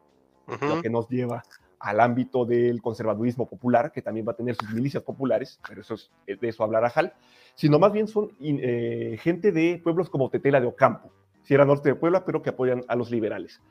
lo 0.47 0.82
que 0.82 0.89
nos 0.89 1.08
lleva 1.08 1.43
al 1.82 1.99
ámbito 1.99 2.45
del 2.45 2.82
conservadurismo 2.82 3.47
popular, 3.47 3.91
que 3.91 4.01
también 4.01 4.27
va 4.27 4.34
a 4.34 4.36
tener 4.36 4.55
sus 4.55 4.69
milicias 4.71 5.03
populares, 5.03 5.59
pero 5.67 5.82
eso 5.82 5.95
es, 5.95 6.11
de 6.25 6.47
eso 6.47 6.63
hablará 6.63 6.89
Jal, 6.89 7.13
sino 7.55 7.79
más 7.79 7.91
bien 7.91 8.07
son 8.07 8.32
eh, 8.39 9.17
gente 9.21 9.51
de 9.51 9.82
pueblos 9.84 10.09
como 10.09 10.29
Tetela 10.29 10.61
de 10.61 10.67
Ocampo, 10.67 11.11
Sierra 11.43 11.65
Norte 11.65 11.89
de 11.89 11.95
Puebla, 11.95 12.23
pero 12.23 12.41
que 12.41 12.51
apoyan 12.51 12.84
a 12.88 12.95
los 12.95 13.09
liberales. 13.09 13.61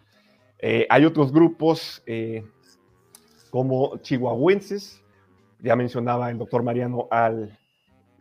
Eh, 0.59 0.87
hay 0.91 1.05
otros 1.05 1.33
grupos 1.33 2.03
eh, 2.07 2.45
como 3.51 3.99
chihuahuenses, 3.99 5.03
ya 5.61 5.77
mencionaba 5.77 6.31
el 6.31 6.39
doctor 6.39 6.63
Mariano 6.63 7.07
al 7.11 7.59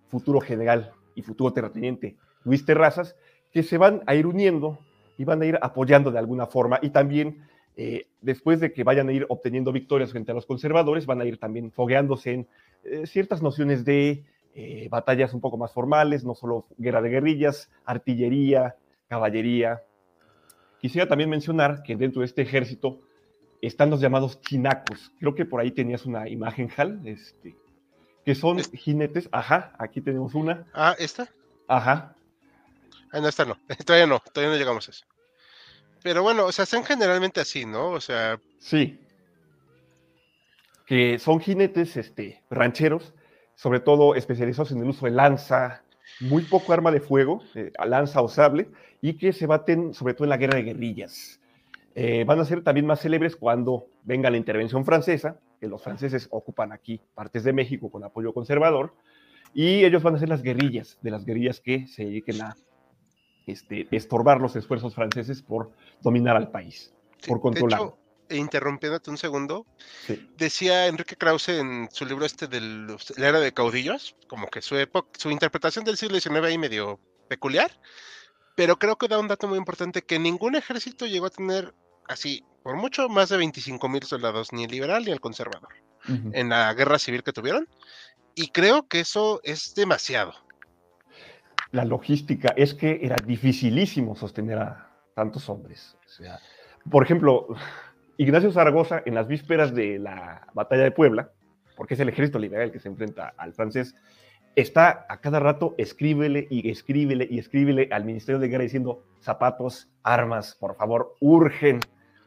futuro 0.09 0.39
general 0.39 0.91
y 1.15 1.21
futuro 1.21 1.51
terrateniente 1.51 2.15
Luis 2.43 2.65
Terrazas, 2.65 3.15
que 3.51 3.63
se 3.63 3.77
van 3.77 4.03
a 4.05 4.15
ir 4.15 4.27
uniendo 4.27 4.79
y 5.17 5.25
van 5.25 5.41
a 5.41 5.45
ir 5.45 5.59
apoyando 5.61 6.11
de 6.11 6.19
alguna 6.19 6.45
forma 6.45 6.79
y 6.81 6.91
también 6.91 7.48
eh, 7.81 8.07
después 8.21 8.59
de 8.59 8.73
que 8.73 8.83
vayan 8.83 9.09
a 9.09 9.11
ir 9.13 9.25
obteniendo 9.29 9.71
victorias 9.71 10.11
frente 10.11 10.31
a 10.31 10.35
los 10.35 10.45
conservadores, 10.45 11.05
van 11.05 11.21
a 11.21 11.25
ir 11.25 11.37
también 11.37 11.71
fogueándose 11.71 12.31
en 12.33 12.47
ciertas 13.05 13.41
nociones 13.41 13.85
de 13.85 14.25
batallas 14.89 15.33
un 15.33 15.39
poco 15.39 15.57
más 15.57 15.71
formales, 15.71 16.25
no 16.25 16.35
solo 16.35 16.65
guerra 16.77 17.01
de 17.01 17.09
guerrillas, 17.09 17.69
artillería, 17.85 18.75
caballería. 19.07 19.83
Quisiera 20.81 21.07
también 21.07 21.29
mencionar 21.29 21.83
que 21.83 21.95
dentro 21.95 22.21
de 22.21 22.25
este 22.25 22.41
ejército 22.41 22.99
están 23.61 23.89
los 23.89 23.99
llamados 23.99 24.39
chinacos. 24.41 25.11
Creo 25.19 25.35
que 25.35 25.45
por 25.45 25.59
ahí 25.59 25.71
tenías 25.71 26.05
una 26.05 26.29
imagen, 26.29 26.69
Hal, 26.75 27.01
este, 27.05 27.55
que 28.25 28.35
son 28.35 28.59
jinetes. 28.59 29.27
Ajá, 29.31 29.73
aquí 29.77 30.01
tenemos 30.01 30.35
una. 30.35 30.65
Ah, 30.73 30.95
¿esta? 30.97 31.29
Ajá. 31.67 32.15
Ah, 33.11 33.19
no, 33.19 33.27
esta 33.27 33.45
no. 33.45 33.57
Todavía 33.85 34.07
no, 34.07 34.19
todavía 34.19 34.53
no 34.53 34.59
llegamos 34.59 34.87
a 34.87 34.91
eso. 34.91 35.05
Pero 36.03 36.23
bueno, 36.23 36.45
o 36.45 36.51
sea, 36.51 36.65
son 36.65 36.83
generalmente 36.83 37.41
así, 37.41 37.65
¿no? 37.65 37.89
O 37.89 38.01
sea. 38.01 38.39
Sí. 38.57 38.99
Que 40.85 41.19
son 41.19 41.39
jinetes 41.39 41.97
este, 41.97 42.41
rancheros, 42.49 43.13
sobre 43.55 43.79
todo 43.79 44.15
especializados 44.15 44.71
en 44.71 44.79
el 44.79 44.89
uso 44.89 45.05
de 45.05 45.11
lanza, 45.11 45.83
muy 46.19 46.43
poco 46.43 46.73
arma 46.73 46.91
de 46.91 46.99
fuego, 46.99 47.43
eh, 47.55 47.71
lanza 47.85 48.21
o 48.21 48.29
sable, 48.29 48.69
y 49.01 49.13
que 49.13 49.33
se 49.33 49.45
baten 49.45 49.93
sobre 49.93 50.13
todo 50.13 50.25
en 50.25 50.29
la 50.29 50.37
guerra 50.37 50.57
de 50.57 50.63
guerrillas. 50.63 51.39
Eh, 51.95 52.23
van 52.23 52.39
a 52.39 52.45
ser 52.45 52.63
también 52.63 52.85
más 52.85 53.01
célebres 53.01 53.35
cuando 53.35 53.87
venga 54.03 54.29
la 54.29 54.37
intervención 54.37 54.85
francesa, 54.85 55.39
que 55.59 55.67
los 55.67 55.83
franceses 55.83 56.27
ocupan 56.31 56.71
aquí 56.71 57.01
partes 57.13 57.43
de 57.43 57.53
México 57.53 57.91
con 57.91 58.03
apoyo 58.03 58.33
conservador, 58.33 58.93
y 59.53 59.83
ellos 59.83 60.01
van 60.03 60.15
a 60.15 60.19
ser 60.19 60.29
las 60.29 60.41
guerrillas, 60.41 60.97
de 61.01 61.11
las 61.11 61.25
guerrillas 61.25 61.59
que 61.59 61.87
se 61.87 62.05
dediquen 62.05 62.41
a 62.41 62.55
este, 63.51 63.87
estorbar 63.91 64.39
los 64.39 64.55
esfuerzos 64.55 64.95
franceses 64.95 65.41
por 65.41 65.71
dominar 66.01 66.35
al 66.35 66.51
país, 66.51 66.93
por 67.27 67.41
controlarlo. 67.41 67.97
interrumpiéndote 68.29 69.09
un 69.09 69.17
segundo, 69.17 69.65
decía 70.37 70.87
Enrique 70.87 71.15
Krause 71.15 71.49
en 71.49 71.89
su 71.91 72.05
libro 72.05 72.25
este 72.25 72.47
de 72.47 72.61
la 73.17 73.27
era 73.27 73.39
de 73.39 73.53
caudillos, 73.53 74.15
como 74.27 74.47
que 74.47 74.61
su 74.61 74.77
época, 74.77 75.09
su 75.17 75.31
interpretación 75.31 75.85
del 75.85 75.97
siglo 75.97 76.19
XIX 76.19 76.43
ahí 76.43 76.57
medio 76.57 76.99
peculiar, 77.27 77.71
pero 78.55 78.77
creo 78.77 78.97
que 78.97 79.07
da 79.07 79.19
un 79.19 79.27
dato 79.27 79.47
muy 79.47 79.57
importante 79.57 80.01
que 80.01 80.19
ningún 80.19 80.55
ejército 80.55 81.05
llegó 81.05 81.27
a 81.27 81.31
tener 81.31 81.73
así, 82.07 82.43
por 82.63 82.75
mucho, 82.75 83.07
más 83.07 83.29
de 83.29 83.37
25 83.37 83.87
mil 83.87 84.03
soldados, 84.03 84.51
ni 84.51 84.65
el 84.65 84.71
liberal 84.71 85.05
ni 85.05 85.11
el 85.11 85.21
conservador, 85.21 85.73
en 86.07 86.49
la 86.49 86.73
guerra 86.73 86.99
civil 86.99 87.23
que 87.23 87.33
tuvieron, 87.33 87.67
y 88.35 88.49
creo 88.49 88.87
que 88.87 88.99
eso 88.99 89.41
es 89.43 89.75
demasiado. 89.75 90.33
La 91.71 91.85
logística 91.85 92.53
es 92.57 92.73
que 92.73 92.99
era 93.03 93.15
dificilísimo 93.25 94.15
sostener 94.15 94.57
a 94.57 94.89
tantos 95.13 95.49
hombres. 95.49 95.97
Por 96.89 97.03
ejemplo, 97.03 97.47
Ignacio 98.17 98.51
Zaragoza, 98.51 99.03
en 99.05 99.15
las 99.15 99.27
vísperas 99.27 99.73
de 99.73 99.99
la 99.99 100.47
batalla 100.53 100.83
de 100.83 100.91
Puebla, 100.91 101.31
porque 101.77 101.93
es 101.93 101.99
el 101.99 102.09
ejército 102.09 102.39
liberal 102.39 102.71
que 102.71 102.79
se 102.79 102.89
enfrenta 102.89 103.33
al 103.37 103.53
francés, 103.53 103.95
está 104.55 105.05
a 105.07 105.21
cada 105.21 105.39
rato 105.39 105.75
escríbele 105.77 106.47
y 106.49 106.69
escríbele 106.69 107.27
y 107.29 107.39
escríbele 107.39 107.89
al 107.91 108.03
Ministerio 108.03 108.39
de 108.39 108.47
Guerra 108.47 108.63
diciendo 108.63 109.03
zapatos, 109.19 109.89
armas, 110.03 110.57
por 110.59 110.75
favor, 110.75 111.15
urgen, 111.21 111.79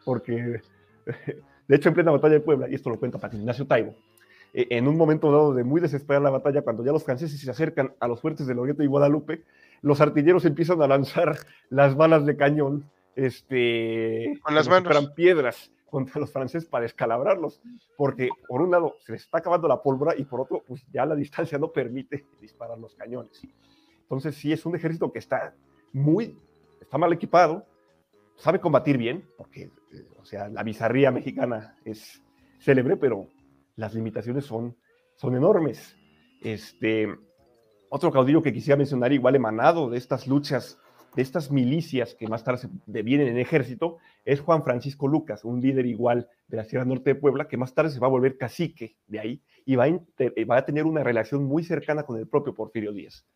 porque 0.05 0.62
de 1.68 1.76
hecho 1.76 1.88
en 1.88 1.95
plena 1.95 2.12
batalla 2.12 2.34
de 2.34 2.40
Puebla, 2.40 2.68
y 2.68 2.74
esto 2.74 2.90
lo 2.90 2.99
cuenta 2.99 3.18
Patricio 3.18 3.43
Ignacio 3.43 3.66
Taibo, 3.66 3.95
en 4.53 4.86
un 4.86 4.96
momento 4.96 5.32
dado 5.32 5.55
de 5.55 5.64
muy 5.64 5.80
desesperada 5.80 6.24
la 6.24 6.30
batalla, 6.30 6.62
cuando 6.62 6.84
ya 6.84 6.92
los 6.92 7.05
franceses 7.05 7.40
se 7.40 7.50
acercan 7.50 7.94
a 8.00 8.09
los 8.09 8.20
fuertes 8.20 8.46
de 8.46 8.55
Loreto 8.55 8.82
y 8.82 8.86
Guadalupe, 8.86 9.42
los 9.80 10.00
artilleros 10.00 10.44
empiezan 10.44 10.80
a 10.82 10.86
lanzar 10.86 11.38
las 11.70 11.96
balas 11.96 12.26
de 12.26 12.36
cañón 12.36 12.90
este, 13.16 14.38
con 14.42 14.55
las 14.55 14.68
manos. 14.68 15.11
Piedras 15.14 15.72
contra 15.90 16.20
los 16.20 16.32
franceses 16.32 16.68
para 16.68 16.84
descalabrarlos, 16.84 17.61
porque 17.98 18.30
por 18.48 18.62
un 18.62 18.70
lado 18.70 18.96
se 19.00 19.12
les 19.12 19.22
está 19.22 19.38
acabando 19.38 19.68
la 19.68 19.82
pólvora 19.82 20.14
y 20.16 20.24
por 20.24 20.40
otro, 20.40 20.62
pues 20.66 20.86
ya 20.90 21.05
la 21.05 21.14
distancia 21.14 21.59
no 21.59 21.70
permite 21.70 22.24
disparar 22.40 22.78
los 22.78 22.94
cañones. 22.94 23.42
Entonces 24.00 24.34
sí 24.34 24.53
es 24.53 24.64
un 24.64 24.74
ejército 24.74 25.12
que 25.12 25.18
está 25.18 25.55
muy, 25.92 26.38
está 26.80 26.96
mal 26.96 27.12
equipado, 27.12 27.66
sabe 28.36 28.59
combatir 28.59 28.96
bien, 28.96 29.28
porque, 29.36 29.70
eh, 29.92 30.07
o 30.18 30.24
sea, 30.24 30.48
la 30.48 30.62
bizarría 30.62 31.11
mexicana 31.11 31.76
es 31.84 32.22
célebre, 32.59 32.96
pero 32.96 33.26
las 33.77 33.95
limitaciones 33.95 34.45
son, 34.45 34.77
son 35.16 35.37
enormes. 35.37 35.97
Este, 36.43 37.09
otro 37.89 38.11
caudillo 38.11 38.43
que 38.43 38.53
quisiera 38.53 38.77
mencionar, 38.77 39.12
igual 39.12 39.37
emanado 39.37 39.91
de 39.91 39.99
estas 39.99 40.27
luchas 40.27 40.79
de 41.14 41.23
estas 41.23 41.51
milicias 41.51 42.14
que 42.14 42.27
más 42.27 42.45
tarde 42.45 42.62
se 42.62 42.68
devienen 42.87 43.29
en 43.29 43.39
ejército 43.39 43.99
es 44.25 44.41
Juan 44.41 44.64
Francisco 44.64 45.09
Lucas, 45.09 45.45
un 45.45 45.61
líder 45.61 45.87
igual 45.87 46.29
de 46.49 46.57
la 46.57 46.64
Sierra 46.64 46.85
Norte 46.85 47.14
de 47.14 47.20
Puebla, 47.20 47.49
que 47.49 47.57
más 47.57 47.75
tarde 47.75 47.91
se 47.91 48.01
va 48.01 48.07
a 48.07 48.11
volver 48.11 48.39
cacique 48.39 48.97
de 49.07 49.20
ahí 49.20 49.43
y 49.64 49.77
va 49.77 49.85
a, 49.85 49.89
eh, 49.89 50.62
tener 50.64 50.85
una 50.85 51.05
relación 51.05 51.45
muy 51.45 51.64
cercana 51.64 52.05
con 52.05 52.18
el 52.18 52.27
propio 52.27 52.55
Porfirio 52.55 52.93
Díaz. 52.93 53.27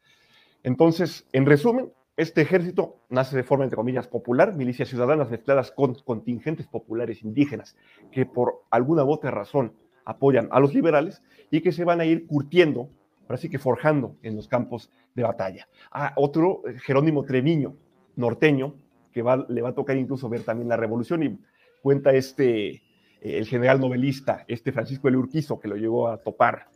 Entonces, 0.63 1.27
en 1.33 1.47
resumen, 1.47 1.93
este 2.17 2.41
ejército 2.41 3.03
nace 3.11 3.37
de 3.37 3.43
forma, 3.43 3.65
entre 3.65 3.77
comillas, 3.77 4.09
popular, 4.09 4.55
milicias 4.55 4.89
ciudadanas 4.89 5.31
mezcladas 5.31 5.71
con 5.71 5.95
contingentes 5.97 6.67
populares 6.67 7.23
indígenas 7.23 7.77
que 8.11 8.25
por 8.25 8.65
alguna 8.71 9.05
u 9.05 9.11
otra 9.11 9.31
razón 9.31 9.75
apoyan 10.07 10.49
a 10.51 10.61
los 10.61 10.73
liberales 10.73 11.23
y 11.51 11.61
que 11.61 11.73
se 11.73 11.85
van 11.85 12.01
a 12.01 12.07
ir 12.07 12.27
curtiendo 12.27 12.89
ahora 13.29 13.37
sí 13.37 13.49
que 13.49 13.59
forjando 13.59 14.17
en 14.23 14.37
los 14.37 14.49
campos 14.49 14.91
de 15.15 15.23
batalla. 15.23 15.69
Ah, 15.91 16.13
otro, 16.17 16.63
eh, 16.67 16.79
Jerónimo 16.79 17.25
Treviño, 17.25 17.75
norteño, 18.17 18.75
que 19.13 19.23
le 19.49 19.63
va 19.63 19.69
a 19.71 19.75
tocar 19.75 19.97
incluso 19.97 20.29
ver 20.29 20.43
también 20.43 20.69
la 20.69 20.77
revolución 20.77 21.23
y 21.23 21.39
cuenta 21.83 22.13
este, 22.13 22.69
eh, 22.69 22.83
el 23.21 23.47
general 23.47 23.81
novelista, 23.81 24.45
este 24.47 24.73
Francisco 24.73 25.11
de 25.11 25.17
Urquizo, 25.17 25.59
que 25.59 25.69
lo 25.69 25.77
llegó 25.77 26.09
a 26.09 26.19
topar 26.19 26.69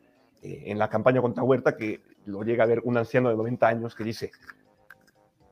eh, 0.42 0.64
en 0.66 0.78
la 0.78 0.88
campaña 0.88 1.20
contra 1.20 1.44
Huerta, 1.44 1.76
que 1.76 2.00
lo 2.26 2.42
llega 2.42 2.64
a 2.64 2.66
ver 2.66 2.80
un 2.84 2.96
anciano 2.96 3.28
de 3.28 3.36
90 3.36 3.68
años 3.68 3.94
que 3.94 4.04
dice, 4.04 4.30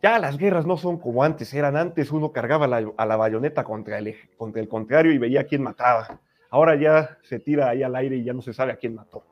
ya 0.03 0.18
las 0.18 0.39
guerras 0.39 0.66
no 0.66 0.76
son 0.76 0.99
como 0.99 1.24
antes, 1.24 1.53
eran 1.55 1.76
antes 1.76 2.12
uno 2.12 2.33
cargaba 2.33 2.66
a 2.97 3.07
la 3.07 3.16
bayoneta 3.16 3.64
contra 3.64 3.99
el, 3.99 4.14
contra 4.37 4.62
el 4.62 4.68
contrario 4.68 5.12
y 5.12 5.18
veía 5.18 5.45
quién 5.45 5.62
mataba. 5.62 6.20
Ahora 6.51 6.76
ya 6.76 7.18
se 7.22 7.38
tira 7.38 7.68
ahí 7.68 7.82
al 7.82 7.94
aire 7.96 8.16
y 8.16 8.24
ya 8.24 8.32
no 8.32 8.42
se 8.42 8.53
sabe 8.53 8.72
a 8.72 8.76
quién 8.76 8.94
mató. 8.94 9.24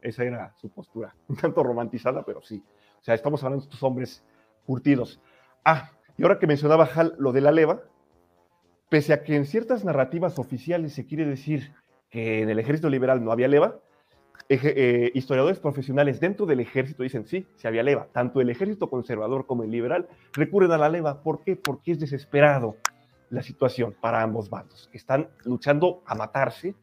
Esa 0.00 0.24
era 0.24 0.54
su 0.56 0.70
postura, 0.70 1.14
un 1.28 1.36
tanto 1.36 1.62
romantizada, 1.62 2.22
pero 2.24 2.42
sí. 2.42 2.62
O 3.00 3.04
sea, 3.04 3.14
estamos 3.14 3.42
hablando 3.42 3.64
de 3.64 3.68
estos 3.68 3.82
hombres 3.82 4.24
curtidos. 4.64 5.20
Ah, 5.64 5.90
y 6.16 6.22
ahora 6.22 6.38
que 6.38 6.46
mencionaba 6.46 6.88
Hal 6.94 7.14
lo 7.18 7.32
de 7.32 7.40
la 7.40 7.52
leva, 7.52 7.82
pese 8.88 9.12
a 9.12 9.22
que 9.22 9.36
en 9.36 9.46
ciertas 9.46 9.84
narrativas 9.84 10.38
oficiales 10.38 10.92
se 10.92 11.06
quiere 11.06 11.24
decir 11.24 11.72
que 12.10 12.42
en 12.42 12.50
el 12.50 12.58
ejército 12.58 12.90
liberal 12.90 13.24
no 13.24 13.32
había 13.32 13.48
leva, 13.48 13.80
eh, 14.48 15.10
historiadores 15.14 15.60
profesionales 15.60 16.20
dentro 16.20 16.44
del 16.46 16.60
ejército 16.60 17.02
dicen 17.02 17.26
sí, 17.26 17.46
se 17.56 17.68
había 17.68 17.82
leva. 17.82 18.08
Tanto 18.12 18.40
el 18.40 18.50
ejército 18.50 18.90
conservador 18.90 19.46
como 19.46 19.62
el 19.62 19.70
liberal 19.70 20.08
recurren 20.32 20.72
a 20.72 20.78
la 20.78 20.88
leva. 20.88 21.22
¿Por 21.22 21.42
qué? 21.42 21.56
Porque 21.56 21.92
es 21.92 22.00
desesperado 22.00 22.76
la 23.32 23.42
situación 23.42 23.96
para 23.98 24.22
ambos 24.22 24.50
bandos. 24.50 24.90
Están 24.92 25.28
luchando 25.44 26.02
a 26.06 26.14
matarse 26.14 26.74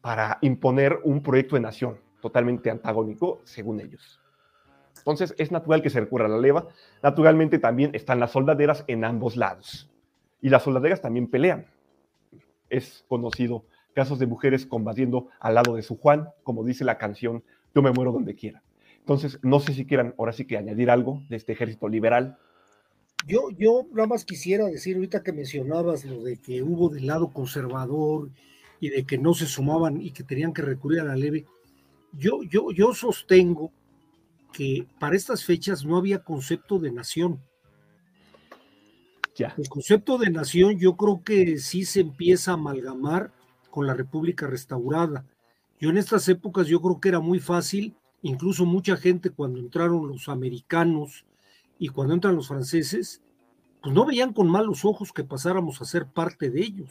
para 0.00 0.38
imponer 0.40 0.98
un 1.04 1.22
proyecto 1.22 1.56
de 1.56 1.60
nación 1.60 1.98
totalmente 2.20 2.70
antagónico, 2.70 3.42
según 3.44 3.80
ellos. 3.80 4.20
Entonces 4.96 5.34
es 5.36 5.52
natural 5.52 5.82
que 5.82 5.90
se 5.90 6.00
recurra 6.00 6.26
la 6.26 6.38
leva. 6.38 6.68
Naturalmente 7.02 7.58
también 7.58 7.90
están 7.94 8.18
las 8.18 8.30
soldaderas 8.30 8.84
en 8.86 9.04
ambos 9.04 9.36
lados. 9.36 9.90
Y 10.40 10.48
las 10.48 10.62
soldaderas 10.62 11.02
también 11.02 11.28
pelean. 11.28 11.66
Es 12.70 13.04
conocido 13.08 13.66
casos 13.94 14.18
de 14.18 14.26
mujeres 14.26 14.64
combatiendo 14.64 15.28
al 15.38 15.54
lado 15.54 15.76
de 15.76 15.82
su 15.82 15.98
Juan, 15.98 16.30
como 16.42 16.64
dice 16.64 16.84
la 16.84 16.96
canción 16.96 17.44
Yo 17.74 17.82
me 17.82 17.92
muero 17.92 18.10
donde 18.10 18.34
quiera. 18.34 18.62
Entonces, 19.00 19.38
no 19.42 19.60
sé 19.60 19.74
si 19.74 19.84
quieran 19.84 20.14
ahora 20.16 20.32
sí 20.32 20.46
que 20.46 20.56
añadir 20.56 20.90
algo 20.90 21.20
de 21.28 21.36
este 21.36 21.52
ejército 21.52 21.88
liberal. 21.88 22.38
Yo, 23.26 23.50
yo 23.50 23.86
nada 23.92 24.06
más 24.06 24.24
quisiera 24.24 24.66
decir, 24.66 24.96
ahorita 24.96 25.22
que 25.22 25.32
mencionabas 25.32 26.04
lo 26.04 26.22
de 26.22 26.36
que 26.36 26.62
hubo 26.62 26.90
del 26.90 27.06
lado 27.06 27.32
conservador 27.32 28.30
y 28.80 28.90
de 28.90 29.04
que 29.04 29.16
no 29.16 29.32
se 29.34 29.46
sumaban 29.46 30.00
y 30.00 30.10
que 30.10 30.24
tenían 30.24 30.52
que 30.52 30.62
recurrir 30.62 31.00
a 31.00 31.04
la 31.04 31.16
leve, 31.16 31.46
yo, 32.12 32.42
yo, 32.42 32.70
yo 32.72 32.92
sostengo 32.92 33.72
que 34.52 34.86
para 34.98 35.16
estas 35.16 35.44
fechas 35.44 35.84
no 35.84 35.96
había 35.96 36.20
concepto 36.20 36.78
de 36.78 36.92
nación. 36.92 37.40
Ya. 39.36 39.54
El 39.58 39.68
concepto 39.68 40.18
de 40.18 40.30
nación 40.30 40.78
yo 40.78 40.96
creo 40.96 41.22
que 41.24 41.58
sí 41.58 41.84
se 41.84 42.00
empieza 42.00 42.52
a 42.52 42.54
amalgamar 42.54 43.32
con 43.70 43.86
la 43.86 43.94
República 43.94 44.46
restaurada. 44.46 45.24
Yo 45.80 45.90
en 45.90 45.96
estas 45.96 46.28
épocas 46.28 46.68
yo 46.68 46.80
creo 46.80 47.00
que 47.00 47.08
era 47.08 47.20
muy 47.20 47.40
fácil, 47.40 47.94
incluso 48.22 48.64
mucha 48.64 48.96
gente 48.96 49.30
cuando 49.30 49.58
entraron 49.58 50.06
los 50.06 50.28
americanos 50.28 51.24
y 51.78 51.88
cuando 51.88 52.14
entran 52.14 52.36
los 52.36 52.48
franceses, 52.48 53.22
pues 53.82 53.94
no 53.94 54.06
veían 54.06 54.32
con 54.32 54.48
malos 54.48 54.84
ojos 54.84 55.12
que 55.12 55.24
pasáramos 55.24 55.80
a 55.80 55.84
ser 55.84 56.06
parte 56.06 56.50
de 56.50 56.60
ellos. 56.62 56.90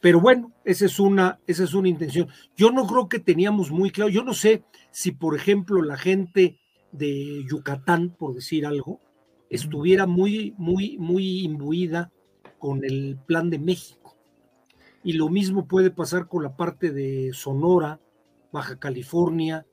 Pero 0.00 0.20
bueno, 0.20 0.52
esa 0.64 0.86
es 0.86 1.00
una, 1.00 1.40
esa 1.46 1.64
es 1.64 1.74
una 1.74 1.88
intención. 1.88 2.28
Yo 2.56 2.70
no 2.70 2.86
creo 2.86 3.08
que 3.08 3.18
teníamos 3.18 3.70
muy 3.70 3.90
claro, 3.90 4.10
yo 4.10 4.22
no 4.22 4.34
sé 4.34 4.62
si 4.90 5.12
por 5.12 5.34
ejemplo 5.34 5.82
la 5.82 5.96
gente 5.96 6.58
de 6.92 7.44
Yucatán, 7.44 8.10
por 8.10 8.34
decir 8.34 8.66
algo, 8.66 9.00
estuviera 9.50 10.06
muy, 10.06 10.54
muy, 10.58 10.96
muy 10.98 11.40
imbuida 11.40 12.12
con 12.58 12.84
el 12.84 13.18
plan 13.26 13.50
de 13.50 13.58
México 13.58 14.16
y 15.06 15.12
lo 15.12 15.28
mismo 15.28 15.66
puede 15.66 15.90
pasar 15.90 16.26
con 16.26 16.42
la 16.42 16.56
parte 16.56 16.90
de 16.90 17.30
Sonora, 17.32 18.00
Baja 18.50 18.76
California. 18.76 19.64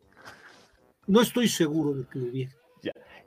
No 1.07 1.21
estoy 1.21 1.47
seguro 1.47 1.93
de 1.95 2.05
que 2.05 2.19
lo 2.19 2.25
hubiera. 2.25 2.62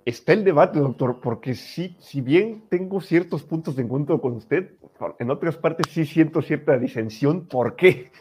Está 0.07 0.33
el 0.33 0.45
debate, 0.45 0.79
doctor, 0.79 1.21
porque 1.21 1.55
sí, 1.55 1.97
si 1.99 2.21
bien 2.21 2.63
tengo 2.71 3.01
ciertos 3.01 3.43
puntos 3.43 3.77
de 3.77 3.83
encuentro 3.83 4.21
con 4.21 4.35
usted, 4.35 4.71
en 5.19 5.31
otras 5.31 5.59
partes 5.59 5.89
sí 5.91 6.07
siento 6.07 6.41
cierta 6.41 6.79
disensión. 6.79 7.47
¿Por 7.47 7.77
qué? 7.77 8.13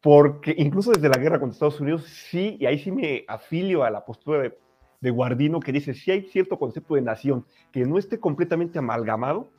Porque 0.00 0.54
incluso 0.56 0.92
desde 0.92 1.08
la 1.08 1.18
guerra 1.18 1.40
contra 1.40 1.54
Estados 1.54 1.80
Unidos, 1.80 2.04
sí, 2.04 2.56
y 2.60 2.66
ahí 2.66 2.78
sí 2.78 2.92
me 2.92 3.24
afilio 3.28 3.82
a 3.84 3.90
la 3.90 4.04
postura 4.04 4.42
de, 4.42 4.56
de 5.00 5.10
Guardino, 5.10 5.60
que 5.60 5.72
dice, 5.72 5.92
sí 5.92 6.10
hay 6.10 6.22
cierto 6.22 6.58
concepto 6.58 6.94
de 6.94 7.02
nación 7.02 7.44
que 7.72 7.84
no 7.84 7.98
esté 7.98 8.20
completamente 8.20 8.78
amalgamado, 8.78 9.50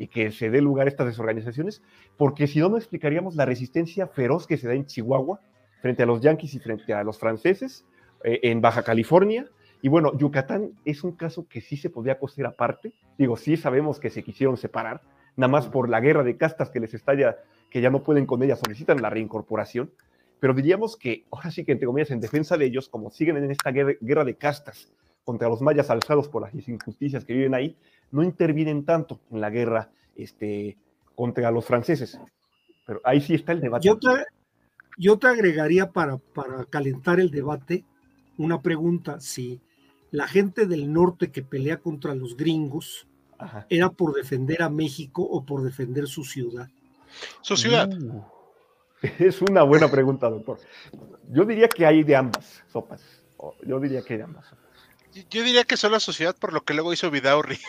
y 0.00 0.08
que 0.08 0.32
se 0.32 0.48
dé 0.48 0.62
lugar 0.62 0.86
a 0.86 0.90
estas 0.90 1.06
desorganizaciones, 1.08 1.82
porque 2.16 2.46
si 2.46 2.58
no, 2.58 2.70
no 2.70 2.78
explicaríamos 2.78 3.36
la 3.36 3.44
resistencia 3.44 4.06
feroz 4.06 4.46
que 4.46 4.56
se 4.56 4.66
da 4.66 4.72
en 4.72 4.86
Chihuahua 4.86 5.40
frente 5.82 6.02
a 6.02 6.06
los 6.06 6.22
yanquis 6.22 6.54
y 6.54 6.58
frente 6.58 6.94
a 6.94 7.04
los 7.04 7.18
franceses, 7.18 7.86
eh, 8.24 8.40
en 8.44 8.62
Baja 8.62 8.82
California. 8.82 9.50
Y 9.82 9.88
bueno, 9.88 10.16
Yucatán 10.16 10.72
es 10.84 11.04
un 11.04 11.12
caso 11.12 11.46
que 11.48 11.60
sí 11.60 11.76
se 11.76 11.90
podría 11.90 12.18
coser 12.18 12.46
aparte. 12.46 12.92
Digo, 13.16 13.36
sí 13.36 13.56
sabemos 13.56 13.98
que 13.98 14.10
se 14.10 14.22
quisieron 14.22 14.56
separar, 14.56 15.02
nada 15.36 15.50
más 15.50 15.68
por 15.68 15.88
la 15.88 16.00
guerra 16.00 16.22
de 16.22 16.36
castas 16.36 16.70
que 16.70 16.80
les 16.80 16.92
estalla, 16.94 17.38
que 17.70 17.80
ya 17.80 17.90
no 17.90 18.02
pueden 18.02 18.26
con 18.26 18.42
ella, 18.42 18.56
solicitan 18.56 19.00
la 19.00 19.10
reincorporación. 19.10 19.90
Pero 20.38 20.54
diríamos 20.54 20.96
que, 20.96 21.26
ahora 21.30 21.50
sí 21.50 21.64
que 21.64 21.72
entre 21.72 21.86
comillas, 21.86 22.10
en 22.10 22.20
defensa 22.20 22.56
de 22.56 22.66
ellos, 22.66 22.88
como 22.88 23.10
siguen 23.10 23.36
en 23.38 23.50
esta 23.50 23.70
guerra 23.70 24.24
de 24.24 24.34
castas 24.36 24.92
contra 25.24 25.48
los 25.48 25.60
mayas 25.60 25.90
alzados 25.90 26.28
por 26.28 26.42
las 26.42 26.68
injusticias 26.68 27.24
que 27.24 27.34
viven 27.34 27.54
ahí, 27.54 27.76
no 28.10 28.22
intervienen 28.22 28.84
tanto 28.84 29.20
en 29.30 29.40
la 29.40 29.50
guerra 29.50 29.90
este, 30.16 30.76
contra 31.14 31.50
los 31.50 31.64
franceses. 31.64 32.18
Pero 32.86 33.00
ahí 33.04 33.20
sí 33.20 33.34
está 33.34 33.52
el 33.52 33.60
debate. 33.60 33.86
Yo 34.98 35.18
te, 35.18 35.28
agregaría 35.28 35.92
para, 35.92 36.18
para 36.18 36.64
calentar 36.64 37.20
el 37.20 37.30
debate 37.30 37.84
una 38.36 38.60
pregunta, 38.60 39.20
si 39.20 39.60
la 40.10 40.26
gente 40.26 40.66
del 40.66 40.92
norte 40.92 41.30
que 41.30 41.42
pelea 41.42 41.78
contra 41.78 42.14
los 42.14 42.36
gringos 42.36 43.06
era 43.68 43.90
por 43.90 44.14
defender 44.14 44.62
a 44.62 44.68
México 44.68 45.22
o 45.22 45.44
por 45.44 45.62
defender 45.62 46.06
su 46.06 46.24
ciudad. 46.24 46.68
Su 47.40 47.56
ciudad. 47.56 47.88
Uh, 47.92 48.22
es 49.18 49.40
una 49.40 49.62
buena 49.62 49.90
pregunta, 49.90 50.28
doctor. 50.28 50.58
Yo 51.30 51.44
diría 51.44 51.68
que 51.68 51.86
hay 51.86 52.02
de 52.02 52.16
ambas 52.16 52.62
sopas. 52.70 53.02
Yo 53.66 53.80
diría 53.80 54.02
que 54.02 54.14
hay 54.14 54.18
de 54.18 54.24
ambas 54.24 54.46
sopas. 54.46 54.68
Yo 55.30 55.42
diría 55.42 55.64
que 55.64 55.76
son 55.76 55.92
la 55.92 56.00
sociedad 56.00 56.36
por 56.38 56.52
lo 56.52 56.62
que 56.62 56.74
luego 56.74 56.92
hizo 56.92 57.10
Vidaurri. 57.10 57.58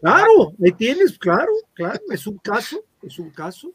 Claro, 0.00 0.52
me 0.56 0.70
tienes, 0.70 1.18
claro, 1.18 1.50
claro, 1.74 2.00
es 2.10 2.28
un 2.28 2.38
caso, 2.38 2.84
es 3.02 3.18
un 3.18 3.30
caso. 3.30 3.72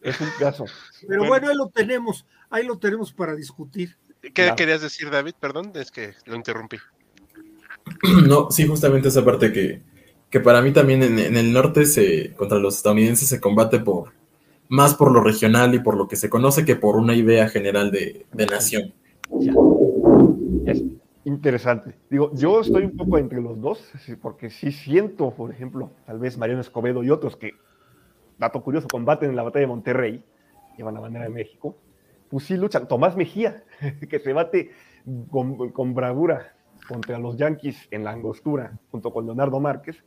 Es 0.00 0.20
un 0.20 0.28
caso. 0.38 0.66
Pero 1.08 1.26
bueno, 1.26 1.48
ahí 1.48 1.56
lo 1.56 1.68
tenemos, 1.68 2.24
ahí 2.48 2.64
lo 2.64 2.78
tenemos 2.78 3.12
para 3.12 3.34
discutir. 3.34 3.98
¿Qué 4.32 4.52
querías 4.56 4.80
decir, 4.80 5.10
David? 5.10 5.34
Perdón, 5.38 5.72
es 5.74 5.90
que 5.90 6.14
lo 6.26 6.36
interrumpí. 6.36 6.78
No, 8.26 8.50
sí, 8.50 8.66
justamente 8.66 9.08
esa 9.08 9.24
parte 9.24 9.52
que, 9.52 9.82
que 10.30 10.40
para 10.40 10.62
mí 10.62 10.72
también 10.72 11.02
en, 11.02 11.18
el 11.18 11.52
norte 11.52 11.84
se, 11.84 12.32
contra 12.34 12.58
los 12.58 12.76
estadounidenses 12.76 13.28
se 13.28 13.40
combate 13.40 13.78
por 13.78 14.12
más 14.68 14.94
por 14.94 15.12
lo 15.12 15.22
regional 15.22 15.74
y 15.74 15.80
por 15.80 15.96
lo 15.96 16.08
que 16.08 16.16
se 16.16 16.30
conoce 16.30 16.64
que 16.64 16.76
por 16.76 16.96
una 16.96 17.14
idea 17.14 17.48
general 17.48 17.90
de, 17.90 18.24
de 18.32 18.46
nación. 18.46 18.94
Ya. 19.38 19.52
Interesante. 21.24 21.94
Digo, 22.10 22.30
yo 22.34 22.60
estoy 22.60 22.84
un 22.84 22.96
poco 22.96 23.16
entre 23.16 23.40
los 23.40 23.60
dos, 23.60 23.90
porque 24.20 24.50
sí 24.50 24.72
siento, 24.72 25.30
por 25.30 25.50
ejemplo, 25.50 25.90
tal 26.06 26.18
vez 26.18 26.36
Mariano 26.36 26.60
Escobedo 26.60 27.02
y 27.02 27.10
otros 27.10 27.36
que, 27.36 27.52
dato 28.38 28.62
curioso, 28.62 28.88
combaten 28.88 29.30
en 29.30 29.36
la 29.36 29.42
batalla 29.42 29.62
de 29.62 29.68
Monterrey, 29.68 30.24
llevan 30.76 30.94
la 30.94 31.00
bandera 31.00 31.24
de 31.24 31.30
México, 31.30 31.76
pues 32.28 32.44
sí 32.44 32.56
luchan. 32.56 32.88
Tomás 32.88 33.16
Mejía, 33.16 33.64
que 34.08 34.18
se 34.18 34.32
bate 34.32 34.70
con, 35.30 35.94
bravura 35.94 36.56
contra 36.88 37.18
los 37.18 37.36
Yankees 37.36 37.88
en 37.90 38.04
la 38.04 38.10
angostura, 38.10 38.78
junto 38.90 39.12
con 39.12 39.26
Leonardo 39.26 39.60
Márquez. 39.60 40.04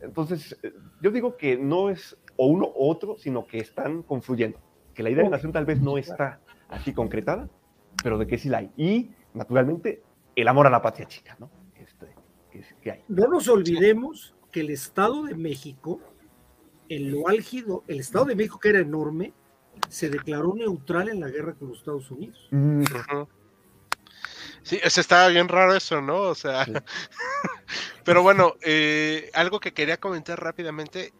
Entonces, 0.00 0.56
yo 1.00 1.10
digo 1.10 1.36
que 1.36 1.56
no 1.56 1.90
es 1.90 2.16
o 2.36 2.46
uno 2.46 2.66
o 2.66 2.88
otro, 2.88 3.16
sino 3.18 3.46
que 3.46 3.58
están 3.58 4.02
confluyendo. 4.02 4.58
Que 4.94 5.02
la 5.02 5.10
idea 5.10 5.24
de 5.24 5.30
nación 5.30 5.52
tal 5.52 5.64
vez 5.64 5.80
no 5.80 5.98
está 5.98 6.40
así 6.68 6.92
concretada, 6.92 7.48
pero 8.02 8.18
de 8.18 8.26
que 8.26 8.38
sí 8.38 8.48
la 8.48 8.58
hay. 8.58 8.70
Y, 8.76 9.10
naturalmente, 9.34 10.02
el 10.36 10.46
amor 10.46 10.66
a 10.66 10.70
la 10.70 10.80
patria 10.80 11.06
chica, 11.06 11.36
¿no? 11.40 11.50
Este, 11.74 12.98
no 13.08 13.28
nos 13.28 13.48
olvidemos 13.48 14.34
que 14.50 14.60
el 14.60 14.70
Estado 14.70 15.24
de 15.24 15.34
México, 15.34 16.00
en 16.88 17.12
lo 17.12 17.28
álgido, 17.28 17.84
el 17.86 18.00
Estado 18.00 18.26
de 18.26 18.34
México 18.34 18.58
que 18.58 18.70
era 18.70 18.80
enorme, 18.80 19.32
se 19.88 20.10
declaró 20.10 20.54
neutral 20.54 21.08
en 21.08 21.20
la 21.20 21.28
guerra 21.28 21.54
con 21.54 21.68
los 21.68 21.78
Estados 21.78 22.10
Unidos. 22.10 22.48
Mm. 22.50 22.84
Sí, 24.62 24.78
ese 24.82 25.00
estaba 25.00 25.28
bien 25.28 25.48
raro 25.48 25.74
eso, 25.74 26.00
¿no? 26.00 26.20
O 26.22 26.34
sea, 26.34 26.66
pero 28.04 28.22
bueno, 28.22 28.54
eh, 28.62 29.30
algo 29.34 29.60
que 29.60 29.72
quería 29.72 29.96
comentar 29.96 30.42
rápidamente, 30.42 31.12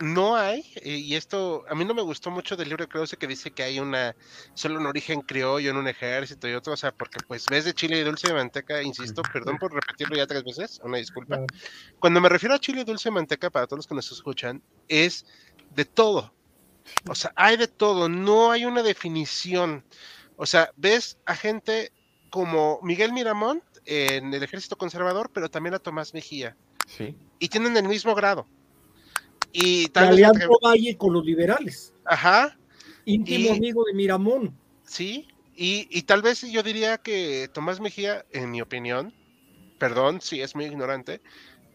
no 0.00 0.34
hay, 0.34 0.64
eh, 0.76 0.96
y 0.96 1.14
esto 1.14 1.64
a 1.68 1.74
mí 1.74 1.84
no 1.84 1.94
me 1.94 2.02
gustó 2.02 2.30
mucho 2.30 2.56
del 2.56 2.68
libro 2.68 2.84
de 2.84 2.88
Krause 2.88 3.16
que 3.18 3.26
dice 3.26 3.50
que 3.50 3.62
hay 3.62 3.78
una, 3.78 4.16
solo 4.54 4.80
un 4.80 4.86
origen 4.86 5.20
criollo 5.20 5.70
en 5.70 5.76
un 5.76 5.88
ejército 5.88 6.48
y 6.48 6.54
otro, 6.54 6.72
o 6.72 6.76
sea, 6.76 6.90
porque 6.90 7.18
pues 7.26 7.46
ves 7.46 7.66
de 7.66 7.74
chile 7.74 8.00
y 8.00 8.02
dulce 8.02 8.28
de 8.28 8.34
manteca, 8.34 8.82
insisto, 8.82 9.22
perdón 9.32 9.58
por 9.58 9.72
repetirlo 9.72 10.16
ya 10.16 10.26
tres 10.26 10.42
veces, 10.42 10.80
una 10.82 10.96
disculpa. 10.96 11.40
Cuando 11.98 12.20
me 12.20 12.28
refiero 12.28 12.54
a 12.54 12.58
chile 12.58 12.80
y 12.80 12.84
dulce 12.84 13.10
de 13.10 13.14
manteca, 13.14 13.50
para 13.50 13.66
todos 13.66 13.78
los 13.78 13.86
que 13.86 13.94
nos 13.94 14.10
escuchan, 14.10 14.62
es 14.88 15.26
de 15.74 15.84
todo. 15.84 16.32
O 17.08 17.14
sea, 17.14 17.32
hay 17.36 17.56
de 17.56 17.68
todo, 17.68 18.08
no 18.08 18.50
hay 18.50 18.64
una 18.64 18.82
definición. 18.82 19.84
O 20.36 20.46
sea, 20.46 20.70
ves 20.76 21.18
a 21.26 21.34
gente 21.36 21.92
como 22.30 22.78
Miguel 22.82 23.12
Miramont 23.12 23.62
en 23.86 24.32
el 24.32 24.42
ejército 24.42 24.76
conservador, 24.76 25.30
pero 25.32 25.50
también 25.50 25.74
a 25.74 25.78
Tomás 25.78 26.14
Mejía. 26.14 26.56
Sí. 26.86 27.16
Y 27.38 27.48
tienen 27.48 27.76
el 27.76 27.88
mismo 27.88 28.14
grado. 28.14 28.46
Y 29.52 29.88
tal 29.88 30.10
vez... 30.10 30.20
Galeano 30.20 30.56
Valle 30.62 30.96
con 30.96 31.12
los 31.12 31.24
liberales, 31.24 31.92
Ajá, 32.04 32.56
íntimo 33.04 33.46
Y- 33.46 33.48
amigo 33.48 33.84
de 33.84 33.94
Miramón. 33.94 34.56
sí. 34.84 35.26
Y, 35.56 35.86
y 35.90 36.02
tal 36.02 36.22
vez 36.22 36.40
yo 36.40 36.62
diría 36.62 36.96
que 36.96 37.50
Tomás 37.52 37.80
Mejía, 37.80 38.24
en 38.30 38.50
mi 38.50 38.62
opinión, 38.62 39.12
perdón 39.78 40.22
si 40.22 40.40
es 40.40 40.54
muy 40.54 40.64
ignorante, 40.64 41.20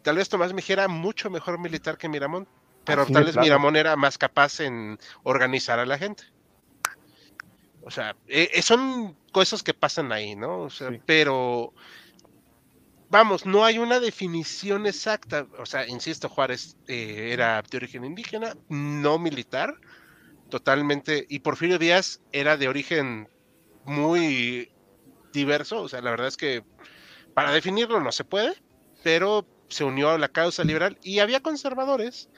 tal 0.01 0.15
vez 0.15 0.27
Tomás 0.27 0.53
Mejía 0.53 0.73
era 0.73 0.87
mucho 0.87 1.29
mejor 1.29 1.59
militar 1.59 1.95
que 1.99 2.09
Miramón, 2.09 2.47
pero 2.85 3.03
Así 3.03 3.13
tal 3.13 3.25
vez. 3.25 3.37
Miramón 3.37 3.75
era 3.75 3.95
más 3.95 4.17
capaz 4.17 4.59
en 4.59 4.97
organizar 5.23 5.79
a 5.79 5.85
la 5.85 5.97
gente. 5.97 6.23
O 7.81 7.91
sea, 7.91 8.15
eh, 8.27 8.49
eh, 8.53 8.61
son 8.61 9.15
cosas 9.31 9.61
que 9.61 9.73
pasan 9.73 10.11
ahí, 10.11 10.35
¿no? 10.35 10.61
O 10.63 10.69
sea, 10.69 10.89
Sí. 10.89 10.99
pero 11.05 11.73
vamos, 13.09 13.45
no 13.45 13.63
hay 13.63 13.77
una 13.77 13.99
definición 13.99 14.87
exacta. 14.87 15.47
O 15.59 15.65
sea, 15.65 15.87
insisto, 15.87 16.27
Juárez 16.29 16.77
eh, 16.87 17.29
era 17.31 17.61
de 17.61 17.77
origen 17.77 18.05
indígena, 18.05 18.55
no 18.69 19.19
militar, 19.19 19.75
totalmente. 20.49 21.25
Y 21.29 21.39
Porfirio 21.39 21.77
Díaz 21.77 22.21
era 22.31 22.57
de 22.57 22.67
origen 22.67 23.29
muy 23.85 24.71
diverso. 25.31 25.81
O 25.81 25.89
sea, 25.89 26.01
la 26.01 26.11
verdad 26.11 26.27
es 26.27 26.37
que 26.37 26.63
para 27.35 27.51
definirlo 27.51 27.99
no 27.99 28.11
se 28.11 28.23
puede, 28.23 28.55
pero 29.03 29.45
se 29.69 29.83
unió 29.83 30.09
a 30.11 30.17
la 30.17 30.29
causa 30.29 30.63
liberal 30.63 30.97
y 31.03 31.19
había 31.19 31.41
conservadores 31.41 32.29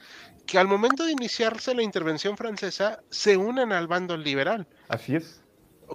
que 0.48 0.58
al 0.58 0.66
momento 0.66 1.04
de 1.04 1.12
iniciarse 1.12 1.74
la 1.74 1.82
intervención 1.82 2.36
francesa 2.36 3.00
se 3.10 3.36
unen 3.36 3.72
al 3.72 3.86
bando 3.86 4.16
liberal, 4.16 4.66
Así 4.88 5.14
es. 5.14 5.42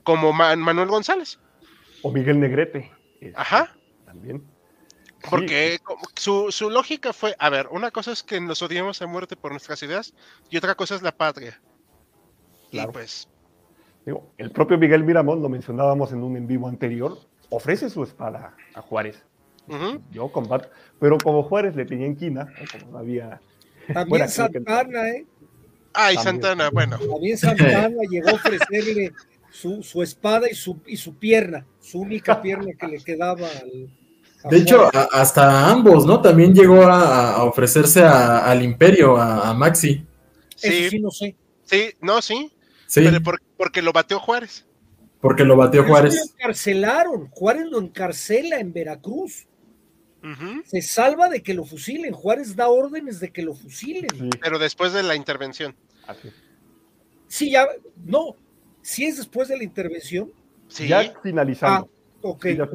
como 0.03 0.31
Man- 0.31 0.59
Manuel 0.59 0.87
González. 0.89 1.39
O 2.03 2.11
Miguel 2.11 2.39
Negrete. 2.39 2.91
este, 3.19 3.33
Ajá. 3.39 3.75
También. 4.05 4.43
Porque 5.29 5.79
su, 6.15 6.51
su 6.51 6.69
lógica 6.69 7.13
fue, 7.13 7.33
a 7.39 7.49
ver, 7.49 7.67
una 7.71 7.91
cosa 7.91 8.11
es 8.11 8.23
que 8.23 8.39
nos 8.41 8.61
odiamos 8.61 9.01
a 9.01 9.07
muerte 9.07 9.35
por 9.37 9.51
nuestras 9.51 9.81
ideas 9.81 10.13
y 10.49 10.57
otra 10.57 10.75
cosa 10.75 10.95
es 10.95 11.01
la 11.01 11.13
patria. 11.13 11.59
Claro. 12.71 12.89
Y 12.89 12.93
pues, 12.93 13.29
digo, 14.05 14.33
el 14.37 14.51
propio 14.51 14.77
Miguel 14.77 15.03
Miramón, 15.03 15.41
lo 15.41 15.47
mencionábamos 15.49 16.11
en 16.11 16.23
un 16.23 16.35
en 16.37 16.45
vivo 16.45 16.67
anterior, 16.67 17.17
ofrece 17.49 17.89
su 17.89 18.03
espada 18.03 18.55
a 18.75 18.81
Juárez. 18.81 19.23
Yo 20.11 20.29
combato. 20.29 20.69
Pero 20.99 21.17
como 21.17 21.41
Juárez 21.43 21.73
le 21.75 21.85
tenía 21.85 22.05
inquina, 22.05 22.43
¿no? 22.45 22.65
como 22.79 22.91
no 22.91 22.97
había. 22.97 23.39
También 23.91 24.29
Santana, 24.29 25.09
¿eh? 25.09 25.25
ay, 25.93 26.15
También. 26.15 26.23
Santana, 26.41 26.69
bueno, 26.69 26.97
También 26.99 27.37
Santana 27.37 27.89
llegó 28.09 28.29
a 28.29 28.33
ofrecerle 28.33 29.11
su, 29.51 29.81
su 29.83 30.01
espada 30.03 30.49
y 30.49 30.55
su, 30.55 30.79
y 30.85 30.97
su 30.97 31.15
pierna, 31.15 31.65
su 31.81 31.99
única 32.01 32.41
pierna 32.41 32.71
que 32.79 32.87
le 32.87 32.97
quedaba 33.03 33.47
al. 33.47 33.89
De 34.49 34.57
hecho, 34.57 34.89
Juárez. 34.89 34.95
a- 35.13 35.21
hasta 35.21 35.69
ambos, 35.71 36.05
¿no? 36.05 36.21
También 36.21 36.53
llegó 36.53 36.83
a, 36.83 37.35
a 37.35 37.43
ofrecerse 37.45 38.03
a- 38.03 38.45
al 38.49 38.61
imperio, 38.63 39.15
a, 39.17 39.49
a 39.49 39.53
Maxi. 39.53 40.05
Eso 40.61 40.71
sí, 40.73 40.89
sí 40.89 40.99
no 40.99 41.11
sé. 41.11 41.35
sí, 41.63 41.89
no, 42.01 42.21
sí, 42.21 42.51
Sí, 42.87 43.01
pero 43.03 43.21
por- 43.21 43.41
porque 43.57 43.81
lo 43.81 43.91
bateó 43.93 44.19
Juárez. 44.19 44.65
porque 45.21 45.43
lo 45.45 45.55
es 45.55 45.83
que 45.83 45.87
Lo 45.87 45.93
Juárez. 45.93 46.33
encarcelaron. 46.37 47.27
Juárez 47.29 47.65
lo 47.69 47.79
encarcela 47.79 48.59
en 48.59 48.73
Veracruz. 48.73 49.47
Se 50.65 50.81
salva 50.81 51.27
de 51.29 51.43
que 51.43 51.53
lo 51.53 51.65
fusilen. 51.65 52.13
Juárez 52.13 52.55
da 52.55 52.69
órdenes 52.69 53.19
de 53.19 53.31
que 53.31 53.41
lo 53.41 53.53
fusilen. 53.53 54.09
Sí, 54.09 54.29
Pero 54.41 54.57
después 54.57 54.93
de 54.93 55.03
la 55.03 55.15
intervención. 55.15 55.75
así. 56.07 56.29
Sí, 57.27 57.51
ya, 57.51 57.67
no. 58.05 58.35
Si 58.81 59.05
es 59.05 59.17
después 59.17 59.47
de 59.47 59.57
la 59.57 59.63
intervención. 59.63 60.31
Sí. 60.67 60.87
Ya 60.87 61.13
finalizando. 61.21 61.89
Ok, 62.21 62.45
Sí, 62.45 62.55
ya. 62.55 62.69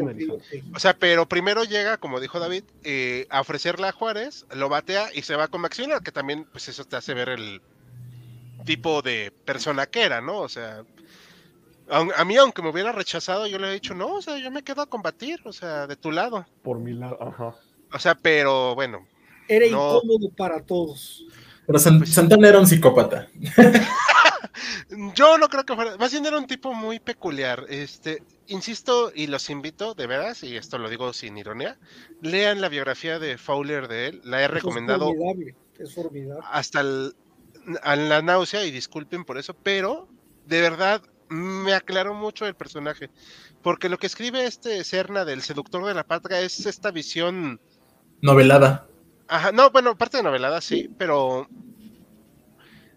O 0.75 0.79
sea, 0.79 0.95
pero 0.99 1.27
primero 1.27 1.65
llega, 1.65 1.97
como 1.97 2.21
dijo 2.21 2.39
David, 2.39 2.65
eh, 2.85 3.27
a 3.31 3.41
ofrecerle 3.41 3.87
a 3.89 3.93
Juárez, 3.93 4.45
lo 4.55 4.69
batea 4.69 5.09
y 5.15 5.23
se 5.23 5.37
va 5.37 5.49
con 5.49 5.63
Maximiliano, 5.63 6.03
que 6.03 6.13
también, 6.13 6.45
pues 6.53 6.69
eso 6.69 6.85
te 6.85 6.97
hace 6.97 7.15
ver 7.15 7.31
el 7.31 7.63
tipo 8.67 9.01
de 9.01 9.33
persona 9.47 9.87
que 9.87 10.03
era, 10.03 10.21
¿no? 10.21 10.41
O 10.41 10.49
sea, 10.51 10.85
a 11.91 12.25
mí, 12.25 12.37
aunque 12.37 12.63
me 12.63 12.71
hubiera 12.71 12.93
rechazado, 12.93 13.47
yo 13.47 13.59
le 13.59 13.69
he 13.69 13.73
dicho, 13.75 13.95
no, 13.95 14.15
o 14.15 14.23
sea, 14.23 14.39
yo 14.39 14.51
me 14.51 14.63
quedo 14.63 14.83
a 14.83 14.87
combatir, 14.87 15.41
o 15.45 15.53
sea, 15.53 15.87
de 15.87 15.97
tu 15.97 16.11
lado. 16.13 16.47
Por 16.63 16.79
mi 16.79 16.93
lado. 16.93 17.17
Ajá. 17.21 17.55
O 17.93 17.99
sea, 17.99 18.15
pero 18.15 18.75
bueno, 18.75 19.07
Era 19.49 19.67
No. 19.71 19.97
incómodo 19.97 20.31
para 20.37 20.61
todos. 20.63 21.25
Pero 21.67 21.79
San- 21.79 22.07
Santana 22.07 22.49
era 22.49 22.59
un 22.61 22.67
psicópata. 22.67 23.29
yo 25.15 25.39
no 25.39 25.49
creo 25.49 25.65
que 25.65 25.75
fuera, 25.75 25.97
más 25.97 26.11
bien 26.13 26.27
era 26.27 26.39
un 26.39 26.47
tipo 26.47 26.75
muy 26.75 26.99
peculiar. 27.01 27.65
Este, 27.69 28.23
insisto 28.47 29.13
y 29.15 29.27
los 29.27 29.49
invito, 29.51 29.95
de 29.95 30.07
veras, 30.07 30.43
y 30.43 30.57
esto 30.57 30.79
lo 30.79 30.89
digo 30.89 31.13
sin 31.13 31.37
ironía, 31.39 31.79
lean 32.23 32.61
la 32.61 32.69
biografía 32.69 33.19
de 33.19 33.39
Fowler 33.39 33.89
de 33.89 34.09
él, 34.09 34.21
la 34.25 34.41
he 34.43 34.45
Eso 34.45 34.55
recomendado 34.55 35.11
Es 35.11 35.17
formidable. 35.17 35.55
Es 35.79 35.95
formidable. 35.95 36.45
hasta 36.51 36.81
el- 36.81 37.15
a 37.83 37.97
la 37.97 38.23
náusea 38.23 38.65
y 38.65 38.71
disculpen 38.71 39.25
por 39.25 39.39
eso, 39.39 39.55
pero 39.55 40.09
de 40.47 40.61
verdad 40.61 41.03
me 41.29 41.75
aclaró 41.75 42.15
mucho 42.15 42.47
el 42.47 42.55
personaje, 42.55 43.11
porque 43.63 43.89
lo 43.89 43.99
que 43.99 44.07
escribe 44.07 44.47
este 44.47 44.83
Serna 44.85 45.25
del 45.25 45.43
seductor 45.43 45.85
de 45.85 45.95
la 45.95 46.07
patria 46.07 46.41
es 46.41 46.67
esta 46.67 46.91
visión, 46.91 47.61
Novelada. 48.21 48.87
ajá, 49.29 49.53
no, 49.53 49.71
bueno, 49.71 49.97
parte 49.97 50.17
de 50.19 50.23
novelada 50.23 50.61
sí, 50.61 50.91
pero 50.99 51.49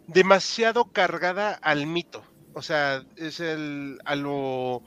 demasiado 0.08 0.86
cargada 0.86 1.54
al 1.54 1.88
mito, 1.88 2.24
o 2.54 2.62
sea, 2.62 3.04
es 3.16 3.40
el 3.40 4.00
a 4.06 4.16
lo 4.16 4.84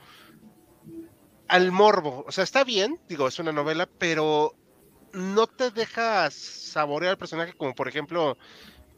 al 1.49 1.73
morbo, 1.73 2.25
o 2.27 2.33
sea, 2.33 2.45
está 2.45 2.65
bien, 2.65 3.01
digo, 3.09 3.29
es 3.29 3.39
una 3.39 3.53
novela, 3.53 3.89
pero 3.99 4.55
no 5.13 5.47
te 5.47 5.71
deja 5.71 6.31
saborear 6.31 7.13
al 7.13 7.19
personaje 7.19 7.53
como 7.53 7.75
por 7.75 7.89
ejemplo 7.89 8.37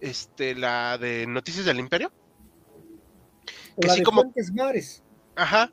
este 0.00 0.54
la 0.54 0.98
de 0.98 1.26
Noticias 1.26 1.66
del 1.66 1.78
Imperio. 1.78 2.10
Que 3.80 3.88
la 3.88 3.94
sí 3.94 4.00
de 4.00 4.04
como- 4.04 4.22
Fuentes 4.22 4.52
Mares. 4.52 5.02
Ajá. 5.34 5.72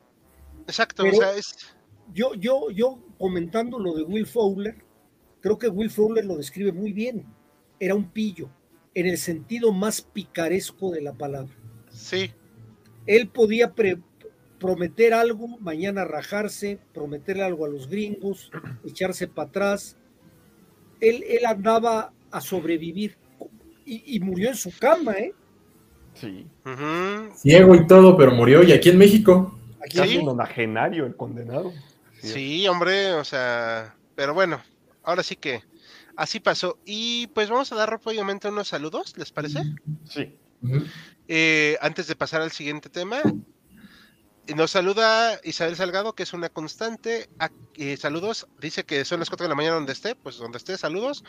Exacto, 0.68 1.04
Pero- 1.04 1.18
o 1.18 1.20
sea, 1.20 1.36
es 1.36 1.56
Yo, 2.14 2.34
yo, 2.36 2.70
yo 2.70 3.00
comentando 3.18 3.80
lo 3.80 3.94
de 3.96 4.04
Will 4.04 4.26
Fowler, 4.28 4.76
creo 5.42 5.58
que 5.58 5.68
Will 5.70 5.90
Fowler 5.90 6.26
lo 6.26 6.36
describe 6.38 6.72
muy 6.72 6.92
bien. 6.94 7.26
Era 7.80 7.96
un 7.96 8.10
pillo, 8.12 8.50
en 8.94 9.08
el 9.08 9.18
sentido 9.18 9.72
más 9.74 10.02
picaresco 10.02 10.92
de 10.92 11.02
la 11.02 11.14
palabra. 11.14 11.54
sí, 11.90 12.32
Él 13.06 13.28
podía 13.30 13.74
pre- 13.74 14.02
prometer 14.60 15.14
algo, 15.14 15.48
mañana 15.60 16.06
rajarse, 16.06 16.80
prometerle 16.94 17.44
algo 17.44 17.66
a 17.66 17.70
los 17.70 17.90
gringos, 17.90 18.50
echarse 18.86 19.28
para 19.28 19.50
atrás. 19.50 19.98
Él, 21.02 21.24
él 21.28 21.46
andaba 21.46 22.14
a 22.32 22.40
sobrevivir 22.42 23.18
y, 23.86 24.16
y 24.16 24.20
murió 24.22 24.50
en 24.50 24.56
su 24.56 24.72
cama, 24.80 25.14
¿eh? 25.14 25.34
Sí. 26.16 26.48
Ciego 27.36 27.76
y 27.76 27.88
todo, 27.88 28.16
pero 28.18 28.32
murió. 28.32 28.64
Y 28.64 28.72
aquí 28.72 28.90
en 28.90 28.98
México. 28.98 29.58
Aquí 29.84 29.98
Casi 29.98 30.12
Sí. 30.14 30.18
un 30.18 30.30
onagenario 30.30 31.06
el 31.06 31.16
condenado. 31.16 31.72
Sí. 32.22 32.30
sí, 32.30 32.68
hombre, 32.68 33.14
o 33.14 33.24
sea, 33.26 33.96
pero 34.16 34.34
bueno, 34.34 34.62
ahora 35.04 35.24
sí 35.24 35.36
que 35.36 35.62
así 36.16 36.40
pasó. 36.40 36.78
Y 36.86 37.28
pues 37.28 37.50
vamos 37.50 37.72
a 37.72 37.76
dar 37.76 37.90
rápidamente 37.90 38.48
unos 38.48 38.70
saludos, 38.70 39.14
¿les 39.18 39.32
parece? 39.32 39.62
Sí. 40.06 40.38
Eh, 41.28 41.78
antes 41.82 42.08
de 42.08 42.16
pasar 42.16 42.42
al 42.42 42.52
siguiente 42.52 42.90
tema, 42.90 43.22
nos 44.56 44.72
saluda 44.72 45.40
Isabel 45.44 45.76
Salgado, 45.76 46.14
que 46.14 46.24
es 46.24 46.34
una 46.34 46.50
constante. 46.50 47.30
Eh, 47.76 47.98
saludos, 47.98 48.48
dice 48.60 48.84
que 48.84 49.06
son 49.06 49.20
las 49.20 49.30
4 49.30 49.46
de 49.46 49.50
la 49.50 49.56
mañana 49.56 49.76
donde 49.76 49.94
esté, 49.94 50.16
pues 50.16 50.38
donde 50.38 50.58
esté, 50.58 50.78
saludos. 50.78 51.24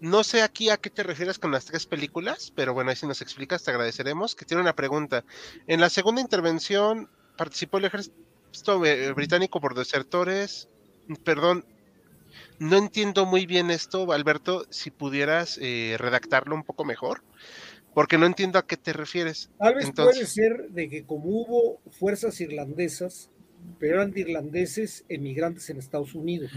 No 0.00 0.24
sé 0.24 0.42
aquí 0.42 0.70
a 0.70 0.76
qué 0.76 0.90
te 0.90 1.02
refieres 1.02 1.38
con 1.38 1.52
las 1.52 1.64
tres 1.64 1.86
películas, 1.86 2.52
pero 2.54 2.74
bueno, 2.74 2.90
ahí 2.90 2.96
si 2.96 3.06
nos 3.06 3.22
explicas, 3.22 3.62
te 3.62 3.70
agradeceremos. 3.70 4.34
Que 4.34 4.44
tiene 4.44 4.62
una 4.62 4.74
pregunta. 4.74 5.24
En 5.66 5.80
la 5.80 5.90
segunda 5.90 6.20
intervención 6.20 7.08
participó 7.36 7.78
el 7.78 7.84
ejército 7.86 8.84
eh, 8.84 9.12
británico 9.12 9.60
por 9.60 9.74
desertores. 9.74 10.68
Perdón, 11.24 11.64
no 12.58 12.78
entiendo 12.78 13.26
muy 13.26 13.46
bien 13.46 13.70
esto, 13.70 14.10
Alberto, 14.12 14.64
si 14.70 14.90
pudieras 14.90 15.58
eh, 15.60 15.96
redactarlo 15.98 16.54
un 16.54 16.64
poco 16.64 16.84
mejor, 16.84 17.22
porque 17.96 18.18
no 18.18 18.26
entiendo 18.26 18.58
a 18.58 18.66
qué 18.66 18.76
te 18.76 18.92
refieres. 18.92 19.48
Tal 19.58 19.74
vez 19.74 19.86
Entonces- 19.86 20.16
puede 20.16 20.26
ser 20.26 20.68
de 20.68 20.90
que 20.90 21.04
como 21.06 21.24
hubo 21.30 21.80
fuerzas 21.92 22.38
irlandesas, 22.42 23.30
pero 23.78 23.94
eran 23.94 24.10
de 24.12 24.20
irlandeses 24.20 25.06
emigrantes 25.08 25.70
en 25.70 25.78
Estados 25.78 26.14
Unidos. 26.14 26.50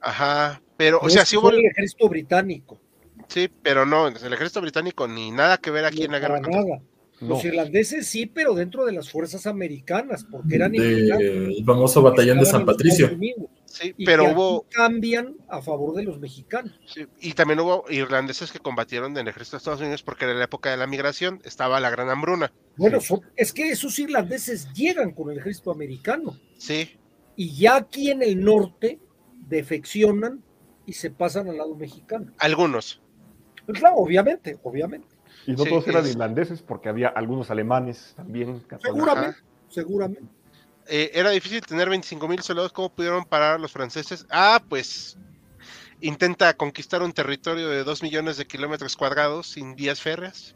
Ajá, 0.00 0.62
pero, 0.78 0.98
o 1.02 1.10
sea, 1.10 1.24
es 1.24 1.28
sí 1.28 1.36
hubo, 1.36 1.50
el 1.50 1.66
ejército 1.66 2.08
británico, 2.08 2.80
sí, 3.28 3.50
pero 3.62 3.84
no, 3.84 4.08
el 4.08 4.32
ejército 4.32 4.62
británico 4.62 5.06
ni 5.06 5.30
nada 5.30 5.58
que 5.58 5.70
ver 5.70 5.84
aquí 5.84 5.98
no 5.98 6.04
en 6.06 6.12
la 6.12 6.20
para 6.20 6.34
guerra. 6.40 6.42
contra- 6.44 6.62
nada. 6.64 6.82
No. 7.20 7.28
Los 7.28 7.44
irlandeses 7.44 8.06
sí, 8.06 8.24
pero 8.24 8.54
dentro 8.54 8.86
de 8.86 8.92
las 8.92 9.10
fuerzas 9.10 9.46
americanas, 9.46 10.24
porque 10.30 10.54
eran 10.56 10.74
inmigrantes. 10.74 11.30
Del 11.30 11.64
famoso 11.66 12.00
batallón 12.02 12.38
de 12.38 12.46
San 12.46 12.64
Patricio. 12.64 13.10
Sí, 13.66 13.94
y 13.98 14.04
pero 14.06 14.24
que 14.26 14.32
hubo, 14.32 14.66
cambian 14.70 15.36
a 15.48 15.60
favor 15.60 15.94
de 15.96 16.04
los 16.04 16.18
mexicanos. 16.18 16.72
sí, 16.86 17.06
y 17.20 17.32
también 17.34 17.60
hubo 17.60 17.84
irlandeses 17.90 18.50
que 18.52 18.58
combatieron 18.60 19.12
en 19.12 19.18
el 19.18 19.28
ejército 19.28 19.56
de 19.56 19.58
Estados 19.58 19.80
Unidos 19.80 20.02
porque 20.02 20.24
era 20.24 20.34
la 20.34 20.44
época 20.44 20.70
de 20.70 20.76
la 20.78 20.86
migración, 20.86 21.40
estaba 21.44 21.78
la 21.80 21.90
gran 21.90 22.08
hambruna. 22.08 22.52
Bueno, 22.76 23.00
Sí. 23.00 23.08
son- 23.08 23.20
es 23.36 23.52
que 23.52 23.68
esos 23.70 23.98
irlandeses 23.98 24.72
llegan 24.72 25.12
con 25.12 25.30
el 25.30 25.38
ejército 25.38 25.70
americano 25.72 26.38
Sí, 26.58 26.96
y 27.34 27.54
ya 27.56 27.76
aquí 27.76 28.10
en 28.10 28.22
el 28.22 28.42
norte 28.42 28.98
defeccionan 29.48 30.42
y 30.86 30.92
se 30.92 31.10
pasan 31.10 31.48
al 31.48 31.58
lado 31.58 31.74
mexicano. 31.74 32.32
Algunos. 32.38 33.00
Pues 33.66 33.78
claro, 33.80 33.96
obviamente, 33.96 34.58
obviamente. 34.62 35.08
Y 35.46 35.52
no 35.52 35.64
Sí, 35.64 35.70
todos 35.70 35.88
eran 35.88 36.04
es- 36.04 36.12
irlandeses, 36.12 36.62
porque 36.62 36.88
había 36.88 37.08
algunos 37.08 37.50
alemanes 37.50 38.12
también. 38.16 38.62
Seguramente, 38.80 39.38
seguramente. 39.68 40.22
Eh, 40.88 41.10
era 41.14 41.30
difícil 41.30 41.60
tener 41.62 41.88
25 41.88 42.28
mil 42.28 42.40
soldados. 42.42 42.72
¿Cómo 42.72 42.90
pudieron 42.94 43.24
parar 43.24 43.54
a 43.54 43.58
los 43.58 43.72
franceses? 43.72 44.26
Ah, 44.30 44.62
pues 44.68 45.16
intenta 46.00 46.54
conquistar 46.56 47.02
un 47.02 47.12
territorio 47.12 47.68
de 47.68 47.82
2 47.82 48.02
millones 48.02 48.36
de 48.36 48.46
kilómetros 48.46 48.96
cuadrados 48.96 49.48
sin 49.48 49.74
vías 49.74 50.00
férreas. 50.00 50.54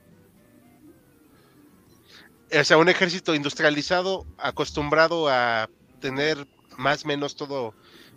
O 2.58 2.64
sea, 2.64 2.78
un 2.78 2.88
ejército 2.88 3.34
industrializado, 3.34 4.26
acostumbrado 4.36 5.28
a 5.28 5.70
tener 6.00 6.46
más 6.76 7.04
o 7.04 7.08
menos 7.08 7.36
todo 7.36 7.74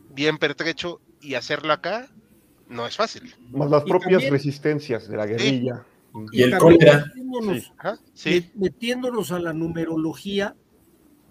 bien 0.09 0.38
pertrecho 0.38 1.01
y 1.22 1.36
hacerlo 1.36 1.72
acá, 1.74 2.09
no 2.68 2.88
es 2.88 2.95
fácil. 2.95 3.36
Más 3.51 3.70
las 3.70 3.84
Y 3.86 3.89
propias 3.89 4.11
también- 4.14 4.34
resistencias 4.34 5.07
de 5.07 5.18
la 5.18 5.26
guerrilla. 5.26 5.86
Y 6.32 6.43
el 6.43 6.57
cólera. 6.57 7.05
metiéndonos- 7.05 7.59
Sí. 7.64 7.72
Ajá, 7.78 7.93
met- 7.93 7.99
sí, 8.14 8.51
metiéndonos 8.55 9.32
a 9.32 9.39
la 9.39 9.53
numerología, 9.53 10.55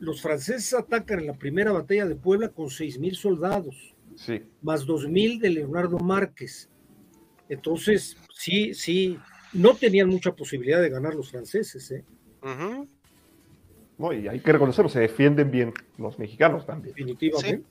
los 0.03 0.21
franceses 0.21 0.75
atacan 0.75 1.21
en 1.21 1.29
la 1.29 1.35
primera 1.35 1.71
batalla 1.71 2.07
de 2.07 2.17
Puebla 2.17 2.49
con 2.49 2.69
seis 2.69 2.99
mil 2.99 3.15
soldados, 3.15 3.95
Sí. 4.17 4.43
más 4.61 4.85
dos 4.85 5.09
mil 5.09 5.39
de 5.39 5.49
Leonardo 5.51 5.97
Márquez. 5.99 6.69
Entonces, 7.49 8.17
sí, 8.35 8.75
sí, 8.75 9.17
no 9.53 9.75
tenían 9.77 10.09
mucha 10.09 10.33
posibilidad 10.35 10.83
de 10.83 10.91
ganar 10.91 11.15
los 11.15 11.31
franceses. 11.31 11.89
¿eh? 11.93 12.05
No, 13.97 14.13
y 14.13 14.27
hay 14.27 14.41
que 14.41 14.53
reconocerlo, 14.53 14.89
se 14.89 14.99
defienden 14.99 15.53
bien 15.53 15.73
los 15.99 16.19
mexicanos 16.19 16.67
también. 16.67 16.95
Definitivamente. 16.97 17.65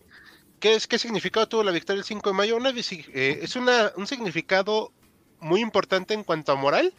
¿Qué, 0.62 0.76
es, 0.76 0.88
¿Qué 0.88 0.98
significado 1.00 1.50
tuvo 1.50 1.64
la 1.64 1.72
victoria 1.72 2.00
el 2.00 2.06
5 2.06 2.30
de 2.30 2.36
mayo? 2.36 2.56
Una 2.56 2.70
eh, 2.70 3.40
es 3.42 3.56
una, 3.58 3.92
un 3.98 4.08
significado 4.08 4.94
muy 5.42 5.60
importante 5.60 6.14
en 6.14 6.24
cuanto 6.24 6.54
a 6.54 6.56
moral 6.56 6.94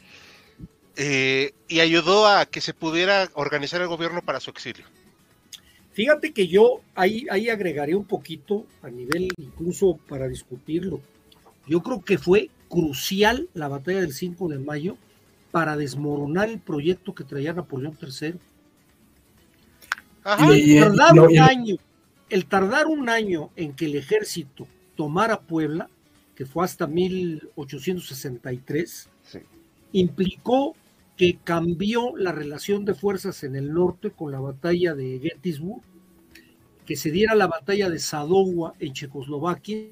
eh, 0.96 1.54
y 1.68 1.80
ayudó 1.80 2.26
a 2.26 2.44
que 2.44 2.60
se 2.60 2.74
pudiera 2.74 3.30
organizar 3.32 3.80
el 3.80 3.88
gobierno 3.88 4.20
para 4.20 4.38
su 4.38 4.50
exilio. 4.50 4.84
Fíjate 5.92 6.32
que 6.32 6.48
yo 6.48 6.80
ahí, 6.94 7.26
ahí 7.30 7.48
agregaré 7.50 7.94
un 7.94 8.04
poquito 8.04 8.66
a 8.82 8.88
nivel 8.90 9.28
incluso 9.36 9.98
para 10.08 10.26
discutirlo. 10.28 11.00
Yo 11.66 11.82
creo 11.82 12.00
que 12.02 12.16
fue 12.18 12.50
crucial 12.68 13.48
la 13.54 13.68
batalla 13.68 14.00
del 14.00 14.12
5 14.14 14.48
de 14.48 14.58
mayo 14.58 14.96
para 15.50 15.76
desmoronar 15.76 16.48
el 16.48 16.58
proyecto 16.60 17.14
que 17.14 17.24
traía 17.24 17.52
Napoleón 17.52 17.96
III. 18.00 18.34
Ajá, 20.24 20.56
y- 20.56 20.78
tardar 20.80 21.18
un 21.20 21.38
año, 21.38 21.76
el 22.30 22.46
tardar 22.46 22.86
un 22.86 23.08
año 23.10 23.50
en 23.56 23.72
que 23.74 23.84
el 23.86 23.96
ejército 23.96 24.66
tomara 24.96 25.40
Puebla, 25.40 25.88
que 26.34 26.46
fue 26.46 26.64
hasta 26.64 26.86
1863, 26.86 29.10
Sí. 29.24 29.40
implicó 29.92 30.74
que 31.16 31.38
cambió 31.44 32.16
la 32.16 32.32
relación 32.32 32.84
de 32.84 32.94
fuerzas 32.94 33.44
en 33.44 33.54
el 33.56 33.72
norte 33.72 34.10
con 34.10 34.32
la 34.32 34.40
batalla 34.40 34.94
de 34.94 35.20
Gettysburg, 35.20 35.82
que 36.86 36.96
se 36.96 37.10
diera 37.10 37.34
la 37.34 37.46
batalla 37.46 37.88
de 37.90 37.98
Sadowa 37.98 38.74
en 38.80 38.92
Checoslovaquia 38.92 39.86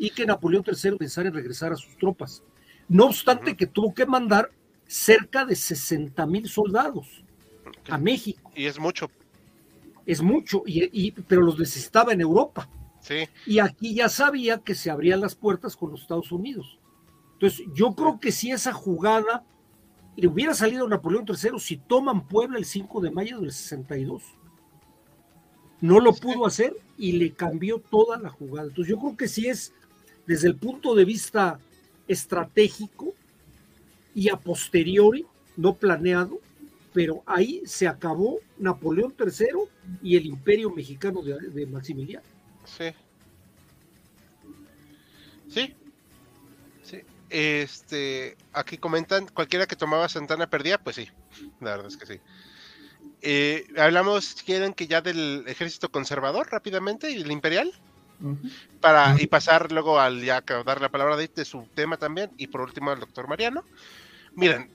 y 0.00 0.10
que 0.10 0.26
Napoleón 0.26 0.64
III 0.66 0.96
pensara 0.96 1.28
en 1.28 1.34
regresar 1.34 1.72
a 1.72 1.76
sus 1.76 1.96
tropas. 1.96 2.42
No 2.88 3.06
obstante 3.06 3.56
que 3.56 3.66
tuvo 3.66 3.92
que 3.92 4.06
mandar 4.06 4.50
cerca 4.86 5.44
de 5.44 5.56
60 5.56 6.24
mil 6.26 6.48
soldados 6.48 7.24
a 7.88 7.98
México. 7.98 8.50
y 8.54 8.66
es 8.66 8.78
mucho, 8.78 9.10
Es 10.06 10.22
mucho, 10.22 10.62
y, 10.66 10.88
y- 11.06 11.10
pero 11.12 11.42
los 11.42 11.58
necesitaba 11.58 12.12
en 12.12 12.20
Europa. 12.20 12.68
sí. 13.00 13.28
Y 13.46 13.58
aquí 13.58 13.94
ya 13.94 14.08
sabía 14.08 14.58
que 14.58 14.74
se 14.74 14.90
abrían 14.90 15.20
las 15.20 15.34
puertas 15.34 15.76
con 15.76 15.90
los 15.90 16.02
Estados 16.02 16.30
Unidos. 16.32 16.77
Entonces, 17.38 17.66
yo 17.72 17.94
creo 17.94 18.18
que 18.18 18.32
si 18.32 18.50
esa 18.50 18.72
jugada 18.72 19.44
le 20.16 20.26
hubiera 20.26 20.52
salido 20.52 20.86
a 20.86 20.88
Napoleón 20.88 21.24
III 21.28 21.60
si 21.60 21.76
toman 21.76 22.26
Puebla 22.26 22.58
el 22.58 22.64
5 22.64 23.00
de 23.00 23.12
mayo 23.12 23.38
del 23.38 23.52
62. 23.52 24.24
No 25.80 26.00
lo 26.00 26.12
pudo 26.12 26.44
hacer 26.44 26.76
y 26.96 27.12
le 27.12 27.32
cambió 27.34 27.78
toda 27.78 28.18
la 28.18 28.28
jugada. 28.28 28.66
Entonces, 28.66 28.90
yo 28.90 28.98
creo 28.98 29.16
que 29.16 29.28
sí 29.28 29.46
es 29.46 29.72
desde 30.26 30.48
el 30.48 30.56
punto 30.56 30.96
de 30.96 31.04
vista 31.04 31.60
estratégico 32.08 33.14
y 34.12 34.28
a 34.28 34.36
posteriori, 34.36 35.24
no 35.56 35.74
planeado, 35.74 36.40
pero 36.92 37.22
ahí 37.24 37.62
se 37.64 37.86
acabó 37.86 38.38
Napoleón 38.58 39.14
III 39.16 39.46
y 40.02 40.16
el 40.16 40.26
imperio 40.26 40.70
mexicano 40.70 41.22
de, 41.22 41.38
de 41.38 41.66
Maximiliano. 41.66 42.26
Sí. 42.64 42.86
Sí. 45.48 45.74
Este, 47.30 48.36
aquí 48.52 48.78
comentan, 48.78 49.26
cualquiera 49.26 49.66
que 49.66 49.76
tomaba 49.76 50.08
Santana 50.08 50.48
perdía, 50.48 50.78
pues 50.78 50.96
sí, 50.96 51.10
la 51.60 51.72
verdad 51.72 51.88
es 51.88 51.96
que 51.96 52.06
sí. 52.06 52.20
Eh, 53.20 53.66
hablamos, 53.76 54.34
quieren, 54.44 54.72
que 54.72 54.86
ya 54.86 55.00
del 55.00 55.44
ejército 55.46 55.90
conservador 55.90 56.50
rápidamente 56.50 57.10
y 57.10 57.20
el 57.20 57.30
imperial, 57.30 57.72
para 58.80 59.14
y 59.20 59.26
pasar 59.26 59.70
luego 59.70 60.00
al 60.00 60.22
ya 60.22 60.40
dar 60.40 60.80
la 60.80 60.88
palabra 60.88 61.16
de, 61.16 61.28
de 61.28 61.44
su 61.44 61.68
tema 61.74 61.96
también, 61.96 62.30
y 62.36 62.46
por 62.46 62.62
último 62.62 62.90
al 62.90 63.00
doctor 63.00 63.28
Mariano. 63.28 63.64
Miren, 64.34 64.70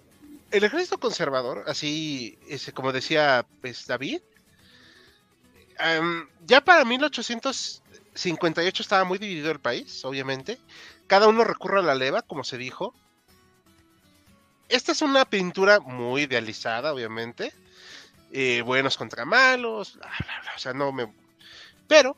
el 0.53 0.63
ejército 0.63 0.99
conservador, 0.99 1.63
así 1.67 2.37
ese, 2.47 2.73
como 2.73 2.91
decía 2.91 3.45
pues, 3.61 3.87
David, 3.87 4.21
em, 5.79 6.27
ya 6.45 6.63
para 6.63 6.85
1858 8.13 8.83
estaba 8.83 9.03
muy 9.03 9.17
dividido 9.17 9.51
el 9.51 9.59
país, 9.59 10.03
obviamente. 10.05 10.59
Cada 11.07 11.27
uno 11.27 11.43
recurre 11.43 11.79
a 11.79 11.83
la 11.83 11.95
leva, 11.95 12.21
como 12.21 12.43
se 12.43 12.57
dijo. 12.57 12.93
Esta 14.69 14.91
es 14.91 15.01
una 15.01 15.25
pintura 15.25 15.79
muy 15.79 16.23
idealizada, 16.23 16.93
obviamente. 16.93 17.53
Eh, 18.31 18.61
buenos 18.63 18.97
contra 18.97 19.25
malos, 19.25 19.95
bla, 19.95 20.11
bla, 20.19 20.41
bla, 20.41 20.51
o 20.55 20.59
sea, 20.59 20.73
no 20.73 20.91
me... 20.91 21.13
Pero 21.87 22.17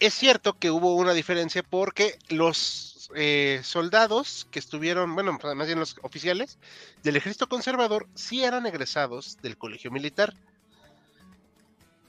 es 0.00 0.14
cierto 0.14 0.58
que 0.58 0.70
hubo 0.70 0.94
una 0.96 1.12
diferencia 1.12 1.62
porque 1.62 2.18
los 2.28 3.10
eh, 3.14 3.60
soldados 3.64 4.46
que 4.50 4.58
estuvieron, 4.58 5.14
bueno, 5.14 5.38
más 5.54 5.66
bien 5.66 5.78
los 5.78 5.96
oficiales 6.02 6.58
del 7.02 7.16
ejército 7.16 7.48
conservador 7.48 8.08
sí 8.14 8.44
eran 8.44 8.66
egresados 8.66 9.38
del 9.42 9.56
colegio 9.56 9.90
militar. 9.90 10.34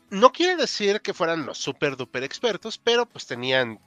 No 0.09 0.31
quiere 0.31 0.55
decir 0.55 1.01
que 1.01 1.13
fueran 1.13 1.45
los 1.45 1.57
super 1.57 1.95
duper 1.95 2.23
expertos, 2.23 2.77
pero 2.77 3.05
pues 3.05 3.27
tenían 3.27 3.79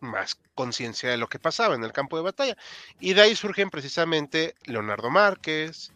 más 0.00 0.36
conciencia 0.54 1.10
de 1.10 1.16
lo 1.16 1.28
que 1.28 1.38
pasaba 1.38 1.74
en 1.74 1.84
el 1.84 1.92
campo 1.92 2.16
de 2.16 2.24
batalla. 2.24 2.56
Y 3.00 3.14
de 3.14 3.22
ahí 3.22 3.36
surgen 3.36 3.70
precisamente 3.70 4.56
Leonardo 4.64 5.08
Márquez, 5.10 5.92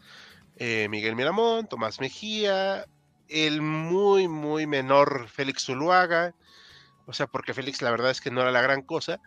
eh, 0.56 0.86
Miguel 0.88 1.16
Miramón, 1.16 1.66
Tomás 1.66 2.00
Mejía, 2.00 2.86
el 3.28 3.60
muy, 3.60 4.28
muy 4.28 4.66
menor 4.66 5.28
Félix 5.28 5.64
Zuluaga, 5.64 6.34
o 7.06 7.12
sea, 7.12 7.26
porque 7.26 7.54
Félix 7.54 7.82
la 7.82 7.90
verdad 7.90 8.10
es 8.10 8.20
que 8.20 8.30
no 8.30 8.42
era 8.42 8.52
la 8.52 8.62
gran 8.62 8.82
cosa, 8.82 9.20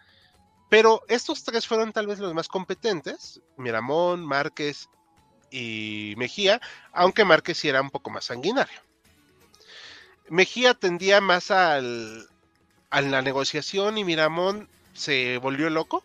pero 0.69 1.01
estos 1.07 1.43
tres 1.43 1.67
fueron 1.67 1.91
tal 1.91 2.07
vez 2.07 2.19
los 2.19 2.33
más 2.33 2.47
competentes, 2.47 3.41
Miramón, 3.57 4.25
Márquez 4.25 4.89
y 5.51 6.13
Mejía, 6.17 6.61
aunque 6.93 7.25
Márquez 7.25 7.57
sí 7.57 7.67
era 7.67 7.81
un 7.81 7.89
poco 7.89 8.09
más 8.09 8.25
sanguinario. 8.25 8.88
Mejía 10.29 10.73
tendía 10.73 11.21
más 11.21 11.51
al, 11.51 12.27
a 12.89 13.01
la 13.01 13.21
negociación 13.21 13.97
y 13.97 14.03
Miramón 14.03 14.69
se 14.93 15.37
volvió 15.37 15.69
loco, 15.69 16.03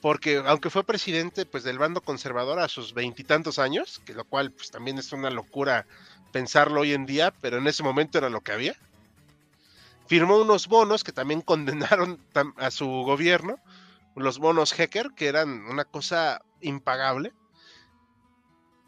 porque 0.00 0.42
aunque 0.46 0.70
fue 0.70 0.84
presidente 0.84 1.44
pues 1.46 1.62
del 1.64 1.78
bando 1.78 2.00
conservador 2.00 2.58
a 2.58 2.68
sus 2.68 2.94
veintitantos 2.94 3.58
años, 3.58 4.00
que 4.04 4.14
lo 4.14 4.24
cual 4.24 4.50
pues 4.50 4.70
también 4.70 4.98
es 4.98 5.12
una 5.12 5.30
locura 5.30 5.86
pensarlo 6.32 6.80
hoy 6.80 6.94
en 6.94 7.06
día, 7.06 7.32
pero 7.40 7.58
en 7.58 7.66
ese 7.66 7.82
momento 7.82 8.18
era 8.18 8.30
lo 8.30 8.40
que 8.40 8.52
había. 8.52 8.76
Firmó 10.06 10.38
unos 10.38 10.66
bonos 10.66 11.04
que 11.04 11.12
también 11.12 11.40
condenaron 11.40 12.18
a 12.56 12.70
su 12.70 12.86
gobierno, 12.86 13.58
los 14.16 14.38
bonos 14.38 14.78
Hecker, 14.78 15.10
que 15.14 15.28
eran 15.28 15.66
una 15.66 15.84
cosa 15.84 16.42
impagable. 16.60 17.32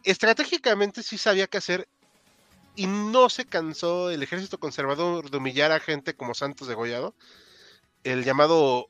Estratégicamente 0.03 1.03
sí 1.03 1.19
sabía 1.19 1.47
qué 1.47 1.59
hacer 1.59 1.89
y 2.75 2.87
no 2.87 3.29
se 3.29 3.45
cansó 3.45 4.11
el 4.11 4.23
ejército 4.23 4.59
conservador 4.59 5.31
de 5.31 5.37
humillar 5.37 5.73
a 5.73 5.81
gente 5.81 6.15
como 6.15 6.35
Santos 6.35 6.69
Degollado, 6.69 7.15
el 8.05 8.25
llamado, 8.25 8.89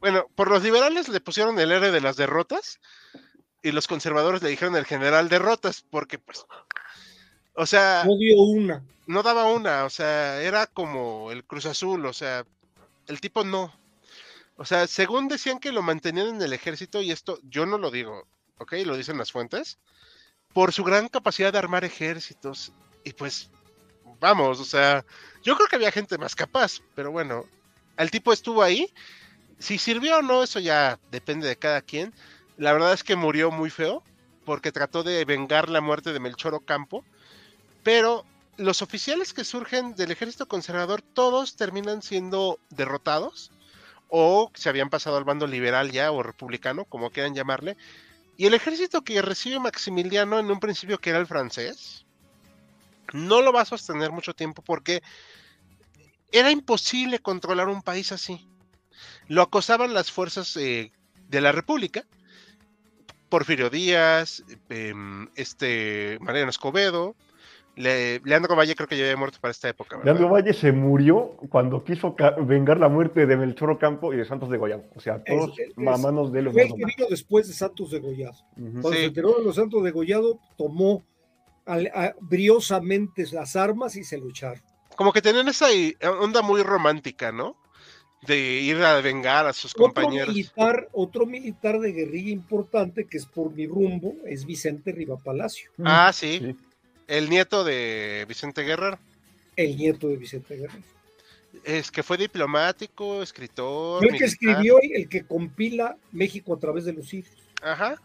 bueno, 0.00 0.26
por 0.34 0.50
los 0.50 0.62
liberales 0.62 1.08
le 1.08 1.20
pusieron 1.20 1.58
el 1.58 1.72
héroe 1.72 1.90
de 1.90 2.00
las 2.00 2.16
derrotas 2.16 2.80
y 3.62 3.72
los 3.72 3.88
conservadores 3.88 4.42
le 4.42 4.50
dijeron 4.50 4.76
el 4.76 4.84
general 4.84 5.28
derrotas, 5.28 5.84
porque 5.90 6.18
pues, 6.18 6.44
o 7.54 7.66
sea, 7.66 8.04
No 8.06 8.16
dio 8.16 8.40
una. 8.40 8.84
no 9.06 9.22
daba 9.22 9.46
una, 9.46 9.84
o 9.84 9.90
sea, 9.90 10.40
era 10.42 10.66
como 10.66 11.32
el 11.32 11.44
Cruz 11.44 11.66
Azul, 11.66 12.04
o 12.06 12.12
sea, 12.12 12.44
el 13.08 13.20
tipo 13.20 13.44
no. 13.44 13.74
O 14.58 14.64
sea, 14.64 14.86
según 14.86 15.28
decían 15.28 15.58
que 15.58 15.72
lo 15.72 15.82
mantenían 15.82 16.28
en 16.28 16.42
el 16.42 16.52
ejército, 16.52 17.02
y 17.02 17.10
esto 17.10 17.38
yo 17.42 17.66
no 17.66 17.78
lo 17.78 17.90
digo, 17.90 18.26
¿ok? 18.58 18.74
Lo 18.84 18.96
dicen 18.96 19.18
las 19.18 19.32
fuentes, 19.32 19.78
por 20.52 20.72
su 20.72 20.84
gran 20.84 21.08
capacidad 21.08 21.52
de 21.52 21.58
armar 21.58 21.84
ejércitos. 21.84 22.72
Y 23.06 23.12
pues, 23.12 23.48
vamos, 24.18 24.58
o 24.58 24.64
sea, 24.64 25.04
yo 25.44 25.54
creo 25.54 25.68
que 25.68 25.76
había 25.76 25.92
gente 25.92 26.18
más 26.18 26.34
capaz, 26.34 26.80
pero 26.96 27.12
bueno, 27.12 27.44
el 27.96 28.10
tipo 28.10 28.32
estuvo 28.32 28.64
ahí. 28.64 28.92
Si 29.60 29.78
sirvió 29.78 30.18
o 30.18 30.22
no, 30.22 30.42
eso 30.42 30.58
ya 30.58 30.98
depende 31.12 31.46
de 31.46 31.54
cada 31.54 31.82
quien. 31.82 32.12
La 32.56 32.72
verdad 32.72 32.92
es 32.92 33.04
que 33.04 33.14
murió 33.14 33.52
muy 33.52 33.70
feo, 33.70 34.02
porque 34.44 34.72
trató 34.72 35.04
de 35.04 35.24
vengar 35.24 35.68
la 35.68 35.80
muerte 35.80 36.12
de 36.12 36.18
Melchor 36.18 36.54
Ocampo, 36.54 37.04
pero 37.84 38.24
los 38.56 38.82
oficiales 38.82 39.32
que 39.32 39.44
surgen 39.44 39.94
del 39.94 40.10
ejército 40.10 40.48
conservador, 40.48 41.00
todos 41.00 41.54
terminan 41.54 42.02
siendo 42.02 42.58
derrotados 42.70 43.52
o 44.08 44.50
se 44.54 44.68
habían 44.68 44.90
pasado 44.90 45.16
al 45.16 45.24
bando 45.24 45.46
liberal 45.46 45.92
ya 45.92 46.10
o 46.10 46.24
republicano, 46.24 46.86
como 46.86 47.10
quieran 47.10 47.36
llamarle. 47.36 47.76
Y 48.36 48.46
el 48.46 48.54
ejército 48.54 49.04
que 49.04 49.22
recibe 49.22 49.60
Maximiliano 49.60 50.40
en 50.40 50.50
un 50.50 50.58
principio 50.58 50.98
que 50.98 51.10
era 51.10 51.20
el 51.20 51.28
francés, 51.28 52.05
no 53.12 53.42
lo 53.42 53.52
va 53.52 53.62
a 53.62 53.66
sostener 53.66 54.10
mucho 54.12 54.34
tiempo 54.34 54.62
porque 54.62 55.02
era 56.32 56.50
imposible 56.50 57.18
controlar 57.18 57.68
un 57.68 57.82
país 57.82 58.12
así. 58.12 58.48
Lo 59.28 59.42
acosaban 59.42 59.94
las 59.94 60.10
fuerzas 60.10 60.56
eh, 60.56 60.92
de 61.28 61.40
la 61.40 61.52
República, 61.52 62.04
Porfirio 63.28 63.70
Díaz, 63.70 64.44
em, 64.68 65.28
este 65.34 66.18
Mariano 66.20 66.50
Escobedo, 66.50 67.16
Leandro 67.76 68.56
Valle 68.56 68.74
creo 68.74 68.88
que 68.88 68.96
ya 68.96 69.04
había 69.04 69.16
muerto 69.16 69.38
para 69.40 69.50
esta 69.50 69.68
época. 69.68 70.00
Leandro 70.02 70.30
Valle 70.30 70.54
se 70.54 70.72
murió 70.72 71.36
cuando 71.50 71.84
quiso 71.84 72.16
vengar 72.38 72.78
la 72.78 72.88
muerte 72.88 73.26
de 73.26 73.36
Melchor 73.36 73.78
Campo 73.78 74.14
y 74.14 74.16
de 74.16 74.24
Santos 74.24 74.48
de 74.48 74.56
Goyado. 74.56 74.84
O 74.94 75.00
sea, 75.00 75.22
todos 75.22 75.52
mamanos 75.76 76.32
de 76.32 76.42
los 76.42 76.54
Fue 76.54 76.62
el 76.62 76.68
que 76.70 76.84
vino 76.84 77.06
después 77.10 77.48
de 77.48 77.54
Santos 77.54 77.90
de 77.90 78.00
Goyado. 78.00 78.36
Cuando 78.54 78.92
se 78.92 79.04
enteró 79.04 79.34
de 79.38 79.44
los 79.44 79.56
Santos 79.56 79.84
de 79.84 79.90
Goyado, 79.90 80.38
tomó 80.56 81.02
briosamente 82.20 83.26
las 83.32 83.56
armas 83.56 83.96
y 83.96 84.04
se 84.04 84.18
lucharon. 84.18 84.62
Como 84.94 85.12
que 85.12 85.20
tenían 85.20 85.48
esa 85.48 85.66
onda 86.20 86.40
muy 86.42 86.62
romántica, 86.62 87.32
¿no? 87.32 87.56
De 88.26 88.38
ir 88.38 88.76
a 88.78 89.00
vengar 89.00 89.46
a 89.46 89.52
sus 89.52 89.74
compañeros. 89.74 90.34
Militar, 90.34 90.88
otro 90.92 91.26
militar 91.26 91.78
de 91.80 91.92
guerrilla 91.92 92.30
importante 92.30 93.06
que 93.06 93.18
es 93.18 93.26
por 93.26 93.52
mi 93.52 93.66
rumbo 93.66 94.14
es 94.24 94.46
Vicente 94.46 94.92
Riva 94.92 95.18
Palacio. 95.18 95.70
Ah, 95.84 96.10
sí. 96.12 96.56
El 97.06 97.28
nieto 97.28 97.62
de 97.62 98.24
Vicente 98.26 98.62
Guerrero. 98.62 98.98
El 99.54 99.76
nieto 99.76 100.08
de 100.08 100.16
Vicente 100.16 100.56
Guerrero. 100.56 100.82
Es 101.62 101.90
que 101.90 102.02
fue 102.02 102.16
diplomático, 102.16 103.22
escritor. 103.22 104.04
el 104.04 104.16
que 104.16 104.24
escribió 104.24 104.78
y 104.82 104.94
el 104.94 105.08
que 105.08 105.24
compila 105.24 105.96
México 106.12 106.54
a 106.54 106.58
través 106.58 106.84
de 106.84 106.94
los 106.94 107.08
siglos. 107.08 107.36
Ajá. 107.62 108.00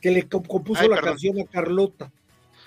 Que 0.00 0.10
le 0.10 0.28
compuso 0.28 0.86
la 0.86 1.00
canción 1.00 1.40
a 1.40 1.46
Carlota. 1.46 2.12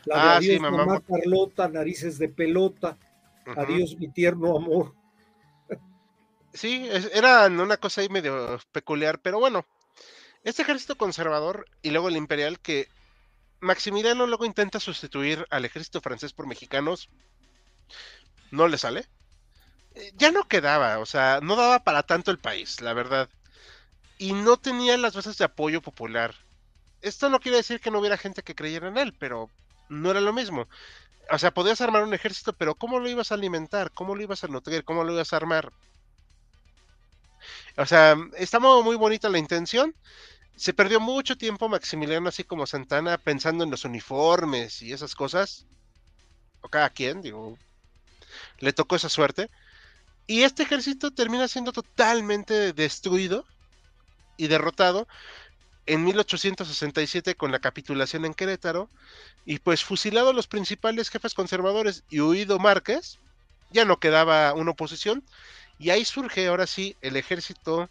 La 0.05 0.39
de 0.39 0.55
ah, 0.55 0.59
mamá. 0.59 1.01
Carlota, 1.01 1.67
Narices 1.67 2.17
de 2.17 2.29
Pelota. 2.29 2.97
Adiós, 3.55 3.95
mi 3.97 4.07
tierno 4.07 4.55
amor. 4.55 4.95
Sí, 6.53 6.87
era 7.13 7.47
una 7.47 7.77
cosa 7.77 8.01
ahí 8.01 8.09
medio 8.09 8.59
peculiar, 8.71 9.19
pero 9.19 9.39
bueno. 9.39 9.65
Este 10.43 10.63
ejército 10.63 10.97
conservador 10.97 11.67
y 11.83 11.91
luego 11.91 12.09
el 12.09 12.17
imperial 12.17 12.59
que 12.59 12.89
Maximiliano 13.59 14.25
luego 14.25 14.45
intenta 14.45 14.79
sustituir 14.79 15.45
al 15.51 15.65
ejército 15.65 16.01
francés 16.01 16.33
por 16.33 16.47
mexicanos. 16.47 17.09
No 18.49 18.67
le 18.67 18.79
sale. 18.79 19.07
Eh, 19.93 20.11
ya 20.15 20.31
no 20.31 20.47
quedaba, 20.47 20.99
o 20.99 21.05
sea, 21.05 21.39
no 21.41 21.55
daba 21.55 21.83
para 21.83 22.03
tanto 22.03 22.31
el 22.31 22.39
país, 22.39 22.81
la 22.81 22.93
verdad. 22.93 23.29
Y 24.17 24.33
no 24.33 24.57
tenía 24.57 24.97
las 24.97 25.15
bases 25.15 25.37
de 25.37 25.45
apoyo 25.45 25.81
popular. 25.81 26.33
Esto 27.01 27.29
no 27.29 27.39
quiere 27.39 27.57
decir 27.57 27.79
que 27.79 27.91
no 27.91 27.99
hubiera 27.99 28.17
gente 28.17 28.43
que 28.43 28.55
creyera 28.55 28.87
en 28.87 28.97
él, 28.97 29.13
pero 29.17 29.49
no 29.91 30.09
era 30.09 30.21
lo 30.21 30.33
mismo. 30.33 30.67
O 31.29 31.37
sea, 31.37 31.53
podías 31.53 31.81
armar 31.81 32.03
un 32.03 32.13
ejército, 32.13 32.53
pero 32.53 32.75
¿cómo 32.75 32.99
lo 32.99 33.09
ibas 33.09 33.31
a 33.31 33.35
alimentar? 33.35 33.91
¿Cómo 33.91 34.15
lo 34.15 34.23
ibas 34.23 34.43
a 34.43 34.47
nutrir? 34.47 34.83
¿Cómo 34.83 35.03
lo 35.03 35.13
ibas 35.13 35.33
a 35.33 35.37
armar? 35.37 35.71
O 37.77 37.85
sea, 37.85 38.15
está 38.37 38.59
muy 38.59 38.95
bonita 38.95 39.29
la 39.29 39.37
intención, 39.37 39.95
se 40.55 40.73
perdió 40.73 40.99
mucho 40.99 41.37
tiempo 41.37 41.69
Maximiliano, 41.69 42.29
así 42.29 42.43
como 42.43 42.67
Santana, 42.67 43.17
pensando 43.17 43.63
en 43.63 43.71
los 43.71 43.85
uniformes 43.85 44.81
y 44.81 44.93
esas 44.93 45.15
cosas. 45.15 45.65
O 46.61 46.69
cada 46.69 46.89
quien, 46.89 47.21
digo, 47.21 47.57
le 48.59 48.73
tocó 48.73 48.95
esa 48.95 49.09
suerte. 49.09 49.49
Y 50.27 50.43
este 50.43 50.63
ejército 50.63 51.11
termina 51.11 51.47
siendo 51.47 51.71
totalmente 51.71 52.73
destruido 52.73 53.45
y 54.37 54.47
derrotado 54.47 55.07
en 55.85 56.03
1867 56.03 57.35
con 57.35 57.51
la 57.51 57.59
capitulación 57.59 58.25
en 58.25 58.33
Querétaro. 58.33 58.89
Y 59.45 59.59
pues 59.59 59.83
fusilado 59.83 60.33
los 60.33 60.47
principales 60.47 61.09
jefes 61.09 61.33
conservadores 61.33 62.03
y 62.09 62.19
huido 62.19 62.59
Márquez, 62.59 63.19
ya 63.71 63.85
no 63.85 63.99
quedaba 63.99 64.53
una 64.53 64.71
oposición. 64.71 65.23
Y 65.79 65.89
ahí 65.89 66.05
surge 66.05 66.47
ahora 66.47 66.67
sí 66.67 66.95
el 67.01 67.15
ejército 67.15 67.89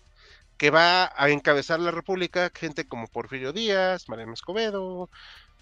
que 0.57 0.71
va 0.71 1.13
a 1.17 1.31
encabezar 1.31 1.81
la 1.81 1.91
República 1.91 2.53
gente 2.55 2.87
como 2.87 3.09
Porfirio 3.09 3.53
Díaz, 3.53 4.09
Mariano 4.09 4.35
Escobedo, 4.35 5.09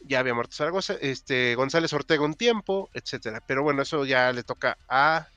ya 0.05 0.21
había 0.21 0.35
muerto 0.35 0.55
Zaragoza, 0.55 0.95
este, 1.01 1.55
González 1.55 1.93
Ortega 1.93 2.25
un 2.25 2.35
tiempo, 2.35 2.91
etcétera. 2.93 3.43
Pero 3.47 3.63
bueno, 3.63 3.83
eso 3.83 4.05
ya 4.05 4.33
le 4.33 4.43
toca 4.43 4.77
a, 4.89 5.29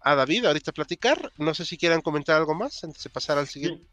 a 0.00 0.14
David 0.14 0.46
ahorita 0.46 0.72
platicar. 0.72 1.32
No 1.38 1.54
sé 1.54 1.64
si 1.64 1.76
quieran 1.76 2.00
comentar 2.00 2.36
algo 2.36 2.54
más 2.54 2.82
antes 2.84 3.02
de 3.02 3.10
pasar 3.10 3.38
al 3.38 3.48
siguiente. 3.48 3.86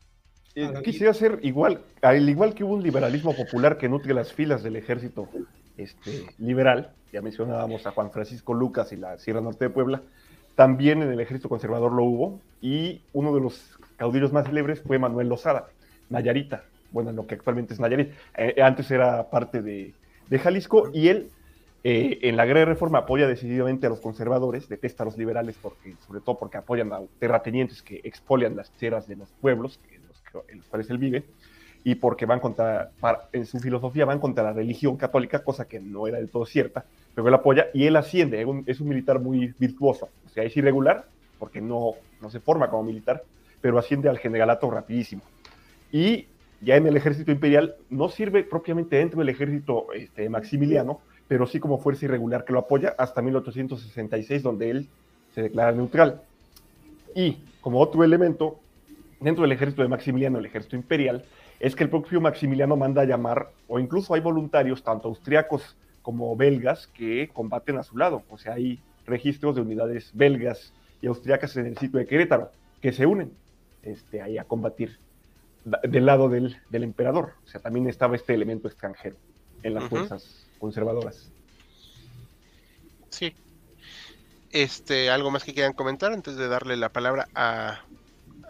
Eh, 0.55 0.71
quisiera 0.83 1.11
hacer 1.11 1.39
igual, 1.41 1.81
al 2.01 2.29
igual 2.29 2.53
que 2.53 2.63
hubo 2.63 2.75
un 2.75 2.83
liberalismo 2.83 3.35
popular 3.35 3.77
que 3.77 3.89
nutre 3.89 4.13
las 4.13 4.31
filas 4.31 4.61
del 4.61 4.75
ejército 4.75 5.27
este, 5.77 6.27
liberal, 6.37 6.91
ya 7.11 7.21
mencionábamos 7.21 7.87
a 7.87 7.91
Juan 7.91 8.11
Francisco 8.11 8.53
Lucas 8.53 8.91
y 8.91 8.97
la 8.97 9.17
Sierra 9.17 9.41
Norte 9.41 9.65
de 9.65 9.69
Puebla, 9.71 10.03
también 10.55 11.01
en 11.01 11.11
el 11.11 11.19
ejército 11.19 11.49
conservador 11.49 11.91
lo 11.91 12.03
hubo, 12.03 12.39
y 12.61 13.01
uno 13.13 13.33
de 13.33 13.41
los 13.41 13.79
caudillos 13.97 14.31
más 14.31 14.45
célebres 14.45 14.81
fue 14.81 14.99
Manuel 14.99 15.27
Lozada, 15.27 15.69
Nayarita, 16.11 16.63
bueno, 16.91 17.11
lo 17.11 17.25
que 17.25 17.33
actualmente 17.33 17.73
es 17.73 17.79
Nayarit. 17.79 18.11
Eh, 18.37 18.61
antes 18.61 18.91
era 18.91 19.29
parte 19.31 19.61
de, 19.61 19.93
Jalisco 20.39 20.89
y 20.93 21.09
él 21.09 21.29
eh, 21.83 22.19
en 22.23 22.37
la 22.37 22.45
guerra 22.45 22.61
de 22.61 22.65
reforma 22.65 22.99
apoya 22.99 23.27
decididamente 23.27 23.85
a 23.85 23.89
los 23.89 23.99
conservadores, 23.99 24.67
detesta 24.67 25.03
a 25.03 25.05
los 25.05 25.17
liberales, 25.17 25.55
porque, 25.61 25.93
sobre 26.07 26.21
todo 26.21 26.39
porque 26.39 26.57
apoyan 26.57 26.91
a 26.91 27.01
terratenientes 27.19 27.83
que 27.83 28.01
expolian 28.03 28.55
las 28.55 28.71
tierras 28.71 29.07
de 29.07 29.15
los 29.15 29.29
pueblos 29.41 29.79
en 30.49 30.57
los, 30.57 30.67
cuales 30.67 30.89
él 30.89 30.97
vive, 30.97 31.23
y 31.83 31.95
porque 31.95 32.25
van 32.25 32.39
contra, 32.39 32.91
en 33.33 33.45
su 33.45 33.59
filosofía 33.59 34.05
van 34.05 34.19
contra 34.19 34.43
la 34.43 34.53
religión 34.53 34.95
católica, 34.97 35.43
cosa 35.43 35.65
que 35.65 35.79
no 35.79 36.07
era 36.07 36.17
del 36.17 36.29
todo 36.29 36.45
cierta, 36.45 36.85
pero 37.13 37.27
él 37.27 37.33
apoya 37.33 37.67
y 37.73 37.85
él 37.85 37.95
asciende, 37.95 38.45
es 38.65 38.79
un, 38.79 38.87
militar 38.87 39.19
muy 39.19 39.53
virtuoso, 39.59 40.09
o 40.25 40.29
sea, 40.29 40.43
es 40.43 40.55
irregular, 40.55 41.05
porque 41.39 41.61
no, 41.61 41.91
no 42.21 42.29
se 42.29 42.39
forma 42.39 42.69
como 42.69 42.83
militar, 42.83 43.23
pero 43.61 43.77
asciende 43.77 44.09
al 44.09 44.17
generalato 44.17 44.69
rapidísimo. 44.71 45.21
Y 45.91 46.27
ya 46.61 46.77
en 46.77 46.87
el 46.87 46.95
ejército 46.95 47.31
imperial 47.31 47.75
no 47.89 48.09
sirve 48.09 48.43
propiamente 48.43 48.95
dentro 48.95 49.19
del 49.19 49.29
ejército 49.29 49.87
este, 49.93 50.29
maximiliano, 50.29 51.01
pero 51.27 51.45
sí 51.45 51.59
como 51.59 51.77
fuerza 51.77 52.05
irregular 52.05 52.45
que 52.45 52.53
lo 52.53 52.59
apoya 52.59 52.95
hasta 52.97 53.21
1866, 53.21 54.43
donde 54.43 54.69
él 54.69 54.87
se 55.33 55.41
declara 55.41 55.71
neutral. 55.71 56.21
Y 57.15 57.37
como 57.61 57.79
otro 57.79 58.03
elemento, 58.03 58.59
dentro 59.23 59.43
del 59.43 59.51
ejército 59.51 59.81
de 59.81 59.87
Maximiliano, 59.87 60.39
el 60.39 60.45
ejército 60.45 60.75
imperial, 60.75 61.25
es 61.59 61.75
que 61.75 61.83
el 61.83 61.89
propio 61.89 62.19
Maximiliano 62.21 62.75
manda 62.75 63.01
a 63.01 63.05
llamar, 63.05 63.51
o 63.67 63.79
incluso 63.79 64.13
hay 64.13 64.21
voluntarios, 64.21 64.83
tanto 64.83 65.07
austriacos 65.07 65.77
como 66.01 66.35
belgas, 66.35 66.87
que 66.87 67.29
combaten 67.31 67.77
a 67.77 67.83
su 67.83 67.97
lado. 67.97 68.23
O 68.29 68.37
sea, 68.37 68.53
hay 68.53 68.81
registros 69.05 69.55
de 69.55 69.61
unidades 69.61 70.11
belgas 70.13 70.73
y 71.01 71.07
austriacas 71.07 71.55
en 71.57 71.67
el 71.67 71.77
sitio 71.77 71.99
de 71.99 72.05
Querétaro 72.05 72.51
que 72.81 72.91
se 72.91 73.05
unen 73.05 73.31
este, 73.81 74.21
ahí 74.21 74.37
a 74.37 74.43
combatir 74.43 74.99
del 75.63 76.05
lado 76.05 76.27
del, 76.27 76.57
emperador. 76.71 77.33
O 77.45 77.47
sea, 77.47 77.61
también 77.61 77.87
estaba 77.87 78.15
este 78.15 78.33
elemento 78.33 78.67
extranjero 78.67 79.15
en 79.63 79.73
las 79.73 79.85
fuerzas 79.85 80.45
conservadoras. 80.59 81.31
Sí. 83.09 83.33
Este, 84.51 85.09
¿algo 85.09 85.31
más 85.31 85.43
que 85.43 85.53
quieran 85.53 85.73
comentar 85.73 86.11
antes 86.11 86.35
de 86.35 86.47
darle 86.47 86.75
la 86.75 86.89
palabra 86.89 87.27
a, 87.33 87.79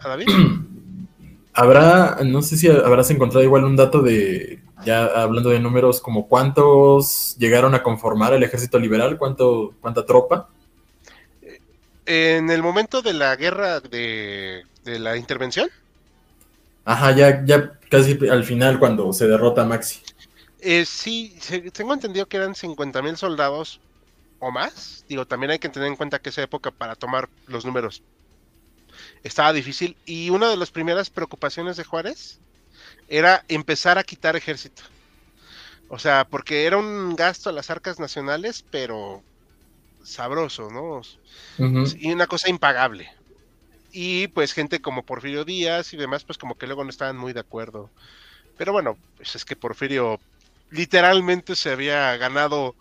a 0.00 0.08
David? 0.08 0.26
Habrá, 1.56 2.18
no 2.24 2.42
sé 2.42 2.56
si 2.56 2.68
habrás 2.68 3.12
encontrado 3.12 3.44
igual 3.44 3.62
un 3.62 3.76
dato 3.76 4.02
de, 4.02 4.60
ya 4.84 5.04
hablando 5.04 5.50
de 5.50 5.60
números, 5.60 6.00
como 6.00 6.26
cuántos 6.26 7.36
llegaron 7.38 7.76
a 7.76 7.82
conformar 7.84 8.34
el 8.34 8.42
ejército 8.42 8.76
liberal, 8.80 9.16
cuánto, 9.18 9.72
cuánta 9.80 10.04
tropa. 10.04 10.48
En 12.06 12.50
el 12.50 12.60
momento 12.60 13.02
de 13.02 13.12
la 13.12 13.36
guerra 13.36 13.78
de 13.78 14.64
de 14.84 14.98
la 14.98 15.16
intervención. 15.16 15.68
Ajá, 16.84 17.12
ya, 17.12 17.44
ya 17.44 17.78
casi 17.88 18.18
al 18.28 18.44
final 18.44 18.78
cuando 18.78 19.12
se 19.12 19.26
derrota 19.26 19.64
Maxi. 19.64 20.02
Eh, 20.60 20.84
sí, 20.84 21.36
tengo 21.72 21.94
entendido 21.94 22.26
que 22.26 22.36
eran 22.36 22.54
50 22.54 23.02
mil 23.02 23.16
soldados 23.16 23.80
o 24.38 24.50
más. 24.50 25.04
Digo, 25.08 25.26
también 25.26 25.50
hay 25.52 25.58
que 25.58 25.68
tener 25.68 25.88
en 25.88 25.96
cuenta 25.96 26.18
que 26.18 26.28
esa 26.28 26.42
época 26.42 26.70
para 26.70 26.94
tomar 26.94 27.28
los 27.46 27.64
números 27.64 28.02
estaba 29.24 29.52
difícil. 29.52 29.96
Y 30.06 30.30
una 30.30 30.48
de 30.48 30.56
las 30.56 30.70
primeras 30.70 31.10
preocupaciones 31.10 31.76
de 31.76 31.84
Juárez 31.84 32.38
era 33.08 33.44
empezar 33.48 33.98
a 33.98 34.04
quitar 34.04 34.36
ejército. 34.36 34.82
O 35.88 35.98
sea, 35.98 36.26
porque 36.28 36.66
era 36.66 36.76
un 36.76 37.16
gasto 37.16 37.50
a 37.50 37.52
las 37.52 37.70
arcas 37.70 37.98
nacionales, 37.98 38.64
pero 38.70 39.22
sabroso, 40.02 40.70
¿no? 40.70 41.02
Y 41.98 42.12
una 42.12 42.26
cosa 42.26 42.48
impagable. 42.48 43.10
Y 43.92 44.28
pues 44.28 44.52
gente 44.52 44.80
como 44.80 45.04
Porfirio 45.04 45.44
Díaz 45.44 45.92
y 45.92 45.96
demás, 45.96 46.24
pues 46.24 46.38
como 46.38 46.56
que 46.56 46.66
luego 46.66 46.84
no 46.84 46.90
estaban 46.90 47.16
muy 47.16 47.32
de 47.32 47.40
acuerdo. 47.40 47.90
Pero 48.56 48.72
bueno, 48.72 48.96
pues 49.16 49.34
es 49.34 49.44
que 49.44 49.56
Porfirio 49.56 50.20
literalmente 50.70 51.54
se 51.54 51.70
había 51.70 52.16
ganado 52.16 52.74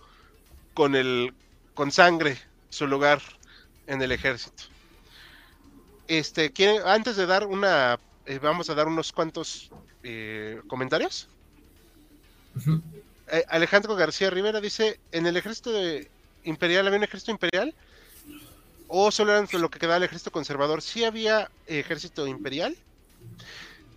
con 0.73 0.95
el 0.95 1.33
con 1.75 1.91
sangre 1.91 2.37
su 2.69 2.87
lugar 2.87 3.21
en 3.87 4.01
el 4.01 4.11
ejército. 4.11 4.63
Este, 6.07 6.51
¿quieren, 6.51 6.81
antes 6.85 7.15
de 7.15 7.25
dar 7.25 7.47
una, 7.47 7.99
eh, 8.25 8.39
vamos 8.41 8.69
a 8.69 8.75
dar 8.75 8.87
unos 8.87 9.11
cuantos 9.11 9.71
eh, 10.03 10.61
comentarios. 10.67 11.29
Eh, 13.31 13.45
Alejandro 13.47 13.95
García 13.95 14.29
Rivera 14.29 14.59
dice, 14.59 14.99
en 15.11 15.25
el 15.25 15.37
ejército 15.37 15.71
imperial, 16.43 16.85
¿había 16.87 16.99
un 16.99 17.05
ejército 17.05 17.31
imperial? 17.31 17.73
¿O 18.87 19.11
solo 19.11 19.31
era 19.31 19.47
lo 19.53 19.69
que 19.69 19.79
quedaba 19.79 19.97
el 19.97 20.03
ejército 20.03 20.31
conservador? 20.31 20.81
Sí 20.81 21.03
había 21.05 21.49
ejército 21.67 22.27
imperial. 22.27 22.75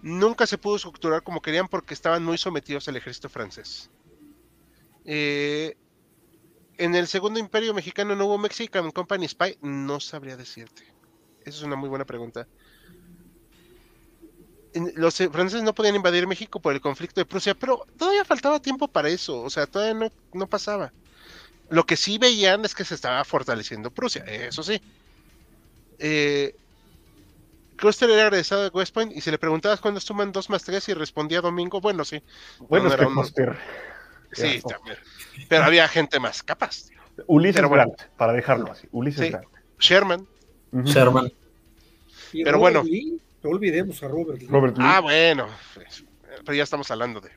Nunca 0.01 0.47
se 0.47 0.59
pudo 0.59 0.77
estructurar 0.77 1.23
como 1.23 1.43
querían 1.43 1.69
porque 1.69 1.93
estaban 1.93 2.25
muy 2.25 2.39
sometidos 2.39 2.87
al 2.89 2.97
ejército 2.97 3.29
francés. 3.29 3.91
Eh, 5.05 5.77
en 6.79 6.95
el 6.95 7.09
segundo 7.09 7.41
imperio 7.41 7.75
mexicano 7.75 8.15
no 8.15 8.27
hubo 8.27 8.39
Mexican 8.39 8.91
Company 8.93 9.27
Spy. 9.27 9.59
No 9.61 9.99
sabría 9.99 10.37
decirte. 10.37 10.85
Esa 11.47 11.59
es 11.59 11.63
una 11.63 11.77
muy 11.77 11.89
buena 11.89 12.05
pregunta. 12.05 12.47
Los 14.95 15.17
franceses 15.17 15.63
no 15.63 15.75
podían 15.75 15.95
invadir 15.95 16.27
México 16.27 16.61
por 16.61 16.75
el 16.75 16.81
conflicto 16.81 17.21
de 17.21 17.25
Prusia, 17.25 17.55
pero 17.55 17.87
todavía 17.97 18.25
faltaba 18.25 18.61
tiempo 18.61 18.89
para 18.89 19.09
eso. 19.09 19.41
O 19.41 19.49
sea, 19.49 19.67
todavía 19.67 20.11
no, 20.35 20.47
pasaba. 20.49 20.93
Lo 21.71 21.87
que 21.87 21.97
sí 21.97 22.19
veían 22.19 22.65
es 22.65 22.75
que 22.75 22.85
se 22.85 22.95
estaba 22.95 23.25
fortaleciendo 23.25 23.91
Prusia, 23.91 24.25
eso 24.25 24.63
sí. 24.63 24.83
Eh, 25.99 26.55
Cluster 27.77 28.11
era 28.11 28.25
agradecido 28.25 28.65
de 28.65 28.69
West 28.71 28.93
Point 28.93 29.17
y 29.17 29.21
si 29.21 29.31
le 29.31 29.39
preguntabas 29.39 29.81
cuándo 29.81 30.01
suman 30.01 30.33
2 30.33 30.51
más 30.51 30.65
3 30.65 30.89
y 30.89 30.95
respondía 30.95 31.41
domingo, 31.41 31.81
bueno, 31.81 32.05
sí. 32.05 32.23
Bueno, 32.69 32.89
es 32.89 33.33
que 33.33 33.53
Sí, 34.33 34.61
también. 34.61 34.99
Pero 35.49 35.65
había 35.65 35.87
gente 35.89 36.19
más 36.19 36.43
capaz. 36.43 36.89
Ulises 37.27 37.63
Grant, 37.63 38.03
para 38.17 38.33
dejarlo 38.33 38.73
así. 38.73 38.89
Ulises 38.91 39.31
Grant. 39.31 39.47
Sherman. 39.79 40.27
Sherman. 40.73 41.33
Pero 42.33 42.59
bueno. 42.59 42.85
no 43.43 43.51
olvidemos 43.51 44.03
a 44.03 44.09
Robert 44.09 44.41
Lee. 44.41 44.49
Ah, 44.79 45.01
bueno. 45.01 45.49
Pero 46.45 46.55
ya 46.55 46.65
estamos 46.65 46.91
hablando 46.91 47.21
de. 47.21 47.31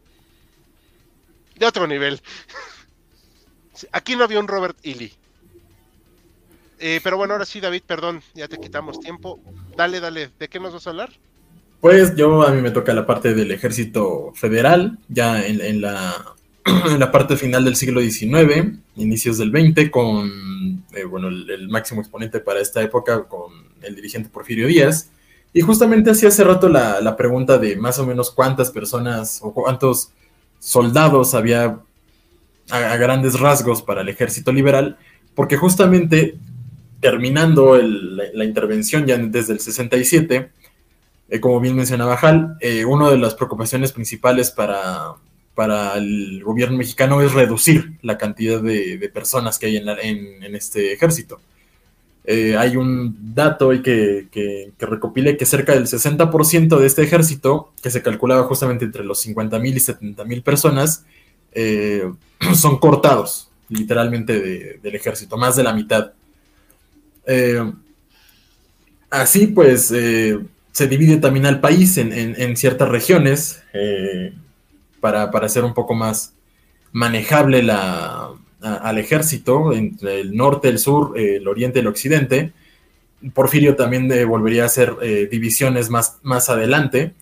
De 1.55 1.65
otro 1.65 1.87
nivel. 1.87 2.21
Aquí 3.91 4.15
no 4.15 4.23
había 4.23 4.39
un 4.39 4.47
Robert 4.47 4.77
E. 4.83 4.95
Lee. 4.95 5.13
Eh, 6.79 7.01
pero 7.03 7.17
bueno, 7.17 7.33
ahora 7.33 7.45
sí, 7.45 7.59
David, 7.59 7.83
perdón, 7.85 8.21
ya 8.33 8.47
te 8.47 8.57
quitamos 8.57 8.99
tiempo. 8.99 9.39
Dale, 9.75 9.99
dale, 9.99 10.29
¿de 10.39 10.47
qué 10.47 10.59
nos 10.59 10.73
vas 10.73 10.87
a 10.87 10.91
hablar? 10.91 11.09
Pues 11.81 12.15
yo 12.15 12.41
a 12.43 12.51
mí 12.51 12.61
me 12.61 12.71
toca 12.71 12.93
la 12.93 13.05
parte 13.05 13.33
del 13.33 13.51
ejército 13.51 14.31
federal, 14.35 14.97
ya 15.09 15.45
en 15.45 15.81
la 15.81 16.35
en 16.85 16.99
la 16.99 17.11
parte 17.11 17.37
final 17.37 17.65
del 17.65 17.75
siglo 17.75 18.01
XIX, 18.01 18.77
inicios 18.95 19.37
del 19.37 19.51
XX, 19.51 19.89
con 19.89 20.78
eh, 20.99 21.05
bueno, 21.05 21.29
el, 21.29 21.69
máximo 21.69 22.01
exponente 22.01 22.39
para 22.39 22.59
esta 22.59 22.81
época, 22.81 23.23
con 23.23 23.51
el 23.81 23.95
dirigente 23.95 24.29
Porfirio 24.29 24.67
Díaz. 24.67 25.09
Y 25.53 25.61
justamente 25.61 26.11
hacía 26.11 26.29
hace 26.29 26.43
rato 26.43 26.69
la, 26.69 27.15
pregunta 27.17 27.57
de 27.57 27.75
más 27.75 27.97
o 27.99 28.05
menos 28.05 28.31
cuántas 28.31 28.71
personas 28.71 29.39
o 29.41 29.53
cuántos 29.53 30.11
soldados 30.59 31.33
había 31.33 31.79
a, 32.69 32.95
grandes 32.97 33.39
rasgos 33.39 33.81
para 33.81 34.01
el 34.01 34.09
ejército 34.09 34.51
liberal, 34.51 34.97
porque 35.33 35.57
justamente 35.57 36.37
terminando 36.99 37.77
la, 37.77 38.45
intervención 38.45 39.05
ya 39.05 39.17
desde 39.17 39.53
el 39.53 39.59
67, 39.59 40.51
eh, 41.29 41.39
como 41.39 41.59
bien 41.59 41.75
mencionaba 41.75 42.15
Hal, 42.15 42.57
eh, 42.59 42.85
una 42.85 43.09
de 43.09 43.17
las 43.17 43.35
preocupaciones 43.35 43.91
principales 43.91 44.51
para, 44.51 45.15
para 45.59 45.97
el 45.97 46.41
gobierno 46.41 46.77
mexicano 46.77 47.21
es 47.21 47.33
reducir 47.33 47.97
la 48.01 48.17
cantidad 48.17 48.61
de, 48.61 49.11
personas 49.13 49.59
que 49.59 49.65
hay 49.65 49.75
en, 49.75 50.55
este 50.55 50.93
ejército. 50.93 51.41
Eh, 52.23 52.55
hay 52.55 52.77
un 52.77 53.33
dato 53.35 53.73
y 53.73 53.81
que, 53.81 54.29
que, 54.31 54.71
recopile 54.79 55.35
que 55.35 55.45
cerca 55.45 55.73
del 55.73 55.87
60% 55.87 56.77
de 56.77 56.87
este 56.87 57.03
ejército, 57.03 57.73
que 57.83 57.91
se 57.91 58.01
calculaba 58.01 58.43
justamente 58.43 58.85
entre 58.85 59.03
los 59.03 59.27
50.000 59.27 59.67
y 59.67 60.13
70.000 60.15 60.43
personas, 60.43 61.03
eh, 61.51 62.09
son 62.55 62.79
cortados 62.79 63.49
literalmente 63.67 64.79
del 64.81 64.95
ejército, 64.95 65.35
más 65.35 65.57
de 65.57 65.63
la 65.63 65.73
mitad. 65.73 66.13
Eh, 67.25 67.69
así 69.09 69.47
pues, 69.47 69.87
se 69.87 70.87
divide 70.87 71.17
también 71.17 71.47
al 71.47 71.59
país 71.59 71.97
en 71.97 72.55
ciertas 72.55 72.87
regiones 72.87 73.61
para, 74.99 75.23
hacer 75.23 75.63
un 75.63 75.73
poco 75.73 75.93
más 75.93 76.33
manejable 76.91 77.63
la, 77.63 78.31
al 78.61 78.97
ejército 78.97 79.73
entre 79.73 80.21
el 80.21 80.35
norte, 80.35 80.69
el 80.69 80.79
sur, 80.79 81.17
el 81.17 81.47
oriente 81.47 81.79
y 81.79 81.81
el 81.81 81.87
occidente. 81.87 82.53
Porfirio 83.33 83.75
también 83.75 84.11
eh, 84.11 84.23
volvería 84.25 84.63
a 84.63 84.67
hacer 84.67 84.95
eh, 85.01 85.27
divisiones 85.29 85.89
más, 85.89 86.19
más 86.23 86.49
adelante. 86.49 87.13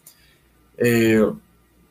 Eh, 0.78 1.25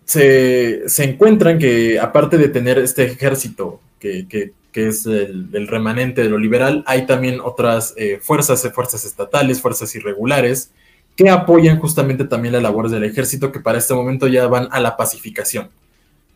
se, 0.04 0.84
encuentran 0.98 1.58
que 1.58 1.98
aparte 1.98 2.38
de 2.38 2.48
tener 2.48 2.78
este 2.78 3.04
ejército 3.04 3.80
que, 3.98 4.52
es 4.74 5.06
el, 5.06 5.66
remanente 5.66 6.22
de 6.22 6.28
lo 6.28 6.38
liberal, 6.38 6.84
hay 6.86 7.06
también 7.06 7.40
otras 7.40 7.94
fuerzas, 8.20 8.70
fuerzas 8.74 9.04
estatales, 9.06 9.60
fuerzas 9.60 9.92
irregulares, 9.96 10.70
que 11.16 11.30
apoyan 11.30 11.80
justamente 11.80 12.26
también 12.26 12.52
las 12.52 12.62
labores 12.62 12.92
del 12.92 13.04
ejército 13.04 13.50
que 13.50 13.60
para 13.60 13.78
este 13.78 13.94
momento 13.94 14.28
ya 14.28 14.46
van 14.46 14.68
a 14.70 14.78
la 14.80 14.96
pacificación. 14.96 15.70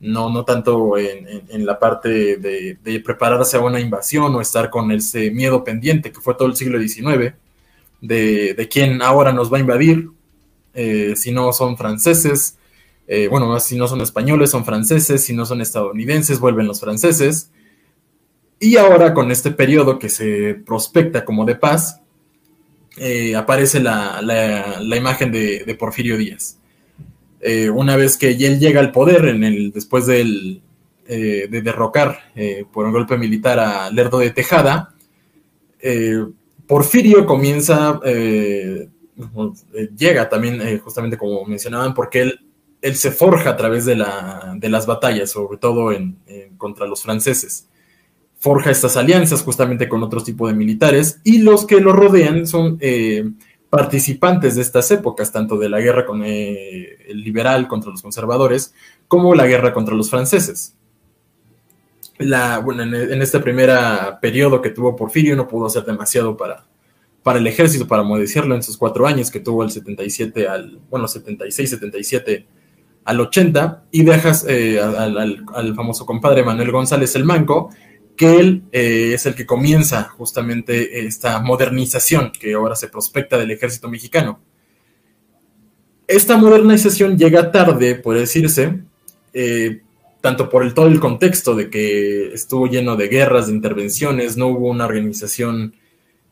No, 0.00 0.30
no 0.30 0.46
tanto 0.46 0.96
en, 0.96 1.66
la 1.66 1.78
parte 1.78 2.38
de, 2.38 3.02
prepararse 3.04 3.58
a 3.58 3.60
una 3.60 3.78
invasión 3.78 4.34
o 4.34 4.40
estar 4.40 4.70
con 4.70 4.90
ese 4.90 5.30
miedo 5.30 5.62
pendiente 5.62 6.10
que 6.10 6.20
fue 6.20 6.34
todo 6.34 6.48
el 6.48 6.56
siglo 6.56 6.80
XIX, 6.80 7.34
de, 8.00 8.68
quién 8.72 9.02
ahora 9.02 9.34
nos 9.34 9.52
va 9.52 9.58
a 9.58 9.60
invadir, 9.60 10.08
eh, 10.72 11.12
si 11.16 11.32
no 11.32 11.52
son 11.52 11.76
franceses, 11.76 12.56
eh, 13.06 13.28
bueno, 13.28 13.60
si 13.60 13.76
no 13.76 13.86
son 13.88 14.00
españoles, 14.00 14.50
son 14.50 14.64
franceses, 14.64 15.22
si 15.22 15.34
no 15.34 15.44
son 15.44 15.60
estadounidenses, 15.60 16.40
vuelven 16.40 16.66
los 16.66 16.80
franceses. 16.80 17.50
Y 18.58 18.78
ahora 18.78 19.12
con 19.12 19.30
este 19.30 19.50
periodo 19.50 19.98
que 19.98 20.08
se 20.08 20.54
prospecta 20.54 21.26
como 21.26 21.44
de 21.44 21.56
paz, 21.56 21.99
eh, 22.96 23.36
aparece 23.36 23.80
la, 23.80 24.20
imagen 24.96 25.30
de, 25.32 25.76
Porfirio 25.78 26.16
Díaz. 26.18 26.58
Eh, 27.40 27.70
una 27.70 27.96
vez 27.96 28.16
que 28.16 28.30
él 28.30 28.58
llega 28.58 28.80
al 28.80 28.92
poder, 28.92 29.26
en 29.26 29.44
el, 29.44 29.72
después 29.72 30.06
del, 30.06 30.60
eh, 31.06 31.48
de 31.50 31.62
derrocar 31.62 32.18
por 32.72 32.86
un 32.86 32.92
golpe 32.92 33.16
militar 33.16 33.58
a 33.58 33.90
Lerdo 33.90 34.18
de 34.18 34.30
Tejada, 34.30 34.94
Porfirio 36.66 37.24
comienza, 37.26 38.00
llega 39.96 40.28
también, 40.28 40.78
justamente 40.80 41.16
como 41.16 41.44
mencionaban, 41.44 41.94
porque 41.94 42.22
él, 42.22 42.40
él 42.82 42.96
se 42.96 43.10
forja 43.10 43.50
a 43.50 43.56
través 43.56 43.86
de, 43.86 43.96
la, 43.96 44.54
de 44.56 44.68
las 44.68 44.86
batallas, 44.86 45.30
sobre 45.30 45.58
todo 45.58 45.92
en, 45.92 46.18
contra 46.58 46.86
los 46.86 47.02
franceses 47.02 47.69
forja 48.40 48.70
estas 48.70 48.96
alianzas 48.96 49.42
justamente 49.42 49.88
con 49.88 50.02
otros 50.02 50.24
tipos 50.24 50.50
de 50.50 50.56
militares 50.56 51.20
y 51.24 51.38
los 51.38 51.66
que 51.66 51.78
lo 51.78 51.92
rodean 51.92 52.46
son 52.46 52.78
eh, 52.80 53.30
participantes 53.68 54.56
de 54.56 54.62
estas 54.62 54.90
épocas, 54.90 55.30
tanto 55.30 55.58
de 55.58 55.68
la 55.68 55.78
guerra 55.78 56.06
con 56.06 56.22
eh, 56.24 56.96
el 57.06 57.22
liberal 57.22 57.68
contra 57.68 57.90
los 57.90 58.02
conservadores 58.02 58.74
como 59.08 59.34
la 59.34 59.46
guerra 59.46 59.74
contra 59.74 59.94
los 59.94 60.10
franceses. 60.10 60.74
La, 62.16 62.58
bueno, 62.58 62.82
en, 62.82 63.22
este 63.22 63.40
primer 63.40 63.70
periodo 64.20 64.60
que 64.60 64.70
tuvo 64.70 64.96
Porfirio 64.96 65.36
no 65.36 65.46
pudo 65.46 65.66
hacer 65.66 65.84
demasiado 65.84 66.36
para, 66.36 66.64
para 67.22 67.38
el 67.38 67.46
ejército, 67.46 67.86
para 67.86 68.02
decirlo, 68.18 68.54
en 68.54 68.62
sus 68.62 68.76
cuatro 68.76 69.06
años 69.06 69.30
que 69.30 69.40
tuvo 69.40 69.64
el 69.64 69.70
77 69.70 70.48
al, 70.48 70.80
bueno, 70.90 71.08
76, 71.08 71.70
77 71.70 72.46
al 73.04 73.20
80 73.20 73.84
y 73.90 74.02
dejas 74.02 74.44
eh, 74.48 74.80
al, 74.80 75.44
al, 75.54 75.74
famoso 75.74 76.04
compadre 76.04 76.42
Manuel 76.42 76.72
González 76.72 77.14
el 77.16 77.24
Manco, 77.24 77.70
que 78.20 78.38
él 78.38 78.64
eh, 78.70 79.12
es 79.14 79.24
el 79.24 79.34
que 79.34 79.46
comienza 79.46 80.02
justamente 80.02 81.06
esta 81.06 81.40
modernización 81.40 82.30
que 82.30 82.52
ahora 82.52 82.76
se 82.76 82.88
prospecta 82.88 83.38
del 83.38 83.50
ejército 83.50 83.88
mexicano. 83.88 84.40
Esta 86.06 86.36
modernización 86.36 87.16
llega 87.16 87.50
tarde, 87.50 87.94
puede 87.94 88.20
decirse, 88.20 88.80
eh, 89.32 89.80
tanto 90.20 90.50
por 90.50 90.64
el, 90.64 90.74
todo 90.74 90.88
el 90.88 91.00
contexto 91.00 91.54
de 91.54 91.70
que 91.70 92.34
estuvo 92.34 92.66
lleno 92.66 92.94
de 92.94 93.08
guerras, 93.08 93.46
de 93.46 93.54
intervenciones, 93.54 94.36
no 94.36 94.48
hubo 94.48 94.68
una 94.68 94.84
organización 94.84 95.74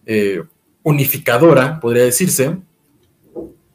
eh, 0.05 0.43
unificadora, 0.83 1.81
podría 1.81 2.05
decirse, 2.05 2.59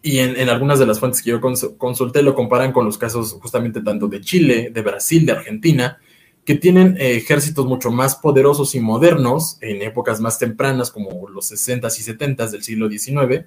y 0.04 0.20
en, 0.20 0.50
algunas 0.50 0.78
de 0.78 0.86
las 0.86 1.00
fuentes 1.00 1.24
que 1.24 1.32
yo 1.32 1.42
consulté 1.42 2.22
lo 2.22 2.36
comparan 2.36 2.74
con 2.74 2.86
los 2.86 3.00
casos 3.00 3.40
justamente 3.42 3.82
tanto 3.82 4.08
de 4.08 4.22
Chile, 4.22 4.70
de 4.72 4.82
Brasil, 4.84 5.26
de 5.26 5.32
Argentina, 5.32 5.98
que 6.46 6.56
tienen 6.56 6.98
eh, 7.00 7.16
ejércitos 7.16 7.66
mucho 7.66 7.92
más 7.92 8.16
poderosos 8.16 8.76
y 8.76 8.80
modernos 8.80 9.58
en 9.62 9.82
épocas 9.82 10.20
más 10.20 10.40
tempranas 10.40 10.92
como 10.92 11.30
los 11.30 11.52
60s 11.52 12.00
y 12.00 12.12
70s 12.12 12.50
del 12.50 12.64
siglo 12.64 12.90
XIX, 12.90 13.46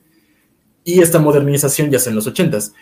y 0.84 1.00
esta 1.00 1.18
modernización 1.18 1.90
ya 1.90 1.98
es 1.98 2.06
en 2.06 2.14
los 2.14 2.32
80s. 2.32 2.72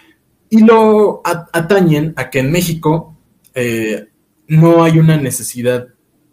Y 0.51 0.65
lo 0.65 1.23
atañen 1.25 2.13
a 2.17 2.31
que 2.31 2.41
en 2.41 2.53
México 2.53 3.17
eh, 3.55 4.09
no 4.47 4.85
hay 4.85 4.99
una 4.99 5.17
necesidad, 5.17 5.89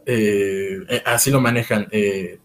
eh, 0.06 0.80
así 1.06 1.32
lo 1.32 1.40
manejan, 1.40 1.88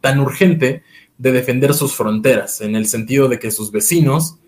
tan 0.00 0.20
urgente 0.20 0.84
de 1.18 1.32
defender 1.32 1.74
sus 1.74 1.94
fronteras, 1.94 2.60
en 2.60 2.76
el 2.76 2.86
sentido 2.86 3.28
de 3.28 3.38
que 3.38 3.50
sus 3.50 3.72
vecinos, 3.72 4.38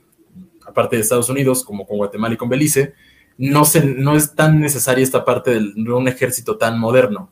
aparte 0.65 0.97
de 0.97 1.03
Estados 1.03 1.29
Unidos, 1.29 1.65
como 1.65 1.87
con 1.87 1.99
Guatemala 1.99 2.35
y 2.35 2.39
con 2.39 2.49
Belice, 2.49 2.95
no, 3.39 3.63
es 4.17 4.35
tan 4.35 4.61
necesaria 4.61 5.05
esta 5.05 5.25
parte 5.25 5.53
de 5.53 5.93
un 5.93 6.09
ejército 6.09 6.59
tan 6.59 6.79
moderno. 6.79 7.31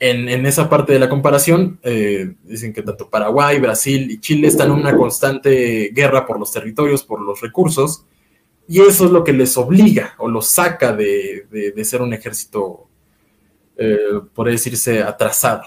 En, 0.00 0.46
esa 0.46 0.68
parte 0.68 0.92
de 0.92 1.00
la 1.00 1.08
comparación, 1.08 1.80
eh, 1.82 2.34
dicen 2.44 2.72
que 2.72 2.82
tanto 2.82 3.10
Paraguay, 3.10 3.58
Brasil 3.58 4.08
y 4.08 4.20
Chile 4.20 4.46
están 4.46 4.70
en 4.70 4.76
una 4.78 4.96
constante 4.96 5.90
guerra 5.92 6.24
por 6.24 6.38
los 6.38 6.52
territorios, 6.52 7.02
por 7.02 7.20
los 7.20 7.40
recursos, 7.40 8.04
y 8.68 8.80
eso 8.80 9.06
es 9.06 9.10
lo 9.10 9.24
que 9.24 9.32
les 9.32 9.56
obliga 9.56 10.14
o 10.18 10.28
los 10.28 10.46
saca 10.46 10.92
de, 10.92 11.74
ser 11.82 12.00
un 12.00 12.12
ejército, 12.12 12.86
eh, 13.76 13.98
por 14.32 14.48
decirse, 14.48 15.02
atrasado, 15.02 15.62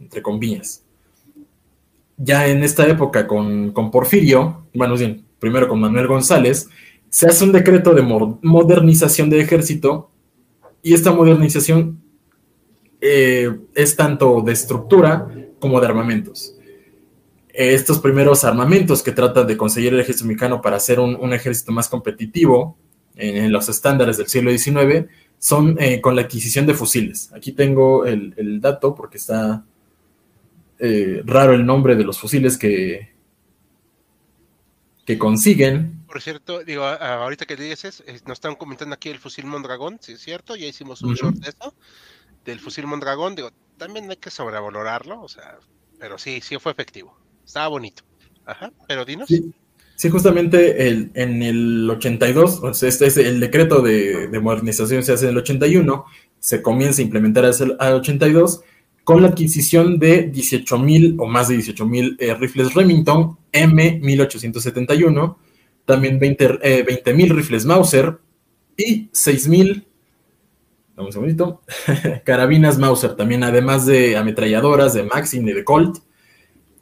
entre 0.00 0.20
comillas. 0.20 0.82
Ya 2.16 2.48
en 2.48 2.64
esta 2.64 2.88
época 2.88 3.28
con, 3.28 3.70
con 3.70 3.92
Porfirio, 3.92 4.66
bueno, 4.74 4.96
bien, 4.96 5.24
primero 5.38 5.68
con 5.68 5.78
Manuel 5.78 6.08
González, 6.08 6.68
se 7.16 7.26
hace 7.26 7.44
un 7.44 7.52
decreto 7.52 7.94
de 7.94 8.02
modernización 8.02 9.30
de 9.30 9.40
ejército 9.40 10.10
y 10.82 10.92
esta 10.92 11.12
modernización 11.12 11.98
eh, 13.00 13.58
es 13.74 13.96
tanto 13.96 14.42
de 14.42 14.52
estructura 14.52 15.26
como 15.58 15.80
de 15.80 15.86
armamentos. 15.86 16.54
Estos 17.48 18.00
primeros 18.00 18.44
armamentos 18.44 19.02
que 19.02 19.12
trata 19.12 19.44
de 19.44 19.56
conseguir 19.56 19.94
el 19.94 20.00
ejército 20.00 20.26
mexicano 20.26 20.60
para 20.60 20.76
hacer 20.76 21.00
un, 21.00 21.32
ejército 21.32 21.72
más 21.72 21.88
competitivo 21.88 22.76
en, 23.14 23.50
los 23.50 23.70
estándares 23.70 24.18
del 24.18 24.26
siglo 24.26 24.50
XIX 24.50 25.06
son 25.38 25.78
eh, 25.80 26.02
con 26.02 26.16
la 26.16 26.20
adquisición 26.20 26.66
de 26.66 26.74
fusiles. 26.74 27.32
Aquí 27.32 27.52
tengo 27.52 28.04
el, 28.04 28.60
dato 28.60 28.94
porque 28.94 29.16
está 29.16 29.64
eh, 30.78 31.22
raro 31.24 31.54
el 31.54 31.64
nombre 31.64 31.96
de 31.96 32.04
los 32.04 32.18
fusiles 32.18 32.58
que, 32.58 33.08
que 35.06 35.16
consiguen. 35.16 35.95
Por 36.06 36.22
cierto, 36.22 36.62
digo, 36.62 36.84
ahorita 36.84 37.46
que 37.46 37.56
dices, 37.56 38.04
nos 38.26 38.34
están 38.34 38.54
comentando 38.54 38.94
aquí 38.94 39.08
el 39.08 39.18
fusil 39.18 39.46
Mondragón, 39.46 39.98
sí 40.00 40.12
es 40.12 40.20
cierto, 40.20 40.54
ya 40.54 40.66
hicimos 40.66 41.02
un 41.02 41.14
short 41.14 41.36
de 41.36 41.48
esto, 41.48 41.74
del 42.44 42.60
fusil 42.60 42.86
Mondragón, 42.86 43.34
digo, 43.34 43.50
también 43.76 44.08
hay 44.08 44.16
que 44.16 44.30
sobrevalorarlo, 44.30 45.20
o 45.20 45.28
sea, 45.28 45.58
pero 45.98 46.16
sí, 46.16 46.40
sí 46.40 46.56
fue 46.58 46.72
efectivo, 46.72 47.18
estaba 47.44 47.68
bonito. 47.68 48.04
Ajá, 48.44 48.72
pero 48.86 49.04
dinos. 49.04 49.28
Sí, 49.96 50.10
justamente 50.10 50.88
el, 50.88 51.10
en 51.14 51.42
el 51.42 51.90
82, 51.90 52.60
o 52.62 52.74
sea, 52.74 52.88
este 52.88 53.06
es 53.06 53.16
el 53.16 53.40
decreto 53.40 53.80
de, 53.80 54.28
modernización 54.40 55.02
se 55.02 55.12
hace 55.12 55.24
en 55.24 55.30
el 55.30 55.38
81, 55.38 56.04
se 56.38 56.62
comienza 56.62 57.00
a 57.00 57.04
implementar 57.04 57.44
al 57.44 57.94
82, 57.94 58.60
con 59.04 59.22
la 59.22 59.28
adquisición 59.28 59.98
de 59.98 60.30
18.000 60.30 61.16
o 61.18 61.26
más 61.26 61.48
de 61.48 61.56
18.000 61.56 62.16
eh, 62.18 62.34
rifles 62.34 62.74
Remington 62.74 63.38
M1871, 63.52 65.36
también 65.86 66.20
20.000 66.20 66.58
eh, 66.62 67.32
rifles 67.32 67.64
Mauser 67.64 68.18
y 68.76 69.08
6.000 69.08 69.86
un 71.04 71.12
segundito, 71.12 71.62
carabinas 72.24 72.78
Mauser, 72.78 73.14
también 73.14 73.44
además 73.44 73.86
de 73.86 74.16
ametralladoras 74.16 74.94
de 74.94 75.02
Maxim 75.02 75.46
y 75.46 75.52
de 75.52 75.64
Colt. 75.64 75.98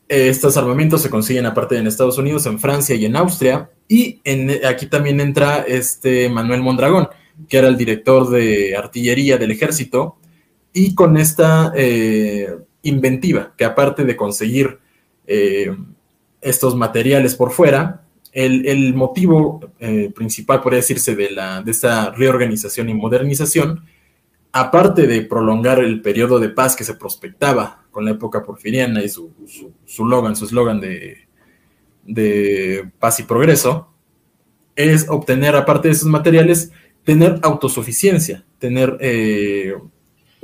Eh, 0.09 0.28
estos 0.28 0.56
armamentos 0.56 1.02
se 1.02 1.10
consiguen 1.10 1.47
aparte 1.47 1.76
en 1.76 1.86
Estados 1.86 2.18
Unidos, 2.18 2.47
en 2.47 2.60
Francia 2.60 2.94
y 2.94 3.05
en 3.06 3.16
Austria. 3.16 3.70
Y 3.89 4.20
en, 4.24 4.64
aquí 4.64 4.86
también 4.86 5.20
entra 5.20 5.64
este 5.66 6.28
Manuel 6.28 6.62
Mondragón, 6.62 7.09
que 7.48 7.59
era 7.59 7.68
el 7.68 7.76
director 7.76 8.31
de 8.31 8.76
artillería 8.76 9.36
del 9.36 9.51
ejército 9.51 10.16
y 10.72 10.94
con 10.94 11.16
esta 11.16 11.72
eh, 11.74 12.56
inventiva, 12.82 13.52
que 13.56 13.64
aparte 13.64 14.05
de 14.05 14.16
conseguir 14.16 14.78
eh, 15.26 15.74
estos 16.40 16.76
materiales 16.76 17.35
por 17.35 17.51
fuera, 17.51 18.03
el, 18.35 18.94
motivo 18.94 19.73
eh, 19.78 20.11
principal, 20.15 20.61
por 20.61 20.74
decirse, 20.74 21.15
de, 21.15 21.31
la, 21.31 21.62
de 21.62 21.70
esta 21.70 22.11
reorganización 22.11 22.89
y 22.89 22.94
modernización, 22.94 23.85
aparte 24.52 25.06
de 25.06 25.23
prolongar 25.23 25.78
el 25.78 26.02
periodo 26.02 26.39
de 26.39 26.51
paz 26.51 26.77
que 26.77 26.85
se 26.85 26.94
prospectaba 26.94 27.85
con 27.90 28.05
la 28.05 28.11
época 28.11 28.43
porfiriana 28.43 29.02
y 29.02 29.09
su 29.09 29.32
eslogan, 29.86 30.36
su 30.36 30.44
eslogan 30.47 30.81
de, 30.81 31.28
de 32.05 32.90
paz 32.98 33.20
y 33.20 33.23
progreso, 33.23 33.89
es 34.77 35.09
obtener, 35.09 35.55
aparte 35.55 35.89
de 35.89 35.94
esos 35.94 36.09
materiales, 36.09 36.73
tener 37.05 37.39
autosuficiencia, 37.43 38.44
tener 38.59 38.98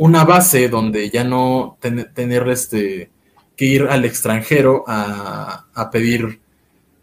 una 0.01 0.25
base 0.25 0.71
donde 0.71 1.11
ya 1.11 1.25
no 1.25 1.77
tener 1.81 2.49
este, 2.49 3.11
que 3.55 3.67
ir 3.67 3.83
al 3.83 4.07
extranjero 4.07 4.83
a, 4.87 5.91
pedir 5.93 6.41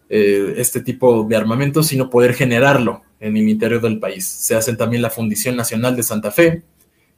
eh, 0.10 0.54
este 0.58 0.82
tipo 0.82 1.24
de 1.24 1.36
armamento, 1.36 1.84
sino 1.84 2.10
poder 2.10 2.34
generarlo 2.34 3.02
en 3.20 3.36
el 3.36 3.50
interior 3.50 3.82
del 3.82 4.00
país. 4.00 4.28
Se 4.28 4.56
hacen 4.56 4.78
también 4.78 5.02
la 5.02 5.10
Fundición 5.10 5.56
Nacional 5.56 5.96
de 5.96 6.04
Santa 6.04 6.32
Fe, 6.32 6.64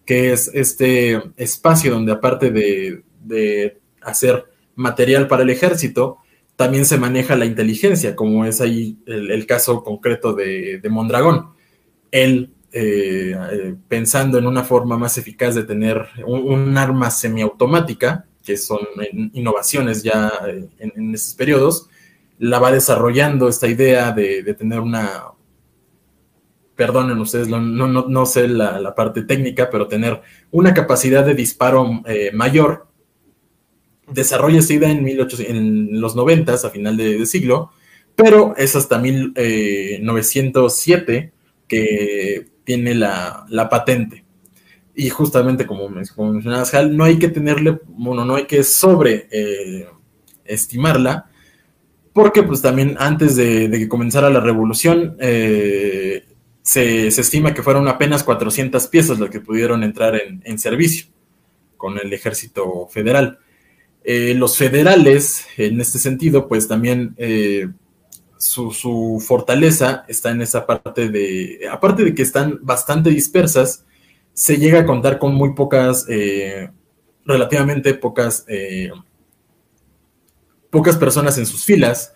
que 0.06 0.32
es 0.32 0.50
este 0.54 1.22
espacio 1.38 1.92
donde 1.92 2.14
aparte 2.14 2.52
de, 2.52 3.04
hacer 4.02 4.46
material 4.76 5.28
para 5.28 5.44
el 5.44 5.50
ejército, 5.50 6.18
también 6.56 6.86
se 6.86 6.98
maneja 6.98 7.36
la 7.36 7.46
inteligencia, 7.46 8.16
como 8.16 8.46
es 8.46 8.60
ahí 8.60 8.98
el, 9.06 9.46
caso 9.46 9.84
concreto 9.84 10.34
de, 10.34 10.82
Mondragón. 10.90 11.50
Él 12.12 12.54
eh, 12.72 13.36
eh, 13.52 13.76
pensando 13.88 14.38
en 14.38 14.46
una 14.46 14.64
forma 14.64 14.96
más 14.96 15.18
eficaz 15.18 15.56
de 15.56 15.64
tener 15.64 16.08
un, 16.26 16.78
arma 16.78 17.10
semiautomática, 17.10 18.26
que 18.44 18.58
son 18.58 18.80
innovaciones 19.34 20.04
ya 20.04 20.32
eh, 20.48 20.68
en, 20.78 21.14
estos 21.16 21.34
periodos, 21.34 21.90
la 22.40 22.60
va 22.60 22.72
desarrollando 22.72 23.48
esta 23.48 23.68
idea 23.68 24.12
de, 24.12 24.56
tener 24.56 24.80
una, 24.80 25.26
perdonen 26.76 27.20
ustedes, 27.20 27.48
no, 27.48 27.60
no, 27.60 28.26
sé 28.26 28.48
la, 28.48 28.96
parte 28.96 29.22
técnica, 29.24 29.70
pero 29.70 29.88
tener 29.88 30.22
una 30.52 30.74
capacidad 30.74 31.26
de 31.26 31.36
disparo 31.36 32.02
mayor. 32.34 32.88
Desarrolla 34.08 34.60
esta 34.60 34.74
idea 34.74 34.90
en, 34.90 35.08
en 35.08 36.02
los 36.02 36.16
90, 36.16 36.54
a 36.54 36.70
final 36.70 36.98
de, 36.98 37.26
siglo, 37.26 37.72
pero 38.16 38.56
es 38.58 38.76
hasta 38.76 38.98
1907 38.98 41.34
que 41.70 42.48
tiene 42.66 42.94
la, 42.94 43.68
patente. 43.70 44.26
Y 44.94 45.10
justamente 45.10 45.66
como, 45.66 45.88
mencionabas, 45.88 46.74
no 46.92 47.06
hay 47.06 47.18
que 47.18 47.30
tenerle, 47.30 47.80
bueno, 47.88 48.26
no 48.26 48.36
hay 48.36 48.46
que 48.46 48.64
sobre 48.64 49.30
eh, 49.32 49.88
estimarla, 50.44 51.30
porque 52.14 52.44
pues 52.44 52.62
también 52.62 52.96
antes 53.00 53.36
de, 53.36 53.70
que 53.70 53.88
comenzara 53.88 54.30
la 54.30 54.40
revolución, 54.40 55.16
eh, 55.20 56.26
se, 56.62 57.08
estima 57.08 57.54
que 57.54 57.64
fueron 57.64 57.88
apenas 57.88 58.24
400 58.24 58.88
piezas 58.88 59.20
las 59.20 59.30
que 59.30 59.40
pudieron 59.40 59.84
entrar 59.84 60.20
en, 60.44 60.60
servicio 60.60 61.08
con 61.78 61.98
el 61.98 62.12
ejército 62.14 62.88
federal. 62.92 63.40
Eh, 64.04 64.34
los 64.36 64.58
federales, 64.58 65.46
en 65.58 65.80
este 65.82 66.00
sentido, 66.00 66.48
pues 66.48 66.68
también 66.68 67.16
su, 68.40 69.24
fortaleza 69.26 70.06
está 70.08 70.32
en 70.32 70.42
esa 70.42 70.66
parte 70.66 71.10
de, 71.10 71.68
aparte 71.70 72.04
de 72.04 72.16
que 72.16 72.22
están 72.22 72.60
bastante 72.62 73.10
dispersas, 73.10 73.86
se 74.34 74.58
llega 74.58 74.80
a 74.80 74.86
contar 74.86 75.20
con 75.20 75.36
muy 75.36 75.54
pocas, 75.54 76.06
eh, 76.10 76.70
relativamente 77.26 77.94
pocas, 77.94 78.46
eh, 78.48 78.92
pocas 80.70 80.98
personas 80.98 81.38
en 81.38 81.46
sus 81.46 81.66
filas. 81.66 82.14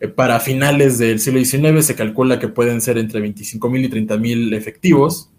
Eh, 0.00 0.08
para 0.08 0.40
finales 0.40 0.98
del 0.98 1.20
siglo 1.20 1.42
XIX 1.42 1.84
se 1.84 1.94
calcula 1.94 2.38
que 2.38 2.48
pueden 2.48 2.80
ser 2.80 2.98
entre 2.98 3.20
25 3.20 3.68
mil 3.70 3.84
y 3.84 3.88
30 3.88 4.16
mil 4.16 4.54
efectivos. 4.54 5.30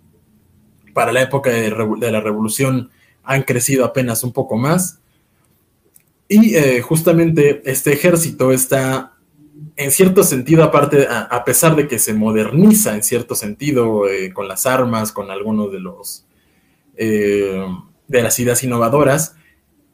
Para 0.94 1.12
la 1.12 1.22
época 1.22 1.52
de, 1.52 1.70
la 2.12 2.22
revolución 2.22 2.90
han 3.24 3.44
crecido 3.44 3.86
apenas 3.86 4.24
un 4.24 4.34
poco 4.34 4.58
más. 4.58 5.00
Y 6.30 6.56
justamente 6.82 7.62
este 7.64 7.94
ejército 7.94 8.52
está 8.52 9.18
en 9.76 9.92
cierto 9.92 10.24
sentido, 10.24 10.64
aparte, 10.64 11.08
a, 11.10 11.44
pesar 11.46 11.76
de 11.76 11.88
que 11.88 12.00
se 12.00 12.14
moderniza 12.14 12.96
en 12.96 13.04
cierto 13.04 13.36
sentido 13.36 14.08
eh, 14.08 14.34
con 14.34 14.48
las 14.48 14.66
armas, 14.66 15.12
con 15.12 15.32
algunos 15.32 15.72
de 15.72 15.80
los 15.80 16.26
eh, 16.96 17.64
de 18.08 18.22
las 18.22 18.40
ideas 18.40 18.64
innovadoras, 18.64 19.36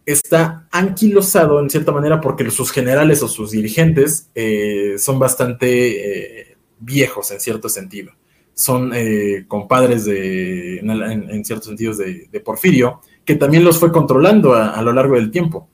está 0.06 0.68
anquilosado 0.72 1.60
en 1.60 1.70
cierta 1.70 1.92
manera 1.92 2.20
porque 2.20 2.50
sus 2.52 2.72
generales 2.72 3.24
o 3.24 3.28
sus 3.28 3.52
dirigentes 3.52 4.30
eh, 4.36 4.96
son 4.98 5.20
bastante 5.20 6.56
viejos 6.80 7.32
en 7.32 7.40
cierto 7.40 7.70
sentido. 7.70 8.12
son 8.54 8.92
eh, 8.94 9.46
compadres 9.48 10.06
de, 10.06 10.78
en, 10.78 11.46
ciertos 11.46 11.68
sentidos 11.68 11.98
de, 11.98 12.42
Porfirio, 12.44 13.02
que 13.26 13.36
también 13.36 13.64
los 13.64 13.80
fue 13.80 13.92
controlando 13.92 14.54
a, 14.54 14.82
lo 14.82 14.94
largo 14.94 15.16
del 15.16 15.32
tiempo. 15.32 15.68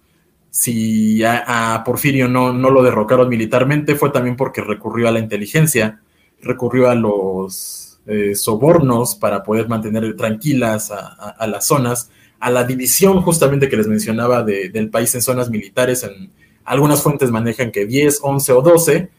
Si 0.50 1.22
a, 1.24 1.82
Porfirio 1.86 2.28
no, 2.28 2.54
no, 2.54 2.70
lo 2.70 2.84
derrocaron 2.84 3.28
militarmente 3.28 3.96
fue 3.96 4.12
también 4.12 4.36
porque 4.38 4.62
recurrió 4.62 5.08
a 5.10 5.12
la 5.12 5.20
inteligencia, 5.20 6.02
recurrió 6.42 6.90
a 6.90 6.96
los 6.96 8.00
eh, 8.06 8.34
sobornos 8.34 9.16
para 9.16 9.44
poder 9.44 9.68
mantener 9.68 10.16
tranquilas 10.16 10.92
a, 10.92 11.46
las 11.48 11.68
zonas, 11.68 12.10
a 12.40 12.50
la 12.50 12.64
división 12.64 13.22
justamente 13.22 13.70
que 13.70 13.78
les 13.78 13.88
mencionaba 13.88 14.44
del 14.44 14.90
país 14.90 15.14
en 15.16 15.22
zonas 15.22 15.50
militares. 15.50 16.04
En, 16.04 16.32
algunas 16.64 17.02
fuentes 17.02 17.32
manejan 17.32 17.72
que 17.72 17.86
10, 17.86 18.20
11 18.22 18.54
o 18.54 18.62
12, 18.62 19.10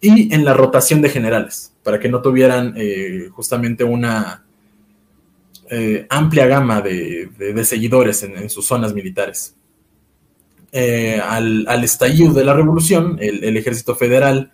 y 0.00 0.34
en 0.34 0.44
la 0.44 0.54
rotación 0.54 1.02
de 1.02 1.08
generales, 1.08 1.72
para 1.82 2.00
que 2.00 2.08
no 2.08 2.22
tuvieran 2.22 2.74
eh, 2.76 3.28
justamente 3.32 3.84
una 3.84 4.44
eh, 5.70 6.06
amplia 6.08 6.46
gama 6.46 6.80
de, 6.80 7.28
seguidores 7.64 8.22
en, 8.22 8.50
sus 8.50 8.66
zonas 8.66 8.92
militares. 8.92 9.54
Eh, 10.72 11.20
al, 11.22 11.84
estallido 11.84 12.32
de 12.32 12.44
la 12.44 12.54
revolución, 12.54 13.18
el, 13.20 13.56
ejército 13.56 13.94
federal 13.94 14.52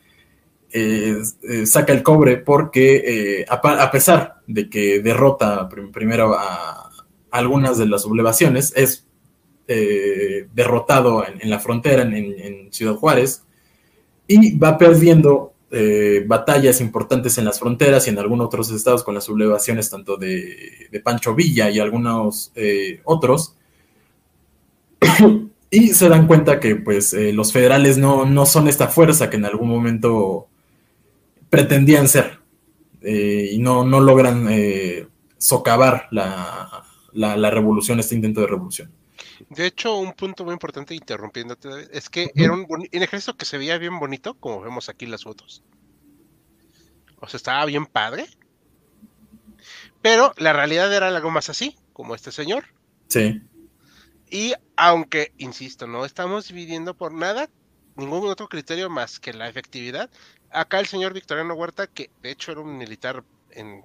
saca 1.64 1.94
el 1.94 2.02
cobre 2.02 2.36
porque, 2.36 3.46
a, 3.48 3.90
pesar 3.90 4.42
de 4.46 4.68
que 4.68 5.00
derrota 5.00 5.68
primero 5.68 6.34
a, 6.38 6.85
algunas 7.30 7.78
de 7.78 7.86
las 7.86 8.02
sublevaciones, 8.02 8.72
es 8.76 9.04
derrotado 9.66 11.24
en, 11.26 11.50
la 11.50 11.58
frontera, 11.58 12.02
en 12.02 12.72
Ciudad 12.72 12.94
Juárez, 12.94 13.42
y 14.28 14.56
va 14.56 14.78
perdiendo 14.78 15.56
eh, 15.70 16.22
batallas 16.24 16.80
importantes 16.80 17.38
en 17.38 17.44
las 17.44 17.58
fronteras 17.58 18.06
y 18.06 18.10
en 18.10 18.18
algunos 18.20 18.46
otros 18.46 18.70
estados 18.70 19.02
con 19.02 19.14
las 19.14 19.24
sublevaciones 19.24 19.90
tanto 19.90 20.16
de, 20.16 20.88
Pancho 21.02 21.34
Villa 21.34 21.68
y 21.70 21.80
algunos 21.80 22.52
eh, 22.54 23.00
otros. 23.04 23.56
y 25.70 25.88
se 25.88 26.08
dan 26.08 26.28
cuenta 26.28 26.60
que 26.60 26.76
pues 26.76 27.12
eh, 27.14 27.32
los 27.32 27.52
federales 27.52 27.98
no, 27.98 28.46
son 28.46 28.68
esta 28.68 28.86
fuerza 28.86 29.28
que 29.28 29.36
en 29.36 29.44
algún 29.44 29.68
momento 29.68 30.46
pretendían 31.50 32.08
ser 32.08 32.38
y 33.02 33.58
no, 33.58 33.84
no 33.84 34.00
logran 34.00 34.48
socavar 35.38 36.08
la, 36.10 36.85
la 37.16 37.50
revolución, 37.50 37.98
este 37.98 38.14
intento 38.14 38.40
de 38.40 38.46
revolución. 38.46 38.92
De 39.50 39.66
hecho, 39.66 39.96
un 39.98 40.12
punto 40.12 40.44
muy 40.44 40.52
importante, 40.52 40.94
interrumpiéndote, 40.94 41.68
es 41.92 42.08
que 42.08 42.30
era 42.34 42.52
un, 42.52 42.88
ejército 42.92 43.36
que 43.36 43.44
se 43.44 43.58
veía 43.58 43.78
bien 43.78 43.98
bonito, 43.98 44.34
como 44.34 44.60
vemos 44.60 44.88
aquí 44.88 45.06
las 45.06 45.24
fotos. 45.24 45.62
O 47.20 47.28
sea, 47.28 47.38
estaba 47.38 47.64
bien 47.64 47.86
padre. 47.86 48.26
Pero 50.02 50.32
la 50.36 50.52
realidad 50.52 50.92
era 50.92 51.08
algo 51.08 51.30
más 51.30 51.50
así, 51.50 51.76
como 51.92 52.14
este 52.14 52.32
señor. 52.32 52.64
Sí. 53.08 53.42
Y 54.30 54.54
aunque, 54.76 55.32
insisto, 55.38 55.86
no 55.86 56.04
estamos 56.04 56.48
dividiendo 56.48 56.94
por 56.94 57.12
nada, 57.12 57.48
ningún 57.96 58.28
otro 58.28 58.48
criterio 58.48 58.90
más 58.90 59.18
que 59.18 59.32
la 59.32 59.48
efectividad, 59.48 60.10
acá 60.50 60.78
el 60.78 60.86
señor 60.86 61.14
Victoriano 61.14 61.54
Huerta, 61.54 61.86
que 61.86 62.10
de 62.22 62.30
hecho 62.30 62.52
era 62.52 62.60
un 62.60 62.76
militar 62.76 63.24
en 63.50 63.84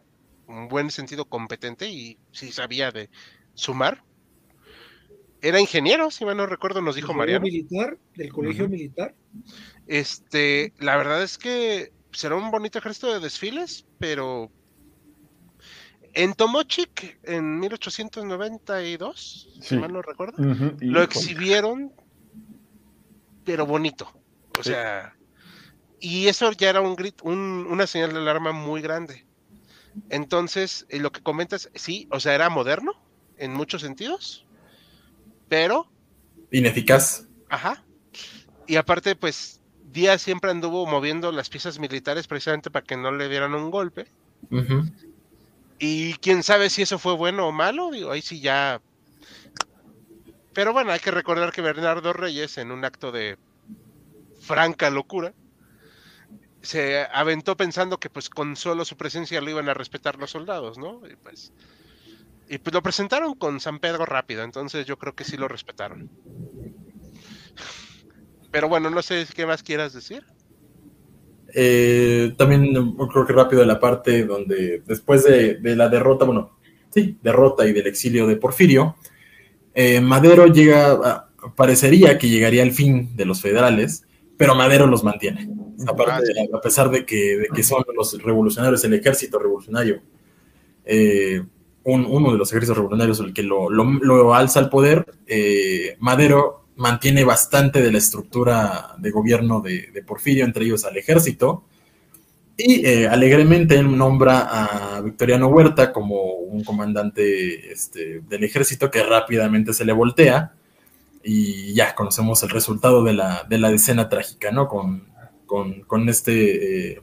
un 0.52 0.68
buen 0.68 0.92
sentido 0.92 1.26
competente 1.26 1.90
y 1.90 2.18
sí 2.32 2.52
sabía 2.52 2.92
de 2.92 3.10
sumar, 3.54 4.04
era 5.42 5.60
ingeniero, 5.60 6.12
si 6.12 6.24
mal 6.24 6.38
no 6.38 6.46
recuerdo, 6.46 6.82
nos 6.82 6.96
dijo 6.96 7.14
Mariano. 7.14 7.44
militar? 7.44 7.98
¿Del 8.16 8.32
colegio 8.32 8.70
militar? 8.70 9.16
Este, 9.88 10.74
la 10.78 10.96
verdad 10.98 11.24
es 11.24 11.38
que 11.38 11.92
será 12.12 12.36
un 12.36 12.52
bonito 12.52 12.78
ejército 12.78 13.12
de 13.12 13.20
desfiles, 13.20 13.86
pero 13.98 14.52
en 16.14 16.34
Tomochic, 16.34 17.20
en 17.24 17.60
1892, 17.60 19.50
si 19.62 19.78
mal 19.78 19.94
no 19.94 20.02
recuerdo, 20.02 20.36
lo 20.80 21.02
exhibieron, 21.02 21.94
pero 23.44 23.66
bonito. 23.66 24.12
O 24.60 24.64
sea, 24.64 25.16
y 26.00 26.28
eso 26.28 26.52
ya 26.52 26.70
era 26.70 26.82
un 26.82 26.96
grito, 26.96 27.24
una 27.24 27.88
señal 27.88 28.14
de 28.14 28.20
alarma 28.20 28.52
muy 28.52 28.82
grande. 28.82 29.26
Entonces, 30.10 30.86
eh, 30.90 31.00
lo 31.00 31.12
que 31.12 31.22
comentas, 31.22 31.70
sí, 31.76 32.08
o 32.12 32.20
sea, 32.20 32.36
era 32.36 32.50
moderno 32.50 32.94
en 33.38 33.54
muchos 33.54 33.82
sentidos, 33.82 34.46
pero... 35.50 35.88
Ineficaz. 36.52 37.28
Ajá. 37.50 37.84
Y 38.68 38.76
aparte, 38.76 39.16
pues, 39.16 39.62
Díaz 39.92 40.22
siempre 40.22 40.52
anduvo 40.52 40.86
moviendo 40.86 41.32
las 41.32 41.50
piezas 41.50 41.80
militares 41.80 42.28
precisamente 42.28 42.72
para 42.72 42.86
que 42.86 42.96
no 42.96 43.12
le 43.12 43.28
dieran 43.28 43.54
un 43.54 43.72
golpe. 43.72 44.08
Y 45.80 46.14
quién 46.16 46.44
sabe 46.44 46.70
si 46.70 46.84
eso 46.84 47.00
fue 47.00 47.16
bueno 47.16 47.48
o 47.48 47.52
malo, 47.52 47.92
digo, 47.92 48.12
ahí 48.12 48.22
sí 48.22 48.40
ya... 48.40 48.82
Pero 50.54 50.74
bueno, 50.74 50.92
hay 50.92 51.00
que 51.00 51.12
recordar 51.12 51.52
que 51.52 51.62
Bernardo 51.62 52.14
Reyes, 52.14 52.58
en 52.58 52.72
un 52.72 52.86
acto 52.86 53.12
de 53.12 53.38
franca 54.42 54.90
locura, 54.90 55.34
se 56.62 57.06
aventó 57.12 57.58
pensando 57.58 58.00
que 58.00 58.10
pues 58.10 58.30
con 58.30 58.56
solo 58.56 58.86
su 58.86 58.98
presencia 58.98 59.42
lo 59.42 59.50
iban 59.50 59.70
a 59.70 59.74
respetar 59.74 60.18
los 60.18 60.32
soldados, 60.32 60.78
¿no? 60.78 61.02
Y 61.10 61.16
pues 61.16 61.52
y 62.52 62.58
pues 62.58 62.74
lo 62.74 62.84
presentaron 62.84 63.34
con 63.36 63.62
San 63.62 63.80
Pedro 63.80 64.06
rápido, 64.06 64.44
entonces 64.44 64.86
yo 64.86 64.98
creo 64.98 65.16
que 65.16 65.24
sí 65.24 65.38
lo 65.38 65.48
respetaron. 65.48 66.10
Pero 68.52 68.68
bueno, 68.68 68.90
no 68.90 69.02
sé 69.02 69.26
qué 69.34 69.46
más 69.46 69.64
quieras 69.64 69.94
decir. 69.94 70.26
Eh, 71.54 72.34
también 72.38 72.74
creo 73.10 73.26
que 73.26 73.32
rápido 73.32 73.64
la 73.64 73.80
parte 73.80 74.26
donde 74.26 74.84
después 74.86 75.24
de, 75.24 75.60
la 75.64 75.88
derrota, 75.88 76.26
bueno, 76.26 76.58
sí, 76.94 77.18
derrota 77.22 77.66
y 77.66 77.72
del 77.72 77.88
exilio 77.88 78.28
de 78.28 78.36
Porfirio, 78.36 78.98
eh, 79.74 80.02
Madero 80.02 80.48
llega, 80.48 81.30
parecería 81.56 82.18
que 82.18 82.28
llegaría 82.28 82.64
al 82.64 82.72
fin 82.72 83.16
de 83.16 83.26
los 83.26 83.42
federales, 83.42 84.04
pero 84.42 84.56
Madero 84.56 84.88
los 84.88 85.04
mantiene. 85.04 85.48
Aparte, 85.88 86.34
a 86.52 86.60
pesar 86.60 86.90
de 86.90 87.06
que, 87.06 87.38
de 87.38 87.48
que, 87.54 87.62
son 87.62 87.84
los 87.96 88.20
revolucionarios, 88.24 88.84
el 88.84 88.96
ejército 88.96 89.38
revolucionario, 89.38 90.02
eh, 90.84 91.44
uno 91.84 92.32
de 92.32 92.40
los 92.40 92.50
ejércitos 92.50 92.76
revolucionarios 92.76 93.20
el 93.20 93.34
que 93.36 93.44
lo, 93.44 94.34
alza 94.34 94.60
al 94.60 94.70
poder, 94.70 95.06
eh, 95.28 95.96
Madero 96.00 96.66
mantiene 96.76 97.24
bastante 97.24 97.84
de 97.84 97.92
la 97.92 98.00
estructura 98.00 98.96
de 98.98 99.12
gobierno 99.12 99.62
de, 99.62 100.04
Porfirio, 100.08 100.44
entre 100.44 100.66
ellos 100.66 100.86
al 100.86 100.98
ejército, 100.98 101.66
y 102.58 102.84
eh, 102.84 103.08
alegremente 103.08 103.84
nombra 103.84 104.96
a 104.98 105.02
Victoriano 105.02 105.50
Huerta 105.50 105.94
como 105.94 106.34
un 106.34 106.64
comandante 106.64 107.72
este, 107.72 108.22
del 108.22 108.44
ejército 108.44 108.90
que 108.90 109.04
rápidamente 109.04 109.72
se 109.72 109.86
le 109.86 109.94
voltea, 109.94 110.56
y 111.24 111.74
ya 111.74 111.96
conocemos 111.96 112.44
el 112.44 112.50
resultado 112.50 113.04
de 113.04 113.14
la, 113.14 113.46
de 113.50 113.58
la 113.58 113.70
decena 113.70 114.10
trágica, 114.10 114.52
¿no? 114.52 114.68
Con, 114.68 115.08
con, 115.46 116.10
este... 116.10 116.94
Eh, 116.94 117.02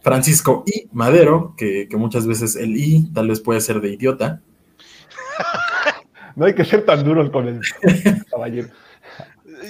Francisco 0.00 0.64
I. 0.66 0.88
Madero, 0.92 1.54
que, 1.56 1.88
muchas 1.96 2.26
veces 2.26 2.56
el 2.56 2.76
I 2.76 3.10
tal 3.12 3.28
vez 3.28 3.40
puede 3.40 3.60
ser 3.60 3.80
de 3.80 3.92
idiota. 3.92 4.40
No 6.36 6.44
hay 6.46 6.54
que 6.54 6.64
ser 6.64 6.84
tan 6.84 7.02
duros 7.02 7.30
con 7.30 7.48
el 7.48 7.60
caballero. 8.30 8.68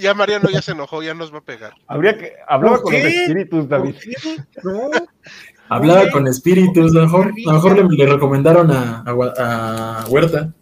Ya 0.02 0.12
Mariano 0.12 0.50
ya 0.50 0.60
se 0.60 0.72
enojó, 0.72 1.02
ya 1.02 1.14
nos 1.14 1.32
va 1.32 1.38
a 1.38 1.40
pegar. 1.40 1.72
Habría 1.86 2.18
que 2.18 2.34
hablaba 2.46 2.82
con 2.82 2.92
los 2.92 3.02
espíritus, 3.04 3.66
David. 3.70 3.94
No. 4.62 4.90
Hablaba 5.70 6.10
con 6.10 6.26
espíritus, 6.26 6.94
a 6.94 6.98
lo 6.98 7.04
mejor, 7.04 7.26
a 7.28 7.52
lo 7.52 7.52
mejor 7.54 7.90
le, 7.90 8.06
recomendaron 8.06 8.70
a, 8.70 9.02
a, 9.06 10.04
Huerta. 10.08 10.52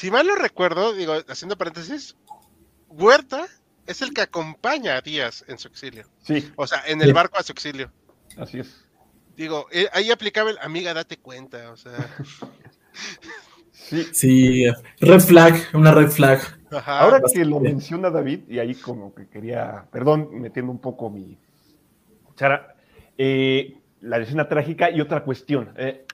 Si 0.00 0.10
mal 0.10 0.26
lo 0.26 0.34
recuerdo, 0.34 0.94
digo, 0.94 1.12
haciendo 1.28 1.58
paréntesis, 1.58 2.16
Huerta 2.88 3.46
es 3.86 4.00
el 4.00 4.14
que 4.14 4.22
acompaña 4.22 4.96
a 4.96 5.02
Díaz 5.02 5.44
en 5.46 5.58
su 5.58 5.68
exilio. 5.68 6.06
Sí. 6.22 6.50
O 6.56 6.66
sea, 6.66 6.82
en 6.86 7.02
el 7.02 7.12
barco 7.12 7.36
a 7.36 7.42
su 7.42 7.52
exilio. 7.52 7.92
Así 8.38 8.60
es. 8.60 8.82
Digo, 9.36 9.66
eh, 9.70 9.88
ahí 9.92 10.10
aplicaba 10.10 10.48
el 10.48 10.58
amiga, 10.62 10.94
date 10.94 11.18
cuenta, 11.18 11.70
o 11.70 11.76
sea. 11.76 11.92
Sí. 13.72 14.06
sí, 14.12 14.64
red 15.00 15.20
flag, 15.20 15.68
una 15.74 15.92
red 15.92 16.08
flag. 16.08 16.40
Ahora 16.86 17.20
que 17.20 17.44
lo 17.44 17.60
menciona 17.60 18.08
David, 18.08 18.48
y 18.48 18.58
ahí 18.58 18.76
como 18.76 19.14
que 19.14 19.28
quería, 19.28 19.86
perdón, 19.92 20.30
metiendo 20.40 20.72
un 20.72 20.80
poco 20.80 21.10
mi 21.10 21.38
cuchara, 22.24 22.74
eh, 23.18 23.76
la 24.00 24.16
escena 24.18 24.48
trágica 24.48 24.90
y 24.90 25.02
otra 25.02 25.24
cuestión. 25.24 25.74
Eh, 25.76 26.06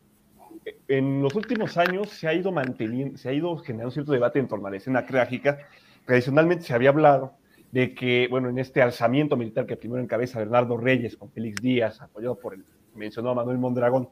en 0.89 1.23
los 1.23 1.35
últimos 1.35 1.77
años 1.77 2.11
se 2.11 2.29
ha 2.29 2.35
ido 2.35 2.53
manteniendo, 2.53 3.17
se 3.19 3.29
ha 3.29 3.33
ido 3.33 3.57
generando 3.59 3.91
cierto 3.91 4.13
debate 4.13 4.39
en 4.39 4.49
torno 4.49 4.67
a 4.67 4.71
la 4.71 4.77
escena 4.77 5.07
trágica. 5.07 5.59
Tradicionalmente 6.05 6.65
se 6.65 6.75
había 6.75 6.91
hablado 6.91 7.35
de 7.73 7.95
que, 7.95 8.27
bueno, 8.31 8.49
en 8.49 8.59
este 8.59 8.83
alzamiento 8.83 9.37
militar 9.37 9.67
que 9.67 9.77
primero 9.77 10.03
encabeza 10.03 10.39
Bernardo 10.39 10.77
Reyes 10.77 11.17
con 11.17 11.31
Félix 11.31 11.61
Díaz, 11.61 12.01
apoyado 12.01 12.39
por 12.39 12.55
el, 12.55 12.65
mencionó 12.95 13.31
a 13.31 13.35
Manuel 13.35 13.59
Mondragón, 13.59 14.09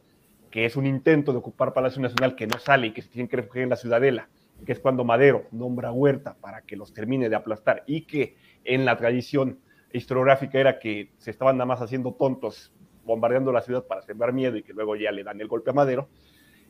que 0.51 0.67
es 0.67 0.77
un 0.77 0.87
intento 0.87 1.33
de 1.33 1.39
ocupar 1.39 1.73
Palacio 1.73 2.01
Nacional 2.01 2.37
que 2.37 2.47
no 2.47 2.59
sale 2.59 2.89
y 2.89 2.93
que 2.93 3.03
se 3.03 3.09
tienen 3.09 3.29
que 3.29 3.37
refugiar 3.37 3.65
en 3.65 3.71
la 3.71 3.77
Ciudadela, 3.77 4.29
que 4.65 4.73
es 4.73 4.79
cuando 4.79 5.05
Madero 5.05 5.47
nombra 5.51 5.89
a 5.89 5.93
Huerta 5.93 6.37
para 6.41 6.63
que 6.63 6.77
los 6.77 6.93
termine 6.93 7.29
de 7.29 7.37
aplastar 7.37 7.83
y 7.87 8.03
que 8.03 8.37
en 8.65 8.85
la 8.85 8.97
tradición 8.97 9.59
historiográfica 9.93 10.59
era 10.59 10.79
que 10.79 11.11
se 11.19 11.31
estaban 11.31 11.57
nada 11.57 11.67
más 11.67 11.81
haciendo 11.81 12.13
tontos 12.15 12.73
bombardeando 13.05 13.53
la 13.53 13.63
ciudad 13.63 13.85
para 13.85 14.03
sembrar 14.03 14.33
miedo 14.33 14.57
y 14.57 14.63
que 14.63 14.73
luego 14.73 14.97
ya 14.97 15.13
le 15.13 15.25
dan 15.25 15.41
el 15.41 15.49
golpe 15.49 15.71
a 15.71 15.75
Madero. 15.75 16.09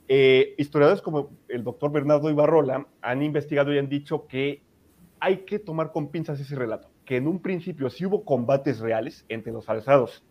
Eh, 0.06 0.54
historiadores 0.58 1.00
como 1.00 1.30
el 1.48 1.64
doctor 1.64 1.90
Bernardo 1.90 2.30
Ibarrola 2.30 2.86
han 3.00 3.22
investigado 3.22 3.72
y 3.72 3.78
han 3.78 3.88
dicho 3.88 4.26
que 4.26 4.62
hay 5.18 5.38
que 5.38 5.58
tomar 5.58 5.92
con 5.92 6.08
pinzas 6.08 6.38
ese 6.40 6.54
relato, 6.56 6.90
que 7.06 7.16
en 7.16 7.26
un 7.26 7.40
principio 7.40 7.88
sí 7.88 8.04
hubo 8.04 8.24
combates 8.24 8.80
reales 8.80 9.24
entre 9.28 9.52
los 9.52 9.68
alzados 9.70 10.22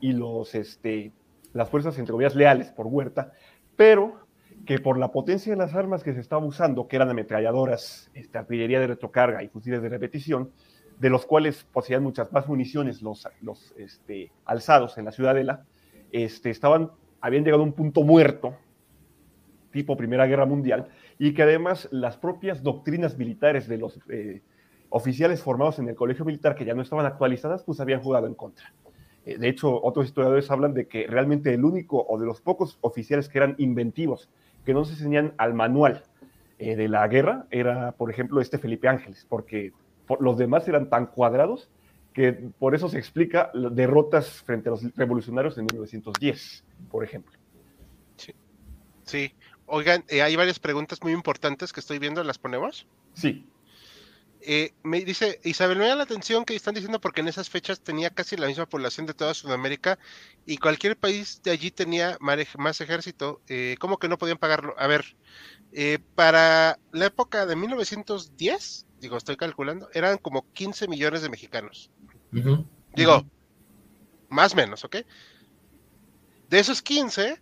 y 0.00 0.12
los, 0.12 0.54
este, 0.54 1.12
las 1.52 1.68
fuerzas 1.68 1.98
entre 1.98 2.16
leales 2.34 2.70
por 2.70 2.86
Huerta, 2.86 3.32
pero 3.76 4.26
que 4.64 4.78
por 4.78 4.98
la 4.98 5.12
potencia 5.12 5.52
de 5.52 5.58
las 5.58 5.74
armas 5.74 6.02
que 6.02 6.14
se 6.14 6.20
estaba 6.20 6.44
usando, 6.44 6.88
que 6.88 6.96
eran 6.96 7.10
ametralladoras, 7.10 8.10
este, 8.14 8.38
artillería 8.38 8.80
de 8.80 8.86
retrocarga 8.86 9.42
y 9.42 9.48
fusiles 9.48 9.82
de 9.82 9.90
repetición, 9.90 10.50
de 10.98 11.10
los 11.10 11.26
cuales 11.26 11.64
poseían 11.64 12.02
muchas 12.02 12.32
más 12.32 12.48
municiones 12.48 13.02
los, 13.02 13.26
este, 13.76 14.32
alzados 14.46 14.96
en 14.98 15.04
la 15.04 15.12
ciudadela, 15.12 15.64
habían 17.20 17.44
llegado 17.44 17.62
a 17.62 17.66
un 17.66 17.72
punto 17.72 18.02
muerto 18.02 18.56
tipo 19.78 19.96
Primera 19.96 20.26
Guerra 20.26 20.44
Mundial, 20.44 20.88
y 21.20 21.34
que 21.34 21.44
además 21.44 21.88
las 21.92 22.16
propias 22.16 22.64
doctrinas 22.64 23.16
militares 23.16 23.68
de 23.68 23.78
los 23.78 24.00
eh, 24.08 24.42
oficiales 24.88 25.40
formados 25.40 25.78
en 25.78 25.88
el 25.88 25.94
colegio 25.94 26.24
militar, 26.24 26.56
que 26.56 26.64
ya 26.64 26.74
no 26.74 26.82
estaban 26.82 27.06
actualizadas, 27.06 27.62
pues 27.62 27.78
habían 27.78 28.00
jugado 28.00 28.26
en 28.26 28.34
contra. 28.34 28.72
Eh, 29.24 29.38
de 29.38 29.48
hecho, 29.48 29.80
otros 29.80 30.06
historiadores 30.06 30.50
hablan 30.50 30.74
de 30.74 30.88
que 30.88 31.06
realmente 31.06 31.54
el 31.54 31.64
único 31.64 32.04
o 32.08 32.18
de 32.18 32.26
los 32.26 32.40
pocos 32.40 32.76
oficiales 32.80 33.28
que 33.28 33.38
eran 33.38 33.54
inventivos, 33.58 34.28
que 34.64 34.74
no 34.74 34.84
se 34.84 34.94
enseñan 34.94 35.32
al 35.36 35.54
manual 35.54 36.02
eh, 36.58 36.74
de 36.74 36.88
la 36.88 37.06
guerra, 37.06 37.46
era, 37.52 37.92
por 37.92 38.10
ejemplo, 38.10 38.40
este 38.40 38.58
Felipe 38.58 38.88
Ángeles, 38.88 39.26
porque 39.28 39.72
los 40.18 40.38
demás 40.38 40.66
eran 40.66 40.90
tan 40.90 41.06
cuadrados 41.06 41.70
que 42.12 42.32
por 42.32 42.74
eso 42.74 42.88
se 42.88 42.98
explica 42.98 43.52
derrotas 43.54 44.42
frente 44.42 44.70
a 44.70 44.72
los 44.72 44.96
revolucionarios 44.96 45.56
en 45.56 45.66
1910, 45.66 46.64
por 46.90 47.04
ejemplo. 47.04 47.38
Sí. 48.16 48.34
Sí, 49.08 49.32
Oigan, 49.68 50.04
eh, 50.08 50.22
hay 50.22 50.34
varias 50.34 50.58
preguntas 50.58 51.02
muy 51.02 51.12
importantes 51.12 51.72
que 51.72 51.80
estoy 51.80 51.98
viendo, 51.98 52.24
¿las 52.24 52.38
ponemos? 52.38 52.86
Sí. 53.14 53.46
Eh, 54.40 54.72
me 54.82 55.04
dice, 55.04 55.40
Isabel, 55.44 55.78
me 55.78 55.88
da 55.88 55.94
la 55.94 56.04
atención 56.04 56.44
que 56.44 56.54
están 56.54 56.74
diciendo 56.74 57.00
porque 57.00 57.20
en 57.20 57.28
esas 57.28 57.50
fechas 57.50 57.80
tenía 57.80 58.10
casi 58.10 58.36
la 58.36 58.46
misma 58.46 58.66
población 58.66 59.04
de 59.06 59.14
toda 59.14 59.34
Sudamérica 59.34 59.98
y 60.46 60.56
cualquier 60.58 60.96
país 60.96 61.42
de 61.42 61.50
allí 61.50 61.70
tenía 61.70 62.16
más 62.20 62.80
ejército. 62.80 63.42
Eh, 63.48 63.76
¿Cómo 63.78 63.98
que 63.98 64.08
no 64.08 64.16
podían 64.16 64.38
pagarlo? 64.38 64.74
A 64.78 64.86
ver, 64.86 65.16
para 66.14 66.78
la 66.92 67.06
época 67.06 67.44
de 67.44 67.56
1910, 67.56 68.86
digo, 69.00 69.16
estoy 69.16 69.36
calculando, 69.36 69.90
eran 69.92 70.18
como 70.18 70.50
15 70.52 70.88
millones 70.88 71.20
de 71.20 71.28
mexicanos. 71.28 71.90
Digo, 72.94 73.26
más 74.30 74.54
o 74.54 74.56
menos, 74.56 74.84
¿ok? 74.84 74.96
De 76.48 76.58
esos 76.58 76.80
15, 76.80 77.40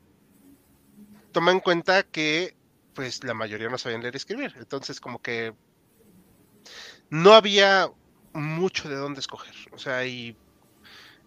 toma 1.36 1.52
en 1.52 1.60
cuenta 1.60 2.02
que 2.02 2.56
pues 2.94 3.22
la 3.22 3.34
mayoría 3.34 3.68
no 3.68 3.76
sabían 3.76 4.00
leer 4.00 4.14
y 4.14 4.16
escribir. 4.16 4.54
Entonces 4.56 5.02
como 5.02 5.20
que 5.20 5.52
no 7.10 7.34
había 7.34 7.90
mucho 8.32 8.88
de 8.88 8.96
dónde 8.96 9.20
escoger. 9.20 9.54
O 9.72 9.76
sea, 9.76 10.06
y 10.06 10.34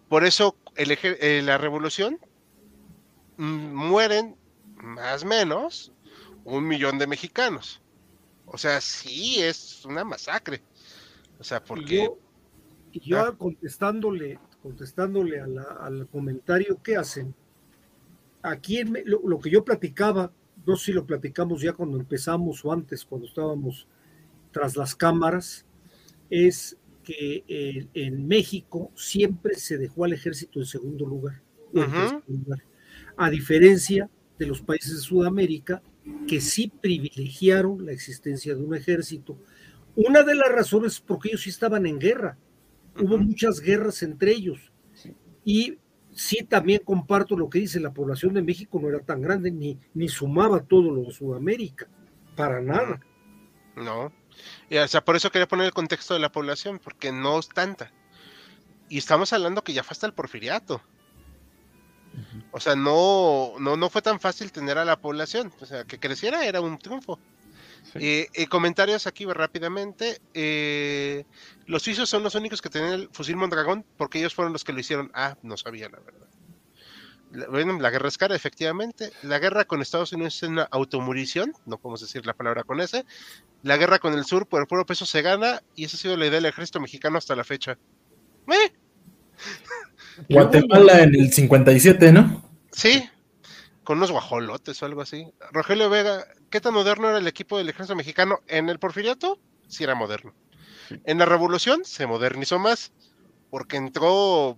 por 0.08 0.24
eso 0.24 0.56
el 0.74 0.98
eh, 1.00 1.42
la 1.44 1.58
revolución 1.58 2.18
mm, 3.36 3.72
mueren 3.72 4.34
más 4.74 5.22
o 5.22 5.26
menos 5.26 5.92
un 6.42 6.66
millón 6.66 6.98
de 6.98 7.06
mexicanos. 7.06 7.80
O 8.46 8.58
sea, 8.58 8.80
sí 8.80 9.40
es 9.40 9.84
una 9.84 10.02
masacre. 10.02 10.60
O 11.38 11.44
sea, 11.44 11.62
porque... 11.62 12.10
Y 12.90 13.10
yo, 13.10 13.20
ah. 13.20 13.36
contestándole, 13.38 14.40
contestándole 14.60 15.40
al 15.40 16.08
comentario 16.08 16.82
que 16.82 16.96
hacen, 16.96 17.32
aquí 18.42 18.82
lo, 19.04 19.38
que 19.38 19.50
yo 19.50 19.64
platicaba, 19.64 20.32
no 20.66 20.76
sé 20.76 20.86
si 20.86 20.92
lo 20.92 21.06
platicamos 21.06 21.62
ya 21.62 21.72
cuando 21.72 21.98
empezamos 21.98 22.64
o 22.64 22.72
antes, 22.72 23.04
cuando 23.04 23.26
estábamos 23.26 23.86
tras 24.50 24.76
las 24.76 24.94
cámaras, 24.94 25.66
es 26.28 26.76
que 27.02 27.44
eh, 27.48 27.86
en 27.94 28.26
México 28.26 28.92
siempre 28.94 29.54
se 29.54 29.78
dejó 29.78 30.04
al 30.04 30.12
ejército 30.12 30.60
en 30.60 30.66
segundo 30.66 31.06
lugar, 31.06 31.42
a 33.16 33.30
diferencia 33.30 34.10
de 34.38 34.46
los 34.46 34.62
países 34.62 34.94
de 34.94 35.00
Sudamérica 35.00 35.82
que 36.26 36.40
sí 36.40 36.72
privilegiaron 36.80 37.84
la 37.84 37.92
existencia 37.92 38.54
de 38.54 38.62
un 38.62 38.74
ejército. 38.74 39.38
Una 39.96 40.22
de 40.22 40.34
las 40.34 40.50
razones 40.50 40.94
es 40.94 41.00
porque 41.00 41.28
ellos 41.28 41.42
sí 41.42 41.50
estaban 41.50 41.86
en 41.86 41.98
guerra, 41.98 42.38
hubo 42.98 43.18
muchas 43.18 43.60
guerras 43.60 44.02
entre 44.02 44.32
ellos. 44.32 44.72
Y 45.44 45.78
sí 46.20 46.44
también 46.44 46.82
comparto 46.84 47.34
lo 47.34 47.48
que 47.48 47.60
dice, 47.60 47.80
la 47.80 47.94
población 47.94 48.34
de 48.34 48.42
México 48.42 48.78
no 48.78 48.90
era 48.90 49.00
tan 49.00 49.22
grande 49.22 49.50
ni, 49.50 49.78
ni 49.94 50.06
sumaba 50.06 50.60
todo 50.60 50.92
lo 50.92 51.02
de 51.04 51.12
Sudamérica, 51.12 51.88
para 52.36 52.60
nada. 52.60 53.00
No, 53.74 54.04
o 54.04 54.88
sea, 54.88 55.02
por 55.02 55.16
eso 55.16 55.30
quería 55.30 55.48
poner 55.48 55.64
el 55.64 55.72
contexto 55.72 56.12
de 56.12 56.20
la 56.20 56.30
población, 56.30 56.78
porque 56.78 57.10
no 57.10 57.38
es 57.38 57.48
tanta. 57.48 57.90
Y 58.90 58.98
estamos 58.98 59.32
hablando 59.32 59.64
que 59.64 59.72
ya 59.72 59.82
fue 59.82 59.92
hasta 59.92 60.06
el 60.06 60.12
porfiriato. 60.12 60.82
O 62.50 62.60
sea, 62.60 62.76
no, 62.76 63.54
no, 63.58 63.78
no 63.78 63.88
fue 63.88 64.02
tan 64.02 64.20
fácil 64.20 64.52
tener 64.52 64.76
a 64.76 64.84
la 64.84 65.00
población. 65.00 65.52
O 65.60 65.64
sea, 65.64 65.84
que 65.84 65.98
creciera 65.98 66.44
era 66.44 66.60
un 66.60 66.78
triunfo. 66.78 67.18
Eh, 67.94 68.28
eh, 68.34 68.46
comentarios 68.46 69.06
aquí 69.06 69.24
rápidamente. 69.26 70.20
Eh, 70.34 71.24
los 71.66 71.82
suizos 71.82 72.08
son 72.08 72.22
los 72.22 72.34
únicos 72.34 72.62
que 72.62 72.68
tienen 72.68 72.92
el 72.92 73.08
fusil 73.12 73.36
Mondragón 73.36 73.84
porque 73.96 74.18
ellos 74.18 74.34
fueron 74.34 74.52
los 74.52 74.64
que 74.64 74.72
lo 74.72 74.80
hicieron. 74.80 75.10
Ah, 75.14 75.36
no 75.42 75.56
sabía 75.56 75.88
la 75.88 75.98
verdad. 75.98 76.26
La, 77.32 77.46
bueno, 77.46 77.78
la 77.78 77.90
guerra 77.90 78.08
es 78.08 78.18
cara, 78.18 78.34
efectivamente. 78.34 79.12
La 79.22 79.38
guerra 79.38 79.64
con 79.64 79.82
Estados 79.82 80.12
Unidos 80.12 80.36
es 80.36 80.48
una 80.48 80.64
automurición, 80.64 81.52
no 81.66 81.78
podemos 81.78 82.00
decir 82.00 82.26
la 82.26 82.34
palabra 82.34 82.64
con 82.64 82.80
ese. 82.80 83.04
La 83.62 83.76
guerra 83.76 83.98
con 83.98 84.14
el 84.14 84.24
sur 84.24 84.46
por 84.46 84.60
el 84.60 84.66
puro 84.66 84.84
peso 84.84 85.06
se 85.06 85.22
gana 85.22 85.62
y 85.74 85.84
esa 85.84 85.96
ha 85.96 86.00
sido 86.00 86.16
la 86.16 86.26
idea 86.26 86.40
del 86.40 86.46
ejército 86.46 86.80
mexicano 86.80 87.18
hasta 87.18 87.36
la 87.36 87.44
fecha. 87.44 87.78
Guatemala 90.28 91.02
en 91.02 91.14
el 91.14 91.32
57, 91.32 92.12
¿no? 92.12 92.42
Sí, 92.72 93.08
con 93.90 93.98
unos 93.98 94.12
guajolotes 94.12 94.80
o 94.80 94.86
algo 94.86 95.00
así. 95.00 95.26
Rogelio 95.50 95.90
Vega, 95.90 96.24
¿qué 96.48 96.60
tan 96.60 96.74
moderno 96.74 97.08
era 97.08 97.18
el 97.18 97.26
equipo 97.26 97.58
del 97.58 97.70
ejército 97.70 97.96
mexicano 97.96 98.38
en 98.46 98.68
el 98.68 98.78
porfiriato? 98.78 99.36
Sí 99.66 99.82
era 99.82 99.96
moderno. 99.96 100.32
En 101.06 101.18
la 101.18 101.24
revolución 101.24 101.84
se 101.84 102.06
modernizó 102.06 102.60
más, 102.60 102.92
porque 103.50 103.78
entró 103.78 104.56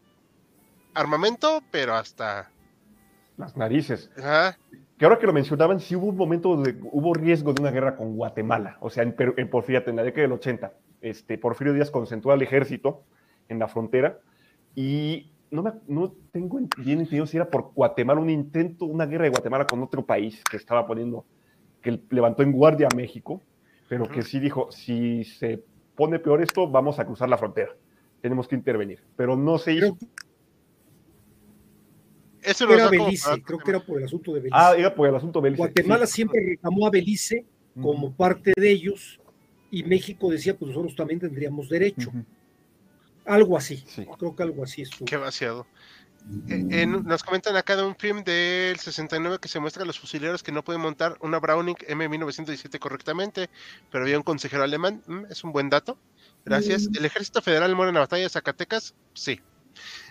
armamento, 0.93 1.63
pero 1.71 1.95
hasta... 1.95 2.51
Las 3.39 3.57
narices. 3.57 4.11
Que 4.99 5.07
ahora 5.07 5.19
que 5.19 5.27
lo 5.27 5.33
mencionaban, 5.33 5.81
sí 5.81 5.97
hubo 5.97 6.09
un 6.09 6.17
momento 6.19 6.51
donde 6.51 6.79
hubo 6.83 7.15
riesgo 7.15 7.55
de 7.55 7.63
una 7.63 7.71
guerra 7.71 7.97
con 7.97 8.15
Guatemala, 8.15 8.77
o 8.81 8.91
sea, 8.91 9.03
en, 9.03 9.17
en 9.19 9.49
Porfiriato, 9.49 9.89
en 9.89 9.97
la 9.97 10.03
década 10.03 10.25
del 10.25 10.33
80. 10.33 10.75
Este, 11.01 11.39
Porfirio 11.39 11.73
Díaz 11.73 11.91
concentró 11.91 12.33
al 12.33 12.43
ejército 12.43 13.03
en 13.49 13.59
la 13.59 13.69
frontera 13.69 14.19
y 14.75 15.32
no, 15.53 15.63
me, 15.63 15.73
no 15.87 16.13
tengo 16.33 16.59
bien 16.79 17.01
entendido 17.01 17.27
si 17.27 17.37
era 17.37 17.49
por 17.49 17.73
Guatemala, 17.75 18.21
un 18.21 18.31
intento, 18.31 18.87
una 18.87 19.05
guerra 19.07 19.25
de 19.25 19.31
Guatemala 19.31 19.67
con 19.67 19.83
otro 19.83 20.05
país 20.05 20.43
que 20.51 20.57
estaba 20.57 20.87
poniendo, 20.87 21.27
que 21.83 22.01
levantó 22.11 22.43
en 22.43 22.53
guardia 22.53 22.89
a 22.91 22.97
México, 22.97 23.43
pero 23.89 24.09
que 24.09 24.23
sí 24.23 24.41
dijo, 24.41 24.73
si 24.73 25.25
se 25.25 25.63
pone 25.95 26.19
peor 26.19 26.43
esto, 26.43 26.69
vamos 26.69 26.99
a 26.99 27.05
cruzar 27.05 27.29
la 27.29 27.37
frontera, 27.37 27.77
tenemos 28.23 28.49
que 28.49 28.55
intervenir, 28.55 29.01
pero 29.15 29.37
no 29.37 29.59
se 29.59 29.75
hizo. 29.75 29.99
Eso 32.41 32.73
era 32.73 32.89
Belice, 32.89 33.43
creo 33.43 33.59
que 33.59 33.71
era 33.71 33.81
por 33.81 33.99
el 33.99 34.05
asunto 34.05 34.33
de 34.33 34.41
Belice. 34.41 34.57
Ah, 34.59 34.75
era 34.77 34.95
por 34.95 35.07
el 35.07 35.15
asunto 35.15 35.39
de 35.39 35.45
Belice. 35.45 35.63
Guatemala 35.63 36.07
siempre 36.07 36.41
reclamó 36.45 36.87
a 36.87 36.91
Belice 36.91 37.45
como 37.79 38.11
parte 38.13 38.55
de 38.57 38.71
ellos 38.71 39.21
y 39.71 39.83
México 39.83 40.31
decía, 40.31 40.57
pues 40.57 40.71
nosotros 40.71 40.97
también 40.97 41.21
tendríamos 41.21 41.69
derecho. 41.69 42.11
Algo 43.25 43.57
así, 43.57 43.85
creo 44.19 44.35
que 44.35 44.43
algo 44.43 44.65
así 44.65 44.83
estuvo. 44.83 45.07
Qué 45.07 45.17
vaciado. 45.17 45.67
Eh, 46.49 46.87
nos 46.87 47.25
comentan 47.25 47.57
acá 47.57 47.77
de 47.77 47.83
un 47.83 47.97
film 47.97 48.23
del 48.23 48.79
69 48.79 49.39
que 49.41 49.49
se 49.49 49.59
muestra 49.59 49.83
a 49.83 49.87
los 49.87 49.99
fusileros 49.99 50.43
que 50.43 50.53
no 50.53 50.63
pueden 50.63 50.81
montar 50.81 51.17
una 51.21 51.41
Browning 51.41 51.75
M1917 51.75 52.79
correctamente, 52.79 53.51
pero 53.91 54.05
había 54.05 54.19
un 54.19 54.23
consejero 54.23 54.63
alemán. 54.63 55.03
Mm, 55.07 55.25
es 55.31 55.43
un 55.45 55.53
buen 55.53 55.69
dato. 55.69 55.99
Gracias. 56.45 56.89
Mm. 56.89 56.97
¿El 56.99 57.05
ejército 57.07 57.43
federal 57.43 57.75
muere 57.75 57.91
en 57.91 57.95
la 57.95 58.01
batalla 58.01 58.23
de 58.23 58.29
Zacatecas? 58.29 58.95
Sí. 59.15 59.41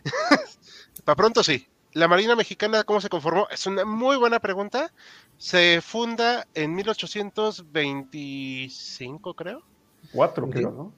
Para 1.05 1.15
pronto 1.15 1.43
sí. 1.43 1.67
¿La 1.93 2.07
Marina 2.07 2.37
Mexicana 2.37 2.85
cómo 2.85 3.01
se 3.01 3.09
conformó? 3.09 3.49
Es 3.49 3.67
una 3.67 3.83
muy 3.83 4.15
buena 4.17 4.39
pregunta. 4.39 4.93
Se 5.37 5.81
funda 5.81 6.47
en 6.53 6.73
1825, 6.75 9.33
creo. 9.33 9.61
Cuatro, 10.11 10.49
creo, 10.49 10.71
¿no? 10.71 10.93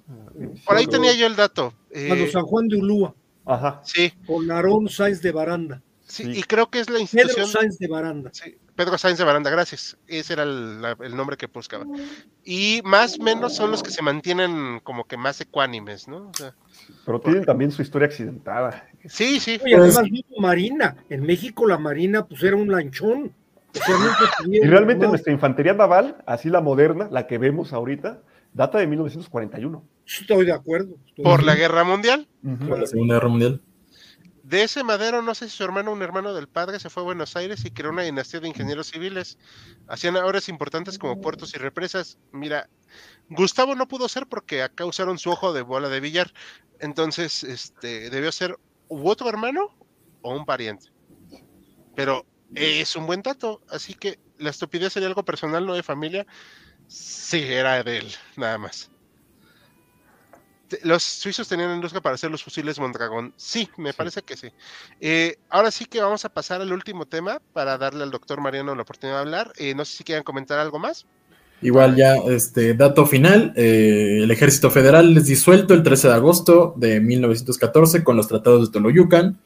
Por 0.66 0.76
ahí 0.76 0.88
tenía 0.88 1.14
yo 1.14 1.28
el 1.28 1.36
dato. 1.36 1.74
Cuando 1.92 2.26
eh, 2.26 2.32
San 2.32 2.44
Juan 2.44 2.68
de 2.68 2.78
Ulúa. 2.78 3.14
Ajá. 3.46 3.82
Sí. 3.84 4.14
Con 4.26 4.50
Aarón 4.50 4.90
Sáenz 4.90 5.22
de 5.22 5.32
Baranda. 5.32 5.82
Sí, 6.06 6.24
y 6.30 6.44
creo 6.44 6.70
que 6.70 6.80
es 6.80 6.90
la 6.90 7.00
institución. 7.00 7.36
Pedro 7.36 7.48
Sáenz 7.48 7.78
de 7.80 7.88
Baranda. 7.88 8.30
Sí, 8.34 8.58
Pedro 8.76 8.98
Sáenz 8.98 9.18
de 9.18 9.24
Baranda, 9.24 9.50
gracias. 9.50 9.98
Ese 10.08 10.34
era 10.34 10.44
el, 10.44 10.82
el, 11.02 11.16
nombre 11.16 11.38
que 11.38 11.48
buscaba. 11.48 11.86
Y 12.44 12.82
más 12.84 13.20
o 13.20 13.24
menos 13.24 13.56
son 13.56 13.72
los 13.72 13.82
que 13.82 13.92
se 13.92 14.02
mantienen 14.02 14.80
como 14.84 15.06
que 15.06 15.18
más 15.18 15.40
ecuánimes, 15.42 16.08
¿no? 16.08 16.30
O 16.30 16.34
sea, 16.34 16.54
Pero 17.06 17.22
tienen 17.22 17.46
también 17.46 17.72
su 17.72 17.82
historia 17.82 18.08
accidentada. 18.08 18.88
Sí, 19.06 19.40
sí. 19.40 19.60
Y 19.66 19.74
además 19.74 20.04
mismo 20.04 20.38
Marina. 20.40 20.98
En 21.10 21.24
México 21.24 21.68
la 21.68 21.78
Marina 21.78 22.26
pues 22.26 22.44
era 22.44 22.56
un 22.56 22.72
lanchón. 22.72 23.34
O 23.72 23.84
sea, 23.84 23.96
y 24.46 24.60
realmente 24.60 25.08
nuestra 25.08 25.34
infantería 25.34 25.74
naval, 25.74 26.18
así 26.28 26.50
la 26.50 26.62
moderna, 26.62 27.08
la 27.10 27.26
que 27.26 27.40
vemos 27.40 27.74
ahorita, 27.74 28.22
data 28.54 28.78
de 28.78 28.88
1941. 28.88 29.84
Estoy 30.06 30.46
de 30.46 30.54
acuerdo. 30.54 30.96
Estoy 31.08 31.24
¿Por 31.24 31.44
la 31.44 31.56
guerra 31.56 31.84
mundial? 31.84 32.28
Por 32.68 32.80
la 32.80 32.88
Segunda 32.88 33.16
Guerra 33.16 33.30
Mundial. 33.30 33.62
De 34.44 34.64
ese 34.64 34.84
Madero, 34.84 35.22
no 35.22 35.34
sé 35.34 35.48
si 35.48 35.56
su 35.56 35.64
hermano, 35.64 35.94
un 35.94 36.02
hermano 36.02 36.34
del 36.34 36.50
padre, 36.50 36.80
se 36.80 36.90
fue 36.90 37.02
a 37.02 37.06
Buenos 37.06 37.36
Aires 37.38 37.64
y 37.64 37.72
creó 37.72 37.92
una 37.92 38.04
dinastía 38.04 38.42
de 38.42 38.50
ingenieros 38.50 38.88
civiles. 38.88 39.38
Hacían 39.88 40.18
obras 40.18 40.50
importantes 40.50 41.00
como 41.00 41.22
puertos 41.22 41.56
y 41.56 41.58
represas. 41.58 42.20
Mira, 42.34 42.70
Gustavo 43.30 43.74
no 43.74 43.88
pudo 43.88 44.10
ser 44.10 44.28
porque 44.28 44.62
acá 44.62 44.86
usaron 44.86 45.18
su 45.18 45.32
ojo 45.32 45.54
de 45.54 45.62
bola 45.62 45.88
de 45.88 46.02
billar. 46.02 46.34
Entonces, 46.80 47.44
este, 47.46 48.10
debió 48.10 48.32
ser 48.34 48.58
u 48.90 49.08
otro 49.08 49.30
hermano 49.30 49.70
o 50.22 50.36
un 50.36 50.46
pariente. 50.46 50.92
Pero 51.96 52.26
es 52.54 52.96
un 52.96 53.08
buen 53.08 53.22
dato, 53.22 53.62
así 53.70 53.94
que 53.94 54.20
la 54.38 54.50
estupidez 54.50 54.94
sería 54.94 55.08
algo 55.08 55.24
personal, 55.24 55.66
no 55.66 55.74
de 55.74 55.84
familia. 55.84 56.28
Sí, 56.94 57.42
era 57.42 57.82
de 57.82 57.98
él, 57.98 58.08
nada 58.38 58.60
más. 58.60 58.88
Los 60.84 61.02
suizos 61.02 61.48
tenían 61.48 61.74
industria 61.74 62.02
para 62.02 62.14
hacer 62.14 62.30
los 62.30 62.44
fusiles 62.44 62.78
Mondragón. 62.78 63.34
Sí, 63.36 63.68
me 63.78 63.92
sí. 63.92 63.98
parece 63.98 64.22
que 64.22 64.38
sí. 64.38 64.50
Eh, 65.02 65.38
ahora 65.50 65.72
sí 65.72 65.86
que 65.86 66.00
vamos 66.00 66.24
a 66.24 66.30
pasar 66.30 66.62
al 66.62 66.72
último 66.72 67.08
tema 67.08 67.42
para 67.52 67.80
darle 67.80 68.04
al 68.04 68.12
doctor 68.12 68.40
Mariano 68.42 68.76
la 68.76 68.84
oportunidad 68.84 69.18
de 69.18 69.22
hablar. 69.22 69.54
Eh, 69.58 69.74
no 69.74 69.86
sé 69.86 69.98
si 69.98 70.04
quieren 70.04 70.24
comentar 70.24 70.60
algo 70.60 70.78
más. 70.78 71.08
Igual 71.64 71.96
ya, 71.96 72.18
este 72.28 72.76
dato 72.76 73.08
final, 73.08 73.54
eh, 73.56 74.20
el 74.22 74.30
ejército 74.30 74.70
federal 74.70 75.18
es 75.18 75.26
disuelto 75.26 75.74
el 75.74 75.82
13 75.82 76.10
de 76.10 76.14
agosto 76.14 76.76
de 76.78 77.00
1914 77.00 78.04
con 78.04 78.18
los 78.18 78.28
tratados 78.28 78.68
de 78.68 78.72
Toloyucan, 78.72 79.40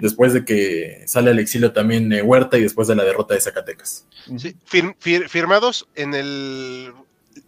después 0.00 0.32
de 0.32 0.44
que 0.44 1.04
sale 1.06 1.30
al 1.30 1.38
exilio 1.38 1.72
también 1.72 2.12
eh, 2.12 2.22
Huerta 2.22 2.58
y 2.58 2.62
después 2.62 2.88
de 2.88 2.96
la 2.96 3.04
derrota 3.04 3.34
de 3.34 3.40
Zacatecas. 3.40 4.06
Sí, 4.36 4.56
fir 4.64 4.94
fir 4.98 5.28
firmados 5.28 5.88
en 5.94 6.14
el 6.14 6.92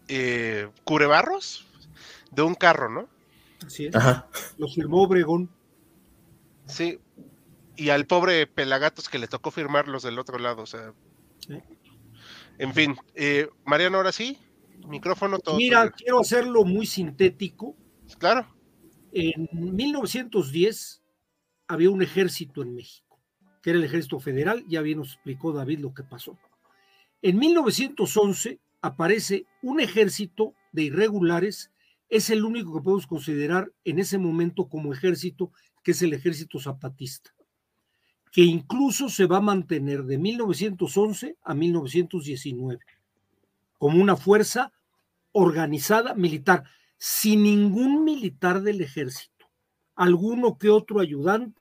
eh, 0.09 0.69
Curebarros 0.85 1.67
de 2.31 2.43
un 2.43 2.55
carro, 2.55 2.89
¿no? 2.89 3.09
Así 3.67 3.87
es. 3.87 3.95
Ajá. 3.95 4.29
Lo 4.59 4.69
firmó 4.69 5.03
Obregón. 5.03 5.51
Sí. 6.67 7.01
Y 7.77 7.91
al 7.91 8.07
pobre 8.07 8.47
Pelagatos 8.47 9.09
que 9.09 9.19
le 9.19 9.29
tocó 9.29 9.51
firmar 9.51 9.89
los 9.89 10.03
del 10.03 10.19
otro 10.19 10.39
lado, 10.39 10.63
o 10.63 10.67
sea. 10.67 10.93
¿Sí? 11.47 11.59
En 12.59 12.75
fin, 12.75 12.97
eh, 13.15 13.49
Mariano, 13.65 13.97
ahora 13.97 14.13
sí, 14.13 14.39
micrófono 14.87 15.39
todo. 15.39 15.57
Mira, 15.57 15.85
todo. 15.85 15.93
quiero 15.97 16.21
hacerlo 16.21 16.65
muy 16.65 16.87
sintético. 16.87 17.77
Claro. 18.19 18.47
En 19.13 19.49
1910 19.53 21.02
había 21.69 21.91
un 21.91 22.03
ejército 22.03 22.63
en 22.63 22.75
México, 22.75 23.19
que 23.63 23.71
era 23.71 23.79
el 23.79 23.85
ejército 23.85 24.21
federal, 24.21 24.65
ya 24.69 24.83
bien 24.83 24.99
nos 24.99 25.15
explicó 25.15 25.53
David 25.53 25.81
lo 25.81 25.95
que 25.95 26.03
pasó. 26.03 26.39
En 27.23 27.39
1911 27.39 28.61
aparece 28.81 29.47
un 29.63 29.81
ejército 29.81 30.55
de 30.73 30.83
irregulares, 30.85 31.71
es 32.09 32.31
el 32.31 32.45
único 32.45 32.75
que 32.75 32.83
podemos 32.83 33.07
considerar 33.07 33.73
en 33.85 33.99
ese 33.99 34.19
momento 34.19 34.69
como 34.69 34.93
ejército, 34.93 35.53
que 35.83 35.93
es 35.93 36.03
el 36.03 36.13
ejército 36.13 36.59
zapatista 36.59 37.33
que 38.33 38.41
incluso 38.41 39.11
se 39.11 39.27
va 39.27 39.37
a 39.37 39.43
mantener 39.43 40.05
de 40.05 40.17
1911 40.17 41.37
a 41.43 41.55
1919 41.55 42.81
como 43.79 44.01
una 44.01 44.17
fuerza 44.17 44.73
organizada 45.33 46.15
militar, 46.15 46.65
sin 46.97 47.43
ningún 47.43 48.05
militar 48.05 48.63
del 48.63 48.81
ejército, 48.81 49.32
alguno 49.95 50.59
que 50.59 50.71
otro 50.71 51.01
ayudante, 51.01 51.61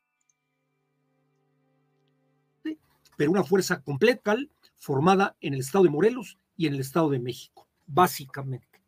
pero 3.18 3.32
una 3.32 3.44
fuerza 3.44 3.82
completa 3.82 4.36
formada 4.78 5.36
en 5.42 5.54
el 5.54 5.60
estado 5.60 5.84
de 5.84 5.92
Morelos 5.92 6.38
y 6.58 6.68
en 6.68 6.74
el 6.74 6.80
estado 6.80 7.10
de 7.10 7.20
México, 7.20 7.68
básicamente. 7.86 8.82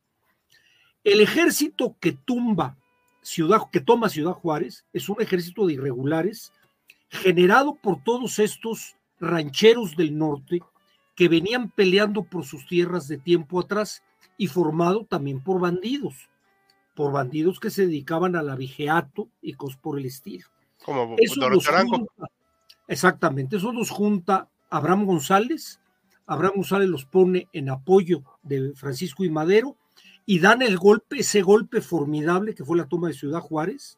El 1.03 1.22
ejército 1.22 1.95
que 1.99 2.14
tumba 2.14 2.78
Ciudad, 3.22 3.61
que 3.72 3.80
toma 3.80 4.10
Ciudad 4.10 4.34
Juárez, 4.34 4.86
es 4.91 5.07
un 5.07 5.22
ejército 5.22 5.65
de 5.65 5.74
irregulares 5.74 6.52
generado 7.10 7.76
por 7.76 8.03
todos 8.03 8.40
estos 8.40 8.95
rancheros 9.20 9.95
del 9.95 10.18
norte 10.18 10.61
que 11.15 11.30
venían 11.30 11.70
peleando 11.70 12.24
por 12.24 12.44
sus 12.45 12.65
tierras 12.68 13.07
de 13.07 13.18
tiempo 13.18 13.60
atrás 13.60 14.03
y 14.38 14.48
formado 14.48 15.06
también 15.06 15.41
por 15.41 15.60
bandidos, 15.60 16.30
por 16.94 17.11
bandidos 17.11 17.60
que 17.60 17.70
se 17.70 17.88
dedicaban 17.88 18.36
al 18.36 18.49
abigeato 18.49 19.30
y 19.41 19.53
cosas 19.53 19.80
por 19.80 19.99
el 19.99 20.06
estilo. 20.06 20.48
Como 20.84 21.15
eso 21.18 21.49
los 21.49 21.68
junta, 21.68 22.30
exactamente, 22.88 23.57
eso 23.57 23.72
los 23.72 23.90
junta 23.90 24.49
Abraham 24.70 25.06
González, 25.06 25.80
Abraham 26.26 26.53
González 26.57 26.90
los 26.90 27.06
pone 27.06 27.48
en 27.53 27.70
apoyo 27.70 28.24
de 28.41 28.74
Francisco 28.76 29.24
y 29.24 29.30
Madero 29.30 29.78
y 30.26 30.40
dan 30.40 30.61
el 30.61 30.78
golpe, 30.78 31.20
ese 31.20 31.41
golpe 31.41 31.82
formidable 31.82 32.53
que 32.53 32.65
fue 32.65 32.78
la 32.78 32.88
toma 32.88 33.07
de 33.07 33.14
Ciudad 33.14 33.40
Juárez, 33.40 33.98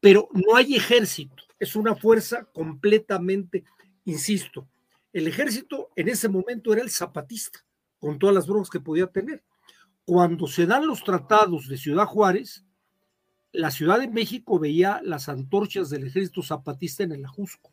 pero 0.00 0.28
no 0.32 0.56
hay 0.56 0.76
ejército, 0.76 1.44
es 1.58 1.76
una 1.76 1.94
fuerza 1.94 2.44
completamente, 2.44 3.64
insisto, 4.04 4.66
el 5.12 5.26
ejército 5.26 5.90
en 5.96 6.08
ese 6.08 6.28
momento 6.28 6.72
era 6.72 6.82
el 6.82 6.90
zapatista, 6.90 7.64
con 7.98 8.18
todas 8.18 8.34
las 8.34 8.46
broncas 8.46 8.70
que 8.70 8.80
podía 8.80 9.06
tener. 9.08 9.42
Cuando 10.10 10.48
se 10.48 10.66
dan 10.66 10.88
los 10.88 11.04
tratados 11.04 11.68
de 11.68 11.76
Ciudad 11.76 12.04
Juárez, 12.04 12.64
la 13.52 13.70
Ciudad 13.70 14.00
de 14.00 14.08
México 14.08 14.58
veía 14.58 15.00
las 15.04 15.28
antorchas 15.28 15.88
del 15.88 16.08
ejército 16.08 16.42
zapatista 16.42 17.04
en 17.04 17.12
el 17.12 17.24
Ajusco, 17.24 17.70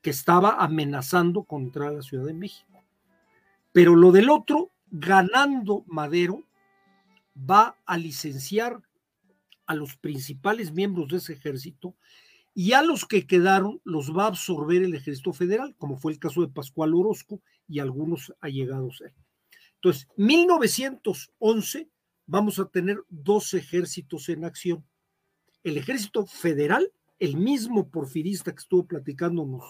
que 0.00 0.10
estaba 0.10 0.62
amenazando 0.62 1.42
contra 1.42 1.90
la 1.90 2.02
Ciudad 2.02 2.26
de 2.26 2.34
México. 2.34 2.84
Pero 3.72 3.96
lo 3.96 4.12
del 4.12 4.30
otro, 4.30 4.70
ganando 4.92 5.82
Madero, 5.88 6.44
va 7.36 7.76
a 7.84 7.98
licenciar 7.98 8.80
a 9.66 9.74
los 9.74 9.96
principales 9.96 10.70
miembros 10.70 11.08
de 11.08 11.16
ese 11.16 11.32
ejército 11.32 11.96
y 12.54 12.74
a 12.74 12.82
los 12.82 13.06
que 13.06 13.26
quedaron 13.26 13.80
los 13.82 14.16
va 14.16 14.26
a 14.26 14.28
absorber 14.28 14.84
el 14.84 14.94
ejército 14.94 15.32
federal, 15.32 15.74
como 15.78 15.96
fue 15.96 16.12
el 16.12 16.20
caso 16.20 16.42
de 16.42 16.52
Pascual 16.52 16.94
Orozco 16.94 17.42
y 17.66 17.80
algunos 17.80 18.32
allegados 18.40 19.00
él. 19.00 19.14
Entonces, 19.80 20.08
1911 20.16 21.88
vamos 22.26 22.58
a 22.58 22.66
tener 22.66 22.98
dos 23.08 23.54
ejércitos 23.54 24.28
en 24.28 24.44
acción. 24.44 24.84
El 25.64 25.78
ejército 25.78 26.26
federal, 26.26 26.92
el 27.18 27.38
mismo 27.38 27.88
porfirista 27.88 28.52
que 28.52 28.58
estuvo 28.58 28.86
platicándonos 28.86 29.64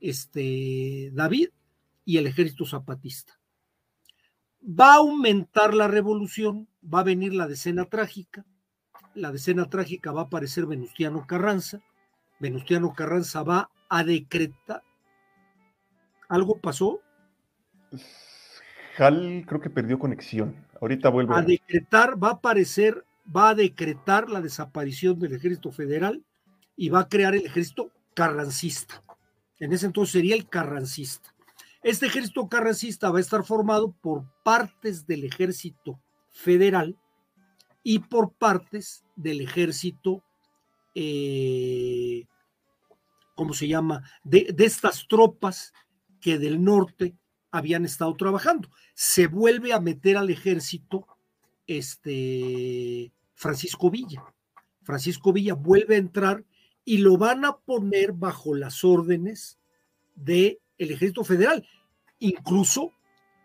este, 0.00 1.10
David, 1.12 1.50
y 2.04 2.18
el 2.18 2.26
ejército 2.26 2.66
zapatista. 2.66 3.38
Va 4.62 4.94
a 4.94 4.96
aumentar 4.96 5.72
la 5.72 5.86
revolución, 5.86 6.68
va 6.82 7.00
a 7.00 7.04
venir 7.04 7.32
la 7.32 7.46
decena 7.46 7.84
trágica, 7.84 8.44
la 9.14 9.30
decena 9.30 9.70
trágica 9.70 10.10
va 10.10 10.22
a 10.22 10.24
aparecer 10.24 10.66
Venustiano 10.66 11.26
Carranza, 11.28 11.80
Venustiano 12.40 12.92
Carranza 12.92 13.44
va 13.44 13.70
a 13.88 14.02
decretar. 14.02 14.82
¿Algo 16.28 16.58
pasó? 16.58 17.00
Hal 18.96 19.44
creo 19.46 19.60
que 19.60 19.70
perdió 19.70 19.98
conexión. 19.98 20.66
Ahorita 20.80 21.08
vuelve. 21.08 21.34
A 21.34 21.42
decretar, 21.42 22.22
va 22.22 22.28
a 22.28 22.32
aparecer, 22.32 23.04
va 23.34 23.50
a 23.50 23.54
decretar 23.54 24.28
la 24.30 24.40
desaparición 24.40 25.18
del 25.18 25.34
ejército 25.34 25.70
federal 25.72 26.24
y 26.76 26.88
va 26.88 27.00
a 27.00 27.08
crear 27.08 27.34
el 27.34 27.46
ejército 27.46 27.90
carrancista. 28.14 29.02
En 29.58 29.72
ese 29.72 29.86
entonces 29.86 30.12
sería 30.12 30.34
el 30.34 30.48
carrancista. 30.48 31.34
Este 31.82 32.06
ejército 32.06 32.48
carrancista 32.48 33.10
va 33.10 33.18
a 33.18 33.20
estar 33.20 33.44
formado 33.44 33.92
por 34.00 34.24
partes 34.42 35.06
del 35.06 35.24
ejército 35.24 36.00
federal 36.30 36.96
y 37.82 37.98
por 37.98 38.32
partes 38.32 39.04
del 39.16 39.42
ejército 39.42 40.22
eh, 40.94 42.26
¿cómo 43.34 43.52
se 43.52 43.68
llama? 43.68 44.02
De, 44.22 44.54
estas 44.58 45.06
tropas 45.08 45.72
que 46.20 46.38
del 46.38 46.62
norte 46.62 47.14
habían 47.54 47.84
estado 47.84 48.12
trabajando. 48.16 48.68
Se 48.94 49.28
vuelve 49.28 49.72
a 49.72 49.78
meter 49.78 50.16
al 50.16 50.28
ejército 50.28 51.06
este, 51.68 53.12
Francisco 53.34 53.90
Villa. 53.90 54.24
Francisco 54.82 55.32
Villa 55.32 55.54
vuelve 55.54 55.94
a 55.94 55.98
entrar 55.98 56.44
y 56.84 56.98
lo 56.98 57.16
van 57.16 57.44
a 57.44 57.56
poner 57.56 58.12
bajo 58.12 58.56
las 58.56 58.82
órdenes 58.82 59.60
del 60.16 60.58
el 60.78 60.90
ejército 60.90 61.22
federal, 61.22 61.64
incluso 62.18 62.90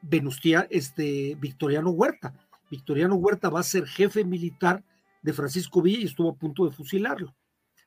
Venustia, 0.01 0.65
este, 0.71 1.35
Victoriano 1.39 1.91
Huerta. 1.91 2.33
Victoriano 2.71 3.13
Huerta 3.13 3.49
va 3.49 3.59
a 3.59 3.63
ser 3.63 3.85
jefe 3.85 4.23
militar 4.25 4.83
de 5.21 5.33
Francisco 5.33 5.83
Villa 5.83 5.99
y 5.99 6.05
estuvo 6.05 6.31
a 6.31 6.35
punto 6.35 6.65
de 6.65 6.71
fusilarlo. 6.71 7.35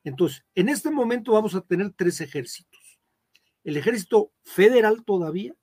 Entonces, 0.05 0.45
en 0.55 0.69
este 0.69 0.89
momento 0.89 1.33
vamos 1.33 1.53
a 1.53 1.61
tener 1.61 1.91
tres 1.91 2.21
ejércitos. 2.21 2.79
el 3.65 3.77
ejército 3.77 4.31
federal 4.43 5.03
todavía, 5.03 5.53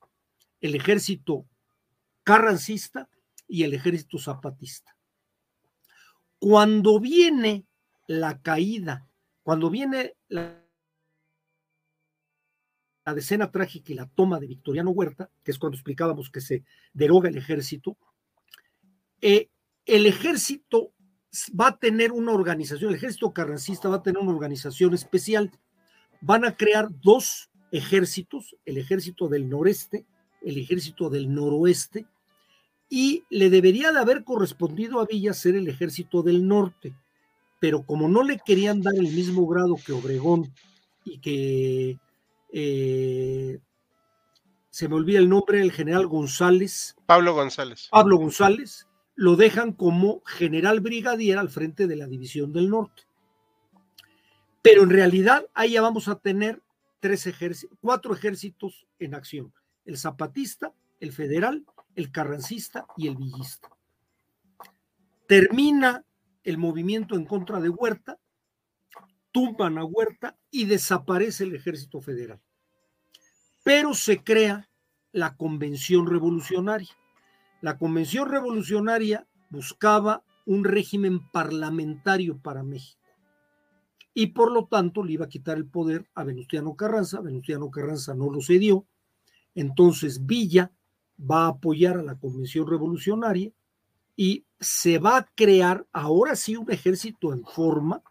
el 0.61 0.75
ejército 0.75 1.47
carrancista 2.23 3.09
y 3.47 3.65
el 3.65 3.75
ejército 3.75 4.19
zapatista. 4.19 4.97
Cuando 6.39 7.01
viene 7.01 7.67
la 8.07 8.41
caída, 8.41 9.09
cuando 9.43 9.71
viene 9.71 10.15
la, 10.29 10.65
la 13.05 13.15
decena 13.15 13.51
trágica 13.51 13.93
y 13.93 13.97
la 13.97 14.07
toma 14.07 14.39
de 14.39 14.47
Victoriano 14.47 14.91
Huerta, 14.91 15.31
que 15.43 15.51
es 15.51 15.59
cuando 15.59 15.77
explicábamos 15.77 16.31
que 16.31 16.41
se 16.41 16.65
deroga 16.93 17.29
el 17.29 17.37
ejército, 17.37 17.97
eh, 19.21 19.51
el 19.87 20.07
ejército 20.07 20.93
va 21.59 21.69
a 21.69 21.79
tener 21.79 22.13
una 22.13 22.33
organización, 22.33 22.91
el 22.91 22.97
ejército 22.97 23.33
carrancista 23.33 23.89
va 23.89 23.97
a 23.97 24.03
tener 24.03 24.21
una 24.21 24.33
organización 24.33 24.95
especial. 24.95 25.51
Van 26.21 26.45
a 26.45 26.57
crear 26.57 26.89
dos 26.91 27.51
ejércitos, 27.73 28.57
el 28.65 28.79
ejército 28.79 29.29
del 29.29 29.49
noreste, 29.49 30.07
el 30.43 30.59
ejército 30.59 31.11
del 31.11 31.33
noroeste, 31.33 32.07
y 32.89 33.25
le 33.31 33.51
debería 33.51 33.93
de 33.93 34.01
haber 34.01 34.25
correspondido 34.25 35.01
a 35.01 35.07
Villa 35.07 35.33
ser 35.33 35.55
el 35.55 35.69
ejército 35.69 36.23
del 36.23 36.47
norte, 36.47 36.93
pero 37.61 37.83
como 37.85 38.09
no 38.09 38.25
le 38.25 38.41
querían 38.45 38.83
dar 38.83 38.95
el 38.95 39.13
mismo 39.13 39.47
grado 39.47 39.77
que 39.85 39.93
Obregón 39.93 40.53
y 41.05 41.19
que 41.19 41.99
eh, 42.53 43.59
se 44.71 44.89
me 44.89 44.97
olvida 44.97 45.19
el 45.19 45.29
nombre, 45.29 45.61
el 45.61 45.73
general 45.73 46.07
González. 46.07 46.97
Pablo 47.07 47.35
González. 47.35 47.89
Pablo 47.91 48.17
González, 48.17 48.89
lo 49.15 49.37
dejan 49.37 49.73
como 49.73 50.23
general 50.25 50.81
brigadier 50.81 51.39
al 51.39 51.51
frente 51.51 51.87
de 51.87 51.97
la 51.97 52.07
División 52.07 52.53
del 52.53 52.71
Norte. 52.71 53.03
Pero 54.63 54.83
en 54.83 54.91
realidad 54.91 55.47
ahí 55.55 55.73
ya 55.73 55.83
vamos 55.83 56.09
a 56.09 56.17
tener 56.17 56.61
tres 57.01 57.27
ejércitos, 57.27 57.79
cuatro 57.81 58.15
ejércitos 58.15 58.87
en 58.99 59.15
acción: 59.15 59.53
el 59.85 59.97
zapatista, 59.97 60.73
el 61.01 61.13
federal, 61.13 61.65
el 61.95 62.11
carrancista 62.11 62.87
y 62.97 63.09
el 63.09 63.17
villista. 63.17 63.69
Termina 65.27 66.05
el 66.45 66.59
movimiento 66.59 67.15
en 67.17 67.25
contra 67.25 67.61
de 67.61 67.69
Huerta, 67.69 68.19
tumban 69.33 69.79
a 69.79 69.85
Huerta 69.85 70.37
y 70.51 70.65
desaparece 70.65 71.45
el 71.45 71.55
ejército 71.55 72.01
federal. 72.01 72.41
Pero 73.63 73.95
se 73.95 74.23
crea 74.23 74.69
la 75.13 75.37
convención 75.37 76.07
revolucionaria. 76.07 76.97
La 77.61 77.79
convención 77.79 78.29
revolucionaria 78.29 79.27
buscaba 79.51 80.25
un 80.47 80.65
régimen 80.65 81.31
parlamentario 81.31 82.39
para 82.39 82.63
México 82.63 83.01
y 84.15 84.29
por 84.29 84.53
lo 84.53 84.67
tanto 84.67 85.05
le 85.05 85.13
iba 85.13 85.27
a 85.27 85.29
quitar 85.29 85.57
el 85.57 85.67
poder 85.67 86.09
a 86.15 86.25
Venustiano 86.25 86.75
Carranza. 86.75 87.21
Venustiano 87.21 87.71
Carranza 87.71 88.15
no 88.15 88.31
lo 88.31 88.41
cedió. 88.41 88.87
Entonces 89.55 90.25
Villa 90.25 90.71
va 91.19 91.45
a 91.45 91.49
apoyar 91.49 91.97
a 91.99 92.03
la 92.03 92.19
convención 92.19 92.67
revolucionaria 92.67 93.53
y 94.17 94.45
se 94.59 94.99
va 94.99 95.17
a 95.19 95.27
crear 95.35 95.87
ahora 95.93 96.37
sí 96.37 96.57
un 96.57 96.71
ejército 96.71 97.33
en 97.33 97.45
forma. 97.45 98.03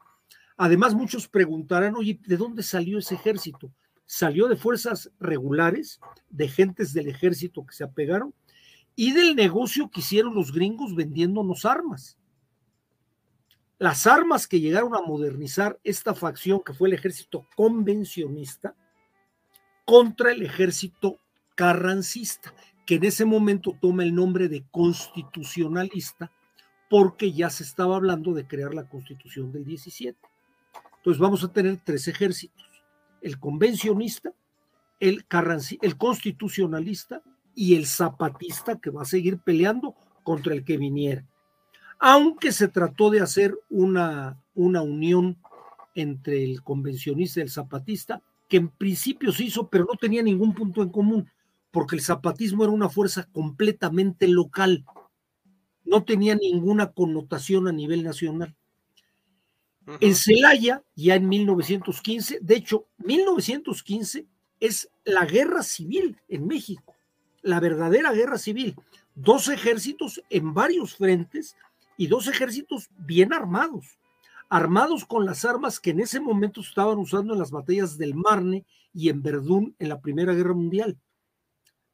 Además, 0.58 0.94
muchos 0.94 1.28
preguntarán, 1.28 1.96
oye, 1.96 2.20
¿de 2.26 2.38
dónde 2.38 2.64
salió 2.64 2.98
ese 2.98 3.16
ejército? 3.16 3.72
Salió 4.06 4.48
de 4.48 4.56
fuerzas 4.56 5.12
regulares, 5.20 6.00
de 6.30 6.48
gentes 6.48 6.94
del 6.94 7.08
ejército 7.08 7.66
que 7.66 7.76
se 7.76 7.84
apegaron 7.84 8.34
y 8.96 9.14
del 9.14 9.36
negocio 9.36 9.90
que 9.90 10.02
hicieron 10.02 10.34
los 10.36 10.52
gringos 10.52 10.96
vendiéndonos 10.96 11.64
armas. 11.64 12.18
Las 13.78 14.08
armas 14.08 14.48
que 14.48 14.60
llegaron 14.60 14.94
a 14.96 15.02
modernizar 15.02 15.80
esta 15.84 16.14
facción 16.14 16.62
que 16.66 16.74
fue 16.74 16.90
el 16.90 16.96
ejército 16.96 17.48
convencionista 17.56 18.76
contra 19.86 20.32
el 20.32 20.42
ejército 20.42 21.20
carrancista, 21.60 22.54
que 22.86 22.96
en 22.96 23.04
ese 23.04 23.26
momento 23.26 23.76
toma 23.82 24.04
el 24.04 24.16
nombre 24.16 24.48
de 24.48 24.64
constitucionalista 24.72 26.32
porque 26.90 27.34
ya 27.34 27.50
se 27.50 27.64
estaba 27.64 27.98
hablando 27.98 28.34
de 28.34 28.48
crear 28.48 28.74
la 28.74 28.88
constitución 28.88 29.52
del 29.52 29.66
17. 29.66 30.18
Entonces 30.96 31.20
vamos 31.20 31.44
a 31.44 31.52
tener 31.52 31.78
tres 31.84 32.08
ejércitos, 32.08 32.66
el 33.22 33.38
convencionista, 33.40 34.32
el, 35.02 35.26
el 35.82 35.98
constitucionalista 35.98 37.22
y 37.54 37.76
el 37.76 37.88
zapatista 37.88 38.80
que 38.80 38.90
va 38.90 39.02
a 39.02 39.06
seguir 39.06 39.40
peleando 39.40 39.96
contra 40.24 40.54
el 40.54 40.64
que 40.64 40.78
viniera. 40.78 41.26
Aunque 42.00 42.54
se 42.54 42.70
trató 42.70 43.10
de 43.10 43.20
hacer 43.20 43.54
una, 43.70 44.42
una 44.56 44.82
unión 44.82 45.38
entre 45.94 46.42
el 46.42 46.64
convencionista 46.64 47.42
y 47.42 47.44
el 47.44 47.50
zapatista, 47.50 48.22
que 48.48 48.56
en 48.56 48.70
principio 48.70 49.34
se 49.34 49.44
hizo, 49.44 49.68
pero 49.68 49.84
no 49.84 49.98
tenía 49.98 50.24
ningún 50.24 50.54
punto 50.54 50.82
en 50.82 50.90
común, 50.90 51.30
porque 51.72 51.96
el 51.96 52.02
zapatismo 52.02 52.64
era 52.64 52.74
una 52.74 52.90
fuerza 52.90 53.28
completamente 53.32 54.28
local, 54.28 54.86
no 55.84 56.04
tenía 56.04 56.36
ninguna 56.36 56.92
connotación 56.92 57.68
a 57.68 57.72
nivel 57.72 58.04
nacional. 58.04 58.56
En 60.02 60.14
Celaya, 60.16 60.84
ya 60.96 61.16
en 61.16 61.28
1915, 61.28 62.40
de 62.42 62.56
hecho, 62.56 62.86
1915 62.98 64.28
es 64.60 64.90
la 65.04 65.26
guerra 65.26 65.64
civil 65.64 66.18
en 66.28 66.46
México 66.46 66.96
la 67.42 67.60
verdadera 67.60 68.12
guerra 68.12 68.38
civil. 68.38 68.76
Dos 69.16 69.50
ejércitos 69.50 70.22
en 70.30 70.54
varios 70.54 70.96
frentes 70.96 71.56
y 71.98 72.08
dos 72.08 72.28
ejércitos 72.28 72.90
bien 72.98 73.34
armados, 73.34 73.98
armados 74.50 75.06
con 75.06 75.26
las 75.26 75.46
armas 75.46 75.80
que 75.80 75.92
en 75.92 76.00
ese 76.00 76.20
momento 76.20 76.62
estaban 76.62 76.98
usando 76.98 77.34
en 77.34 77.40
las 77.40 77.52
batallas 77.52 77.98
del 77.98 78.16
Marne 78.16 78.66
y 78.94 79.10
en 79.10 79.22
Verdún 79.22 79.76
en 79.80 79.90
la 79.90 80.00
Primera 80.00 80.34
Guerra 80.34 80.54
Mundial. 80.54 80.98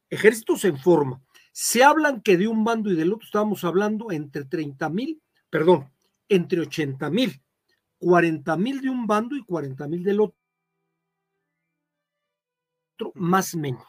Ejércitos 0.10 0.65
en 0.65 0.77
forma. 0.77 1.22
Se 1.52 1.84
hablan 1.84 2.22
que 2.22 2.38
de 2.38 2.48
un 2.48 2.64
bando 2.64 2.91
y 2.91 2.95
del 2.95 3.14
otro 3.14 3.26
estábamos 3.26 3.64
hablando 3.64 4.11
entre 4.11 4.45
30 4.45 4.90
mil, 4.90 5.22
perdón, 5.49 5.91
entre 6.27 6.61
80 6.61 7.10
mil, 7.10 7.41
40 7.98 8.57
mil 8.57 8.82
de 8.82 8.90
un 8.90 9.07
bando 9.07 9.36
y 9.36 9.44
40 9.44 9.88
mil 9.88 10.03
del 10.03 10.19
otro, 10.22 10.36
más 13.14 13.56
menos 13.56 13.86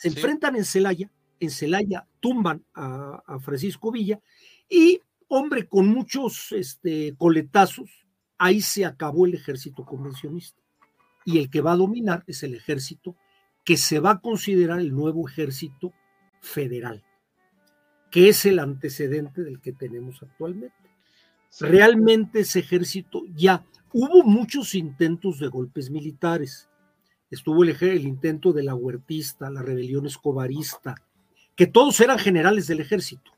se 0.00 0.08
enfrentan 0.08 0.56
en 0.56 0.64
Celaya, 0.64 1.10
en 1.40 1.50
Celaya 1.50 2.06
tumban 2.20 2.64
a, 2.74 3.38
Francisco 3.40 3.92
Villa 3.92 4.20
y, 4.68 5.00
hombre, 5.28 5.68
con 5.68 5.88
muchos 5.88 6.52
este, 6.52 7.14
coletazos, 7.16 7.90
ahí 8.38 8.60
se 8.60 8.84
acabó 8.84 9.26
el 9.26 9.34
ejército 9.34 9.84
convencionista. 9.84 10.60
Y 11.24 11.38
el 11.38 11.48
que 11.50 11.60
va 11.60 11.72
a 11.72 11.76
dominar 11.76 12.24
es 12.26 12.42
el 12.42 12.54
ejército 12.54 13.16
que 13.64 13.76
se 13.76 13.98
va 13.98 14.12
a 14.12 14.20
considerar 14.20 14.80
el 14.80 14.94
nuevo 14.94 15.28
ejército 15.28 15.92
federal, 16.40 17.02
que 18.10 18.28
es 18.28 18.44
el 18.46 18.58
antecedente 18.58 19.42
del 19.42 19.60
que 19.60 19.72
tenemos 19.72 20.22
actualmente. 20.22 20.74
Realmente 21.60 22.40
ese 22.40 22.60
ejército 22.60 23.22
ya 23.34 23.64
hubo 23.92 24.24
muchos 24.24 24.74
intentos 24.74 25.38
de 25.38 25.48
golpes 25.48 25.90
militares 25.90 26.68
estuvo 27.34 27.64
el, 27.64 27.76
el 27.80 28.06
intento 28.06 28.52
de 28.52 28.62
la 28.62 28.74
huertista, 28.74 29.50
la 29.50 29.62
rebelión 29.62 30.06
escobarista, 30.06 30.94
que 31.54 31.66
todos 31.66 32.00
eran 32.00 32.18
generales 32.18 32.66
del 32.66 32.80
ejército. 32.80 33.32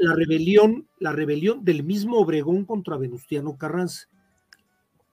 La 0.00 0.14
rebelión, 0.14 0.86
la 0.98 1.12
rebelión 1.12 1.64
del 1.64 1.84
mismo 1.84 2.18
Obregón 2.18 2.64
contra 2.64 2.96
Venustiano 2.96 3.56
Carranza. 3.58 4.08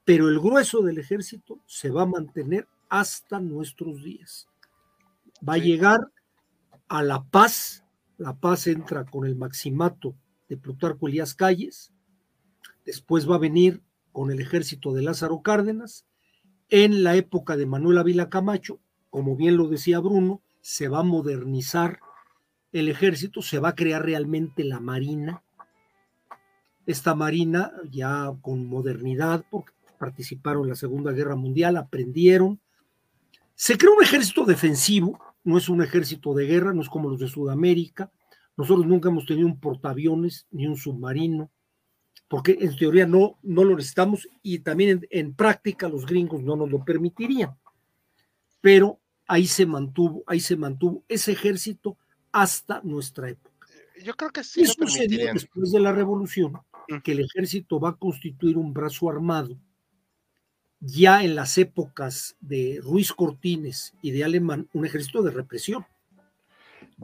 Pero 0.05 0.29
el 0.29 0.39
grueso 0.39 0.81
del 0.81 0.97
ejército 0.97 1.59
se 1.65 1.89
va 1.89 2.03
a 2.03 2.07
mantener 2.07 2.67
hasta 2.89 3.39
nuestros 3.39 4.03
días. 4.03 4.47
Va 5.47 5.53
a 5.53 5.57
llegar 5.57 5.99
a 6.87 7.03
la 7.03 7.23
paz. 7.23 7.85
La 8.17 8.37
paz 8.37 8.67
entra 8.67 9.05
con 9.05 9.25
el 9.25 9.35
maximato 9.35 10.15
de 10.49 10.57
Plutarco 10.57 11.07
Elías 11.07 11.33
Calles. 11.33 11.93
Después 12.85 13.29
va 13.29 13.35
a 13.35 13.39
venir 13.39 13.81
con 14.11 14.31
el 14.31 14.41
ejército 14.41 14.93
de 14.93 15.03
Lázaro 15.03 15.41
Cárdenas 15.41 16.05
en 16.69 17.03
la 17.03 17.15
época 17.15 17.57
de 17.57 17.65
Manuel 17.65 17.97
Ávila 17.97 18.29
Camacho, 18.29 18.79
como 19.09 19.35
bien 19.35 19.57
lo 19.57 19.67
decía 19.67 19.99
Bruno, 19.99 20.41
se 20.61 20.87
va 20.87 20.99
a 20.99 21.03
modernizar 21.03 21.99
el 22.71 22.89
ejército, 22.89 23.41
se 23.41 23.59
va 23.59 23.69
a 23.69 23.75
crear 23.75 24.05
realmente 24.05 24.63
la 24.63 24.79
marina. 24.79 25.43
Esta 26.85 27.15
marina 27.15 27.71
ya 27.89 28.31
con 28.41 28.67
modernidad, 28.67 29.45
porque 29.49 29.73
participaron 29.99 30.63
en 30.63 30.69
la 30.69 30.75
Segunda 30.75 31.11
Guerra 31.11 31.35
Mundial, 31.35 31.77
aprendieron. 31.77 32.59
Se 33.61 33.77
creó 33.77 33.93
un 33.93 34.01
ejército 34.01 34.45
defensivo, 34.45 35.19
no 35.43 35.57
es 35.57 35.67
un 35.67 35.83
ejército 35.83 36.33
de 36.33 36.45
guerra, 36.45 36.73
no 36.73 36.81
es 36.81 36.87
como 36.87 37.09
los 37.09 37.19
de 37.19 37.27
Sudamérica. 37.27 38.09
Nosotros 38.55 38.87
nunca 38.87 39.09
hemos 39.09 39.25
tenido 39.25 39.47
un 39.47 39.59
portaaviones 39.59 40.47
ni 40.49 40.65
un 40.65 40.77
submarino 40.77 41.51
porque 42.29 42.57
en 42.61 42.73
teoría 42.77 43.05
no, 43.05 43.37
no 43.43 43.65
lo 43.65 43.75
necesitamos 43.75 44.29
y 44.41 44.59
también 44.59 45.05
en, 45.09 45.33
práctica 45.33 45.89
los 45.89 46.05
gringos 46.05 46.41
no 46.41 46.55
nos 46.55 46.71
lo 46.71 46.85
permitirían. 46.85 47.53
Pero 48.61 49.01
ahí 49.27 49.45
se 49.45 49.65
mantuvo, 49.65 50.23
ahí 50.25 50.39
se 50.39 50.55
mantuvo 50.55 51.03
ese 51.09 51.33
ejército 51.33 51.97
hasta 52.31 52.79
nuestra 52.85 53.29
época. 53.29 53.67
Yo 54.01 54.15
creo 54.15 54.29
que 54.29 54.45
sí. 54.45 54.61
Eso 54.61 54.75
sucedió 54.79 55.33
después 55.33 55.73
de 55.73 55.81
la 55.81 55.91
revolución, 55.91 56.53
que 57.03 57.11
el 57.11 57.25
ejército 57.25 57.77
va 57.77 57.89
a 57.89 57.97
constituir 57.97 58.55
un 58.55 58.73
brazo 58.73 59.09
armado 59.09 59.59
ya 60.81 61.23
en 61.23 61.35
las 61.35 61.57
épocas 61.57 62.35
de 62.41 62.79
Ruiz 62.81 63.11
Cortines 63.11 63.93
y 64.01 64.11
de 64.11 64.23
Alemán 64.23 64.67
un 64.73 64.85
ejército 64.85 65.21
de 65.21 65.31
represión. 65.31 65.85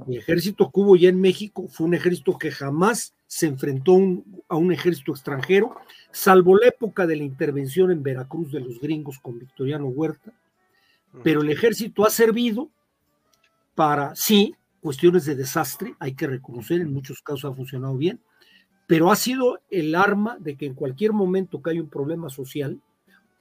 El 0.07 0.17
ejército 0.17 0.71
que 0.71 0.79
hubo 0.79 0.95
ya 0.95 1.09
en 1.09 1.19
México 1.19 1.67
fue 1.69 1.87
un 1.87 1.93
ejército 1.93 2.37
que 2.37 2.51
jamás 2.51 3.13
se 3.27 3.47
enfrentó 3.47 3.97
a 4.47 4.55
un 4.55 4.71
ejército 4.71 5.11
extranjero, 5.11 5.75
salvo 6.11 6.57
la 6.57 6.67
época 6.67 7.07
de 7.07 7.15
la 7.15 7.23
intervención 7.23 7.91
en 7.91 8.03
Veracruz 8.03 8.51
de 8.51 8.59
los 8.59 8.79
gringos 8.79 9.19
con 9.19 9.39
Victoriano 9.39 9.87
Huerta, 9.87 10.33
pero 11.23 11.41
el 11.41 11.49
ejército 11.49 12.05
ha 12.05 12.09
servido 12.09 12.69
para, 13.73 14.15
sí, 14.15 14.55
cuestiones 14.81 15.25
de 15.25 15.35
desastre, 15.35 15.95
hay 15.99 16.13
que 16.13 16.27
reconocer, 16.27 16.81
en 16.81 16.93
muchos 16.93 17.21
casos 17.21 17.45
ha 17.45 17.55
funcionado 17.55 17.97
bien, 17.97 18.19
pero 18.87 19.11
ha 19.11 19.15
sido 19.15 19.59
el 19.69 19.95
arma 19.95 20.37
de 20.39 20.55
que 20.55 20.65
en 20.65 20.75
cualquier 20.75 21.11
momento 21.11 21.61
que 21.61 21.71
hay 21.71 21.79
un 21.79 21.89
problema 21.89 22.29
social, 22.29 22.79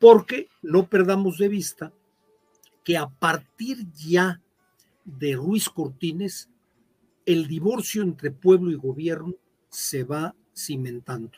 porque 0.04 0.48
no 0.60 0.86
perdamos 0.86 1.38
de 1.38 1.48
vista 1.48 1.90
que 2.84 2.98
a 2.98 3.08
partir 3.08 3.90
ya 3.94 4.42
de 5.06 5.34
Ruiz 5.34 5.70
Cortines, 5.70 6.50
el 7.24 7.46
divorcio 7.46 8.02
entre 8.02 8.30
pueblo 8.30 8.70
y 8.70 8.74
gobierno 8.74 9.32
se 9.70 10.04
va 10.04 10.34
cimentando. 10.54 11.30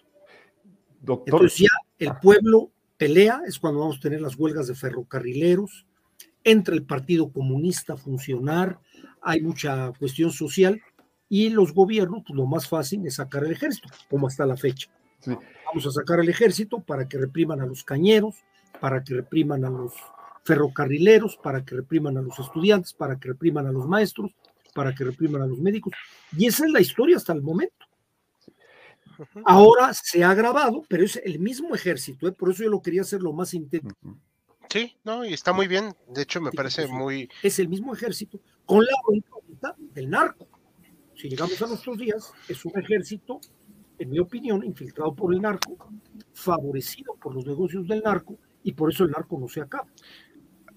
Doctor. 1.01 1.35
Entonces 1.35 1.59
ya 1.61 1.69
el 2.01 2.17
pueblo 2.21 2.73
pelea, 2.97 3.41
es 3.47 3.61
cuando 3.61 3.79
vamos 3.79 3.99
a 3.99 4.01
tener 4.01 4.21
las 4.21 4.35
huelgas 4.35 4.67
de 4.67 4.75
ferrocarrileros, 4.75 5.87
entra 6.43 6.75
el 6.75 6.83
Partido 6.83 7.31
Comunista 7.31 7.93
a 7.93 7.97
funcionar, 7.97 8.81
hay 9.23 9.43
mucha 9.43 9.93
cuestión 9.97 10.33
social 10.33 10.83
y 11.29 11.51
los 11.51 11.73
gobiernos, 11.73 12.25
pues 12.27 12.37
lo 12.37 12.47
más 12.47 12.69
fácil 12.69 13.07
es 13.07 13.15
sacar 13.15 13.45
el 13.45 13.53
ejército, 13.53 13.91
como 14.11 14.27
hasta 14.27 14.45
la 14.45 14.57
fecha. 14.57 14.91
Vamos 15.25 15.87
a 15.87 15.93
sacar 15.93 16.19
el 16.19 16.29
ejército 16.29 16.81
para 16.81 17.09
que 17.09 17.17
repriman 17.17 17.61
a 17.61 17.67
los 17.67 17.85
cañeros, 17.85 18.35
para 18.81 19.03
que 19.03 19.15
repriman 19.15 19.65
a 19.65 19.71
los 19.71 19.93
ferrocarrileros, 20.45 21.37
para 21.37 21.65
que 21.65 21.75
repriman 21.75 22.17
a 22.17 22.23
los 22.23 22.39
estudiantes, 22.39 22.93
para 22.93 23.19
que 23.19 23.29
repriman 23.29 23.67
a 23.67 23.73
los 23.73 23.87
maestros, 23.87 24.33
para 24.75 24.95
que 24.95 25.05
repriman 25.05 25.43
a 25.43 25.47
los 25.47 25.59
médicos. 25.59 25.93
Y 26.37 26.47
esa 26.47 26.67
es 26.67 26.71
la 26.71 26.81
historia 26.81 27.17
hasta 27.17 27.33
el 27.33 27.43
momento. 27.43 27.87
Ahora 29.45 29.93
se 29.95 30.23
ha 30.23 30.31
agravado, 30.31 30.83
pero 30.89 31.05
es 31.05 31.21
el 31.25 31.39
mismo 31.39 31.75
ejército, 31.75 32.29
¿eh? 32.29 32.33
por 32.33 32.51
eso 32.51 32.65
yo 32.65 32.71
lo 32.71 32.83
quería 32.83 33.01
hacer 33.01 33.23
lo 33.23 33.33
más 33.33 33.55
intenso. 33.55 33.97
Sí, 34.69 34.97
no, 35.05 35.25
y 35.25 35.33
está 35.33 35.53
muy 35.53 35.69
bien. 35.69 35.95
De 36.09 36.23
hecho, 36.23 36.41
me 36.41 36.51
parece 36.51 36.87
muy. 36.87 37.31
Es 37.43 37.59
el 37.59 37.69
mismo 37.69 37.95
ejército 37.95 38.41
con 38.65 38.85
la 38.85 38.93
incógnita 39.13 39.75
del 39.79 40.11
narco. 40.11 40.47
Si 41.15 41.29
llegamos 41.29 41.61
a 41.63 41.67
nuestros 41.67 41.97
días, 41.97 42.33
es 42.49 42.65
un 42.65 42.79
ejército, 42.79 43.41
en 43.99 44.11
mi 44.11 44.19
opinión, 44.19 44.63
infiltrado 44.65 45.15
por 45.15 45.33
el 45.33 45.41
narco, 45.41 45.77
favorecido 46.35 47.15
por 47.15 47.35
los 47.35 47.47
negocios 47.47 47.87
del 47.89 48.03
narco, 48.03 48.37
y 48.67 48.73
por 48.73 48.93
eso 48.93 49.05
el 49.05 49.13
narco 49.13 49.39
no 49.39 49.49
se 49.49 49.61
acaba. 49.61 49.87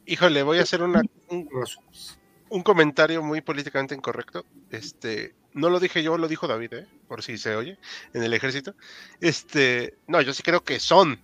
Híjole, 0.05 0.43
voy 0.43 0.59
a 0.59 0.61
hacer 0.61 0.83
una, 0.83 1.01
un, 1.29 1.49
un 2.49 2.61
comentario 2.61 3.23
muy 3.23 3.41
políticamente 3.41 3.95
incorrecto. 3.95 4.45
Este, 4.69 5.33
no 5.53 5.71
lo 5.71 5.79
dije 5.79 6.03
yo, 6.03 6.15
lo 6.15 6.27
dijo 6.27 6.47
David, 6.47 6.73
¿eh? 6.73 6.87
por 7.07 7.23
si 7.23 7.39
se 7.39 7.55
oye, 7.55 7.79
en 8.13 8.21
el 8.21 8.31
ejército. 8.35 8.75
Este, 9.21 9.97
no, 10.05 10.21
yo 10.21 10.33
sí 10.33 10.43
creo 10.43 10.63
que 10.63 10.79
son 10.79 11.19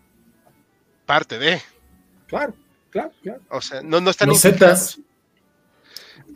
parte 1.06 1.38
de. 1.38 1.62
Claro, 2.26 2.56
claro, 2.90 3.12
claro. 3.22 3.42
O 3.50 3.62
sea, 3.62 3.84
no, 3.84 4.02
no 4.02 4.10
están. 4.10 4.30
Los 4.30 4.42
Zetas. 4.42 5.00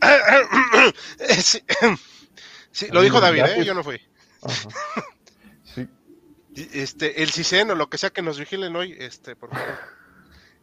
sí, 2.70 2.86
lo 2.92 3.02
dijo 3.02 3.20
David, 3.20 3.46
¿eh? 3.46 3.64
yo 3.64 3.74
no 3.74 3.82
fui. 3.82 4.00
Sí. 5.74 5.88
Este, 6.72 7.22
el 7.22 7.30
CISEN 7.30 7.70
o 7.70 7.76
lo 7.76 7.88
que 7.88 7.96
sea 7.96 8.10
que 8.10 8.22
nos 8.22 8.40
vigilen 8.40 8.74
hoy, 8.74 8.96
este, 8.98 9.36
por 9.36 9.50
favor. 9.50 9.99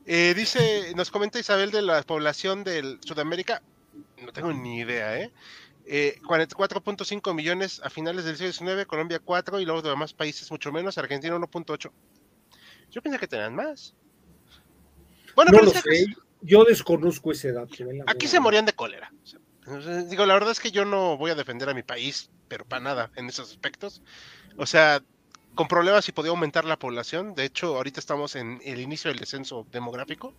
Eh, 0.09 0.34
dice, 0.34 0.93
nos 0.95 1.11
comenta 1.11 1.38
Isabel 1.38 1.69
de 1.69 1.81
la 1.81 2.01
población 2.01 2.63
de 2.63 2.97
Sudamérica, 3.01 3.61
no 4.23 4.31
tengo 4.31 4.53
ni 4.53 4.79
idea, 4.79 5.19
¿eh? 5.19 5.34
44.5 5.85 7.29
eh, 7.29 7.34
millones 7.34 7.81
a 7.84 7.89
finales 7.89 8.23
del 8.23 8.38
siglo 8.38 8.53
XIX, 8.53 8.85
Colombia 8.85 9.19
4 9.19 9.59
y 9.59 9.65
luego 9.65 9.81
de 9.81 9.89
demás 9.89 10.13
países 10.13 10.49
mucho 10.49 10.71
menos, 10.71 10.97
Argentina 10.97 11.35
1.8. 11.35 11.91
Yo 12.91 13.01
pensé 13.01 13.19
que 13.19 13.27
tenían 13.27 13.53
más. 13.53 13.93
Bueno, 15.35 15.51
no 15.51 15.61
lo 15.61 15.71
sé. 15.71 16.05
Yo 16.41 16.63
desconozco 16.63 17.34
ese 17.34 17.51
dato. 17.51 17.73
Aquí 18.05 18.27
se 18.27 18.39
morían 18.39 18.65
de 18.65 18.73
cólera. 18.73 19.11
digo, 20.09 20.25
la 20.25 20.35
verdad 20.35 20.51
es 20.51 20.61
que 20.61 20.71
yo 20.71 20.85
no 20.85 21.17
voy 21.17 21.31
a 21.31 21.35
defender 21.35 21.67
a 21.67 21.73
mi 21.73 21.84
país, 21.84 22.29
pero 22.47 22.63
para 22.65 22.81
nada 22.81 23.11
en 23.15 23.27
esos 23.27 23.51
aspectos. 23.51 24.01
O 24.55 24.65
sea, 24.65 25.01
con 25.57 25.67
problemas 25.67 26.05
si 26.05 26.13
podía 26.13 26.31
aumentar 26.31 26.63
la 26.63 26.79
población. 26.79 27.35
De 27.35 27.43
hecho, 27.43 27.75
ahorita 27.75 27.99
estamos 27.99 28.38
en 28.38 28.61
el 28.63 28.79
inicio 28.79 29.09
del 29.09 29.19
descenso 29.19 29.67
demográfico, 29.69 30.34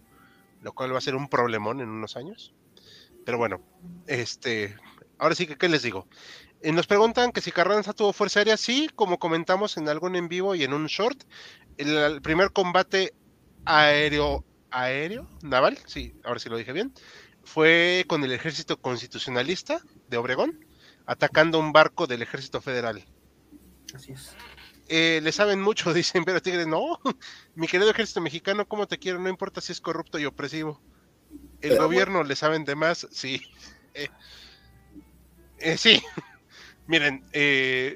lo 0.62 0.72
cual 0.72 0.94
va 0.94 0.98
a 0.98 1.02
ser 1.02 1.14
un 1.14 1.28
problemón 1.28 1.80
en 1.80 1.90
unos 1.90 2.16
años. 2.16 2.54
Pero 3.26 3.36
bueno, 3.36 3.60
este, 4.06 4.74
ahora 5.18 5.34
sí 5.34 5.46
que, 5.46 5.58
¿qué 5.58 5.68
les 5.68 5.82
digo? 5.82 6.08
Eh, 6.62 6.72
nos 6.72 6.86
preguntan 6.86 7.32
que 7.32 7.42
si 7.42 7.52
Carranza 7.52 7.92
tuvo 7.92 8.14
fuerza 8.14 8.40
aérea, 8.40 8.56
sí, 8.56 8.88
como 8.94 9.18
comentamos 9.18 9.76
en 9.76 9.88
algún 9.88 10.16
en 10.16 10.28
vivo 10.28 10.54
y 10.54 10.64
en 10.64 10.72
un 10.72 10.86
short. 10.86 11.22
El, 11.76 12.22
primer 12.22 12.52
combate 12.52 13.12
aéreo, 13.66 14.44
aéreo, 14.70 15.28
naval, 15.42 15.78
sí, 15.86 16.14
ahora 16.24 16.40
sí 16.40 16.48
lo 16.48 16.56
dije 16.56 16.72
bien, 16.72 16.94
fue 17.44 18.04
con 18.08 18.24
el 18.24 18.32
ejército 18.32 18.80
constitucionalista 18.80 19.80
de 20.08 20.16
Obregón, 20.16 20.64
atacando 21.06 21.58
un 21.60 21.72
barco 21.72 22.06
del 22.06 22.22
ejército 22.22 22.60
federal. 22.60 23.04
Así 23.94 24.12
es. 24.12 24.34
Eh, 24.88 25.20
le 25.22 25.32
saben 25.32 25.60
mucho, 25.60 25.92
dicen, 25.94 26.24
pero 26.24 26.40
Tigre, 26.42 26.66
no, 26.66 26.98
mi 27.54 27.66
querido 27.66 27.90
ejército 27.90 28.20
mexicano, 28.20 28.66
¿cómo 28.66 28.88
te 28.88 28.98
quiero? 28.98 29.18
No 29.18 29.28
importa 29.28 29.60
si 29.60 29.72
es 29.72 29.80
corrupto 29.80 30.18
y 30.18 30.24
opresivo. 30.24 30.80
El 31.60 31.76
gobierno 31.76 32.24
le 32.24 32.36
saben 32.36 32.64
de 32.64 32.74
más, 32.74 33.06
sí. 33.10 33.42
Eh, 33.94 34.08
eh, 35.58 35.76
sí. 35.76 36.02
Miren, 36.86 37.22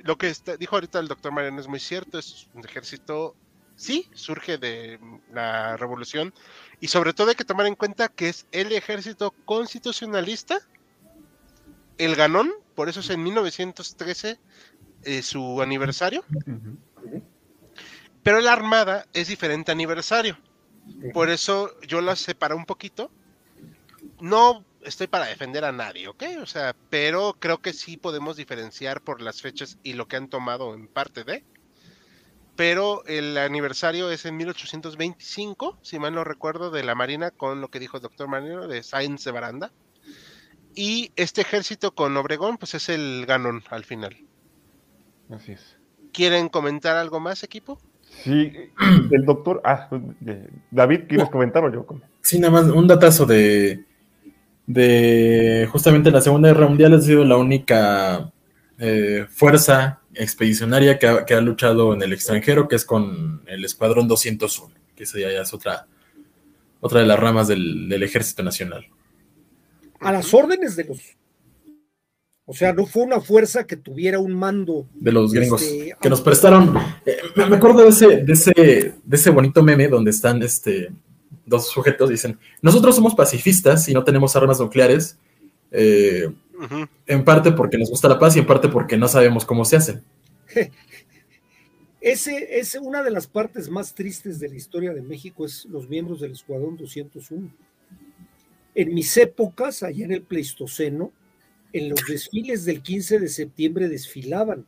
lo 0.04 0.18
que 0.18 0.34
dijo 0.58 0.76
ahorita 0.76 0.98
el 0.98 1.08
doctor 1.08 1.32
Mariano 1.32 1.58
es 1.60 1.66
muy 1.66 1.80
cierto, 1.80 2.18
es 2.18 2.48
un 2.52 2.62
ejército, 2.62 3.34
sí, 3.74 4.10
surge 4.12 4.58
de 4.58 5.00
la 5.32 5.78
revolución 5.78 6.34
y 6.78 6.88
sobre 6.88 7.14
todo 7.14 7.30
hay 7.30 7.34
que 7.34 7.46
tomar 7.46 7.66
en 7.66 7.74
cuenta 7.74 8.08
que 8.08 8.28
es 8.28 8.46
el 8.52 8.70
ejército 8.72 9.30
constitucionalista, 9.46 10.58
el 11.96 12.16
ganón, 12.16 12.52
por 12.74 12.90
eso 12.90 13.00
es 13.00 13.08
en 13.08 13.22
1913 13.22 14.38
su 15.22 15.62
aniversario, 15.62 16.24
pero 18.22 18.40
la 18.40 18.52
armada 18.52 19.06
es 19.12 19.28
diferente 19.28 19.72
aniversario, 19.72 20.38
por 21.12 21.30
eso 21.30 21.70
yo 21.82 22.00
la 22.00 22.16
separo 22.16 22.56
un 22.56 22.66
poquito 22.66 23.10
no 24.20 24.64
estoy 24.82 25.06
para 25.06 25.26
defender 25.26 25.64
a 25.64 25.72
nadie, 25.72 26.08
¿ok? 26.08 26.24
O 26.40 26.46
sea, 26.46 26.74
pero 26.90 27.36
creo 27.38 27.60
que 27.60 27.72
sí 27.72 27.96
podemos 27.96 28.36
diferenciar 28.36 29.00
por 29.00 29.20
las 29.20 29.40
fechas 29.40 29.78
y 29.82 29.94
lo 29.94 30.08
que 30.08 30.16
han 30.16 30.28
tomado 30.28 30.74
en 30.74 30.88
parte 30.88 31.24
de. 31.24 31.44
Pero 32.56 33.04
el 33.06 33.38
aniversario 33.38 34.10
es 34.10 34.26
en 34.26 34.36
1825, 34.36 35.78
si 35.82 35.98
mal 35.98 36.14
no 36.14 36.24
recuerdo, 36.24 36.70
de 36.70 36.84
la 36.84 36.94
Marina 36.94 37.30
con 37.30 37.60
lo 37.60 37.68
que 37.68 37.80
dijo 37.80 37.96
el 37.96 38.02
doctor 38.02 38.28
Marino 38.28 38.68
de 38.68 38.82
Sáenz 38.82 39.24
de 39.24 39.30
Baranda. 39.30 39.72
Y 40.74 41.12
este 41.16 41.40
ejército 41.42 41.94
con 41.94 42.16
Obregón, 42.16 42.58
pues 42.58 42.74
es 42.74 42.88
el 42.88 43.24
ganón 43.26 43.64
al 43.70 43.84
final. 43.84 44.16
Así 45.34 45.52
es. 45.52 45.76
¿Quieren 46.12 46.48
comentar 46.48 46.96
algo 46.96 47.20
más, 47.20 47.42
equipo? 47.42 47.80
Sí, 48.22 48.52
el 49.10 49.24
doctor. 49.24 49.60
Ah, 49.64 49.88
David, 50.70 51.02
¿quieres 51.08 51.30
comentar 51.30 51.64
o 51.64 51.72
yo? 51.72 51.86
Sí, 52.20 52.38
nada 52.38 52.52
más 52.52 52.70
un 52.70 52.86
datazo 52.86 53.26
de 53.26 53.84
de 54.66 55.68
justamente 55.70 56.10
la 56.10 56.20
Segunda 56.20 56.48
Guerra 56.48 56.68
Mundial 56.68 56.94
ha 56.94 57.00
sido 57.00 57.24
la 57.24 57.36
única 57.36 58.32
eh, 58.78 59.26
fuerza 59.28 60.00
expedicionaria 60.14 60.98
que 60.98 61.34
ha, 61.34 61.40
luchado 61.40 61.94
en 61.94 62.02
el 62.02 62.12
extranjero, 62.12 62.68
que 62.68 62.76
es 62.76 62.84
con 62.84 63.42
el 63.46 63.64
Escuadrón 63.64 64.08
201, 64.08 64.74
que 64.94 65.04
esa 65.04 65.18
ya 65.18 65.28
es 65.28 65.52
otra, 65.54 65.86
otra 66.80 67.00
de 67.00 67.06
las 67.06 67.18
ramas 67.18 67.48
del, 67.48 68.02
Ejército 68.02 68.42
Nacional. 68.42 68.86
A 70.00 70.12
las 70.12 70.32
órdenes 70.34 70.76
de 70.76 70.84
los... 70.84 71.00
O 72.44 72.54
sea, 72.54 72.72
no 72.72 72.86
fue 72.86 73.04
una 73.04 73.20
fuerza 73.20 73.66
que 73.66 73.76
tuviera 73.76 74.18
un 74.18 74.34
mando. 74.34 74.86
De 74.94 75.12
los 75.12 75.32
gringos. 75.32 75.62
Este, 75.62 75.96
que 76.00 76.10
nos 76.10 76.20
prestaron. 76.20 76.76
Eh, 77.06 77.16
me 77.36 77.56
acuerdo 77.56 77.82
de 77.82 77.88
ese, 77.88 78.16
de 78.22 78.32
ese, 78.32 78.52
de 78.52 79.16
ese 79.16 79.30
bonito 79.30 79.62
meme 79.62 79.88
donde 79.88 80.10
están 80.10 80.42
este, 80.42 80.90
dos 81.46 81.70
sujetos 81.70 82.10
dicen, 82.10 82.38
nosotros 82.60 82.96
somos 82.96 83.14
pacifistas 83.14 83.88
y 83.88 83.94
no 83.94 84.04
tenemos 84.04 84.34
armas 84.36 84.60
nucleares, 84.60 85.18
eh, 85.70 86.30
en 87.06 87.24
parte 87.24 87.52
porque 87.52 87.78
nos 87.78 87.90
gusta 87.90 88.08
la 88.08 88.18
paz 88.18 88.36
y 88.36 88.40
en 88.40 88.46
parte 88.46 88.68
porque 88.68 88.96
no 88.96 89.08
sabemos 89.08 89.44
cómo 89.44 89.64
se 89.64 89.76
hace. 89.76 90.00
Ese 92.00 92.58
es 92.58 92.74
una 92.80 93.02
de 93.02 93.10
las 93.12 93.26
partes 93.28 93.70
más 93.70 93.94
tristes 93.94 94.40
de 94.40 94.48
la 94.48 94.56
historia 94.56 94.92
de 94.92 95.02
México, 95.02 95.44
es 95.44 95.64
los 95.66 95.88
miembros 95.88 96.20
del 96.20 96.32
Escuadrón 96.32 96.76
201. 96.76 97.48
En 98.74 98.94
mis 98.94 99.16
épocas, 99.16 99.82
allá 99.82 100.04
en 100.04 100.12
el 100.12 100.22
Pleistoceno, 100.22 101.12
en 101.72 101.88
los 101.90 102.00
desfiles 102.06 102.64
del 102.64 102.82
15 102.82 103.18
de 103.18 103.28
septiembre 103.28 103.88
desfilaban. 103.88 104.66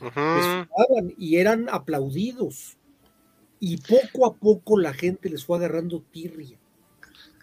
Desfilaban 0.00 1.14
y 1.18 1.36
eran 1.36 1.68
aplaudidos 1.70 2.76
y 3.60 3.78
poco 3.78 4.26
a 4.26 4.34
poco 4.36 4.78
la 4.78 4.92
gente 4.94 5.28
les 5.28 5.44
fue 5.44 5.58
agarrando 5.58 6.02
tirria. 6.12 6.58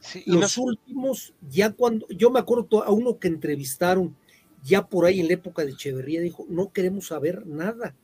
Sí, 0.02 0.24
y 0.26 0.32
Los 0.32 0.58
no- 0.58 0.64
últimos, 0.66 1.34
ya 1.50 1.72
cuando, 1.72 2.08
yo 2.10 2.30
me 2.30 2.40
acuerdo 2.40 2.84
a 2.84 2.92
uno 2.92 3.18
que 3.20 3.28
entrevistaron 3.28 4.16
ya 4.64 4.88
por 4.88 5.06
ahí 5.06 5.20
en 5.20 5.28
la 5.28 5.34
época 5.34 5.66
de 5.66 5.72
Echeverría, 5.72 6.22
dijo, 6.22 6.46
no 6.50 6.72
queremos 6.72 7.08
saber 7.08 7.46
nada. 7.46 7.96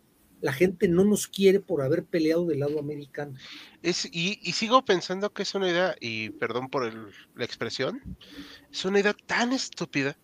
La 0.42 0.52
gente 0.54 0.88
no 0.88 1.06
nos 1.06 1.28
quiere 1.28 1.60
por 1.60 1.84
haber 1.84 2.04
peleado 2.04 2.46
del 2.48 2.60
lado 2.60 2.80
americano. 2.80 3.36
es- 3.84 4.10
y, 4.12 4.40
y 4.44 4.52
sigo 4.54 4.84
pensando 4.84 5.32
que 5.32 5.44
es 5.44 5.54
una 5.56 5.70
idea, 5.70 5.96
y 6.02 6.32
perdón 6.32 6.70
por 6.70 6.86
el- 6.86 7.08
la 7.36 7.46
expresión, 7.46 8.02
es 8.72 8.84
una 8.86 9.00
idea 9.00 9.16
tan 9.26 9.54
estúpida. 9.54 10.18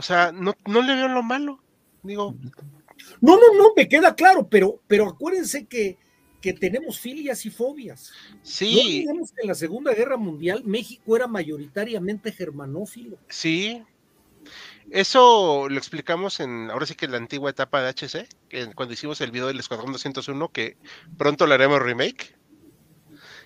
O 0.00 0.02
sea, 0.02 0.32
no, 0.32 0.56
no 0.66 0.80
le 0.80 0.94
veo 0.94 1.08
lo 1.08 1.22
malo. 1.22 1.60
Digo, 2.02 2.34
No, 3.20 3.36
no, 3.36 3.54
no, 3.54 3.74
me 3.76 3.86
queda 3.86 4.14
claro, 4.14 4.48
pero, 4.48 4.80
pero 4.86 5.06
acuérdense 5.06 5.66
que, 5.66 5.98
que 6.40 6.54
tenemos 6.54 6.98
filias 6.98 7.44
y 7.44 7.50
fobias. 7.50 8.10
No 8.32 8.38
sí, 8.42 8.80
olvidemos 8.80 9.32
que 9.32 9.42
en 9.42 9.48
la 9.48 9.54
Segunda 9.54 9.92
Guerra 9.92 10.16
Mundial 10.16 10.62
México 10.64 11.16
era 11.16 11.26
mayoritariamente 11.26 12.32
germanófilo. 12.32 13.18
sí. 13.28 13.84
Eso 14.90 15.68
lo 15.68 15.76
explicamos 15.76 16.40
en, 16.40 16.70
ahora 16.70 16.86
sí 16.86 16.94
que 16.94 17.04
en 17.04 17.12
la 17.12 17.18
antigua 17.18 17.50
etapa 17.50 17.82
de 17.82 17.90
HC, 17.90 18.26
que 18.48 18.72
cuando 18.74 18.94
hicimos 18.94 19.20
el 19.20 19.30
video 19.30 19.46
del 19.46 19.60
Escuadrón 19.60 19.92
201, 19.92 20.48
que 20.48 20.78
pronto 21.16 21.46
le 21.46 21.54
haremos 21.54 21.80
remake. 21.80 22.34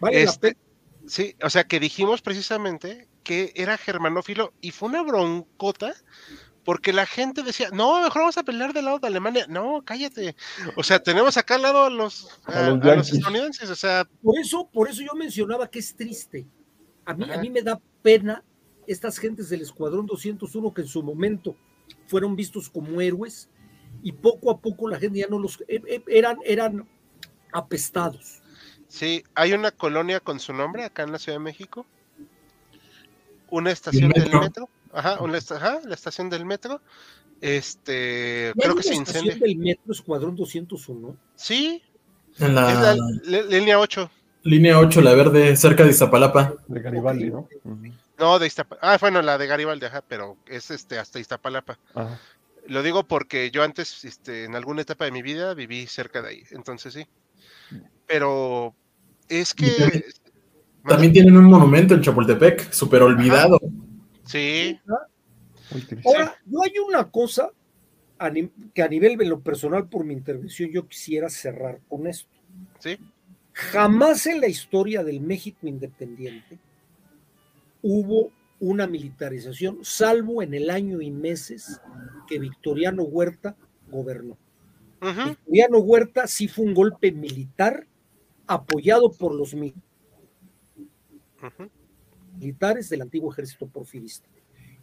Vale 0.00 0.22
Este, 0.22 0.56
sí, 1.06 1.34
o 1.42 1.50
sea 1.50 1.64
que 1.64 1.80
dijimos 1.80 2.22
precisamente 2.22 3.08
que 3.24 3.52
era 3.56 3.76
germanófilo 3.76 4.52
y 4.60 4.70
fue 4.70 4.88
una 4.90 5.02
broncota 5.02 5.94
porque 6.64 6.92
la 6.94 7.04
gente 7.04 7.42
decía, 7.42 7.68
no, 7.72 8.00
mejor 8.02 8.22
vamos 8.22 8.38
a 8.38 8.42
pelear 8.42 8.72
del 8.72 8.86
lado 8.86 8.98
de 8.98 9.06
Alemania. 9.08 9.46
No, 9.48 9.82
cállate. 9.84 10.34
O 10.76 10.82
sea, 10.82 11.02
tenemos 11.02 11.36
acá 11.36 11.56
al 11.56 11.62
lado 11.62 11.84
a 11.84 11.90
los, 11.90 12.28
A 12.46 12.52
a- 12.52 12.62
los 12.62 12.68
a 12.68 12.74
los 12.76 12.84
yanquis. 12.86 13.12
estadounidenses. 13.14 13.68
O 13.70 13.74
sea, 13.76 14.08
Por 14.22 14.38
eso, 14.38 14.68
por 14.72 14.88
eso 14.88 15.02
yo 15.02 15.14
mencionaba 15.14 15.68
que 15.68 15.78
es 15.80 15.94
triste. 15.94 16.46
A 17.04 17.12
mí, 17.12 17.30
a 17.30 17.36
mí 17.38 17.50
me 17.50 17.60
da 17.60 17.78
pena 18.02 18.42
estas 18.86 19.18
gentes 19.18 19.50
del 19.50 19.60
Escuadrón 19.60 20.06
201 20.06 20.72
que 20.72 20.80
en 20.82 20.88
su 20.88 21.02
momento 21.02 21.54
fueron 22.06 22.34
vistos 22.34 22.70
como 22.70 22.98
héroes 23.00 23.50
y 24.02 24.12
poco 24.12 24.50
a 24.50 24.58
poco 24.58 24.88
la 24.88 24.98
gente 24.98 25.18
ya 25.18 25.26
no 25.28 25.38
los 25.38 25.60
e- 25.68 25.82
e- 25.86 26.02
eran 26.06 26.38
eran 26.44 26.88
apestados. 27.52 28.40
sí, 28.88 29.22
hay 29.34 29.52
una 29.52 29.70
colonia 29.70 30.20
con 30.20 30.40
su 30.40 30.52
nombre 30.52 30.84
acá 30.84 31.02
en 31.02 31.12
la 31.12 31.18
Ciudad 31.18 31.36
de 31.38 31.44
México. 31.44 31.86
Una 33.54 33.70
estación 33.70 34.10
del 34.10 34.30
metro. 34.32 34.68
Ajá, 34.92 35.20
una 35.20 35.38
ajá, 35.38 35.80
la 35.84 35.94
estación 35.94 36.28
del 36.30 36.44
metro. 36.44 36.80
Este, 37.40 38.52
¿Y 38.54 38.58
hay 38.58 38.64
creo 38.64 38.74
que 38.76 38.82
se 38.82 38.94
estación 38.94 39.24
incendia. 39.26 39.46
del 39.46 39.56
metro 39.58 39.92
Escuadrón 39.92 40.34
201. 40.36 41.16
Sí, 41.36 41.82
En 42.38 42.46
es 42.46 42.52
la 42.52 42.94
la 42.94 42.94
li- 42.94 43.42
línea 43.50 43.78
8. 43.78 44.10
línea 44.42 44.78
8, 44.78 45.00
la 45.00 45.14
verde, 45.14 45.56
cerca 45.56 45.84
de 45.84 45.90
Iztapalapa. 45.90 46.54
De 46.68 46.80
Garibaldi, 46.80 47.30
¿no? 47.30 47.48
No, 48.18 48.38
de 48.38 48.46
Iztapalapa. 48.46 48.92
Ah, 48.92 48.98
bueno, 49.00 49.22
la 49.22 49.36
de 49.38 49.46
Garibaldi, 49.46 49.86
ajá, 49.86 50.02
pero 50.06 50.36
es 50.46 50.70
este 50.70 50.98
hasta 50.98 51.18
Iztapalapa. 51.20 51.78
Ajá. 51.94 52.18
Lo 52.66 52.82
digo 52.82 53.04
porque 53.04 53.50
yo 53.50 53.62
antes, 53.62 54.04
este, 54.04 54.44
en 54.44 54.54
alguna 54.56 54.82
etapa 54.82 55.04
de 55.04 55.10
mi 55.12 55.22
vida 55.22 55.54
viví 55.54 55.86
cerca 55.86 56.22
de 56.22 56.28
ahí, 56.30 56.42
entonces 56.50 56.94
sí. 56.94 57.06
Pero 58.06 58.74
es 59.28 59.54
que 59.54 60.04
también- 60.86 61.12
tienen 61.12 61.36
un 61.36 61.44
monumento 61.44 61.94
en 61.94 62.00
Chapultepec, 62.02 62.72
súper 62.72 63.02
olvidado. 63.02 63.58
sí. 64.24 64.78
Ahora, 66.04 66.36
yo 66.46 66.62
hay 66.62 66.72
una 66.86 67.10
cosa 67.10 67.50
que 68.74 68.82
a 68.82 68.88
nivel 68.88 69.16
de 69.16 69.24
lo 69.26 69.40
personal 69.40 69.88
por 69.88 70.04
mi 70.04 70.14
intervención 70.14 70.70
yo 70.70 70.86
quisiera 70.86 71.28
cerrar 71.28 71.80
con 71.88 72.06
esto. 72.06 72.28
sí, 72.78 72.96
Jamás 73.52 74.26
en 74.26 74.40
la 74.40 74.48
historia 74.48 75.04
del 75.04 75.20
México 75.20 75.66
independiente 75.66 76.58
hubo 77.82 78.30
una 78.60 78.86
militarización, 78.86 79.78
salvo 79.82 80.42
en 80.42 80.54
el 80.54 80.70
año 80.70 81.00
y 81.00 81.10
meses 81.10 81.80
que 82.28 82.38
Victoriano 82.38 83.02
Huerta 83.02 83.56
gobernó. 83.90 84.36
Victoriano 85.00 85.78
Huerta 85.78 86.26
sí 86.26 86.48
fue 86.48 86.64
un 86.64 86.74
golpe 86.74 87.12
militar 87.12 87.86
apoyado 88.46 89.10
por 89.12 89.34
los 89.34 89.54
militares 92.38 92.88
del 92.88 93.02
antiguo 93.02 93.32
ejército 93.32 93.66
porfirista. 93.66 94.28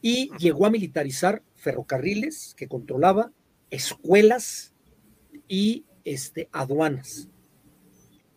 Y 0.02 0.32
llegó 0.38 0.66
a 0.66 0.72
militarizar 0.72 1.44
ferrocarriles 1.56 2.56
que 2.58 2.68
controlaba, 2.68 3.32
escuelas 3.70 4.74
y 5.48 5.86
este, 6.04 6.50
aduanas. 6.52 7.30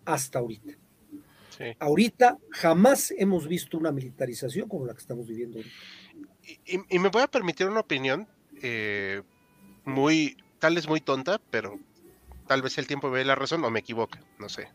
Hasta 0.04 0.38
ahorita. 0.38 0.74
sí. 1.56 1.64
Ahorita 1.78 2.38
jamás 2.50 3.14
hemos 3.16 3.48
visto 3.48 3.78
una 3.78 3.92
militarización 3.92 4.68
como 4.68 4.84
la 4.84 4.92
que 4.92 5.00
estamos 5.00 5.26
viviendo 5.26 5.58
ahorita. 5.58 5.76
Y 6.90 6.98
me 6.98 7.08
voy 7.08 7.22
a 7.22 7.26
permitir 7.28 7.66
una 7.68 7.80
opinión 7.80 8.28
eh, 8.62 9.22
muy, 9.84 10.36
tal 10.58 10.74
vez 10.74 10.88
muy 10.88 11.00
tonta, 11.00 11.40
pero 11.50 11.78
tal 12.46 12.62
vez 12.62 12.78
el 12.78 12.86
tiempo 12.86 13.10
me 13.10 13.18
dé 13.18 13.24
la 13.24 13.34
razón 13.34 13.64
o 13.64 13.70
me 13.70 13.80
equivoque, 13.80 14.18
no 14.38 14.48
sé. 14.48 14.68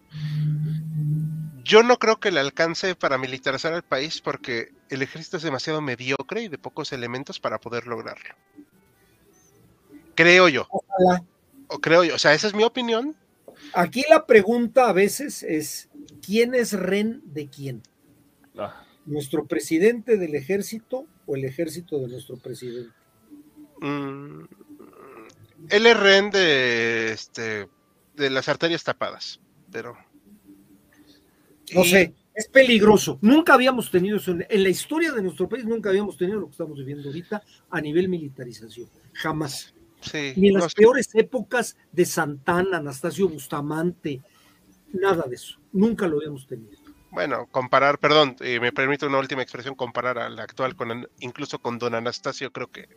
Yo 1.69 1.83
no 1.83 1.99
creo 1.99 2.19
que 2.19 2.31
le 2.31 2.39
alcance 2.39 2.95
para 2.95 3.19
militarizar 3.19 3.73
al 3.73 3.83
país 3.83 4.21
porque 4.21 4.71
el 4.89 5.03
ejército 5.03 5.37
es 5.37 5.43
demasiado 5.43 5.81
mediocre 5.81 6.41
y 6.41 6.47
de 6.47 6.57
pocos 6.57 6.91
elementos 6.93 7.39
para 7.39 7.59
poder 7.59 7.85
lograrlo. 7.85 8.33
Creo 10.15 10.49
yo, 10.49 10.65
Ojalá. 10.67 11.23
o 11.67 11.77
creo 11.77 12.03
yo, 12.03 12.15
o 12.15 12.17
sea, 12.17 12.33
esa 12.33 12.47
es 12.47 12.55
mi 12.55 12.63
opinión. 12.63 13.15
Aquí 13.73 14.03
la 14.09 14.25
pregunta 14.25 14.89
a 14.89 14.93
veces 14.93 15.43
es, 15.43 15.89
¿quién 16.25 16.55
es 16.55 16.73
ren 16.73 17.21
de 17.25 17.47
quién? 17.49 17.83
Ah, 18.57 18.83
¿Nuestro 19.05 19.45
presidente 19.45 20.17
del 20.17 20.33
ejército 20.33 21.05
o 21.27 21.35
el 21.35 21.45
ejército 21.45 21.99
de 21.99 22.07
nuestro 22.07 22.37
presidente? 22.37 22.95
Mm, 23.79 24.41
él 25.69 25.85
es 25.85 25.99
rehén 25.99 26.31
de, 26.31 27.11
este, 27.11 27.69
de 28.15 28.29
las 28.31 28.49
arterias 28.49 28.83
tapadas, 28.83 29.39
pero... 29.71 30.08
No 31.73 31.83
sé, 31.83 32.13
es 32.33 32.47
peligroso. 32.47 33.17
Nunca 33.21 33.53
habíamos 33.53 33.91
tenido 33.91 34.17
eso. 34.17 34.31
En, 34.31 34.63
la 34.63 34.69
historia 34.69 35.11
de 35.11 35.21
nuestro 35.21 35.49
país 35.49 35.65
nunca 35.65 35.89
habíamos 35.89 36.17
tenido 36.17 36.39
lo 36.39 36.45
que 36.45 36.51
estamos 36.51 36.77
viviendo 36.77 37.09
ahorita 37.09 37.43
a 37.69 37.81
nivel 37.81 38.07
militarización. 38.07 38.89
Jamás. 39.13 39.73
Sí, 40.01 40.33
Ni 40.37 40.47
en 40.47 40.53
no 40.53 40.59
las 40.61 40.71
sé. 40.71 40.81
peores 40.81 41.09
épocas 41.15 41.75
de 41.91 42.05
Santana, 42.05 42.77
Anastasio 42.77 43.27
Bustamante, 43.27 44.21
nada 44.93 45.25
de 45.27 45.35
eso. 45.35 45.59
Nunca 45.73 46.07
lo 46.07 46.17
habíamos 46.17 46.47
tenido. 46.47 46.71
Bueno, 47.11 47.47
comparar, 47.51 47.99
perdón, 47.99 48.35
eh, 48.39 48.59
me 48.59 48.71
permite 48.71 49.05
una 49.05 49.19
última 49.19 49.41
expresión, 49.41 49.75
comparar 49.75 50.19
a 50.19 50.29
la 50.29 50.43
actual 50.43 50.75
con, 50.75 51.09
incluso 51.19 51.59
con 51.59 51.79
Don 51.79 51.95
Anastasio, 51.95 52.51
creo 52.51 52.71
que... 52.71 52.87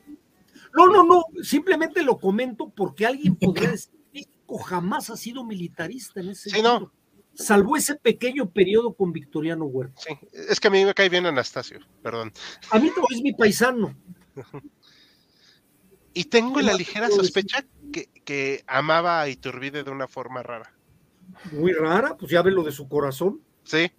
No, 0.75 0.87
no, 0.87 1.05
no, 1.05 1.25
simplemente 1.43 2.03
lo 2.03 2.19
comento 2.19 2.69
porque 2.69 3.07
alguien 3.07 3.37
podría 3.37 3.71
decir, 3.73 3.93
México 4.13 4.59
jamás 4.59 5.11
ha 5.11 5.17
sido 5.17 5.45
militarista 5.45 6.21
en 6.21 6.31
ese 6.31 6.51
Sí, 6.51 6.63
no. 6.63 6.93
Salvo 7.35 7.77
ese 7.77 7.95
pequeño 7.97 8.51
periodo 8.51 8.95
con 8.95 9.13
Victoriano 9.13 9.65
Huerta. 9.65 10.01
Sí, 10.01 10.19
es 10.33 10.61
que 10.61 10.69
a 10.69 10.71
mí 10.71 10.85
me 10.85 10.95
cae 10.95 11.09
bien 11.09 11.27
Anastasio, 11.27 11.81
perdón. 12.03 12.33
A 12.71 12.79
mí 12.79 12.91
no 12.97 13.03
es 13.11 13.23
mi 13.23 13.33
paisano. 13.33 13.97
Y 16.15 16.25
tengo 16.25 16.57
¿Qué 16.57 16.63
la 16.65 16.75
ligera 16.75 17.09
sospecha 17.09 17.65
que, 17.91 18.11
que 18.25 18.63
amaba 18.67 19.23
a 19.23 19.29
Iturbide 19.31 19.83
de 19.83 19.91
una 19.91 20.07
forma 20.07 20.43
rara. 20.43 20.75
Muy 21.53 21.73
rara, 21.73 22.19
pues 22.19 22.31
ya 22.31 22.43
ve 22.43 22.51
lo 22.51 22.63
de 22.63 22.71
su 22.71 22.87
corazón. 22.87 23.41
Sí, 23.65 23.91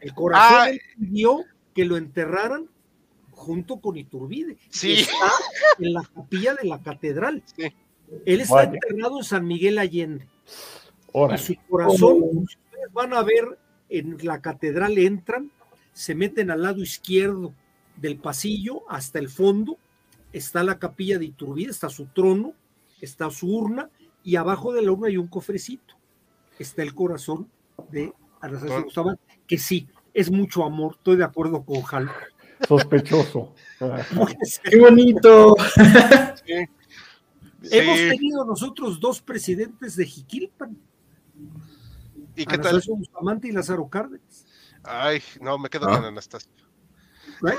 El 0.00 0.12
corazón 0.14 0.58
Ah. 0.60 0.68
él 0.68 0.80
pidió 0.98 1.44
que 1.74 1.86
lo 1.86 1.96
enterraran 1.96 2.68
junto 3.30 3.80
con 3.80 3.96
Iturbide. 3.96 4.58
Sí. 4.68 4.92
Está 4.92 5.30
en 5.78 5.94
la 5.94 6.02
capilla 6.02 6.54
de 6.54 6.68
la 6.68 6.82
catedral. 6.82 7.42
Sí. 7.56 7.72
Él 8.26 8.40
está 8.42 8.64
enterrado 8.64 9.16
en 9.18 9.24
San 9.24 9.46
Miguel 9.46 9.78
Allende. 9.78 10.28
Su 11.38 11.54
corazón, 11.68 12.20
si 12.48 12.56
ustedes 12.56 12.92
van 12.92 13.14
a 13.14 13.22
ver 13.22 13.58
en 13.88 14.18
la 14.22 14.40
catedral, 14.40 14.98
entran, 14.98 15.50
se 15.92 16.14
meten 16.14 16.50
al 16.50 16.62
lado 16.62 16.82
izquierdo 16.82 17.52
del 17.96 18.16
pasillo 18.18 18.82
hasta 18.90 19.20
el 19.20 19.28
fondo, 19.28 19.78
está 20.32 20.64
la 20.64 20.78
capilla 20.80 21.18
de 21.18 21.26
Iturbide, 21.26 21.70
está 21.70 21.88
su 21.88 22.06
trono, 22.06 22.52
está 23.00 23.30
su 23.30 23.46
urna, 23.56 23.88
y 24.24 24.36
abajo 24.36 24.72
de 24.72 24.82
la 24.82 24.90
urna 24.90 25.06
hay 25.08 25.16
un 25.16 25.28
cofrecito. 25.28 25.94
Está 26.58 26.82
el 26.82 26.94
corazón 26.94 27.48
de 27.90 28.12
Anastasio 28.40 28.74
Don- 28.74 28.84
Bustamante, 28.84 29.22
que 29.46 29.58
sí, 29.58 29.86
es 30.12 30.30
mucho 30.30 30.64
amor, 30.64 30.96
estoy 30.98 31.16
de 31.16 31.24
acuerdo 31.24 31.62
con 31.62 31.82
Jal. 31.82 32.10
Sospechoso. 32.66 33.54
¡Qué 34.64 34.78
bonito! 34.78 35.54
sí. 36.44 36.54
Hemos 37.70 37.98
Sí. 37.98 38.08
tenido 38.10 38.44
nosotros 38.44 38.98
dos 39.00 39.22
presidentes 39.22 39.96
de 39.96 40.04
Jiquilpan, 40.06 40.76
¿Y 42.36 42.46
qué 42.46 42.58
tal? 42.58 42.82
Bustamante 42.86 43.48
y 43.48 43.52
Lázaro 43.52 43.88
Cárdenas. 43.88 44.46
Ay, 44.82 45.22
no, 45.40 45.58
me 45.58 45.68
quedo 45.68 45.88
Ah. 45.88 45.96
con 45.96 46.04
Anastasio. 46.04 46.50
Eh, 47.46 47.56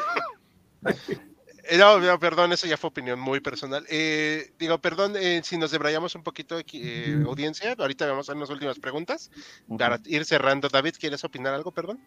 no, 1.79 1.99
no, 1.99 2.19
perdón, 2.19 2.51
eso 2.51 2.67
ya 2.67 2.77
fue 2.77 2.89
opinión 2.89 3.19
muy 3.19 3.39
personal. 3.39 3.85
Eh, 3.89 4.51
digo, 4.59 4.77
perdón 4.79 5.13
eh, 5.15 5.41
si 5.43 5.57
nos 5.57 5.71
debrayamos 5.71 6.15
un 6.15 6.23
poquito 6.23 6.57
aquí, 6.57 6.81
eh, 6.83 7.23
audiencia. 7.25 7.75
Ahorita 7.77 8.05
vamos 8.07 8.29
a 8.29 8.33
unas 8.33 8.49
últimas 8.49 8.79
preguntas 8.79 9.31
para 9.77 9.99
ir 10.05 10.25
cerrando. 10.25 10.69
David, 10.69 10.95
¿quieres 10.99 11.23
opinar 11.23 11.53
algo, 11.53 11.71
perdón? 11.71 11.99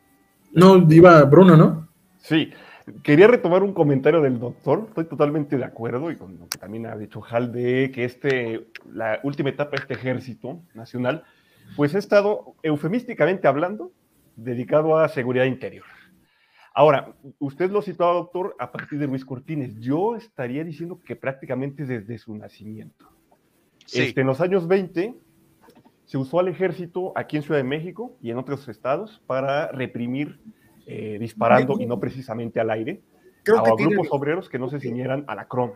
No, 0.53 0.87
iba 0.91 1.23
Bruno, 1.25 1.57
¿no? 1.57 1.89
Sí, 2.23 2.53
quería 3.03 3.27
retomar 3.27 3.63
un 3.63 3.75
comentario 3.75 4.21
del 4.21 4.39
doctor. 4.39 4.87
Estoy 4.89 5.05
totalmente 5.07 5.57
de 5.57 5.65
acuerdo 5.65 6.11
y 6.11 6.17
con 6.17 6.39
lo 6.39 6.49
que 6.49 6.59
también 6.59 6.87
ha 6.87 6.97
dicho 6.97 7.23
Hal 7.29 7.53
de 7.53 7.91
que 7.93 8.05
este, 8.05 8.71
la 8.93 9.21
última 9.25 9.51
etapa 9.51 9.73
de 9.73 9.83
este 9.83 9.95
ejército 9.95 10.63
nacional, 10.75 11.25
pues 11.77 11.95
ha 11.95 11.99
estado 11.99 12.55
eufemísticamente 12.63 13.49
hablando 13.49 13.93
dedicado 14.37 14.99
a 14.99 15.09
seguridad 15.09 15.45
interior. 15.45 15.85
Ahora, 16.75 17.15
usted 17.39 17.71
lo 17.71 17.83
citaba, 17.83 18.13
doctor, 18.13 18.55
a 18.59 18.71
partir 18.71 19.01
de 19.01 19.09
Luis 19.09 19.25
Cortines. 19.25 19.81
Yo 19.81 20.15
estaría 20.15 20.63
diciendo 20.63 21.01
que 21.05 21.17
prácticamente 21.17 21.85
desde 21.85 22.19
su 22.19 22.37
nacimiento. 22.37 23.09
Sí. 23.85 24.03
Este, 24.03 24.21
en 24.21 24.29
los 24.29 24.41
años 24.41 24.69
20 24.69 25.15
se 26.05 26.19
usó 26.19 26.39
al 26.39 26.49
ejército 26.49 27.13
aquí 27.17 27.37
en 27.37 27.43
Ciudad 27.43 27.59
de 27.59 27.65
México 27.65 28.17
y 28.23 28.31
en 28.31 28.39
otros 28.39 28.69
estados 28.69 29.23
para 29.27 29.73
reprimir 29.73 30.41
eh, 30.87 31.19
disparando 31.19 31.81
y 31.81 31.87
no 31.87 31.99
precisamente 31.99 32.61
al 32.61 32.71
aire 32.71 33.03
Creo 33.43 33.59
a 33.59 33.77
que 33.77 33.85
grupos 33.85 34.09
obreros 34.11 34.49
que 34.49 34.59
no 34.59 34.69
se 34.69 34.81
ciñeran 34.81 35.25
a 35.27 35.35
la 35.35 35.47
CROM. 35.47 35.73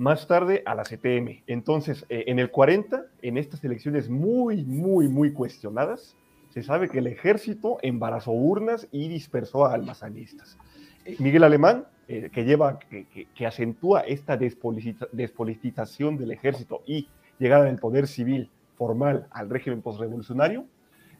Más 0.00 0.26
tarde 0.26 0.62
a 0.64 0.74
la 0.74 0.84
CTM. 0.84 1.42
Entonces, 1.46 2.06
eh, 2.08 2.24
en 2.28 2.38
el 2.38 2.50
40, 2.50 3.04
en 3.20 3.36
estas 3.36 3.62
elecciones 3.64 4.08
muy, 4.08 4.64
muy, 4.64 5.08
muy 5.08 5.30
cuestionadas, 5.34 6.16
se 6.48 6.62
sabe 6.62 6.88
que 6.88 7.00
el 7.00 7.06
ejército 7.06 7.76
embarazó 7.82 8.30
urnas 8.32 8.88
y 8.92 9.08
dispersó 9.08 9.66
a 9.66 9.74
almazanistas. 9.74 10.56
Eh, 11.04 11.16
Miguel 11.18 11.44
Alemán, 11.44 11.84
eh, 12.08 12.30
que 12.32 12.46
lleva, 12.46 12.78
que, 12.78 13.46
acentúa 13.46 14.00
esta 14.00 14.38
despolitiza- 14.38 15.10
despolitización 15.12 16.16
del 16.16 16.30
ejército 16.30 16.80
y 16.86 17.08
llegada 17.38 17.64
del 17.66 17.76
poder 17.76 18.06
civil 18.06 18.48
formal 18.76 19.26
al 19.30 19.50
régimen 19.50 19.82
postrevolucionario, 19.82 20.64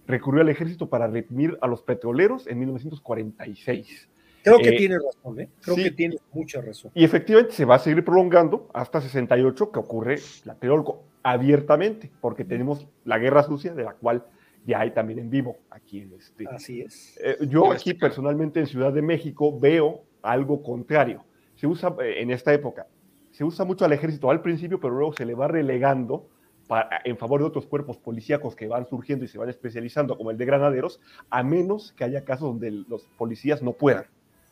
recurrió 0.06 0.40
al 0.40 0.48
ejército 0.48 0.88
para 0.88 1.06
reprimir 1.06 1.58
a 1.60 1.66
los 1.66 1.82
petroleros 1.82 2.46
en 2.46 2.58
1946. 2.60 4.08
Creo 4.42 4.58
que 4.58 4.70
Eh, 4.70 4.76
tiene 4.78 4.96
razón, 4.98 5.40
¿eh? 5.40 5.48
Creo 5.60 5.76
sí. 5.76 5.82
que 5.84 5.90
tiene 5.90 6.16
mucha 6.32 6.60
razón. 6.60 6.90
Y 6.94 7.04
efectivamente 7.04 7.52
se 7.52 7.64
va 7.64 7.74
a 7.76 7.78
seguir 7.78 8.04
prolongando 8.04 8.68
hasta 8.72 9.00
68, 9.00 9.70
que 9.72 9.78
ocurre 9.78 10.18
Tlatelolco 10.42 11.02
abiertamente, 11.22 12.10
porque 12.20 12.44
tenemos 12.44 12.86
la 13.04 13.18
guerra 13.18 13.42
sucia, 13.42 13.74
de 13.74 13.84
la 13.84 13.92
cual 13.94 14.24
ya 14.66 14.80
hay 14.80 14.90
también 14.92 15.18
en 15.18 15.30
vivo 15.30 15.56
aquí 15.70 16.00
en 16.00 16.12
este. 16.14 16.46
Así 16.48 16.80
es. 16.80 17.18
Eh, 17.22 17.36
yo 17.48 17.70
aquí 17.72 17.90
este 17.90 18.00
personalmente 18.00 18.60
en 18.60 18.66
Ciudad 18.66 18.92
de 18.92 19.02
México 19.02 19.58
veo 19.58 20.02
algo 20.22 20.62
contrario. 20.62 21.24
Se 21.56 21.66
usa 21.66 21.94
eh, 22.02 22.20
en 22.22 22.30
esta 22.30 22.52
época, 22.52 22.86
se 23.30 23.44
usa 23.44 23.64
mucho 23.64 23.84
al 23.84 23.92
ejército 23.92 24.30
al 24.30 24.42
principio, 24.42 24.80
pero 24.80 24.94
luego 24.94 25.12
se 25.14 25.24
le 25.24 25.34
va 25.34 25.48
relegando 25.48 26.28
para- 26.68 27.00
en 27.04 27.16
favor 27.16 27.40
de 27.40 27.46
otros 27.46 27.66
cuerpos 27.66 27.96
policíacos 27.98 28.54
que 28.54 28.68
van 28.68 28.86
surgiendo 28.86 29.24
y 29.24 29.28
se 29.28 29.38
van 29.38 29.48
especializando, 29.48 30.16
como 30.16 30.30
el 30.30 30.36
de 30.38 30.44
granaderos, 30.44 31.00
a 31.30 31.42
menos 31.42 31.92
que 31.92 32.04
haya 32.04 32.24
casos 32.24 32.48
donde 32.48 32.70
los 32.70 33.04
policías 33.18 33.62
no 33.62 33.72
puedan, 33.72 34.04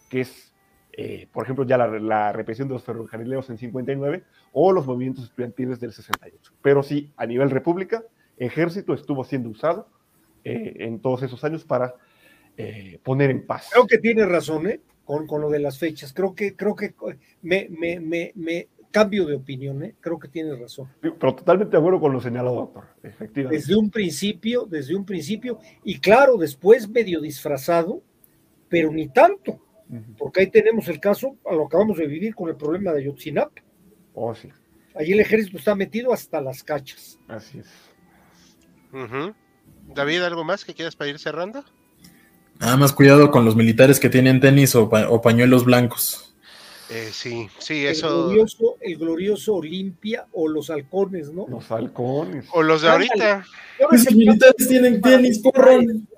que 0.08 0.22
es, 0.22 0.54
eh, 0.92 1.28
por 1.32 1.44
ejemplo, 1.44 1.64
ya 1.64 1.78
la, 1.78 1.86
la 1.98 2.32
represión 2.32 2.68
de 2.68 2.74
los 2.74 2.84
ferrocarrileros 2.84 3.48
en 3.50 3.58
59 3.58 4.24
o 4.52 4.72
los 4.72 4.86
movimientos 4.86 5.24
estudiantiles 5.24 5.80
del 5.80 5.92
68. 5.92 6.52
Pero 6.62 6.82
sí, 6.82 7.12
a 7.16 7.26
nivel 7.26 7.50
república, 7.50 8.04
ejército 8.36 8.94
estuvo 8.94 9.24
siendo 9.24 9.48
usado 9.48 9.88
eh, 10.44 10.76
en 10.78 11.00
todos 11.00 11.22
esos 11.22 11.42
años 11.44 11.64
para 11.64 11.94
eh, 12.56 12.98
poner 13.02 13.30
en 13.30 13.46
paz. 13.46 13.68
Creo 13.72 13.86
que 13.86 13.98
tiene 13.98 14.24
razón, 14.26 14.66
¿eh? 14.66 14.80
Con, 15.04 15.26
con 15.26 15.40
lo 15.40 15.48
de 15.50 15.58
las 15.58 15.78
fechas. 15.78 16.12
Creo 16.12 16.34
que, 16.34 16.54
creo 16.54 16.74
que 16.74 16.94
me, 17.42 17.68
me, 17.70 17.98
me, 18.00 18.32
me 18.34 18.68
cambio 18.90 19.26
de 19.26 19.34
opinión, 19.34 19.82
¿eh? 19.82 19.94
Creo 20.00 20.18
que 20.18 20.28
tiene 20.28 20.54
razón. 20.56 20.88
Pero 21.00 21.16
totalmente 21.34 21.72
de 21.72 21.78
acuerdo 21.78 22.00
con 22.00 22.12
lo 22.12 22.20
señalado, 22.20 22.56
doctor. 22.56 22.84
Efectivamente. 23.02 23.56
Desde 23.56 23.76
un 23.76 23.90
principio, 23.90 24.66
desde 24.66 24.94
un 24.94 25.04
principio, 25.04 25.58
y 25.84 25.98
claro, 25.98 26.36
después 26.36 26.88
medio 26.88 27.20
disfrazado, 27.20 28.02
pero 28.68 28.90
ni 28.90 29.08
tanto, 29.08 29.60
Porque 30.18 30.40
ahí 30.40 30.46
tenemos 30.50 30.86
el 30.88 31.00
caso, 31.00 31.36
a 31.46 31.52
lo 31.54 31.60
que 31.60 31.66
acabamos 31.76 31.96
de 31.98 32.06
vivir 32.06 32.34
con 32.34 32.48
el 32.50 32.56
problema 32.56 32.92
de 32.92 33.00
Ayotzinapa. 33.02 33.62
Oh, 34.14 34.34
sí, 34.34 34.48
Allí 34.94 35.12
el 35.12 35.20
ejército 35.20 35.56
está 35.58 35.74
metido 35.74 36.12
hasta 36.12 36.40
las 36.40 36.62
cachas. 36.62 37.18
así 37.28 37.58
es. 37.60 37.66
David, 39.94 40.22
¿algo 40.22 40.44
más 40.44 40.64
que 40.64 40.74
quieras 40.74 40.96
para 40.96 41.10
ir 41.10 41.18
cerrando? 41.18 41.64
Nada 42.58 42.76
más 42.76 42.92
cuidado 42.92 43.30
con 43.30 43.44
los 43.44 43.54
militares 43.56 44.00
que 44.00 44.08
tienen 44.10 44.40
tenis 44.40 44.74
o, 44.74 44.88
pa- 44.88 45.08
o 45.08 45.20
pañuelos 45.22 45.64
blancos. 45.64 46.34
Eh, 46.90 47.10
sí, 47.12 47.48
sí, 47.58 47.84
El 47.84 47.92
eso. 47.92 48.24
glorioso, 48.26 48.76
el 48.80 48.96
glorioso 48.98 49.54
Olimpia 49.56 50.26
o 50.32 50.48
los 50.48 50.68
halcones, 50.70 51.30
¿no? 51.30 51.46
Los 51.48 51.70
halcones. 51.70 52.46
O 52.52 52.62
los 52.62 52.82
de 52.82 52.88
ahorita. 52.88 53.44
Esos 53.92 54.14
militares 54.14 54.66
tienen 54.68 55.00
tenis, 55.00 55.40
corran. 55.42 56.08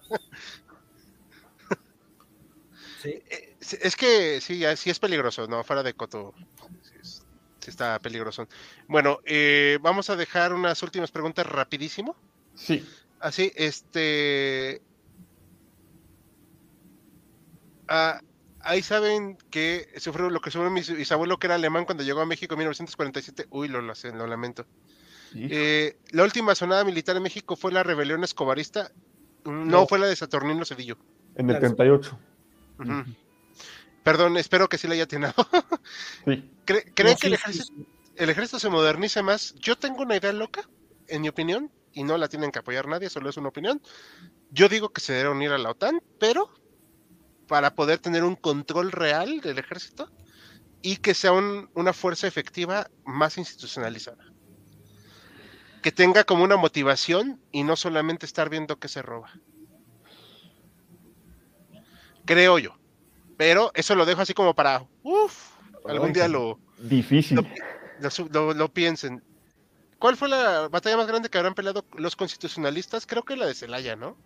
sí. 3.02 3.20
Es 3.80 3.96
que 3.96 4.40
sí, 4.40 4.62
sí 4.76 4.90
es 4.90 4.98
peligroso, 4.98 5.46
¿no? 5.46 5.62
Fuera 5.64 5.82
de 5.82 5.94
coto. 5.94 6.34
Sí, 6.82 6.94
es- 7.00 7.22
sí 7.60 7.70
está 7.70 7.98
peligroso. 7.98 8.48
Bueno, 8.88 9.18
eh, 9.24 9.78
vamos 9.82 10.10
a 10.10 10.16
dejar 10.16 10.52
unas 10.52 10.82
últimas 10.82 11.10
preguntas 11.10 11.46
rapidísimo. 11.46 12.16
Sí. 12.54 12.86
Así, 13.20 13.52
este. 13.54 14.80
Ah, 17.88 18.20
ahí 18.60 18.82
saben 18.82 19.36
que 19.50 19.88
sufrió 19.98 20.30
lo 20.30 20.40
que 20.40 20.50
sufrió 20.50 20.70
mi 20.70 20.80
bisabuelo, 20.80 21.38
que 21.38 21.46
era 21.48 21.56
alemán 21.56 21.84
cuando 21.84 22.04
llegó 22.04 22.20
a 22.20 22.26
México 22.26 22.54
en 22.54 22.58
1947. 22.58 23.46
Uy, 23.50 23.68
lo, 23.68 23.80
lo, 23.82 23.92
lo 24.14 24.26
lamento. 24.26 24.66
Eh, 25.34 25.96
la 26.10 26.24
última 26.24 26.54
sonada 26.54 26.82
militar 26.84 27.16
en 27.16 27.22
México 27.22 27.56
fue 27.56 27.72
la 27.72 27.82
rebelión 27.82 28.24
escobarista. 28.24 28.90
No, 29.44 29.52
No. 29.64 29.86
fue 29.86 29.98
la 29.98 30.06
de 30.06 30.16
Saturnino 30.16 30.64
Cedillo. 30.64 30.96
en 31.36 31.48
el 31.50 31.58
claro. 31.58 31.74
38. 31.76 32.18
Ujú. 32.80 33.04
Perdón, 34.02 34.36
espero 34.38 34.68
que 34.68 34.78
sí 34.78 34.88
le 34.88 34.94
haya 34.94 35.04
atinado. 35.04 35.34
Sí. 36.24 36.50
¿Cre- 36.66 36.92
¿Creen 36.94 37.14
No, 37.14 37.18
que 37.18 37.26
el 37.28 37.34
ejército, 37.34 37.64
sí, 37.64 37.72
sí. 37.76 37.86
el 38.16 38.30
ejército 38.30 38.58
se 38.60 38.68
modernice 38.68 39.22
más? 39.22 39.54
Yo 39.56 39.76
tengo 39.76 40.02
una 40.02 40.16
idea 40.16 40.32
loca, 40.32 40.68
en 41.08 41.22
mi 41.22 41.28
opinión, 41.28 41.70
y 41.92 42.04
no 42.04 42.16
la 42.18 42.28
tienen 42.28 42.52
que 42.52 42.60
apoyar 42.60 42.86
nadie, 42.86 43.10
solo 43.10 43.30
es 43.30 43.36
una 43.36 43.48
opinión. 43.48 43.80
Yo 44.50 44.68
digo 44.68 44.90
que 44.90 45.00
se 45.00 45.12
debe 45.12 45.30
unir 45.30 45.50
a 45.50 45.58
la 45.58 45.70
OTAN, 45.70 46.00
pero 46.18 46.50
para 47.48 47.74
poder 47.74 47.98
tener 47.98 48.22
un 48.24 48.36
control 48.36 48.92
real 48.92 49.40
del 49.40 49.58
ejército 49.58 50.08
y 50.82 50.96
que 50.98 51.14
sea 51.14 51.32
un- 51.32 51.68
una 51.74 51.92
fuerza 51.92 52.26
efectiva 52.28 52.88
más 53.04 53.38
institucionalizada. 53.38 54.24
Que 55.82 55.90
tenga 55.92 56.24
como 56.24 56.44
una 56.44 56.56
motivación 56.56 57.40
y 57.50 57.64
no 57.64 57.74
solamente 57.74 58.26
estar 58.26 58.48
viendo 58.50 58.78
que 58.78 58.88
se 58.88 59.02
roba. 59.02 59.32
Creo 62.24 62.58
yo. 62.58 62.76
Pero 63.40 63.70
eso 63.72 63.94
lo 63.94 64.04
dejo 64.04 64.20
así 64.20 64.34
como 64.34 64.54
para, 64.54 64.84
uff, 65.02 65.52
algún 65.88 66.12
día 66.12 66.28
lo, 66.28 66.60
Difícil. 66.76 67.38
lo, 67.38 67.46
lo 67.98 68.10
su- 68.10 68.28
lo- 68.30 68.52
lo 68.52 68.68
piensen. 68.70 69.24
¿Cuál 69.98 70.18
fue 70.18 70.28
la 70.28 70.68
batalla 70.68 70.98
más 70.98 71.06
grande 71.06 71.30
que 71.30 71.38
habrán 71.38 71.54
peleado 71.54 71.86
los 71.96 72.16
constitucionalistas? 72.16 73.06
Creo 73.06 73.22
que 73.22 73.36
la 73.36 73.46
de 73.46 73.54
Celaya, 73.54 73.96
¿no? 73.96 74.18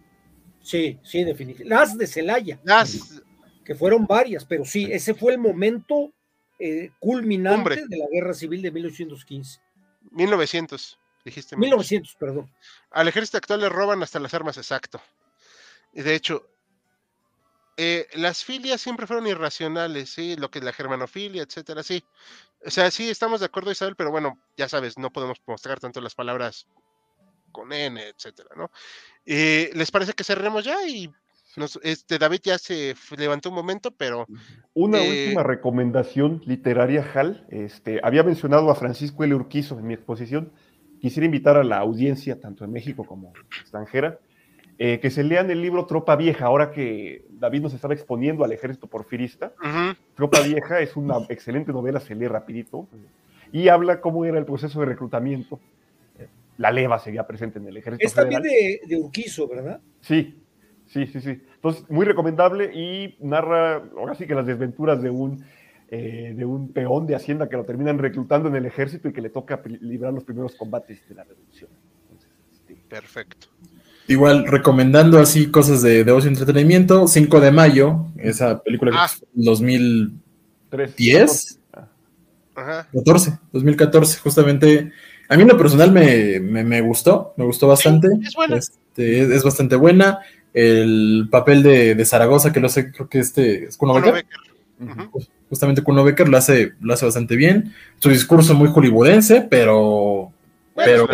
Sí, 0.60 0.98
sí, 1.04 1.22
definitivamente. 1.22 1.72
Las 1.72 1.96
de 1.96 2.08
Celaya, 2.08 2.58
Las, 2.64 3.22
que 3.64 3.76
fueron 3.76 4.04
varias, 4.04 4.44
pero 4.44 4.64
sí, 4.64 4.88
ese 4.90 5.14
fue 5.14 5.34
el 5.34 5.38
momento 5.38 6.12
eh, 6.58 6.90
culminante 6.98 7.86
de 7.86 7.96
la 7.96 8.06
guerra 8.10 8.34
civil 8.34 8.62
de 8.62 8.72
1815. 8.72 9.60
1900, 10.10 10.98
dijiste. 11.24 11.56
1900, 11.56 12.16
perdón. 12.18 12.50
Al 12.90 13.06
ejército 13.06 13.36
actual 13.38 13.60
le 13.60 13.68
roban 13.68 14.02
hasta 14.02 14.18
las 14.18 14.34
armas, 14.34 14.56
exacto. 14.56 15.00
Y 15.92 16.02
de 16.02 16.16
hecho, 16.16 16.48
eh, 17.76 18.06
las 18.14 18.44
filias 18.44 18.80
siempre 18.80 19.06
fueron 19.06 19.26
irracionales, 19.26 20.10
sí, 20.10 20.36
lo 20.36 20.50
que 20.50 20.58
es 20.60 20.64
la 20.64 20.72
germanofilia, 20.72 21.42
etcétera, 21.42 21.82
sí. 21.82 22.04
O 22.64 22.70
sea, 22.70 22.90
sí, 22.90 23.10
estamos 23.10 23.40
de 23.40 23.46
acuerdo, 23.46 23.70
Isabel, 23.70 23.96
pero 23.96 24.10
bueno, 24.10 24.38
ya 24.56 24.68
sabes, 24.68 24.98
no 24.98 25.10
podemos 25.10 25.38
mostrar 25.46 25.80
tanto 25.80 26.00
las 26.00 26.14
palabras 26.14 26.66
con 27.52 27.72
N, 27.72 28.00
etcétera, 28.00 28.50
¿no? 28.56 28.70
Eh, 29.26 29.70
¿Les 29.74 29.90
parece 29.90 30.12
que 30.12 30.24
cerremos 30.24 30.64
ya? 30.64 30.86
Y 30.86 31.10
nos- 31.56 31.78
este 31.82 32.18
David 32.18 32.40
ya 32.42 32.58
se 32.58 32.94
levantó 33.16 33.50
un 33.50 33.54
momento, 33.54 33.90
pero 33.90 34.26
Una 34.76 34.98
Eh, 34.98 35.08
última 35.08 35.44
recomendación 35.44 36.42
literaria, 36.46 37.08
Hal. 37.14 37.46
Este, 37.48 38.00
había 38.02 38.24
mencionado 38.24 38.70
a 38.70 38.74
Francisco 38.74 39.22
L. 39.22 39.32
Urquizo 39.36 39.78
en 39.78 39.86
mi 39.86 39.94
exposición. 39.94 40.52
Quisiera 41.00 41.26
invitar 41.26 41.56
a 41.56 41.62
la 41.62 41.78
audiencia, 41.78 42.40
tanto 42.40 42.64
en 42.64 42.72
México 42.72 43.04
como 43.06 43.32
extranjera, 43.60 44.18
eh, 44.78 44.98
que 45.00 45.10
se 45.10 45.22
lean 45.22 45.50
el 45.50 45.62
libro 45.62 45.86
Tropa 45.86 46.16
Vieja, 46.16 46.46
ahora 46.46 46.70
que 46.72 47.24
David 47.30 47.62
nos 47.62 47.74
estaba 47.74 47.94
exponiendo 47.94 48.44
al 48.44 48.52
ejército 48.52 48.86
porfirista. 48.86 49.52
ujú, 49.60 49.96
Tropa 50.14 50.40
Vieja 50.40 50.80
es 50.80 50.96
una 50.96 51.18
excelente 51.28 51.72
novela, 51.72 52.00
se 52.00 52.14
lee 52.14 52.26
rapidito, 52.28 52.88
y 53.52 53.68
habla 53.68 54.00
cómo 54.00 54.24
era 54.24 54.38
el 54.38 54.44
proceso 54.44 54.80
de 54.80 54.86
reclutamiento. 54.86 55.60
La 56.56 56.70
leva 56.70 56.98
seguía 57.00 57.26
presente 57.26 57.58
en 57.58 57.66
el 57.66 57.76
ejército 57.76 58.06
Es 58.06 58.14
también 58.14 58.42
federal. 58.42 58.78
de, 58.88 58.94
de 58.96 59.02
Urquizo, 59.02 59.48
¿verdad? 59.48 59.80
Sí, 60.00 60.40
sí, 60.86 61.06
sí, 61.08 61.20
sí. 61.20 61.40
Entonces, 61.56 61.84
muy 61.90 62.04
recomendable 62.06 62.70
y 62.72 63.16
narra, 63.20 63.82
ahora 63.96 64.14
sí 64.14 64.24
que 64.26 64.36
las 64.36 64.46
desventuras 64.46 65.02
de 65.02 65.10
un 65.10 65.44
eh, 65.90 66.32
de 66.36 66.44
un 66.44 66.72
peón 66.72 67.06
de 67.06 67.14
Hacienda 67.14 67.48
que 67.48 67.56
lo 67.56 67.64
terminan 67.64 67.98
reclutando 67.98 68.48
en 68.48 68.56
el 68.56 68.66
ejército 68.66 69.08
y 69.08 69.12
que 69.12 69.20
le 69.20 69.30
toca 69.30 69.60
librar 69.80 70.12
los 70.12 70.24
primeros 70.24 70.54
combates 70.56 71.06
de 71.08 71.14
la 71.14 71.24
revolución. 71.24 71.70
Este, 72.52 72.74
Perfecto. 72.88 73.48
Igual, 74.06 74.46
recomendando 74.46 75.18
así 75.18 75.50
cosas 75.50 75.80
de, 75.80 76.04
de 76.04 76.12
ocio 76.12 76.28
y 76.28 76.34
entretenimiento, 76.34 77.08
5 77.08 77.40
de 77.40 77.50
mayo, 77.50 78.08
esa 78.18 78.62
película 78.62 78.90
que 78.90 78.98
ah. 78.98 79.08
2010. 79.32 81.58
Ajá. 82.54 82.86
14, 82.92 83.38
2014, 83.52 84.18
justamente. 84.18 84.92
A 85.28 85.36
mí 85.36 85.42
en 85.42 85.48
lo 85.48 85.56
personal 85.56 85.90
me, 85.90 86.38
me, 86.38 86.82
gustó, 86.82 87.32
me 87.36 87.44
gustó 87.44 87.66
bastante. 87.66 88.08
es 88.22 88.34
buena. 88.34 88.56
Este, 88.56 89.34
es, 89.34 89.42
bastante 89.42 89.74
buena. 89.76 90.18
El 90.52 91.28
papel 91.30 91.62
de, 91.62 91.94
de, 91.94 92.04
Zaragoza, 92.04 92.52
que 92.52 92.60
lo 92.60 92.68
sé, 92.68 92.92
creo 92.92 93.08
que 93.08 93.20
este 93.20 93.64
es 93.64 93.78
Kuno 93.78 93.94
Becker. 93.94 94.26
Justamente 95.48 95.82
Kuno 95.82 96.04
Becker 96.04 96.28
lo 96.28 96.36
hace, 96.36 96.74
lo 96.80 96.92
hace 96.92 97.06
bastante 97.06 97.36
bien. 97.36 97.72
Su 97.98 98.10
discurso 98.10 98.54
muy 98.54 98.68
hollywoodense, 98.68 99.40
pero. 99.42 100.30
pero, 100.74 101.06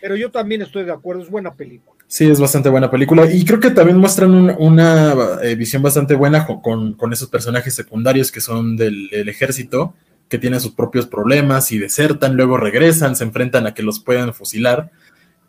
pero 0.00 0.16
yo 0.16 0.30
también 0.30 0.62
estoy 0.62 0.84
de 0.84 0.92
acuerdo, 0.92 1.22
es 1.22 1.30
buena 1.30 1.54
película. 1.54 2.00
Sí, 2.10 2.28
es 2.28 2.40
bastante 2.40 2.68
buena 2.68 2.90
película. 2.90 3.30
Y 3.32 3.44
creo 3.44 3.60
que 3.60 3.70
también 3.70 3.98
muestran 3.98 4.56
una 4.58 5.38
eh, 5.42 5.54
visión 5.54 5.80
bastante 5.80 6.16
buena 6.16 6.44
con, 6.44 6.94
con, 6.94 7.12
esos 7.12 7.28
personajes 7.28 7.72
secundarios 7.72 8.32
que 8.32 8.40
son 8.40 8.76
del, 8.76 9.10
ejército, 9.28 9.94
que 10.28 10.38
tienen 10.38 10.60
sus 10.60 10.72
propios 10.72 11.06
problemas 11.06 11.70
y 11.70 11.78
desertan, 11.78 12.36
luego 12.36 12.56
regresan, 12.56 13.14
se 13.14 13.22
enfrentan 13.22 13.68
a 13.68 13.74
que 13.74 13.84
los 13.84 14.00
puedan 14.00 14.34
fusilar. 14.34 14.90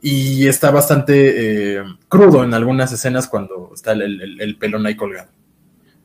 Y 0.03 0.47
está 0.47 0.69
bastante 0.69 1.77
eh, 1.77 1.83
crudo 2.07 2.43
en 2.43 2.53
algunas 2.53 2.91
escenas 2.91 3.27
cuando 3.27 3.71
está 3.73 3.93
el, 3.93 4.39
el, 4.39 4.57
pelón 4.57 4.85
ahí 4.85 4.95
colgado. 4.95 5.31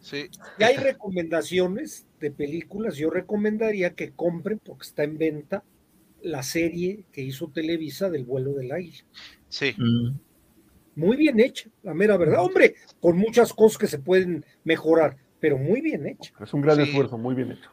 Sí. 0.01 0.31
Y 0.59 0.63
hay 0.65 0.77
recomendaciones 0.77 2.07
de 2.19 2.31
películas. 2.31 2.97
Yo 2.97 3.11
recomendaría 3.11 3.95
que 3.95 4.13
compren, 4.13 4.59
porque 4.59 4.87
está 4.87 5.05
en 5.05 5.19
venta, 5.19 5.65
la 6.27 6.43
serie 6.43 7.05
que 7.13 7.23
hizo 7.23 7.49
Televisa 7.49 8.11
del 8.11 8.25
vuelo 8.25 8.53
del 8.53 8.73
aire. 8.73 8.99
Sí. 9.49 9.75
Mm 9.77 10.27
muy 10.97 11.17
bien 11.17 11.39
hecha, 11.39 11.69
la 11.83 11.95
mera 11.95 12.17
verdad. 12.17 12.43
Hombre, 12.43 12.75
con 13.01 13.17
muchas 13.17 13.53
cosas 13.53 13.79
que 13.79 13.87
se 13.87 13.99
pueden 13.99 14.45
mejorar, 14.65 15.17
pero 15.39 15.59
muy 15.59 15.81
bien 15.81 16.07
hecha. 16.07 16.33
Es 16.41 16.53
un 16.53 16.63
gran 16.63 16.81
esfuerzo, 16.81 17.19
muy 17.19 17.35
bien 17.35 17.53
hecho. 17.53 17.71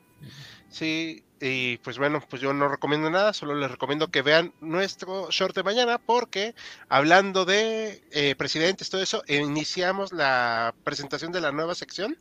Sí, 0.70 1.24
y 1.40 1.78
pues 1.78 1.98
bueno, 1.98 2.22
pues 2.30 2.42
yo 2.42 2.54
no 2.54 2.68
recomiendo 2.68 3.10
nada, 3.10 3.34
solo 3.34 3.56
les 3.56 3.72
recomiendo 3.72 4.10
que 4.10 4.22
vean 4.22 4.54
nuestro 4.60 5.30
short 5.30 5.56
de 5.56 5.64
mañana 5.64 6.00
porque 6.00 6.54
hablando 6.90 7.46
de 7.46 8.04
eh, 8.12 8.36
presidentes, 8.36 8.90
todo 8.90 9.02
eso, 9.02 9.24
iniciamos 9.28 10.12
la 10.12 10.76
presentación 10.84 11.32
de 11.32 11.42
la 11.42 11.52
nueva 11.52 11.76
sección 11.76 12.18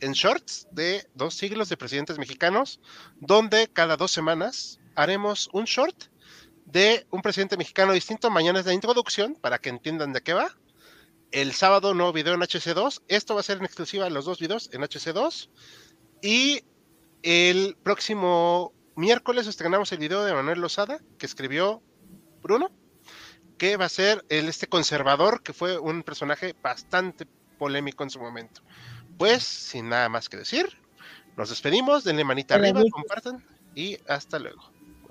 en 0.00 0.12
shorts 0.12 0.68
de 0.72 1.06
dos 1.14 1.34
siglos 1.34 1.68
de 1.68 1.76
presidentes 1.76 2.18
mexicanos, 2.18 2.80
donde 3.20 3.68
cada 3.72 3.96
dos 3.96 4.10
semanas 4.10 4.80
haremos 4.94 5.48
un 5.52 5.64
short 5.64 6.04
de 6.66 7.06
un 7.10 7.22
presidente 7.22 7.56
mexicano 7.56 7.92
distinto. 7.92 8.30
Mañana 8.30 8.60
es 8.60 8.66
la 8.66 8.72
introducción 8.72 9.34
para 9.34 9.58
que 9.58 9.68
entiendan 9.68 10.12
de 10.12 10.22
qué 10.22 10.32
va. 10.32 10.56
El 11.30 11.52
sábado 11.52 11.94
nuevo 11.94 12.12
video 12.12 12.34
en 12.34 12.40
HC2. 12.40 13.02
Esto 13.08 13.34
va 13.34 13.40
a 13.40 13.44
ser 13.44 13.58
en 13.58 13.64
exclusiva 13.64 14.08
los 14.10 14.24
dos 14.24 14.38
videos 14.38 14.70
en 14.72 14.82
HC2. 14.82 15.48
Y 16.22 16.64
el 17.22 17.76
próximo 17.82 18.72
miércoles 18.96 19.46
estrenamos 19.46 19.92
el 19.92 19.98
video 19.98 20.24
de 20.24 20.32
Manuel 20.32 20.60
Lozada 20.60 21.00
que 21.18 21.26
escribió 21.26 21.82
Bruno, 22.42 22.70
que 23.58 23.76
va 23.76 23.86
a 23.86 23.90
ser 23.90 24.24
el 24.28 24.48
este 24.48 24.66
conservador 24.66 25.42
que 25.42 25.52
fue 25.52 25.78
un 25.78 26.02
personaje 26.02 26.54
bastante 26.62 27.26
polémico 27.58 28.02
en 28.02 28.10
su 28.10 28.20
momento. 28.20 28.62
Pues 29.18 29.42
sin 29.42 29.88
nada 29.88 30.08
más 30.08 30.28
que 30.28 30.36
decir, 30.36 30.66
nos 31.36 31.50
despedimos, 31.50 32.04
denle 32.04 32.24
manita 32.24 32.56
arriba, 32.56 32.82
compartan 32.90 33.44
y 33.74 33.98
hasta 34.08 34.38
luego. 34.38 34.71